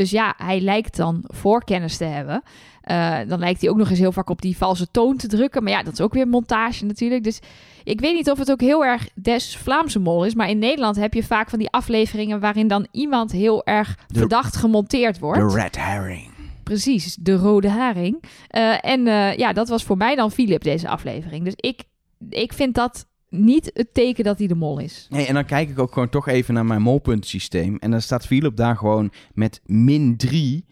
Dus 0.00 0.10
ja, 0.10 0.34
hij 0.36 0.60
lijkt 0.60 0.96
dan 0.96 1.24
voorkennis 1.26 1.96
te 1.96 2.04
hebben. 2.04 2.42
Eh, 2.80 3.18
dan 3.28 3.38
lijkt 3.38 3.60
hij 3.60 3.70
ook 3.70 3.76
nog 3.76 3.90
eens 3.90 3.98
heel 3.98 4.12
vaak 4.12 4.30
op 4.30 4.42
die 4.42 4.56
valse 4.56 4.90
toon 4.90 5.16
te 5.16 5.26
drukken. 5.26 5.62
Maar 5.62 5.72
ja, 5.72 5.82
dat 5.82 5.92
is 5.92 6.00
ook 6.00 6.12
weer 6.12 6.28
montage 6.28 6.84
natuurlijk. 6.84 7.24
Dus 7.24 7.40
ik 7.84 8.00
weet 8.00 8.14
niet 8.14 8.30
of 8.30 8.38
het 8.38 8.50
ook 8.50 8.60
heel 8.60 8.84
erg 8.84 9.08
des 9.14 9.56
Vlaamse 9.56 9.98
mol 9.98 10.24
is. 10.24 10.34
Maar 10.34 10.48
in 10.48 10.58
Nederland 10.58 10.96
heb 10.96 11.14
je 11.14 11.22
vaak 11.22 11.50
van 11.50 11.58
die 11.58 11.70
afleveringen... 11.70 12.40
waarin 12.40 12.68
dan 12.68 12.86
iemand 12.90 13.32
heel 13.32 13.64
erg 13.64 13.98
verdacht 14.08 14.56
gemonteerd 14.56 15.18
wordt. 15.18 15.50
De 15.50 15.60
red 15.60 15.76
herring. 15.76 16.28
Precies, 16.62 17.14
de 17.14 17.36
rode 17.36 17.68
haring. 17.68 18.22
Eh, 18.48 18.84
en 18.84 19.06
eh, 19.06 19.36
ja, 19.36 19.52
dat 19.52 19.68
was 19.68 19.84
voor 19.84 19.96
mij 19.96 20.14
dan 20.14 20.30
Philip 20.30 20.62
deze 20.62 20.88
aflevering. 20.88 21.44
Dus 21.44 21.54
ik, 21.56 21.82
ik 22.28 22.52
vind 22.52 22.74
dat 22.74 23.06
niet 23.30 23.70
het 23.74 23.94
teken 23.94 24.24
dat 24.24 24.38
hij 24.38 24.46
de 24.46 24.54
mol 24.54 24.78
is. 24.78 25.06
Nee, 25.10 25.26
en 25.26 25.34
dan 25.34 25.44
kijk 25.44 25.68
ik 25.70 25.78
ook 25.78 25.92
gewoon 25.92 26.08
toch 26.08 26.28
even 26.28 26.54
naar 26.54 26.64
mijn 26.64 26.82
molpuntensysteem. 26.82 27.76
En 27.76 27.90
dan 27.90 28.00
staat 28.00 28.26
Philip 28.26 28.56
daar 28.56 28.76
gewoon 28.76 29.12
met 29.32 29.60
min 29.64 30.16
3 30.16 30.64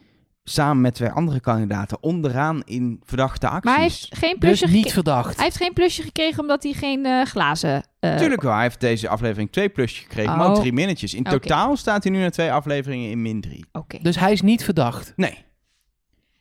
samen 0.44 0.80
met 0.82 0.94
twee 0.94 1.08
andere 1.10 1.40
kandidaten 1.40 2.02
onderaan 2.02 2.62
in 2.64 3.00
verdachte 3.04 3.46
acties. 3.48 3.64
Maar 3.64 3.74
hij 3.74 3.82
heeft 3.82 4.08
geen 4.10 4.36
Dus 4.38 4.58
plusje, 4.58 4.76
niet 4.76 4.92
verdacht. 4.92 5.34
hij 5.36 5.44
heeft 5.44 5.56
geen 5.56 5.72
plusje 5.72 6.02
gekregen 6.02 6.40
omdat 6.40 6.62
hij 6.62 6.72
geen 6.72 7.04
eh, 7.06 7.22
glazen... 7.24 7.84
eh, 8.00 8.16
Tuurlijk 8.16 8.42
wel, 8.42 8.52
hij 8.52 8.62
heeft 8.62 8.80
deze 8.80 9.08
aflevering 9.08 9.52
twee 9.52 9.68
plusjes 9.68 10.00
gekregen, 10.02 10.36
maar 10.36 10.46
ook 10.48 10.54
Oh. 10.54 10.60
drie 10.60 10.72
minnetjes. 10.72 11.14
In 11.14 11.22
totaal 11.22 11.76
staat 11.76 12.02
hij 12.02 12.12
nu 12.12 12.18
na 12.20 12.30
twee 12.30 12.52
afleveringen 12.52 13.10
in 13.10 13.22
min 13.22 13.40
3. 13.40 13.64
Oké. 13.72 13.98
Dus 14.02 14.18
hij 14.18 14.32
is 14.32 14.42
niet 14.42 14.64
verdacht. 14.64 15.12
Nee. 15.16 15.44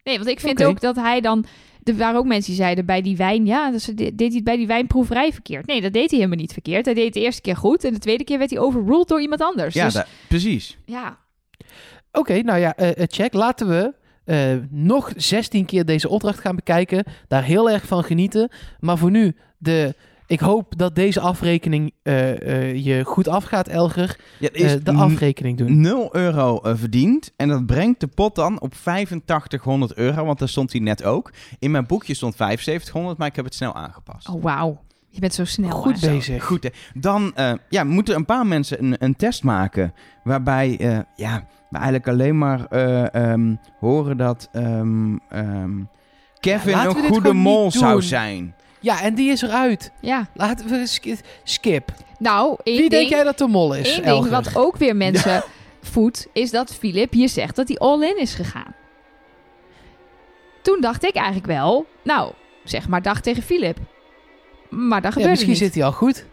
Nee, 0.04 0.18
want 0.18 0.30
ik 0.30 0.40
vind 0.40 0.64
ook 0.64 0.82
dat 0.82 0.96
hij 0.96 1.22
dan... 1.22 1.46
Er 1.88 1.96
waren 1.98 2.20
ook 2.20 2.26
mensen 2.26 2.52
die 2.52 2.62
zeiden 2.62 2.86
bij 2.86 3.02
die 3.02 3.18
wijn... 3.18 3.46
Ja, 3.46 3.72
dus 3.72 3.86
de- 3.86 3.94
deed 3.96 4.18
hij 4.20 4.30
het 4.36 4.44
bij 4.44 4.58
die 4.58 4.68
wijnproeverij 4.68 5.32
verkeerd. 5.34 5.66
Nee, 5.68 5.82
dat 5.82 5.94
deed 5.94 6.10
hij 6.10 6.20
helemaal 6.20 6.40
niet 6.40 6.54
verkeerd. 6.54 6.86
Hij 6.86 6.94
deed 6.94 7.06
het 7.06 7.14
de 7.14 7.20
eerste 7.22 7.42
keer 7.42 7.56
goed. 7.56 7.84
En 7.84 7.94
de 7.94 8.00
tweede 8.00 8.24
keer 8.24 8.38
werd 8.38 8.50
hij 8.50 8.60
overruled 8.60 9.08
door 9.08 9.22
iemand 9.22 9.42
anders. 9.42 9.74
Ja, 9.74 9.84
dus, 9.86 9.94
da- 9.94 10.06
precies. 10.28 10.78
ja. 10.86 11.18
Oké, 12.12 12.42
nou 12.42 12.60
ja, 12.60 12.76
eh, 12.76 12.90
eh, 12.90 13.08
check. 13.08 13.34
Laten 13.34 13.68
we 13.68 13.94
eh, 14.26 14.56
nog 14.70 15.12
16 15.16 15.66
keer 15.66 15.86
deze 15.86 16.10
opdracht 16.10 16.40
gaan 16.40 16.56
bekijken. 16.56 17.04
Daar 17.28 17.44
heel 17.44 17.70
erg 17.70 17.86
van 17.86 18.04
genieten. 18.04 18.50
Maar 18.80 18.98
voor 18.98 19.12
nu, 19.12 19.36
de, 19.58 19.96
ik 20.28 20.40
hoop 20.40 20.78
dat 20.78 20.96
deze 20.96 21.20
afrekening 21.20 21.94
eh, 22.04 22.42
eh, 22.72 22.86
je 22.86 23.04
goed 23.04 23.28
afgaat, 23.28 23.68
Elger. 23.68 24.20
Ja, 24.40 24.50
Eh, 24.50 24.72
de 24.84 24.92
afrekening 24.92 25.58
doen. 25.58 25.82
0 25.82 26.16
euro 26.16 26.60
verdiend. 26.64 27.32
En 27.36 27.48
dat 27.48 27.66
brengt 27.66 28.00
de 28.00 28.08
pot 28.08 28.36
dan 28.36 28.62
op 28.62 28.74
8500 28.74 29.94
euro, 29.94 30.26
want 30.26 30.40
daar 30.40 30.50
stond 30.50 30.72
hij 30.72 30.82
net 30.82 31.04
ook. 31.04 31.32
In 31.60 31.72
mijn 31.72 31.86
boekje 31.86 32.14
stond 32.14 32.36
7500, 32.36 33.18
maar 33.18 33.28
ik 33.28 33.36
heb 33.36 33.46
het 33.46 33.56
snel 33.56 33.76
aangepast. 33.76 34.30
Oh, 34.30 34.44
wauw. 34.44 34.86
Je 35.10 35.20
bent 35.20 35.34
zo 35.34 35.46
snel. 35.46 35.70
Goed 35.70 36.00
bezig. 36.00 36.44
Goed, 36.44 36.64
hè. 36.64 36.70
dan 36.94 37.36
eh, 37.36 37.54
ja, 37.70 37.84
moeten 37.84 38.16
een 38.16 38.26
paar 38.26 38.46
mensen 38.46 38.84
een, 38.84 38.96
een 39.00 39.16
test 39.16 39.44
maken. 39.44 39.94
Waarbij 40.24 40.78
eh, 40.80 41.00
ja, 41.16 41.48
we 41.70 41.76
eigenlijk 41.78 42.08
alleen 42.08 42.38
maar 42.38 42.66
eh, 42.66 43.14
ehm, 43.32 43.56
horen 43.80 44.18
dat 44.18 44.50
ehm, 44.52 45.16
ehm, 45.30 45.72
Kevin 46.40 46.78
we 46.78 46.88
een 46.88 46.96
goede 47.14 47.34
mol 47.34 47.64
niet 47.64 47.74
zou 47.74 47.92
doen. 47.92 48.02
zijn. 48.02 48.56
Ja, 48.80 49.02
en 49.02 49.16
die 49.16 49.32
is 49.32 49.42
eruit. 49.42 49.92
Ja, 50.02 50.28
Laten 50.34 50.68
we 50.70 50.88
sk- 50.88 51.22
skip. 51.44 51.92
nou, 52.20 52.58
Wie 52.64 52.76
ding, 52.78 52.90
denk 52.90 53.10
jij 53.10 53.24
dat 53.24 53.38
de 53.38 53.48
mol 53.48 53.74
is, 53.74 53.94
één 54.00 54.04
ding 54.04 54.30
wat 54.30 54.56
ook 54.56 54.78
weer 54.78 54.96
mensen 55.06 55.44
voedt, 55.82 56.28
is 56.34 56.52
dat 56.52 56.76
Philip 56.76 57.12
hier 57.14 57.30
zegt 57.30 57.56
dat 57.56 57.68
hij 57.68 57.78
all-in 57.78 58.20
is 58.20 58.34
gegaan. 58.34 58.76
Toen 60.62 60.82
dacht 60.82 61.06
ik 61.06 61.16
eigenlijk 61.16 61.46
wel, 61.46 61.86
nou, 62.04 62.32
zeg 62.64 62.88
maar 62.88 63.02
dag 63.02 63.22
tegen 63.22 63.44
Philip. 63.44 63.78
Maar 64.70 65.02
dat 65.02 65.04
Ja, 65.04 65.10
gebeurde 65.10 65.30
misschien 65.30 65.50
niet. 65.50 65.58
zit 65.60 65.74
hij 65.76 65.84
al 65.84 65.92
goed. 65.92 66.26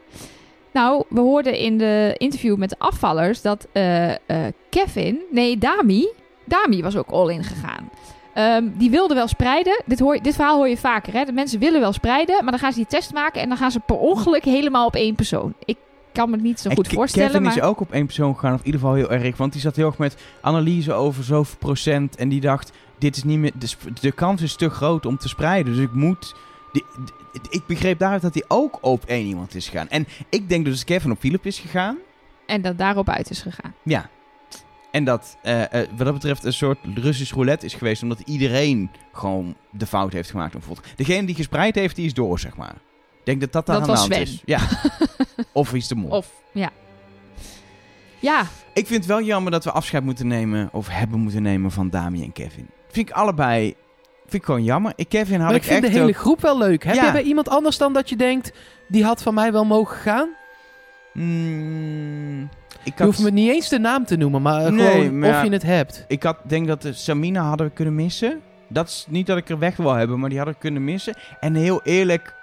Nou, 0.72 1.04
we 1.08 1.20
hoorden 1.20 1.56
in 1.58 1.78
de 1.78 2.14
interview 2.18 2.56
met 2.56 2.68
de 2.70 2.78
afvallers 2.78 3.42
dat 3.42 3.66
eh, 3.72 4.10
eh, 4.10 4.16
Kevin, 4.70 5.20
nee, 5.30 5.58
Dami, 5.58 6.08
Dami 6.44 6.82
was 6.82 6.96
ook 6.96 7.08
all-in 7.10 7.44
gegaan. 7.44 7.90
Ehm, 8.34 8.68
die 8.74 8.90
wilde 8.90 9.14
wel 9.14 9.28
spreiden. 9.28 9.82
Dit, 9.86 9.98
hoor, 9.98 10.18
dit 10.22 10.34
verhaal 10.34 10.56
hoor 10.56 10.68
je 10.68 10.76
vaker. 10.76 11.12
Hè? 11.12 11.24
De 11.24 11.32
mensen 11.32 11.58
willen 11.58 11.80
wel 11.80 11.92
spreiden, 11.92 12.42
maar 12.42 12.50
dan 12.50 12.60
gaan 12.60 12.72
ze 12.72 12.78
die 12.78 12.86
test 12.86 13.12
maken 13.12 13.40
en 13.42 13.48
dan 13.48 13.58
gaan 13.58 13.70
ze 13.70 13.80
per 13.80 13.98
ongeluk 13.98 14.44
helemaal 14.44 14.86
op 14.86 14.94
één 14.94 15.14
persoon. 15.14 15.54
Ik 15.64 15.76
kan 16.12 16.30
me 16.30 16.34
het 16.34 16.44
niet 16.44 16.60
zo 16.60 16.70
goed 16.70 16.88
voorstellen. 16.88 17.28
Kevin 17.28 17.42
maar... 17.42 17.56
is 17.56 17.62
ook 17.62 17.80
op 17.80 17.92
één 17.92 18.06
persoon 18.06 18.34
gegaan, 18.34 18.54
of 18.54 18.58
in 18.58 18.66
ieder 18.66 18.80
geval 18.80 18.94
heel 18.96 19.10
erg. 19.10 19.36
Want 19.36 19.52
die 19.52 19.60
zat 19.60 19.76
heel 19.76 19.86
erg 19.86 19.98
met 19.98 20.16
analyse 20.40 20.92
over 20.92 21.24
zoveel 21.24 21.58
procent. 21.58 22.16
En 22.16 22.28
die 22.28 22.40
dacht, 22.40 22.72
dit 22.98 23.16
is 23.16 23.24
niet 23.24 23.38
meer, 23.38 23.52
de, 24.00 24.12
kans 24.12 24.42
is 24.42 24.56
te 24.56 24.68
groot 24.68 25.06
om 25.06 25.18
te 25.18 25.28
spreiden. 25.28 25.74
Dus 25.74 25.82
ik 25.82 25.92
moet... 25.92 26.34
Die, 26.72 26.84
ik 27.50 27.66
begreep 27.66 27.98
daaruit 27.98 28.22
dat 28.22 28.34
hij 28.34 28.44
ook 28.48 28.78
op 28.80 29.04
één 29.04 29.26
iemand 29.26 29.54
is 29.54 29.68
gegaan. 29.68 29.88
En 29.88 30.06
ik 30.28 30.48
denk 30.48 30.64
dus 30.64 30.74
dat 30.74 30.84
Kevin 30.84 31.10
op 31.10 31.18
Philip 31.18 31.46
is 31.46 31.58
gegaan. 31.58 31.96
En 32.46 32.62
dat 32.62 32.78
daarop 32.78 33.08
uit 33.08 33.30
is 33.30 33.42
gegaan. 33.42 33.74
Ja. 33.82 34.10
En 34.94 35.04
dat 35.04 35.36
eh, 35.42 35.62
eh, 35.62 35.88
wat 35.96 36.04
dat 36.04 36.12
betreft 36.14 36.44
een 36.44 36.52
soort 36.52 36.78
Russisch 36.94 37.32
roulette 37.34 37.66
is 37.66 37.74
geweest. 37.74 38.02
Omdat 38.02 38.20
iedereen 38.24 38.90
gewoon 39.12 39.54
de 39.70 39.86
fout 39.86 40.12
heeft 40.12 40.30
gemaakt. 40.30 40.52
Bijvoorbeeld. 40.52 40.86
Degene 40.96 41.26
die 41.26 41.34
gespreid 41.34 41.74
heeft, 41.74 41.96
die 41.96 42.06
is 42.06 42.14
door, 42.14 42.38
zeg 42.38 42.56
maar. 42.56 42.74
Ik 43.18 43.24
denk 43.24 43.40
dat 43.40 43.52
dat 43.52 43.66
daar 43.66 43.80
Dat 43.80 43.88
aan 43.88 43.94
de 43.94 44.00
was 44.00 44.08
hand 44.18 44.28
Sven. 44.28 44.34
is. 44.34 44.42
Ja. 44.44 44.60
of 45.52 45.74
is 45.74 45.88
de 45.88 45.94
mol. 45.94 46.10
Of, 46.10 46.30
ja. 46.52 46.70
Ja, 48.18 48.40
Ik 48.72 48.86
vind 48.86 48.98
het 48.98 49.06
wel 49.06 49.22
jammer 49.22 49.52
dat 49.52 49.64
we 49.64 49.70
afscheid 49.72 50.04
moeten 50.04 50.26
nemen, 50.26 50.68
of 50.72 50.88
hebben 50.88 51.20
moeten 51.20 51.42
nemen 51.42 51.70
van 51.70 51.90
Dami 51.90 52.22
en 52.22 52.32
Kevin. 52.32 52.68
Vind 52.90 53.08
ik 53.08 53.14
allebei, 53.14 53.74
vind 54.22 54.34
ik 54.34 54.44
gewoon 54.44 54.64
jammer. 54.64 54.92
Ik, 54.96 55.08
Kevin 55.08 55.38
had 55.40 55.46
Maar 55.46 55.54
ik 55.56 55.62
ik 55.62 55.68
vind 55.68 55.80
de 55.80 55.86
echt 55.86 55.96
hele 55.96 56.08
ook- 56.08 56.16
groep 56.16 56.40
wel 56.40 56.58
leuk. 56.58 56.84
Heb 56.84 56.94
Ja. 56.94 57.02
jij 57.02 57.12
bij 57.12 57.22
iemand 57.22 57.48
anders 57.48 57.78
dan 57.78 57.92
dat 57.92 58.08
je 58.08 58.16
denkt... 58.16 58.52
die 58.88 59.04
had 59.04 59.22
van 59.22 59.34
mij 59.34 59.52
wel 59.52 59.64
mogen 59.64 59.96
gaan? 59.96 60.28
Mm, 61.12 62.48
ik 62.84 62.98
Je 62.98 63.04
hoeft 63.04 63.16
had, 63.16 63.26
me 63.26 63.32
niet 63.32 63.50
eens 63.50 63.68
de 63.68 63.78
naam 63.78 64.04
te 64.04 64.16
noemen, 64.16 64.42
maar, 64.42 64.64
eh, 64.64 64.72
Nee, 64.72 64.90
gewoon 64.90 65.18
maar 65.18 65.28
of 65.28 65.34
ja. 65.34 65.42
je 65.42 65.50
het 65.50 65.62
hebt. 65.62 66.04
ik 66.08 66.22
had, 66.22 66.36
denk 66.42 66.66
dat 66.66 66.82
de 66.82 66.92
Samina 66.92 67.42
hadden 67.42 67.66
we 67.66 67.72
kunnen 67.72 67.94
missen. 67.94 68.40
Dat 68.68 68.88
is 68.88 69.06
niet 69.08 69.26
dat 69.26 69.36
ik 69.36 69.48
er 69.48 69.58
weg 69.58 69.76
wil 69.76 69.92
hebben, 69.92 70.20
maar 70.20 70.28
die 70.28 70.38
hadden 70.38 70.54
we 70.54 70.60
kunnen 70.60 70.84
missen. 70.84 71.14
En 71.40 71.54
heel 71.54 71.80
eerlijk, 71.82 72.34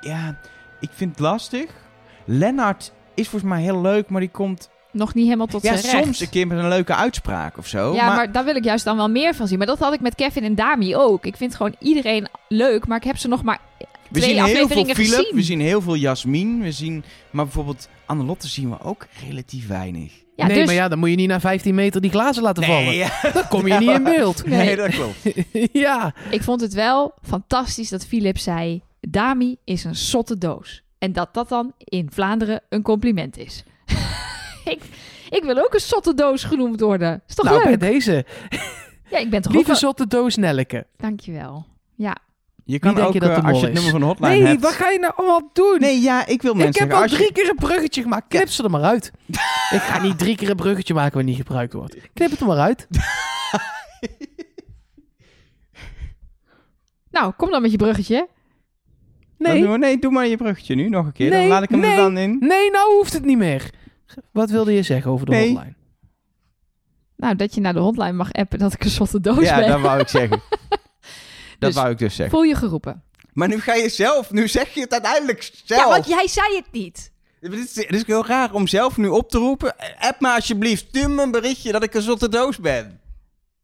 ja, 0.00 0.34
ik 0.80 0.90
vind 0.92 1.10
het 1.10 1.20
lastig. 1.20 1.70
Lennart 2.24 2.92
is 3.14 3.28
volgens 3.28 3.50
mij 3.52 3.62
heel 3.62 3.80
leuk, 3.80 4.08
maar 4.08 4.20
die 4.20 4.30
komt 4.30 4.70
nog 4.90 5.14
niet 5.14 5.24
helemaal 5.24 5.46
tot 5.46 5.62
ja, 5.62 5.76
zijn 5.76 5.92
recht. 5.92 6.04
soms 6.04 6.20
een 6.20 6.28
keer 6.28 6.46
met 6.46 6.58
een 6.58 6.68
leuke 6.68 6.94
uitspraak 6.94 7.58
of 7.58 7.66
zo. 7.66 7.94
Ja, 7.94 8.14
maar... 8.14 8.32
daar 8.32 8.44
wil 8.44 8.56
ik 8.56 8.64
juist 8.64 8.84
dan 8.84 8.96
wel 8.96 9.08
meer 9.08 9.34
van 9.34 9.48
zien. 9.48 9.58
Maar 9.58 9.66
dat 9.66 9.78
had 9.78 9.92
ik 9.92 10.00
met 10.00 10.14
Kevin 10.14 10.44
en 10.44 10.54
Dami 10.54 10.96
ook. 10.96 11.26
Ik 11.26 11.36
vind 11.36 11.54
gewoon 11.54 11.74
iedereen 11.78 12.28
leuk, 12.48 12.86
maar 12.86 12.96
ik 12.96 13.04
heb 13.04 13.16
ze 13.16 13.28
nog 13.28 13.42
maar 13.42 13.60
We 14.14 14.20
twee 14.20 14.34
zien 14.34 14.44
heel 14.44 14.68
veel 14.68 14.84
Philip, 14.84 14.96
gezien. 14.96 15.30
we 15.34 15.42
zien 15.42 15.60
heel 15.60 15.80
veel 15.80 15.96
Jasmin, 15.96 16.60
we 16.60 16.72
zien, 16.72 17.04
maar 17.30 17.44
bijvoorbeeld 17.44 17.88
Annelotte 18.06 18.48
zien 18.48 18.70
we 18.70 18.80
ook 18.80 19.06
relatief 19.28 19.66
weinig. 19.66 20.12
Ja, 20.36 20.46
nee, 20.46 20.56
dus, 20.56 20.66
maar 20.66 20.74
ja, 20.74 20.88
dan 20.88 20.98
moet 20.98 21.08
je 21.10 21.16
niet 21.16 21.28
na 21.28 21.40
15 21.40 21.74
meter 21.74 22.00
die 22.00 22.10
glazen 22.10 22.42
laten 22.42 22.64
vallen. 22.64 22.94
ja. 22.94 23.10
Dan 23.34 23.48
kom 23.48 23.66
je 23.66 23.74
niet 23.78 23.90
in 23.90 24.02
beeld. 24.16 24.46
Nee, 24.46 24.66
Nee. 24.66 24.76
dat 24.76 24.90
klopt. 24.90 25.16
ja. 25.86 26.14
ik 26.30 26.42
vond 26.42 26.60
het 26.60 26.72
wel 26.74 27.14
fantastisch 27.22 27.88
dat 27.88 28.06
Philip 28.06 28.38
zei... 28.38 28.82
Dami 29.00 29.56
is 29.64 29.84
een 29.84 29.94
zotte 29.96 30.38
doos. 30.38 30.82
En 30.98 31.12
dat 31.12 31.34
dat 31.34 31.48
dan 31.48 31.72
in 31.78 32.08
Vlaanderen 32.12 32.60
een 32.68 32.82
compliment 32.82 33.38
is. 33.38 33.64
ik, 34.64 34.80
ik 35.30 35.42
wil 35.44 35.56
ook 35.64 35.74
een 35.74 35.80
zotte 35.80 36.14
doos 36.14 36.44
genoemd 36.44 36.80
worden. 36.80 37.22
Is 37.28 37.34
toch 37.34 37.44
Nou, 37.44 37.58
bij 37.62 37.70
leuk? 37.70 37.80
deze. 37.80 38.24
Ja, 39.10 39.18
ik 39.18 39.30
ben 39.30 39.40
toch 39.42 39.50
ook 39.50 39.56
Lieve 39.56 39.70
wel... 39.70 39.78
zotte 39.78 40.06
doos 40.06 40.36
Nelke. 40.36 40.86
Dankjewel. 40.96 41.66
Ja, 41.96 42.16
Je 42.66 42.78
kan 42.78 42.94
denk 42.94 43.06
ook, 43.06 43.12
je 43.12 43.20
dat 43.20 43.28
eh, 43.30 43.36
de 43.36 43.42
als 43.48 43.58
je 43.60 43.64
het 43.64 43.74
nummer 43.74 43.90
van 43.92 44.00
de 44.00 44.06
hotline 44.06 44.28
Nee, 44.34 44.42
hebt... 44.46 44.62
wat 44.62 44.72
ga 44.72 44.88
je 44.90 44.98
nou 44.98 45.12
allemaal 45.16 45.50
doen? 45.52 45.76
Nee, 45.80 46.00
ja, 46.00 46.26
ik 46.26 46.42
wil 46.42 46.50
ik 46.52 46.56
mensen 46.56 46.82
heb 46.82 46.90
zeggen, 46.92 47.08
al 47.08 47.10
je- 47.10 47.16
drie 47.16 47.32
keer 47.32 47.48
een 47.50 47.56
bruggetje 47.56 48.02
gemaakt. 48.02 48.28
Knip 48.28 48.48
ze 48.48 48.62
er 48.64 48.70
maar 48.70 48.82
uit. 48.82 49.10
ik 49.76 49.80
ga 49.80 50.02
niet 50.02 50.18
drie 50.18 50.36
keer 50.36 50.50
een 50.50 50.56
bruggetje 50.56 50.94
maken 50.94 51.14
waar 51.14 51.24
niet 51.24 51.36
gebruikt 51.36 51.72
wordt. 51.72 51.96
Knip 52.14 52.30
het 52.30 52.40
er 52.40 52.46
maar 52.46 52.58
uit. 52.58 52.86
nou, 57.10 57.32
kom 57.36 57.50
dan 57.50 57.62
met 57.62 57.70
je 57.70 57.76
bruggetje. 57.76 58.28
Nee, 59.38 59.62
Dan- 59.62 59.80
nee, 59.80 59.98
doe 59.98 60.12
maar 60.12 60.26
je 60.26 60.36
bruggetje 60.36 60.74
nu 60.74 60.88
nog 60.88 61.06
een 61.06 61.12
keer. 61.12 61.30
Nee, 61.30 61.40
dan 61.40 61.48
laat 61.48 61.62
ik 61.62 61.68
hem 61.68 61.80
nee. 61.80 61.90
er 61.90 61.96
dan 61.96 62.16
in. 62.18 62.36
nee, 62.40 62.70
nou 62.70 62.94
hoeft 62.96 63.12
het 63.12 63.24
niet 63.24 63.38
meer. 63.38 63.70
Wat 64.32 64.50
wilde 64.50 64.72
je 64.72 64.82
zeggen 64.82 65.10
over 65.10 65.26
de 65.26 65.32
Nee. 65.32 65.48
hotline? 65.52 65.74
Nou, 67.16 67.36
dat 67.36 67.54
je 67.54 67.60
naar 67.60 67.72
de 67.72 67.78
hotline 67.80 68.12
mag 68.12 68.32
appen 68.32 68.58
dat 68.58 68.72
ik 68.72 68.84
een 68.84 68.90
zotte 68.90 69.20
doos 69.20 69.44
Ja, 69.44 69.58
ben. 69.58 69.68
dat 69.68 69.80
wou 69.80 70.00
ik 70.00 70.08
zeggen. 70.18 70.40
Dat 71.58 71.70
Dus- 71.72 71.74
wou 71.74 71.90
ik 71.90 71.98
dus 71.98 72.14
zeggen. 72.14 72.36
Voel 72.38 72.46
je 72.48 72.54
geroepen. 72.54 73.02
Maar 73.32 73.48
nu 73.48 73.60
ga 73.60 73.74
je 73.74 73.88
zelf, 73.88 74.30
nu 74.30 74.48
zeg 74.48 74.74
je 74.74 74.80
het 74.80 74.92
uiteindelijk 74.92 75.50
zelf. 75.64 75.80
Ja, 75.82 75.88
want 75.88 76.06
jij 76.06 76.28
zei 76.28 76.56
het 76.56 76.66
niet. 76.72 77.12
Het 77.40 77.52
is, 77.52 77.76
het 77.76 77.94
is 77.94 78.06
heel 78.06 78.26
raar 78.26 78.52
om 78.52 78.66
zelf 78.66 78.96
nu 78.96 79.06
op 79.08 79.30
te 79.30 79.38
roepen. 79.38 79.74
App 79.98 80.20
me 80.20 80.28
alsjeblieft, 80.34 80.86
stuur 80.88 81.10
me 81.10 81.22
een 81.22 81.30
berichtje 81.30 81.72
dat 81.72 81.82
ik 81.82 81.94
een 81.94 82.02
zotte 82.02 82.28
doos 82.28 82.58
ben. 82.58 83.00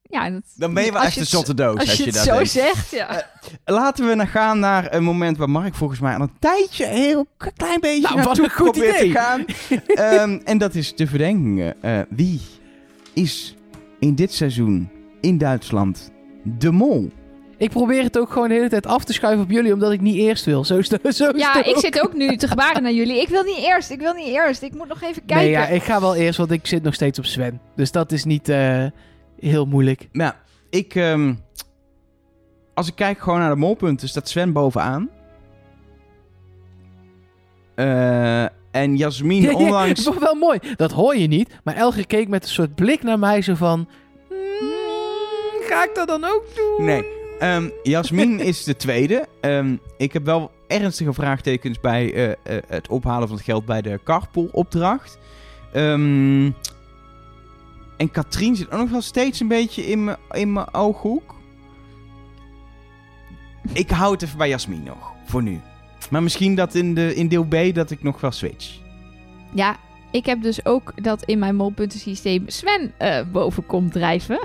Ja, 0.02 0.30
dat, 0.30 0.42
Dan 0.54 0.74
ben 0.74 0.84
je 0.84 0.92
wel 0.92 1.02
echt 1.02 1.16
een 1.16 1.26
zotte 1.26 1.54
doos 1.54 1.78
als, 1.78 1.88
Als 1.88 1.96
je 1.98 2.12
dat 2.12 2.24
zo 2.24 2.34
denkt. 2.34 2.50
zegt, 2.50 2.90
ja. 2.90 3.26
Laten 3.64 4.08
we 4.08 4.16
dan 4.16 4.26
gaan 4.28 4.58
naar 4.58 4.94
een 4.94 5.02
moment 5.02 5.36
waar 5.36 5.50
Mark 5.50 5.74
volgens 5.74 6.00
mij 6.00 6.14
al 6.14 6.20
een 6.20 6.38
tijdje 6.38 6.86
heel 6.86 7.26
klein 7.36 7.80
beetje 7.80 8.00
Nou, 8.02 8.14
wat 8.14 8.24
naartoe 8.24 8.44
een 8.44 8.50
goed 8.50 8.70
probeert 8.70 8.96
idee. 9.00 9.12
te 9.12 9.18
gaan. 9.18 9.44
Ehm, 9.86 10.40
en 10.44 10.58
dat 10.58 10.74
is 10.74 10.94
de 10.96 11.06
verdenkingen. 11.06 11.82
Eh, 11.82 12.00
wie 12.08 12.40
is 13.14 13.54
in 14.00 14.14
dit 14.14 14.32
seizoen 14.32 14.90
in 15.20 15.38
Duitsland 15.38 16.10
de 16.44 16.70
mol? 16.70 17.10
Ik 17.60 17.70
probeer 17.70 18.02
het 18.02 18.18
ook 18.18 18.32
gewoon 18.32 18.48
de 18.48 18.54
hele 18.54 18.68
tijd 18.68 18.86
af 18.86 19.04
te 19.04 19.12
schuiven 19.12 19.44
op 19.44 19.50
jullie, 19.50 19.72
omdat 19.72 19.92
ik 19.92 20.00
niet 20.00 20.16
eerst 20.16 20.44
wil. 20.44 20.64
Zo 20.64 20.76
is 20.78 20.90
het, 20.90 21.14
zo 21.16 21.30
is 21.30 21.40
Ja, 21.40 21.64
ik 21.64 21.76
zit 21.76 22.02
ook 22.02 22.14
nu 22.14 22.36
te 22.36 22.48
gebaren 22.48 22.82
naar 22.82 22.92
jullie. 22.92 23.20
Ik 23.20 23.28
wil 23.28 23.42
niet 23.42 23.58
eerst, 23.58 23.90
ik 23.90 23.98
wil 24.00 24.12
niet 24.12 24.26
eerst. 24.26 24.62
Ik 24.62 24.74
moet 24.74 24.88
nog 24.88 25.02
even 25.02 25.24
kijken. 25.24 25.36
Nee, 25.44 25.50
ja, 25.50 25.66
ik 25.66 25.82
ga 25.82 26.00
wel 26.00 26.14
eerst, 26.14 26.38
want 26.38 26.50
ik 26.50 26.66
zit 26.66 26.82
nog 26.82 26.94
steeds 26.94 27.18
op 27.18 27.24
Sven. 27.24 27.60
Dus 27.76 27.92
dat 27.92 28.12
is 28.12 28.24
niet 28.24 28.48
eh, 28.48 28.84
heel 29.40 29.66
moeilijk. 29.66 30.08
Nou, 30.12 30.32
ik... 30.70 30.94
ehm, 30.94 31.34
als 32.74 32.88
ik 32.88 32.94
kijk 32.94 33.18
gewoon 33.20 33.38
naar 33.38 33.50
de 33.50 33.56
molpunten, 33.56 34.08
staat 34.08 34.28
Sven 34.28 34.52
bovenaan. 34.52 35.08
Eh, 37.74 38.42
en 38.70 38.96
Jasmin, 38.96 39.42
Ja, 39.42 39.50
ja, 39.50 39.56
ondanks... 39.56 40.04
dat 40.04 40.14
is 40.14 40.20
wel 40.28 40.34
mooi. 40.34 40.58
Dat 40.76 40.90
hoor 40.92 41.16
je 41.16 41.26
niet. 41.26 41.50
Maar 41.64 41.74
Elger 41.74 42.06
keek 42.06 42.28
met 42.28 42.42
een 42.42 42.48
soort 42.48 42.74
blik 42.74 43.02
naar 43.02 43.18
mij 43.18 43.42
zo 43.42 43.54
van... 43.54 43.88
"Hmm, 44.28 44.38
ga 45.60 45.84
ik 45.84 45.90
dat 45.94 46.08
dan 46.08 46.24
ook 46.24 46.44
doen? 46.56 46.84
Nee. 46.86 47.18
Ehm 47.40 47.68
Jasmin 47.82 48.40
is 48.50 48.64
de 48.64 48.76
tweede. 48.76 49.26
Ehm, 49.40 49.76
ik 49.96 50.12
heb 50.12 50.24
wel 50.24 50.50
ernstige 50.66 51.12
vraagtekens 51.12 51.80
bij 51.80 52.14
eh, 52.14 52.30
eh, 52.30 52.62
het 52.66 52.88
ophalen 52.88 53.28
van 53.28 53.36
het 53.36 53.46
geld 53.46 53.64
bij 53.64 53.82
de 53.82 54.00
carpool-opdracht. 54.04 55.18
Ehm, 55.72 56.50
en 57.96 58.10
Katrien 58.12 58.56
zit 58.56 58.70
ook 58.70 58.80
nog 58.80 58.90
wel 58.90 59.00
steeds 59.02 59.40
een 59.40 59.48
beetje 59.48 59.86
in 59.86 60.04
mijn- 60.04 60.16
in 60.30 60.52
mijn 60.52 60.74
ooghoek. 60.74 61.34
Ik 63.72 63.90
hou 63.90 64.12
het 64.12 64.22
even 64.22 64.38
bij 64.38 64.48
Jasmin 64.48 64.82
nog, 64.82 65.12
voor 65.24 65.42
nu. 65.42 65.60
Maar 66.10 66.22
misschien 66.22 66.54
dat 66.54 66.74
in, 66.74 66.94
de, 66.94 67.14
in 67.14 67.28
deel 67.28 67.44
B 67.44 67.74
dat 67.74 67.90
ik 67.90 68.02
nog 68.02 68.20
wel 68.20 68.30
switch. 68.30 68.78
Ja, 69.54 69.76
ik 70.10 70.26
heb 70.26 70.42
dus 70.42 70.64
ook 70.64 70.92
dat 71.02 71.22
in 71.24 71.38
mijn 71.38 71.56
molpuntensysteem 71.56 72.44
Sven 72.46 72.92
eh, 72.98 73.20
boven 73.32 73.66
komt 73.66 73.92
drijven. 73.92 74.40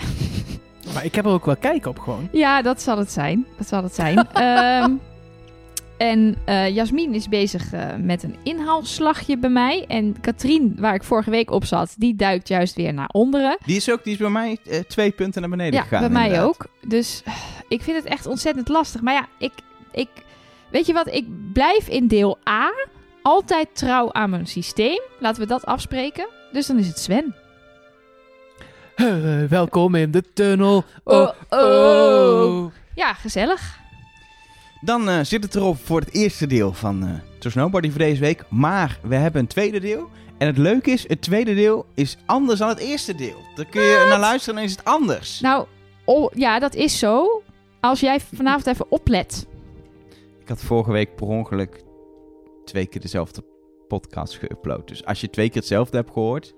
Maar 0.96 1.06
ik 1.06 1.16
heb 1.16 1.26
er 1.26 1.32
ook 1.32 1.46
wel 1.46 1.56
kijk 1.58 1.86
op 1.86 2.00
gewoon. 2.00 2.28
Ja, 2.32 2.62
dat 2.62 2.82
zal 2.82 2.98
het 2.98 3.12
zijn. 3.12 3.46
Dat 3.58 3.68
zal 3.68 3.84
het 3.84 3.96
zijn. 3.96 4.28
Ehm, 4.34 4.92
en 5.98 6.36
eh 6.46 6.70
Jasmin 6.76 7.14
is 7.14 7.30
bezig 7.30 7.74
eh, 7.74 7.96
met 8.00 8.24
een 8.24 8.36
inhaalslagje 8.44 9.38
bij 9.38 9.50
mij. 9.50 9.86
En 9.88 10.16
Katrien, 10.22 10.76
waar 10.80 10.94
ik 10.96 11.04
vorige 11.04 11.30
week 11.30 11.52
op 11.52 11.66
zat, 11.66 11.94
die 11.98 12.16
duikt 12.16 12.48
juist 12.48 12.76
weer 12.76 12.94
naar 12.94 13.10
onderen. 13.12 13.58
Die 13.66 13.76
is 13.76 13.92
ook 13.92 14.04
die 14.04 14.14
is 14.14 14.20
bij 14.20 14.30
mij 14.30 14.58
eh, 14.66 14.80
twee 14.80 15.12
punten 15.12 15.42
naar 15.42 15.50
beneden 15.50 15.74
Ja, 15.74 15.82
gegaan. 15.82 16.00
bij 16.00 16.10
mij 16.10 16.24
inderdaad. 16.26 16.48
ook. 16.48 16.66
Dus 16.88 17.24
ik 17.68 17.82
vind 17.82 17.98
het 17.98 18.06
echt 18.06 18.26
ontzettend 18.26 18.68
lastig. 18.68 19.02
Maar 19.02 19.14
ja, 19.14 19.28
ik, 19.38 19.52
ik, 19.92 20.10
weet 20.72 20.86
je 20.86 20.94
wat? 20.94 21.08
Ik 21.08 21.26
blijf 21.54 21.88
in 21.88 22.08
deel 22.08 22.38
A 22.50 22.72
altijd 23.22 23.68
trouw 23.74 24.14
aan 24.14 24.30
mijn 24.30 24.48
systeem. 24.48 25.02
Laten 25.20 25.42
we 25.42 25.48
dat 25.48 25.66
afspreken. 25.66 26.28
Dus 26.52 26.68
dan 26.68 26.78
is 26.78 26.88
het 26.88 27.00
Sven. 27.00 27.36
Eh, 28.96 29.44
welkom 29.44 29.96
in 29.96 30.12
de 30.12 30.24
tunnel. 30.34 30.84
Oh, 31.04 31.16
Oh, 31.18 31.30
oh. 31.50 32.64
oh. 32.64 32.72
Ja, 32.96 33.14
gezellig. 33.14 33.80
Dan 34.82 35.10
eh, 35.10 35.20
zit 35.22 35.44
het 35.44 35.56
erop 35.56 35.78
voor 35.78 36.00
het 36.00 36.14
eerste 36.14 36.48
deel 36.48 36.74
van 36.74 37.04
uh, 37.04 37.10
Trust 37.40 37.56
Nobody 37.56 37.90
voor 37.90 38.00
deze 38.00 38.22
week. 38.22 38.44
Maar 38.50 39.00
we 39.04 39.16
hebben 39.16 39.42
een 39.42 39.48
tweede 39.48 39.80
deel. 39.80 40.10
En 40.38 40.48
het 40.48 40.58
leuke 40.58 40.92
is, 40.92 41.08
het 41.08 41.22
tweede 41.22 41.56
deel 41.56 41.86
is 41.94 42.18
anders 42.26 42.60
dan 42.60 42.70
het 42.70 42.80
eerste 42.80 43.16
deel. 43.16 43.38
Daar 43.56 43.66
kun 43.66 43.82
je 43.82 44.06
naar 44.10 44.20
luisteren 44.20 44.60
en 44.60 44.66
is 44.66 44.72
het 44.72 44.86
anders. 44.86 45.40
Nou, 45.40 45.66
oh, 46.06 46.32
ja, 46.34 46.60
dat 46.60 46.76
is 46.76 47.00
zo. 47.00 47.44
Als 47.82 48.00
jij 48.00 48.20
vanavond 48.20 48.68
even 48.68 48.92
oplet. 48.92 49.48
Ik 50.40 50.48
had 50.48 50.62
vorige 50.62 50.92
week 50.92 51.16
per 51.16 51.28
ongeluk 51.28 51.84
twee 52.66 52.86
keer 52.86 53.02
dezelfde 53.02 53.44
podcast 53.88 54.40
geüpload. 54.40 54.86
Dus 54.86 55.06
als 55.06 55.22
je 55.22 55.30
twee 55.30 55.48
keer 55.50 55.58
hetzelfde 55.62 55.98
hebt 55.98 56.12
gehoord... 56.12 56.54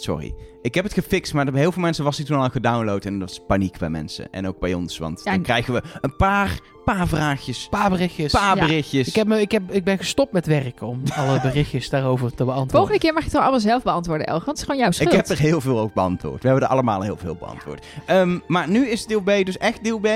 Sorry. 0.00 0.34
Ik 0.62 0.74
heb 0.74 0.84
het 0.84 0.92
gefixt, 0.92 1.34
maar 1.34 1.44
bij 1.44 1.60
heel 1.60 1.72
veel 1.72 1.82
mensen 1.82 2.04
was 2.04 2.16
hij 2.16 2.26
toen 2.26 2.38
al 2.40 2.48
gedownload. 2.50 3.04
En 3.04 3.18
dat 3.18 3.28
was 3.28 3.40
paniek 3.46 3.78
bij 3.78 3.90
mensen. 3.90 4.32
En 4.32 4.46
ook 4.46 4.58
bij 4.58 4.74
ons. 4.74 4.98
Want 4.98 5.20
Ja, 5.24 5.32
dan 5.32 5.42
krijgen 5.42 5.74
we 5.74 5.82
een 6.00 6.16
paar, 6.16 6.60
paar 6.84 7.08
vraagjes, 7.08 7.66
Paar 7.70 7.90
berichtjes. 7.90 8.32
paar 8.32 8.56
Ja. 8.56 8.66
berichtjes. 8.66 9.08
Ik, 9.08 9.14
heb 9.14 9.26
me, 9.26 9.40
ik, 9.40 9.50
heb, 9.50 9.72
ik 9.72 9.84
ben 9.84 9.98
gestopt 9.98 10.32
met 10.32 10.46
werken 10.46 10.86
om 10.86 11.02
alle 11.16 11.40
berichtjes 11.50 11.88
daarover 11.90 12.28
te 12.30 12.36
beantwoorden. 12.44 12.70
Volgende 12.76 12.98
keer 12.98 13.12
mag 13.12 13.18
je 13.18 13.24
het 13.28 13.32
wel 13.32 13.42
allemaal 13.42 13.60
zelf 13.60 13.82
beantwoorden, 13.82 14.26
Elge. 14.26 14.44
Want 14.44 14.58
het 14.58 14.58
is 14.58 14.64
gewoon 14.64 14.80
jouw 14.80 14.90
schuld. 14.90 15.10
Ik 15.10 15.16
heb 15.16 15.28
er 15.28 15.38
heel 15.38 15.60
veel 15.60 15.78
ook 15.78 15.94
beantwoord. 15.94 16.42
We 16.42 16.48
hebben 16.48 16.66
er 16.66 16.72
allemaal 16.72 17.02
heel 17.02 17.16
veel 17.16 17.34
beantwoord. 17.34 17.86
Ehm, 18.06 18.38
maar 18.46 18.68
nu 18.68 18.88
is 18.88 19.06
deel 19.06 19.20
B 19.22 19.26
dus 19.44 19.58
echt 19.58 19.84
deel 19.84 19.98
B. 19.98 20.08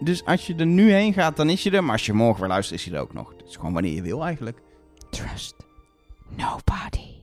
Dus 0.00 0.24
als 0.24 0.46
je 0.46 0.54
er 0.54 0.66
nu 0.66 0.92
heen 0.92 1.12
gaat, 1.12 1.36
dan 1.36 1.50
is 1.50 1.62
je 1.62 1.70
er. 1.70 1.82
Maar 1.84 1.92
als 1.92 2.06
je 2.06 2.12
morgen 2.12 2.40
weer 2.40 2.48
luistert, 2.50 2.78
is 2.80 2.86
hij 2.86 2.94
er 2.94 3.00
ook 3.00 3.12
nog. 3.12 3.28
Het 3.38 3.48
is 3.48 3.56
gewoon 3.56 3.72
wanneer 3.72 3.92
je 3.94 4.02
wil 4.02 4.24
eigenlijk. 4.24 4.58
Trust 5.10 5.54
nobody. 6.36 7.16